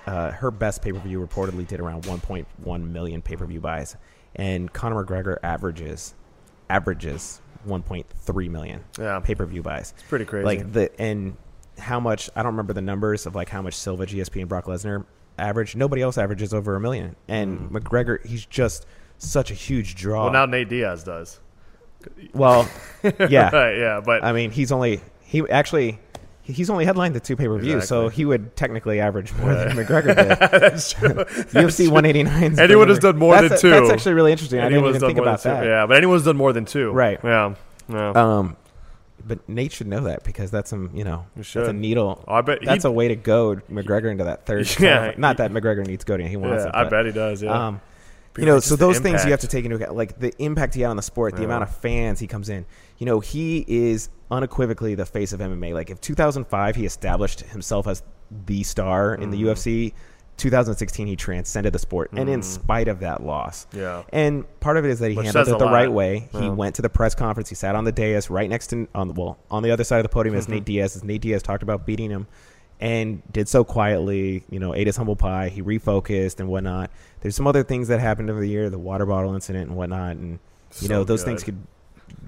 uh, 0.06 0.30
her 0.32 0.50
best 0.50 0.82
pay 0.82 0.92
per 0.92 0.98
view 0.98 1.24
reportedly 1.24 1.66
did 1.66 1.80
around 1.80 2.04
1.1 2.04 2.92
million 2.92 3.22
pay 3.22 3.36
per 3.36 3.46
view 3.46 3.60
buys, 3.60 3.96
and 4.36 4.72
Conor 4.72 5.04
McGregor 5.04 5.36
averages 5.42 6.14
averages 6.70 7.40
1.3 7.66 8.50
million 8.50 8.84
Yeah. 8.98 9.20
pay 9.20 9.34
per 9.34 9.46
view 9.46 9.62
buys. 9.62 9.92
It's 9.96 10.02
pretty 10.04 10.24
crazy. 10.24 10.44
Like 10.44 10.72
the 10.72 10.90
and 11.00 11.36
how 11.78 11.98
much 12.00 12.30
I 12.36 12.42
don't 12.42 12.52
remember 12.52 12.72
the 12.72 12.82
numbers 12.82 13.26
of 13.26 13.34
like 13.34 13.48
how 13.48 13.62
much 13.62 13.74
Silva, 13.74 14.06
GSP, 14.06 14.40
and 14.40 14.48
Brock 14.48 14.66
Lesnar 14.66 15.04
average. 15.38 15.74
Nobody 15.76 16.02
else 16.02 16.18
averages 16.18 16.54
over 16.54 16.76
a 16.76 16.80
million, 16.80 17.16
and 17.28 17.70
McGregor 17.70 18.24
he's 18.24 18.46
just 18.46 18.86
such 19.18 19.50
a 19.50 19.54
huge 19.54 19.94
draw. 19.94 20.20
Mm. 20.20 20.24
well, 20.24 20.32
now 20.32 20.46
Nate 20.46 20.68
Diaz 20.68 21.04
does. 21.04 21.40
Well, 22.34 22.68
yeah. 23.28 23.50
right. 23.54 23.76
Yeah, 23.78 24.00
but 24.04 24.22
I 24.22 24.32
mean, 24.32 24.50
he's 24.50 24.70
only 24.70 25.00
he 25.22 25.42
actually 25.48 25.98
he's 26.44 26.70
only 26.70 26.84
headlined 26.84 27.14
the 27.14 27.20
two 27.20 27.36
pay 27.36 27.46
per 27.46 27.58
views, 27.58 27.88
so 27.88 28.08
he 28.08 28.24
would 28.24 28.56
technically 28.56 29.00
average 29.00 29.32
more 29.34 29.54
than 29.54 29.70
McGregor 29.76 30.14
did. 30.16 30.38
that's 30.60 30.92
true. 30.92 31.08
UFC 31.08 31.88
189. 31.88 32.58
Anyone 32.58 32.88
has 32.88 32.98
done 32.98 33.18
more 33.18 33.34
that's 33.34 33.48
than 33.48 33.58
two. 33.60 33.70
That's 33.70 33.90
actually 33.90 34.14
really 34.14 34.32
interesting. 34.32 34.60
I 34.60 34.68
didn't 34.68 34.86
even 34.86 35.00
think 35.00 35.18
about 35.18 35.42
that. 35.42 35.64
Yeah, 35.64 35.86
but 35.86 35.96
anyone's 35.96 36.24
done 36.24 36.36
more 36.36 36.52
than 36.52 36.64
two. 36.64 36.90
Right. 36.92 37.18
Yeah. 37.22 37.54
Yeah. 37.88 38.10
Um, 38.10 38.56
but 39.26 39.48
Nate 39.48 39.72
should 39.72 39.86
know 39.86 40.00
that 40.00 40.24
because 40.24 40.50
that's 40.50 40.68
some 40.70 40.90
you 40.94 41.04
know 41.04 41.26
that's 41.36 41.54
a 41.54 41.72
needle. 41.72 42.22
I 42.28 42.42
bet 42.42 42.60
that's 42.62 42.84
a 42.84 42.90
way 42.90 43.08
to 43.08 43.16
go 43.16 43.56
McGregor 43.70 44.10
into 44.10 44.24
that 44.24 44.46
third. 44.46 44.68
Yeah, 44.80 45.12
not 45.16 45.38
that 45.38 45.50
McGregor 45.50 45.86
needs 45.86 46.04
goading; 46.04 46.28
He 46.28 46.36
wants 46.36 46.64
yeah, 46.64 46.68
it. 46.68 46.74
I 46.74 46.88
bet 46.88 47.06
he 47.06 47.12
does. 47.12 47.42
Yeah. 47.42 47.68
Um, 47.68 47.80
you 48.36 48.46
know, 48.46 48.58
so 48.58 48.76
those 48.76 48.98
things 48.98 49.24
you 49.24 49.30
have 49.30 49.40
to 49.40 49.48
take 49.48 49.64
into 49.64 49.76
account, 49.76 49.96
like 49.96 50.18
the 50.18 50.34
impact 50.42 50.74
he 50.74 50.80
had 50.80 50.90
on 50.90 50.96
the 50.96 51.02
sport, 51.02 51.34
the 51.36 51.42
Yeah. 51.42 51.46
amount 51.46 51.62
of 51.62 51.74
fans 51.76 52.18
he 52.18 52.26
comes 52.26 52.48
in. 52.48 52.66
You 53.04 53.10
know, 53.10 53.20
he 53.20 53.66
is 53.68 54.08
unequivocally 54.30 54.94
the 54.94 55.04
face 55.04 55.34
of 55.34 55.40
MMA. 55.40 55.74
Like 55.74 55.90
if 55.90 56.00
2005 56.00 56.74
he 56.74 56.86
established 56.86 57.40
himself 57.42 57.86
as 57.86 58.02
the 58.46 58.62
star 58.62 59.14
in 59.14 59.28
the 59.30 59.36
Mm-hmm. 59.42 59.48
UFC, 59.50 59.92
2016 60.38 61.06
he 61.06 61.14
transcended 61.14 61.74
the 61.74 61.78
sport, 61.78 62.10
and 62.12 62.30
in 62.30 62.42
spite 62.42 62.88
of 62.88 63.00
that 63.00 63.22
loss, 63.22 63.66
Yeah. 63.74 64.04
and 64.10 64.46
part 64.60 64.78
of 64.78 64.86
it 64.86 64.90
is 64.90 65.00
that 65.00 65.10
he 65.10 65.18
Which 65.18 65.26
handled 65.26 65.48
it 65.48 65.58
the 65.58 65.66
right 65.66 65.88
lot. 65.88 65.94
way. 65.94 66.28
He 66.32 66.48
went 66.48 66.76
to 66.76 66.82
the 66.82 66.88
press 66.88 67.14
conference. 67.14 67.50
He 67.50 67.54
sat 67.54 67.74
on 67.74 67.84
the 67.84 67.92
dais 67.92 68.30
right 68.30 68.48
next 68.48 68.68
to 68.68 68.88
on 68.94 69.08
the 69.08 69.12
well 69.14 69.36
on 69.50 69.62
the 69.62 69.70
other 69.70 69.84
side 69.84 69.98
of 69.98 70.04
the 70.04 70.08
podium 70.08 70.34
as 70.34 70.44
Mm-hmm. 70.44 70.52
Nate 70.54 70.64
Diaz. 70.64 70.96
As 70.96 71.04
Nate 71.04 71.20
Diaz 71.20 71.42
talked 71.42 71.62
about 71.62 71.84
beating 71.84 72.08
him, 72.08 72.26
and 72.80 73.22
did 73.34 73.48
so 73.50 73.64
quietly. 73.64 74.44
You 74.48 74.60
know, 74.60 74.74
ate 74.74 74.86
his 74.86 74.96
humble 74.96 75.14
pie. 75.14 75.50
He 75.50 75.60
refocused 75.62 76.40
and 76.40 76.48
whatnot. 76.48 76.90
There's 77.20 77.36
some 77.36 77.46
other 77.46 77.64
things 77.64 77.88
that 77.88 78.00
happened 78.00 78.30
over 78.30 78.40
the 78.40 78.48
year, 78.48 78.70
the 78.70 78.78
water 78.78 79.04
bottle 79.04 79.34
incident 79.34 79.68
and 79.68 79.76
whatnot, 79.76 80.16
and 80.16 80.38
you 80.80 80.88
So 80.88 80.94
know 80.94 81.04
those 81.04 81.22
things 81.22 81.44
could 81.44 81.58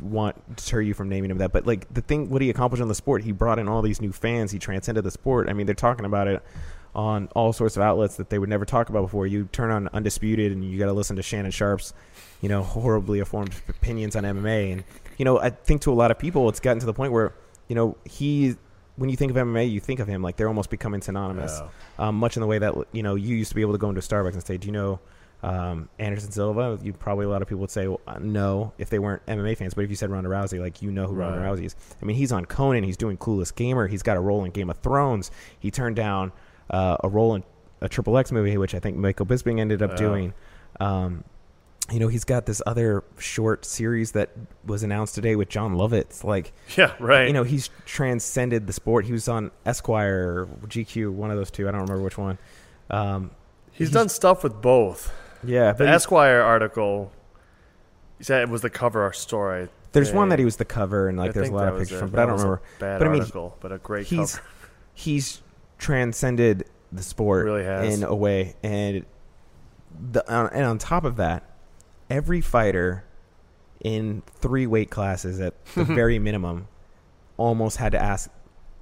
want 0.00 0.56
deter 0.56 0.80
you 0.80 0.94
from 0.94 1.08
naming 1.08 1.30
him 1.30 1.38
that. 1.38 1.52
But 1.52 1.66
like 1.66 1.92
the 1.92 2.00
thing, 2.00 2.30
what 2.30 2.42
he 2.42 2.50
accomplished 2.50 2.82
on 2.82 2.88
the 2.88 2.94
sport, 2.94 3.22
he 3.22 3.32
brought 3.32 3.58
in 3.58 3.68
all 3.68 3.82
these 3.82 4.00
new 4.00 4.12
fans. 4.12 4.50
He 4.50 4.58
transcended 4.58 5.04
the 5.04 5.10
sport. 5.10 5.48
I 5.48 5.52
mean, 5.52 5.66
they're 5.66 5.74
talking 5.74 6.04
about 6.04 6.28
it 6.28 6.42
on 6.94 7.28
all 7.34 7.52
sorts 7.52 7.76
of 7.76 7.82
outlets 7.82 8.16
that 8.16 8.30
they 8.30 8.38
would 8.38 8.48
never 8.48 8.64
talk 8.64 8.88
about 8.88 9.02
before. 9.02 9.26
You 9.26 9.48
turn 9.52 9.70
on 9.70 9.88
Undisputed, 9.92 10.52
and 10.52 10.64
you 10.64 10.78
got 10.78 10.86
to 10.86 10.94
listen 10.94 11.16
to 11.16 11.22
Shannon 11.22 11.50
Sharpe's, 11.50 11.92
you 12.40 12.48
know, 12.48 12.62
horribly 12.62 13.18
informed 13.18 13.54
opinions 13.68 14.16
on 14.16 14.24
MMA. 14.24 14.72
And 14.72 14.84
you 15.18 15.24
know, 15.24 15.38
I 15.38 15.50
think 15.50 15.82
to 15.82 15.92
a 15.92 15.94
lot 15.94 16.10
of 16.10 16.18
people, 16.18 16.48
it's 16.48 16.60
gotten 16.60 16.80
to 16.80 16.86
the 16.86 16.94
point 16.94 17.12
where 17.12 17.34
you 17.68 17.74
know 17.74 17.96
he. 18.04 18.56
When 18.96 19.10
you 19.10 19.16
think 19.18 19.30
of 19.30 19.36
MMA, 19.36 19.70
you 19.70 19.78
think 19.78 20.00
of 20.00 20.08
him 20.08 20.22
like 20.22 20.36
they're 20.36 20.48
almost 20.48 20.70
becoming 20.70 21.02
synonymous, 21.02 21.60
um, 21.98 22.14
much 22.14 22.38
in 22.38 22.40
the 22.40 22.46
way 22.46 22.58
that 22.58 22.74
you 22.92 23.02
know 23.02 23.14
you 23.14 23.36
used 23.36 23.50
to 23.50 23.54
be 23.54 23.60
able 23.60 23.72
to 23.72 23.78
go 23.78 23.90
into 23.90 24.00
Starbucks 24.00 24.32
and 24.32 24.42
say, 24.42 24.56
"Do 24.56 24.66
you 24.68 24.72
know 24.72 25.00
um, 25.42 25.88
Anderson 25.98 26.32
Silva?" 26.32 26.78
You 26.82 26.92
probably 26.92 27.26
a 27.26 27.28
lot 27.28 27.42
of 27.42 27.48
people 27.48 27.60
would 27.60 27.70
say 27.70 27.88
well, 27.88 28.00
uh, 28.06 28.18
no 28.20 28.72
if 28.78 28.90
they 28.90 28.98
weren't 28.98 29.24
MMA 29.26 29.56
fans, 29.56 29.74
but 29.74 29.84
if 29.84 29.90
you 29.90 29.96
said 29.96 30.10
Ronda 30.10 30.30
Rousey, 30.30 30.60
like 30.60 30.82
you 30.82 30.90
know 30.90 31.06
who 31.06 31.14
Ronda 31.14 31.38
Rousey 31.38 31.64
is. 31.66 31.76
I 32.00 32.04
mean, 32.04 32.16
he's 32.16 32.32
on 32.32 32.44
Conan. 32.44 32.84
He's 32.84 32.96
doing 32.96 33.16
Coolest 33.16 33.56
Gamer. 33.56 33.86
He's 33.86 34.02
got 34.02 34.16
a 34.16 34.20
role 34.20 34.44
in 34.44 34.50
Game 34.50 34.70
of 34.70 34.78
Thrones. 34.78 35.30
He 35.58 35.70
turned 35.70 35.96
down 35.96 36.32
uh, 36.70 36.96
a 37.02 37.08
role 37.08 37.34
in 37.34 37.44
a 37.80 37.88
Triple 37.88 38.16
X 38.18 38.32
movie, 38.32 38.56
which 38.56 38.74
I 38.74 38.78
think 38.78 38.96
Michael 38.96 39.26
Bisping 39.26 39.60
ended 39.60 39.82
up 39.82 39.96
doing. 39.96 40.34
Um, 40.80 41.24
you 41.90 42.00
know, 42.00 42.08
he's 42.08 42.24
got 42.24 42.46
this 42.46 42.60
other 42.66 43.04
short 43.18 43.64
series 43.64 44.12
that 44.12 44.30
was 44.64 44.82
announced 44.82 45.14
today 45.14 45.36
with 45.36 45.48
John 45.48 45.74
Lovett. 45.74 46.08
It's 46.10 46.24
like 46.24 46.52
Yeah. 46.76 46.94
Right. 46.98 47.28
you 47.28 47.32
know, 47.32 47.44
he's 47.44 47.70
transcended 47.84 48.66
the 48.66 48.72
sport. 48.72 49.04
He 49.04 49.12
was 49.12 49.28
on 49.28 49.50
Esquire, 49.64 50.48
GQ, 50.66 51.12
one 51.12 51.30
of 51.30 51.36
those 51.36 51.50
two. 51.50 51.68
I 51.68 51.70
don't 51.70 51.82
remember 51.82 52.02
which 52.02 52.18
one. 52.18 52.38
Um, 52.90 53.30
he's, 53.72 53.90
done 53.90 54.08
stuff 54.08 54.42
with 54.42 54.60
both. 54.60 55.12
Yeah, 55.46 55.72
The 55.72 55.88
Esquire 55.88 56.40
article. 56.40 57.12
He 58.18 58.24
said 58.24 58.42
it 58.42 58.48
was 58.48 58.62
the 58.62 58.70
cover 58.70 59.12
story. 59.12 59.68
there's 59.92 60.12
one 60.12 60.30
that 60.30 60.38
he 60.38 60.44
was 60.44 60.56
the 60.56 60.64
cover, 60.64 61.08
and 61.08 61.18
like 61.18 61.30
I 61.30 61.32
there's 61.32 61.48
a 61.48 61.52
lot 61.52 61.68
of 61.68 61.78
pictures 61.78 61.98
from, 62.00 62.10
but 62.10 62.20
I 62.20 62.26
don't 62.26 62.32
remember. 62.36 62.62
Bad 62.78 62.98
But 62.98 63.08
I 63.08 63.10
mean, 63.10 63.20
article, 63.20 63.56
but 63.60 63.72
a 63.72 63.78
great 63.78 64.06
He's 64.06 64.36
cover. 64.36 64.48
he's 64.94 65.42
transcended 65.78 66.64
the 66.92 67.02
sport 67.02 67.44
Really 67.44 67.64
has. 67.64 67.94
in 67.98 68.04
a 68.04 68.14
way, 68.14 68.54
and 68.62 69.04
the 70.12 70.24
uh, 70.32 70.48
and 70.52 70.64
on 70.64 70.78
top 70.78 71.04
of 71.04 71.16
that, 71.16 71.42
every 72.08 72.40
fighter 72.40 73.04
in 73.82 74.22
three 74.40 74.66
weight 74.66 74.90
classes 74.90 75.38
at 75.40 75.54
the 75.74 75.84
very 75.84 76.18
minimum 76.18 76.68
almost 77.36 77.76
had 77.76 77.92
to 77.92 77.98
ask 78.02 78.30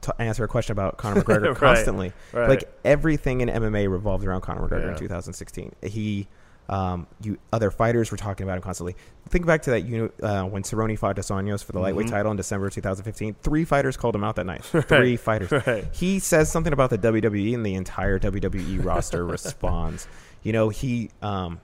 to 0.03 0.15
answer 0.21 0.45
a 0.45 0.49
question 0.49 0.73
about 0.73 0.97
Conor 0.97 1.21
McGregor 1.25 1.49
Right. 1.49 1.57
constantly. 1.57 2.13
Right. 2.33 2.49
Like 2.49 2.65
everything 2.85 3.41
in 3.41 3.49
MMA 3.49 3.91
revolved 3.91 4.25
around 4.25 4.43
Conor 4.43 4.69
McGregor 4.69 4.93
in 4.93 4.97
2016. 4.99 5.75
He, 5.83 6.29
um, 6.69 7.07
you 7.23 7.39
other 7.53 7.71
fighters 7.71 8.11
were 8.11 8.17
talking 8.17 8.45
about 8.45 8.57
him 8.57 8.63
constantly. 8.63 8.97
Think 9.29 9.47
back 9.47 9.63
to 9.63 9.71
that 9.71 9.81
you 9.83 10.11
know, 10.21 10.27
uh, 10.27 10.45
when 10.45 10.63
Cerrone 10.63 10.99
fought 10.99 11.17
Dos 11.17 11.29
Anjos 11.31 11.63
for 11.65 11.73
the 11.73 11.79
lightweight 11.81 12.07
Mhm. 12.07 12.11
title 12.11 12.31
in 12.31 12.37
December 12.37 12.71
2015. 12.71 13.37
Three 13.43 13.65
fighters 13.65 13.97
called 13.97 14.15
him 14.15 14.25
out 14.25 14.37
that 14.37 14.47
night. 14.47 14.65
Three 14.65 15.17
fighters. 15.17 15.51
Right. 15.67 15.85
He 15.93 16.19
says 16.19 16.51
something 16.51 16.73
about 16.73 16.91
the 16.91 16.99
WWE, 16.99 17.55
and 17.55 17.65
the 17.67 17.75
entire 17.75 18.19
WWE 18.19 18.79
roster 18.85 19.25
responds. 19.27 20.07
You 20.43 20.53
know, 20.53 20.69
he. 20.71 21.11
Um, 21.23 21.61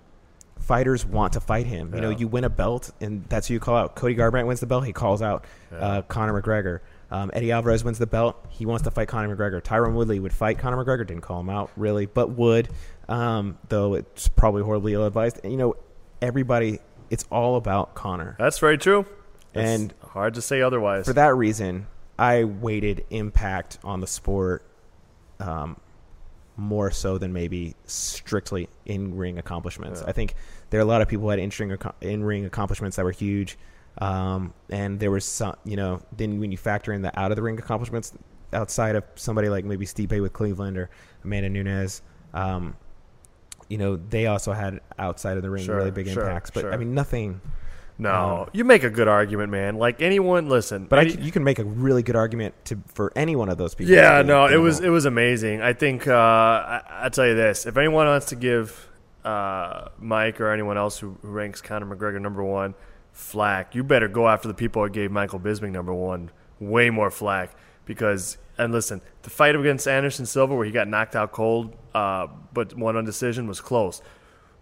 Fighters 0.59 1.05
want 1.07 1.33
to 1.33 1.41
fight 1.41 1.67
him. 1.67 1.93
You 1.95 2.01
know, 2.03 2.11
you 2.11 2.29
win 2.29 2.45
a 2.45 2.51
belt, 2.51 2.91
and 3.01 3.25
that's 3.29 3.49
who 3.49 3.55
you 3.55 3.61
call 3.61 3.75
out. 3.77 3.97
Cody 3.97 4.15
Garbrandt 4.15 4.47
wins 4.47 4.61
the 4.61 4.67
belt. 4.67 4.85
He 4.85 4.93
calls 4.93 5.21
out 5.23 5.45
uh, 5.75 6.03
Conor 6.03 6.41
McGregor. 6.41 6.81
Um, 7.11 7.31
Eddie 7.35 7.51
Alvarez 7.53 7.83
wins 7.83 7.99
the 7.99 8.07
belt. 8.07 8.37
He 8.51 8.67
wants 8.67 8.85
to 8.85 8.91
fight 8.91 9.09
Conor 9.09 9.37
McGregor. 9.37 9.61
Tyron 9.61 9.95
Woodley 9.95 10.21
would 10.21 10.33
fight 10.33 10.59
Conor 10.59 10.85
McGregor. 10.85 11.07
Didn't 11.07 11.23
call 11.23 11.41
him 11.41 11.51
out 11.51 11.71
really, 11.77 12.07
but 12.07 12.31
would. 12.31 12.69
Um, 13.09 13.59
though 13.69 13.95
it's 13.95 14.29
probably 14.29 14.63
horribly 14.63 14.95
ill 14.95 15.05
advised. 15.05 15.41
You 15.45 15.57
know, 15.57 15.77
everybody. 16.23 16.79
It's 17.11 17.25
all 17.31 17.57
about 17.57 17.95
Conor. 17.97 18.37
That's 18.39 18.61
very 18.61 18.79
true. 18.79 19.05
It's 19.53 19.69
And 19.69 19.95
hard 20.01 20.35
to 20.35 20.43
say 20.43 20.63
otherwise. 20.63 21.07
For 21.07 21.13
that 21.15 21.35
reason, 21.35 21.89
I 22.17 22.45
weighted 22.45 23.05
impact 23.11 23.79
on 23.83 24.01
the 24.01 24.07
sport 24.07 24.63
um, 25.41 25.77
more 26.57 26.91
so 26.91 27.19
than 27.19 27.33
maybe 27.33 27.75
strictly 27.87 28.69
in 28.85 29.17
ring 29.17 29.39
accomplishments. 29.39 30.03
Yeah. 30.03 30.11
I 30.11 30.13
think 30.13 30.35
there 30.69 30.79
are 30.79 30.83
a 30.83 30.87
lot 30.87 31.03
of 31.03 31.09
people 31.09 31.25
who 31.25 31.31
had 31.31 31.39
in 31.41 31.51
ring 31.59 31.77
in 32.01 32.23
ring 32.23 32.45
accomplishments 32.45 32.97
that 32.97 33.05
were 33.05 33.11
huge, 33.11 33.59
um, 33.99 34.55
and 34.69 34.99
there 35.01 35.11
was 35.11 35.25
some. 35.25 35.57
You 35.65 35.77
know, 35.77 36.03
then 36.17 36.41
when 36.41 36.51
you 36.51 36.59
factor 36.59 36.93
in 36.93 37.03
the 37.03 37.19
out 37.19 37.33
of 37.33 37.37
the 37.37 37.43
ring 37.43 37.59
accomplishments 37.59 38.13
outside 38.53 38.97
of 38.97 39.05
somebody 39.15 39.49
like 39.49 39.65
maybe 39.65 39.87
Stipe 39.87 40.21
with 40.21 40.33
Cleveland 40.33 40.77
or 40.77 40.91
Amanda 41.25 41.49
Nunes. 41.49 42.03
Um, 42.35 42.77
you 43.69 43.79
know, 43.79 43.97
they 43.97 44.27
also 44.27 44.53
had 44.53 44.81
outside 44.99 45.37
of 45.37 45.43
the 45.43 45.51
ring 45.51 45.65
Sure, 45.65 45.77
really 45.77 45.91
big 45.91 46.09
sure, 46.09 46.25
impacts, 46.25 46.51
but 46.51 46.63
sure. 46.63 46.73
I 46.73 46.77
mean, 46.77 46.95
nothing. 46.95 47.41
No, 47.99 48.49
you 48.53 48.65
make 48.65 48.83
a 48.83 48.89
good 48.89 49.09
argument, 49.09 49.51
man. 49.51 49.77
Like 49.77 50.01
anyone, 50.01 50.49
listen. 50.49 50.87
But 50.87 50.99
I, 50.99 51.03
you 51.03 51.31
can 51.31 51.45
make 51.45 51.59
a 51.59 51.65
really 51.65 52.03
good 52.03 52.17
argument 52.17 52.55
to 52.65 52.79
for 52.87 53.13
any 53.15 53.37
one 53.37 53.51
of 53.51 53.59
those 53.59 53.75
people. 53.75 53.95
Yeah, 53.95 54.23
no, 54.23 54.47
it 54.47 54.57
was 54.57 54.81
it 54.81 54.89
was 54.89 55.05
amazing. 55.05 55.61
I 55.61 55.75
think 55.75 56.09
uh, 56.09 56.15
I, 56.15 56.83
I'll 56.89 57.11
tell 57.11 57.27
you 57.27 57.35
this: 57.35 57.67
if 57.67 57.77
anyone 57.77 58.07
wants 58.07 58.27
to 58.27 58.37
give 58.37 58.89
uh, 59.23 59.89
Mike 59.99 60.41
or 60.41 60.51
anyone 60.51 60.79
else 60.79 60.99
who, 60.99 61.19
who 61.21 61.29
ranks 61.29 61.61
Conor 61.61 61.95
McGregor 61.95 62.21
number 62.21 62.43
one 62.43 62.75
flack, 63.21 63.75
you 63.75 63.85
better 63.85 64.09
go 64.09 64.29
after 64.29 64.49
the 64.49 64.55
people 64.55 64.83
that 64.83 64.93
gave 64.93 65.11
Michael 65.11 65.39
Bisping 65.39 65.71
number 65.71 65.95
one 65.95 66.31
way 66.59 66.91
more 66.91 67.11
flack 67.11 67.55
because. 67.85 68.39
And 68.59 68.75
listen, 68.75 69.01
the 69.23 69.31
fight 69.31 69.57
against 69.57 69.89
Anderson 69.89 70.27
Silva, 70.27 70.55
where 70.55 70.67
he 70.67 70.71
got 70.71 70.87
knocked 70.87 71.17
out 71.17 71.33
cold, 71.33 71.75
uh, 71.95 72.27
but 72.53 72.77
won 72.77 72.95
on 72.95 73.07
decision, 73.07 73.47
was 73.47 73.63
close. 73.63 74.03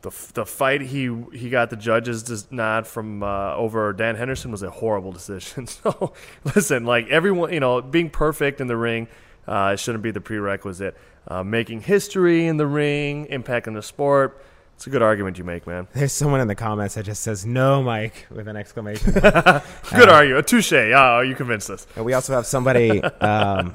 The, 0.02 0.10
the 0.34 0.46
fight 0.46 0.82
he 0.82 1.12
he 1.32 1.50
got 1.50 1.70
the 1.70 1.76
judges 1.76 2.46
nod 2.52 2.86
from 2.86 3.24
uh, 3.24 3.56
over 3.56 3.92
Dan 3.92 4.14
Henderson 4.14 4.52
was 4.52 4.62
a 4.62 4.70
horrible 4.70 5.10
decision. 5.20 5.66
So 5.82 6.12
listen, 6.44 6.84
like 6.84 7.08
everyone, 7.08 7.52
you 7.52 7.58
know, 7.58 7.82
being 7.82 8.08
perfect 8.08 8.60
in 8.60 8.68
the 8.68 8.76
ring 8.76 9.08
uh, 9.48 9.74
shouldn't 9.74 10.04
be 10.04 10.12
the 10.12 10.20
prerequisite. 10.20 10.96
Uh, 11.26 11.42
making 11.42 11.80
history 11.80 12.46
in 12.46 12.56
the 12.56 12.66
ring, 12.66 13.26
impacting 13.26 13.74
the 13.74 13.82
sport, 13.82 14.42
it's 14.78 14.86
a 14.86 14.90
good 14.90 15.02
argument 15.02 15.36
you 15.38 15.42
make, 15.42 15.66
man. 15.66 15.88
There's 15.92 16.12
someone 16.12 16.40
in 16.40 16.46
the 16.46 16.54
comments 16.54 16.94
that 16.94 17.04
just 17.04 17.20
says 17.24 17.44
"No, 17.44 17.82
Mike" 17.82 18.28
with 18.30 18.46
an 18.46 18.56
exclamation. 18.56 19.10
Good 19.12 19.24
Uh, 19.24 19.60
argument, 20.08 20.46
touche. 20.46 20.72
Oh, 20.72 21.20
you 21.20 21.34
convinced 21.34 21.68
us. 21.68 21.84
and 21.96 22.04
we 22.04 22.12
also 22.12 22.32
have 22.32 22.46
somebody 22.46 23.02
um, 23.02 23.74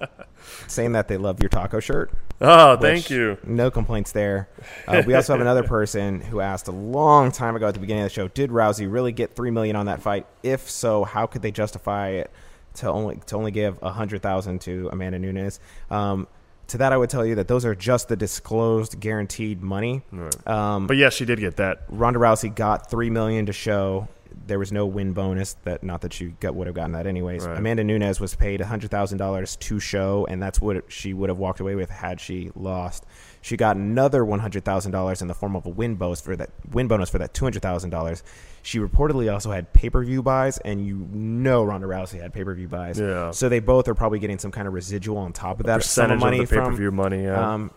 saying 0.68 0.94
that 0.94 1.10
they 1.10 1.18
love 1.18 1.42
your 1.42 1.50
taco 1.50 1.82
shirt. 1.82 2.10
Oh, 2.40 2.78
thank 2.78 3.10
you. 3.10 3.38
No 3.46 3.70
complaints 3.70 4.14
there. 4.14 4.48
Uh, 4.88 5.04
we 5.06 5.14
also 5.14 5.34
have 5.34 5.42
another 5.48 5.64
person 5.64 6.22
who 6.22 6.40
asked 6.40 6.70
a 6.70 6.72
long 6.72 7.34
time 7.34 7.58
ago 7.58 7.68
at 7.68 7.74
the 7.74 7.82
beginning 7.82 8.04
of 8.04 8.10
the 8.10 8.14
show: 8.14 8.30
Did 8.30 8.50
Rousey 8.50 8.90
really 8.90 9.12
get 9.12 9.36
three 9.36 9.52
million 9.52 9.76
on 9.76 9.88
that 9.88 10.02
fight? 10.02 10.26
If 10.42 10.70
so, 10.70 11.04
how 11.04 11.26
could 11.28 11.42
they 11.42 11.52
justify 11.52 12.12
it 12.12 12.32
to 12.76 12.88
only 12.90 13.18
to 13.28 13.36
only 13.36 13.52
give 13.52 13.78
a 13.84 13.92
hundred 13.92 14.22
thousand 14.22 14.62
to 14.62 14.88
Amanda 14.90 15.20
Nunes? 15.20 15.60
Um, 15.92 16.28
to 16.74 16.78
that, 16.80 16.92
I 16.94 16.98
would 16.98 17.10
tell 17.10 17.26
you 17.26 17.36
that 17.36 17.48
those 17.48 17.66
are 17.66 17.74
just 17.76 18.10
the 18.10 18.16
disclosed 18.16 19.00
guaranteed 19.00 19.62
money. 19.64 20.02
Um, 20.46 20.88
But 20.88 20.98
yes, 20.98 21.14
she 21.14 21.26
did 21.26 21.40
get 21.40 21.56
that. 21.58 21.84
Ronda 21.90 22.20
Rousey 22.20 22.54
got 22.54 22.90
three 22.90 23.10
million 23.10 23.46
to 23.46 23.54
show. 23.54 24.08
There 24.48 24.60
was 24.60 24.72
no 24.72 24.86
win 24.86 25.14
bonus. 25.14 25.54
That 25.64 25.84
not 25.84 26.02
that 26.02 26.12
she 26.14 26.30
got 26.40 26.56
would 26.56 26.68
have 26.68 26.76
gotten 26.76 26.94
that 26.94 27.06
anyways. 27.08 27.46
Right. 27.46 27.58
Amanda 27.58 27.84
Nunes 27.84 28.20
was 28.20 28.36
paid 28.36 28.60
hundred 28.62 28.92
thousand 28.92 29.20
dollars 29.20 29.56
to 29.58 29.80
show, 29.80 30.26
and 30.30 30.42
that's 30.42 30.60
what 30.60 30.92
she 30.92 31.14
would 31.14 31.30
have 31.30 31.38
walked 31.38 31.60
away 31.60 31.76
with 31.76 31.90
had 31.90 32.20
she 32.20 32.52
lost. 32.56 33.06
She 33.44 33.58
got 33.58 33.76
another 33.76 34.24
one 34.24 34.40
hundred 34.40 34.64
thousand 34.64 34.94
dollars 34.94 35.22
in 35.22 35.28
the 35.28 35.34
form 35.34 35.54
of 35.58 35.66
a 35.66 35.70
win 35.70 35.96
bonus 35.96 36.22
for 36.22 36.34
that 36.38 36.50
win 36.72 36.88
bonus 36.88 37.10
for 37.10 37.18
that 37.18 37.34
two 37.34 37.44
hundred 37.44 37.62
thousand 37.62 37.90
dollars. 37.90 38.24
She 38.62 38.80
reportedly 38.80 39.32
also 39.32 39.52
had 39.52 39.74
pay 39.74 39.90
per 39.90 40.02
view 40.02 40.24
buys, 40.24 40.60
and 40.60 40.88
you 40.88 41.08
know 41.12 41.66
Ronda 41.66 41.86
Rousey 41.86 42.22
had 42.22 42.34
pay 42.34 42.46
per 42.46 42.56
view 42.56 42.70
buys. 42.70 42.98
Yeah. 42.98 43.32
So 43.32 43.50
they 43.50 43.60
both 43.60 43.90
are 43.90 43.96
probably 43.96 44.20
getting 44.20 44.40
some 44.40 44.52
kind 44.52 44.66
of 44.66 44.74
residual 44.74 45.18
on 45.18 45.34
top 45.34 45.60
of 45.60 45.66
that 45.66 45.84
sum 45.84 46.06
Percentage 46.06 46.16
of 46.16 46.20
money 46.22 46.40
of 46.40 46.50
the 46.50 46.56
pay 46.56 46.60
per 46.62 46.66
from 46.68 46.78
view 46.78 46.92
money. 46.92 47.24
Yeah. 47.24 47.54
um, 47.54 47.72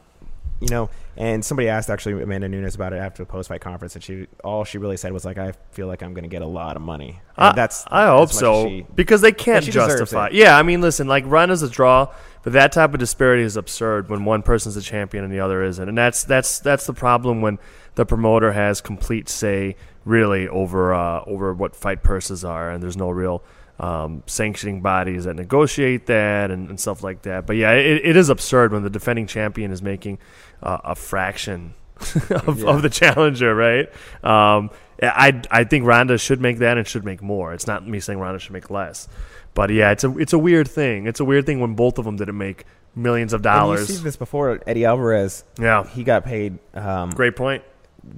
you 0.60 0.68
know, 0.68 0.88
and 1.16 1.44
somebody 1.44 1.68
asked 1.68 1.90
actually 1.90 2.22
Amanda 2.22 2.48
Nunes 2.48 2.74
about 2.74 2.92
it 2.92 2.96
after 2.96 3.22
the 3.22 3.26
post 3.26 3.48
fight 3.48 3.60
conference, 3.60 3.94
and 3.94 4.02
she 4.02 4.26
all 4.42 4.64
she 4.64 4.78
really 4.78 4.96
said 4.96 5.12
was 5.12 5.24
like, 5.24 5.36
"I 5.36 5.52
feel 5.72 5.86
like 5.86 6.02
I'm 6.02 6.14
going 6.14 6.22
to 6.22 6.28
get 6.28 6.42
a 6.42 6.46
lot 6.46 6.76
of 6.76 6.82
money." 6.82 7.20
And 7.36 7.48
I, 7.48 7.52
that's 7.52 7.84
I 7.88 8.06
hope 8.06 8.30
so 8.30 8.66
she- 8.66 8.86
because 8.94 9.20
they 9.20 9.32
can't 9.32 9.64
justify. 9.64 10.30
Yeah, 10.32 10.56
I 10.56 10.62
mean, 10.62 10.80
listen, 10.80 11.08
like 11.08 11.24
Ronda's 11.26 11.62
a 11.62 11.68
draw, 11.68 12.14
but 12.46 12.52
that 12.52 12.70
type 12.70 12.94
of 12.94 13.00
disparity 13.00 13.42
is 13.42 13.56
absurd 13.56 14.08
when 14.08 14.24
one 14.24 14.40
person's 14.40 14.76
a 14.76 14.80
champion 14.80 15.24
and 15.24 15.32
the 15.32 15.40
other 15.40 15.64
isn't, 15.64 15.88
and 15.88 15.98
that's 15.98 16.22
that's 16.22 16.60
that's 16.60 16.86
the 16.86 16.92
problem 16.92 17.40
when 17.40 17.58
the 17.96 18.06
promoter 18.06 18.52
has 18.52 18.80
complete 18.80 19.28
say 19.28 19.74
really 20.04 20.46
over 20.46 20.94
uh, 20.94 21.24
over 21.26 21.52
what 21.52 21.74
fight 21.74 22.04
purses 22.04 22.44
are, 22.44 22.70
and 22.70 22.80
there's 22.80 22.96
no 22.96 23.10
real. 23.10 23.42
Um, 23.80 24.22
sanctioning 24.26 24.80
bodies 24.80 25.24
that 25.24 25.34
negotiate 25.34 26.06
that 26.06 26.50
and, 26.50 26.70
and 26.70 26.80
stuff 26.80 27.02
like 27.02 27.20
that. 27.22 27.46
But 27.46 27.56
yeah, 27.56 27.72
it, 27.72 28.06
it 28.06 28.16
is 28.16 28.30
absurd 28.30 28.72
when 28.72 28.82
the 28.84 28.88
defending 28.88 29.26
champion 29.26 29.70
is 29.70 29.82
making 29.82 30.18
uh, 30.62 30.78
a 30.82 30.94
fraction 30.94 31.74
of, 32.30 32.60
Yeah. 32.60 32.68
of 32.70 32.80
the 32.80 32.88
challenger, 32.88 33.54
right? 33.54 33.90
Um, 34.24 34.70
I 35.02 35.42
I 35.50 35.64
think 35.64 35.84
Ronda 35.84 36.16
should 36.16 36.40
make 36.40 36.56
that 36.60 36.78
and 36.78 36.86
should 36.86 37.04
make 37.04 37.20
more. 37.20 37.52
It's 37.52 37.66
not 37.66 37.86
me 37.86 38.00
saying 38.00 38.18
Ronda 38.18 38.38
should 38.38 38.52
make 38.54 38.70
less, 38.70 39.08
but 39.56 39.70
yeah, 39.70 39.90
it's 39.90 40.04
a 40.04 40.16
it's 40.18 40.32
a 40.32 40.38
weird 40.38 40.68
thing. 40.68 41.08
It's 41.08 41.18
a 41.18 41.24
weird 41.24 41.44
thing 41.46 41.58
when 41.58 41.74
both 41.74 41.98
of 41.98 42.04
them 42.04 42.14
didn't 42.16 42.38
make 42.38 42.64
millions 42.94 43.32
of 43.32 43.44
And 43.44 43.68
you've 43.70 43.88
seen 43.88 44.04
this 44.04 44.14
before. 44.16 44.60
Eddie 44.66 44.84
Alvarez, 44.84 45.42
Yeah, 45.58 45.84
he 45.88 46.04
got 46.04 46.24
paid 46.24 46.58
um, 46.74 47.10
great 47.10 47.34
point. 47.34 47.64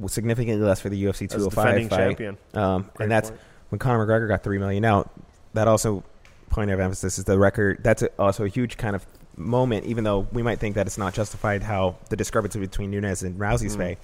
significantly 0.06 0.62
less 0.64 0.80
for 0.80 0.88
the 0.90 1.02
UFC 1.02 1.28
205 1.30 1.88
fight, 1.88 1.90
champion, 1.90 2.36
um, 2.54 2.90
and 3.00 3.10
that's 3.10 3.30
point. 3.30 3.40
when 3.70 3.78
Conor 3.78 4.06
McGregor 4.06 4.28
got 4.28 4.42
three 4.42 4.58
million. 4.58 4.82
Now, 4.82 5.08
that 5.54 5.66
also 5.66 6.04
point 6.50 6.70
of 6.70 6.80
emphasis 6.80 7.18
is 7.18 7.24
the 7.24 7.38
record. 7.38 7.78
That's 7.82 8.02
a, 8.02 8.10
also 8.18 8.44
a 8.44 8.48
huge 8.48 8.76
kind 8.76 8.94
of 8.94 9.06
moment, 9.36 9.86
even 9.86 10.04
though 10.04 10.26
we 10.32 10.42
might 10.42 10.58
think 10.58 10.74
that 10.74 10.86
it's 10.86 10.98
not 10.98 11.14
justified. 11.14 11.62
How 11.62 11.96
the 12.10 12.16
discrepancy 12.16 12.58
between 12.58 12.90
Nunes 12.90 13.22
and 13.22 13.38
Rousey's 13.38 13.76
Mm. 13.76 13.80
pay, 13.80 13.96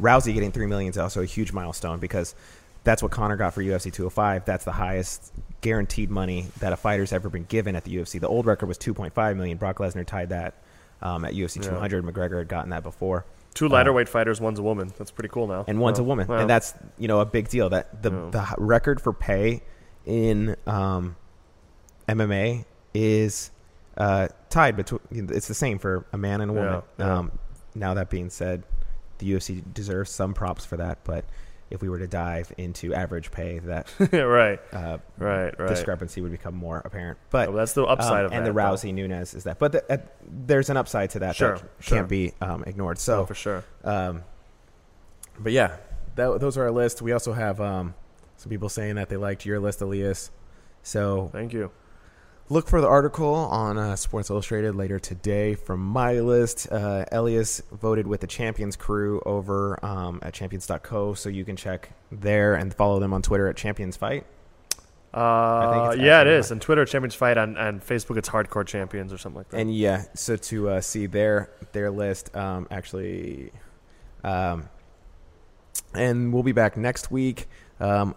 Rousey 0.00 0.34
getting 0.34 0.52
three 0.52 0.66
million 0.66 0.90
is 0.90 0.98
also 0.98 1.22
a 1.22 1.26
huge 1.26 1.52
milestone 1.52 1.98
because 1.98 2.34
that's 2.84 3.02
what 3.02 3.10
Conor 3.10 3.36
got 3.36 3.54
for 3.54 3.62
UFC 3.62 3.92
205. 3.92 4.44
That's 4.44 4.64
the 4.64 4.72
highest 4.72 5.32
guaranteed 5.62 6.10
money 6.10 6.46
that 6.60 6.72
a 6.72 6.76
fighter's 6.76 7.12
ever 7.12 7.28
been 7.30 7.44
given 7.44 7.74
at 7.76 7.84
the 7.84 7.96
UFC. 7.96 8.20
The 8.20 8.28
old 8.28 8.46
record 8.46 8.66
was 8.66 8.78
2.5 8.78 9.36
million. 9.36 9.56
Brock 9.58 9.78
Lesnar 9.78 10.06
tied 10.06 10.28
that 10.28 10.54
um, 11.02 11.24
at 11.24 11.32
UFC 11.32 11.62
Yeah. 11.64 11.70
200. 11.70 12.04
McGregor 12.04 12.38
had 12.38 12.48
gotten 12.48 12.70
that 12.70 12.82
before 12.82 13.24
Two 13.54 13.68
lighter 13.68 13.92
weight 13.92 14.08
fighters, 14.08 14.40
one's 14.40 14.58
a 14.58 14.62
woman. 14.62 14.92
That's 14.98 15.12
pretty 15.12 15.28
cool 15.28 15.46
now. 15.46 15.60
Uh, 15.60 15.64
and 15.68 15.78
one's 15.80 15.98
Oh, 16.00 16.02
a 16.02 16.04
woman, 16.04 16.26
wow. 16.26 16.38
and 16.38 16.50
that's 16.50 16.74
you 16.98 17.06
know 17.06 17.20
a 17.20 17.24
big 17.24 17.48
deal. 17.48 17.70
That 17.70 18.02
the 18.02 18.10
Yeah. 18.10 18.30
the 18.30 18.54
record 18.58 19.00
for 19.00 19.12
pay 19.12 19.62
in 20.04 20.56
um, 20.66 21.14
MMA 22.08 22.64
is 22.92 23.50
uh, 23.96 24.28
tied 24.50 24.76
between. 24.76 25.00
It's 25.12 25.46
the 25.48 25.54
same 25.54 25.78
for 25.78 26.04
a 26.12 26.18
man 26.18 26.40
and 26.40 26.50
a 26.50 26.54
woman. 26.54 26.82
Yeah, 26.98 27.06
yeah. 27.06 27.18
Um, 27.18 27.32
now 27.76 27.94
that 27.94 28.10
being 28.10 28.28
said, 28.28 28.64
the 29.18 29.32
UFC 29.32 29.62
deserves 29.72 30.10
some 30.10 30.34
props 30.34 30.64
for 30.64 30.76
that, 30.76 30.98
but 31.04 31.24
if 31.74 31.82
we 31.82 31.88
were 31.88 31.98
to 31.98 32.06
dive 32.06 32.52
into 32.56 32.94
average 32.94 33.30
pay, 33.30 33.58
that 33.58 33.92
right, 34.12 34.60
uh, 34.72 34.98
right, 35.18 35.58
right. 35.58 35.68
discrepancy 35.68 36.20
would 36.20 36.30
become 36.32 36.54
more 36.54 36.80
apparent. 36.84 37.18
But 37.30 37.48
Oh, 37.48 37.52
that's 37.52 37.72
the 37.74 37.84
upside 37.84 38.20
um, 38.20 38.26
of 38.26 38.32
and 38.32 38.46
that. 38.46 38.52
the 38.54 38.58
Rousey 38.58 38.94
Nunes 38.94 39.34
is 39.34 39.44
that, 39.44 39.58
but 39.58 39.72
the, 39.72 39.92
uh, 39.92 39.98
there's 40.26 40.70
an 40.70 40.76
upside 40.76 41.10
to 41.10 41.18
that 41.18 41.36
Sure, 41.36 41.58
that 41.58 41.68
sure. 41.80 41.98
can't 41.98 42.08
be 42.08 42.32
um, 42.40 42.64
ignored. 42.66 42.98
So 42.98 43.20
Oh, 43.22 43.26
for 43.26 43.34
sure. 43.34 43.64
um, 43.82 44.22
but 45.38 45.52
yeah, 45.52 45.76
that, 46.14 46.40
those 46.40 46.56
are 46.56 46.62
our 46.62 46.70
list. 46.70 47.02
We 47.02 47.12
also 47.12 47.32
have 47.32 47.60
um, 47.60 47.94
some 48.36 48.50
people 48.50 48.68
saying 48.68 48.94
that 48.94 49.08
they 49.08 49.16
liked 49.16 49.44
your 49.44 49.58
list, 49.60 49.80
Elias. 49.82 50.30
So 50.82 51.28
Thank 51.32 51.52
you. 51.52 51.70
Look 52.48 52.68
for 52.68 52.80
the 52.80 52.86
article 52.86 53.34
on 53.34 53.78
uh, 53.78 53.96
Sports 53.96 54.30
Illustrated 54.30 54.74
later 54.74 54.98
today 54.98 55.54
from 55.54 55.80
my 55.80 56.20
list. 56.20 56.70
Uh, 56.70 57.04
Elias 57.10 57.62
voted 57.72 58.06
with 58.06 58.20
the 58.20 58.26
Champions 58.26 58.76
crew 58.76 59.22
over 59.24 59.82
um, 59.84 60.18
at 60.22 60.34
champions.co, 60.34 61.14
so 61.14 61.28
you 61.28 61.44
can 61.44 61.56
check 61.56 61.90
there 62.12 62.54
and 62.54 62.74
follow 62.74 63.00
them 63.00 63.12
on 63.12 63.22
Twitter 63.22 63.48
at 63.48 63.56
Champions 63.56 63.96
Fight. 63.96 64.26
Uh, 65.12 65.94
yeah, 65.96 66.22
it 66.22 66.26
actually. 66.26 66.50
And 66.50 66.60
Twitter 66.60 66.84
Champions 66.84 67.14
Fight 67.14 67.38
on, 67.38 67.56
on 67.56 67.80
Facebook, 67.80 68.16
it's 68.16 68.28
Hardcore 68.28 68.66
Champions 68.66 69.12
or 69.12 69.18
something 69.18 69.38
like 69.38 69.48
that. 69.50 69.60
And 69.60 69.74
yeah, 69.74 70.04
so 70.14 70.36
to 70.36 70.70
uh, 70.70 70.80
see 70.80 71.06
their 71.06 71.50
their 71.72 71.90
list, 71.90 72.34
um, 72.36 72.66
actually, 72.70 73.52
um, 74.24 74.68
and 75.94 76.32
we'll 76.32 76.42
be 76.42 76.52
back 76.52 76.76
next 76.76 77.12
week. 77.12 77.46
Um, 77.78 78.16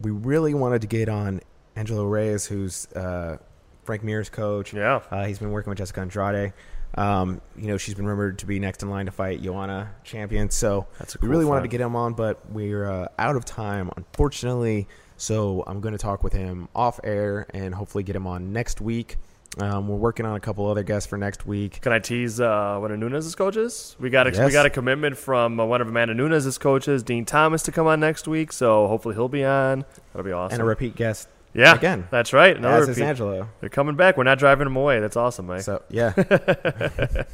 we 0.00 0.10
really 0.10 0.54
wanted 0.54 0.80
to 0.80 0.88
get 0.88 1.10
on 1.10 1.42
Angelo 1.76 2.06
Reyes, 2.06 2.46
who's 2.46 2.86
uh, 2.92 3.36
Frank 3.84 4.02
Mir's 4.04 4.28
coach. 4.28 4.72
yeah, 4.72 5.00
Uh, 5.10 5.24
he's 5.24 5.38
been 5.38 5.50
working 5.50 5.70
with 5.70 5.78
Jessica 5.78 6.00
Andrade. 6.00 6.52
Um, 6.94 7.40
you 7.56 7.68
know, 7.68 7.78
she's 7.78 7.94
been 7.94 8.06
rumored 8.06 8.38
to 8.40 8.46
be 8.46 8.58
next 8.58 8.82
in 8.82 8.90
line 8.90 9.06
to 9.06 9.12
fight 9.12 9.42
Joanna 9.42 9.90
Champion. 10.04 10.50
So 10.50 10.86
that's 10.98 11.14
a 11.14 11.18
we 11.18 11.22
cool 11.22 11.30
really 11.30 11.44
wanted 11.46 11.62
to 11.62 11.68
get 11.68 11.80
him 11.80 11.96
on, 11.96 12.12
but 12.12 12.50
we're 12.50 12.88
uh, 12.88 13.08
out 13.18 13.36
of 13.36 13.44
time, 13.44 13.90
unfortunately. 13.96 14.86
So 15.16 15.64
I'm 15.66 15.80
going 15.80 15.92
to 15.92 15.98
talk 15.98 16.22
with 16.22 16.32
him 16.32 16.68
off 16.74 17.00
air 17.02 17.46
and 17.50 17.74
hopefully 17.74 18.04
get 18.04 18.14
him 18.16 18.26
on 18.26 18.52
next 18.52 18.80
week. 18.80 19.16
Um, 19.58 19.86
we're 19.86 19.96
working 19.96 20.24
on 20.24 20.34
a 20.34 20.40
couple 20.40 20.66
other 20.66 20.82
guests 20.82 21.06
for 21.06 21.18
next 21.18 21.46
week. 21.46 21.80
Can 21.82 21.92
I 21.92 21.98
tease 21.98 22.40
uh, 22.40 22.78
one 22.78 22.90
of 22.90 22.98
Nunes's 22.98 23.34
coaches? 23.34 23.96
We 24.00 24.08
got 24.08 24.26
a, 24.26 24.44
we 24.44 24.50
got 24.50 24.64
a 24.64 24.70
commitment 24.70 25.16
from 25.18 25.60
uh, 25.60 25.64
one 25.66 25.82
of 25.82 25.88
Amanda 25.88 26.14
Nunes's 26.14 26.56
coaches, 26.56 27.02
Din 27.02 27.26
Thomas, 27.26 27.62
to 27.64 27.72
come 27.72 27.86
on 27.86 28.00
next 28.00 28.26
week. 28.26 28.50
So 28.52 28.86
hopefully 28.86 29.14
he'll 29.14 29.28
be 29.28 29.44
on. 29.44 29.84
That'll 30.12 30.24
be 30.24 30.32
awesome. 30.32 30.54
And 30.54 30.62
a 30.62 30.64
repeat 30.64 30.96
guest 30.96 31.28
yeah, 31.54 31.74
again, 31.74 32.08
That's 32.10 32.32
right. 32.32 32.56
Another 32.56 32.90
as. 32.90 32.98
Angelo. 32.98 33.48
They're 33.60 33.68
coming 33.68 33.94
back. 33.94 34.16
We're 34.16 34.24
not 34.24 34.38
driving 34.38 34.64
them 34.64 34.76
away. 34.76 35.00
That's 35.00 35.16
awesome, 35.16 35.46
Mike. 35.46 35.62
So 35.62 35.82
yeah, 35.90 36.12
I 36.16 37.24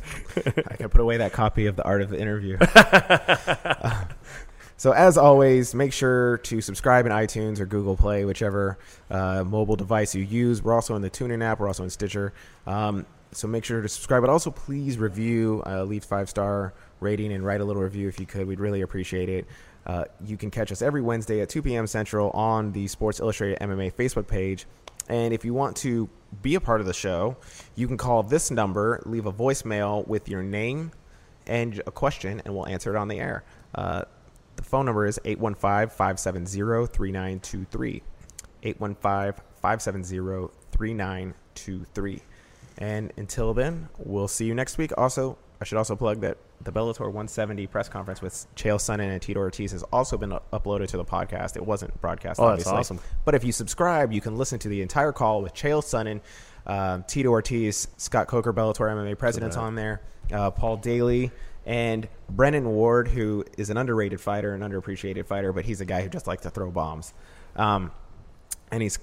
can 0.76 0.88
put 0.88 1.00
away 1.00 1.18
that 1.18 1.32
copy 1.32 1.66
of 1.66 1.76
the 1.76 1.84
art 1.84 2.02
of 2.02 2.10
the 2.10 2.18
interview. 2.18 2.58
Uh, 2.60 4.04
so 4.76 4.92
as 4.92 5.16
always, 5.16 5.74
make 5.74 5.92
sure 5.92 6.38
to 6.38 6.60
subscribe 6.60 7.06
in 7.06 7.12
iTunes 7.12 7.60
or 7.60 7.66
Google 7.66 7.96
Play, 7.96 8.24
whichever 8.24 8.78
uh, 9.10 9.44
mobile 9.44 9.76
device 9.76 10.14
you 10.14 10.24
use. 10.24 10.62
We're 10.62 10.74
also 10.74 10.96
in 10.96 11.02
the 11.02 11.10
TuneIn 11.10 11.42
app. 11.42 11.60
We're 11.60 11.68
also 11.68 11.84
in 11.84 11.90
Stitcher. 11.90 12.32
Um, 12.66 13.06
so 13.32 13.46
make 13.46 13.64
sure 13.64 13.82
to 13.82 13.88
subscribe, 13.88 14.22
but 14.22 14.30
also 14.30 14.50
please 14.50 14.98
review, 14.98 15.62
uh, 15.66 15.84
leave 15.84 16.04
five 16.04 16.28
star 16.28 16.72
rating, 17.00 17.32
and 17.32 17.44
write 17.44 17.60
a 17.60 17.64
little 17.64 17.82
review 17.82 18.08
if 18.08 18.18
you 18.18 18.26
could. 18.26 18.48
We'd 18.48 18.60
really 18.60 18.80
appreciate 18.80 19.28
it. 19.28 19.46
Uh, 19.86 20.04
you 20.24 20.36
can 20.36 20.50
catch 20.50 20.70
us 20.70 20.82
every 20.82 21.00
Wednesday 21.00 21.40
at 21.40 21.48
2 21.48 21.62
p.m. 21.62 21.86
Central 21.86 22.30
on 22.30 22.72
the 22.72 22.86
Sports 22.86 23.20
Illustrated 23.20 23.58
MMA 23.60 23.94
Facebook 23.94 24.26
page. 24.26 24.66
And 25.08 25.32
if 25.32 25.44
you 25.44 25.54
want 25.54 25.76
to 25.78 26.08
be 26.42 26.54
a 26.54 26.60
part 26.60 26.80
of 26.80 26.86
the 26.86 26.92
show, 26.92 27.36
you 27.74 27.86
can 27.86 27.96
call 27.96 28.22
this 28.22 28.50
number, 28.50 29.02
leave 29.06 29.26
a 29.26 29.32
voicemail 29.32 30.06
with 30.06 30.28
your 30.28 30.42
name 30.42 30.92
and 31.46 31.82
a 31.86 31.90
question, 31.90 32.42
and 32.44 32.54
we'll 32.54 32.66
answer 32.66 32.94
it 32.94 32.98
on 32.98 33.08
the 33.08 33.18
air. 33.18 33.44
Uh, 33.74 34.02
the 34.56 34.62
phone 34.62 34.84
number 34.84 35.06
is 35.06 35.18
815 35.24 35.88
570 35.88 36.86
3923. 36.86 38.02
815 38.62 39.44
570 39.62 40.48
3923. 40.72 42.22
And 42.78 43.12
until 43.16 43.54
then, 43.54 43.88
we'll 43.98 44.28
see 44.28 44.44
you 44.44 44.54
next 44.54 44.78
week. 44.78 44.92
Also, 44.98 45.38
I 45.60 45.64
should 45.64 45.78
also 45.78 45.96
plug 45.96 46.20
that 46.20 46.38
the 46.60 46.70
Bellator 46.70 47.00
170 47.00 47.66
press 47.66 47.88
conference 47.88 48.22
with 48.22 48.46
Chael 48.54 48.76
Sonnen 48.76 49.10
and 49.10 49.20
Tito 49.20 49.40
Ortiz 49.40 49.72
has 49.72 49.82
also 49.84 50.16
been 50.16 50.30
uploaded 50.52 50.88
to 50.88 50.96
the 50.96 51.04
podcast. 51.04 51.56
It 51.56 51.66
wasn't 51.66 52.00
broadcast, 52.00 52.38
Oh, 52.40 52.50
that's 52.50 52.66
awesome. 52.66 53.00
But 53.24 53.34
if 53.34 53.42
you 53.44 53.50
subscribe, 53.52 54.12
you 54.12 54.20
can 54.20 54.36
listen 54.36 54.58
to 54.60 54.68
the 54.68 54.82
entire 54.82 55.10
call 55.12 55.42
with 55.42 55.54
Chael 55.54 55.82
Sonnen, 55.82 56.20
um, 56.66 57.02
Tito 57.08 57.30
Ortiz, 57.30 57.88
Scott 57.96 58.28
Coker, 58.28 58.52
Bellator 58.52 58.88
MMA 58.88 59.18
president's 59.18 59.56
on 59.56 59.74
there, 59.74 60.00
uh, 60.32 60.50
Paul 60.52 60.76
Daley, 60.76 61.32
and 61.66 62.08
Brennan 62.30 62.68
Ward, 62.68 63.08
who 63.08 63.44
is 63.56 63.68
an 63.68 63.76
underrated 63.76 64.20
fighter, 64.20 64.54
an 64.54 64.60
underappreciated 64.60 65.26
fighter, 65.26 65.52
but 65.52 65.64
he's 65.64 65.80
a 65.80 65.84
guy 65.84 66.02
who 66.02 66.08
just 66.08 66.26
likes 66.26 66.42
to 66.42 66.50
throw 66.50 66.70
bombs. 66.70 67.12
Um, 67.56 67.90
and 68.70 68.82
he's 68.82 68.98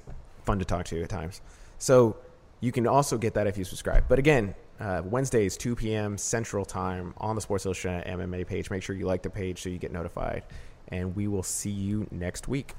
fun 0.46 0.60
to 0.60 0.66
talk 0.66 0.86
to 0.86 1.02
at 1.04 1.10
times. 1.10 1.42
So 1.80 2.16
you 2.62 2.72
can 2.72 2.88
also 2.88 3.18
get 3.18 3.34
that 3.34 3.46
if 3.48 3.58
you 3.58 3.66
subscribe. 3.66 4.06
But 4.08 4.20
again, 4.20 4.56
uh, 4.80 5.02
Wednesdays, 5.06 5.58
2 5.58 5.76
p.m. 5.76 6.18
Central 6.18 6.66
Time 6.66 7.14
on 7.18 7.36
the 7.36 7.42
Sports 7.42 7.66
Illustrated 7.66 8.06
MMA 8.08 8.46
page. 8.48 8.70
Make 8.70 8.84
sure 8.84 8.96
you 8.96 9.06
like 9.06 9.22
the 9.22 9.30
page 9.30 9.62
so 9.62 9.70
you 9.70 9.78
get 9.78 9.92
notified. 9.92 10.44
And 10.90 11.16
we 11.16 11.28
will 11.28 11.44
see 11.44 11.72
you 11.72 12.08
next 12.12 12.48
week. 12.48 12.74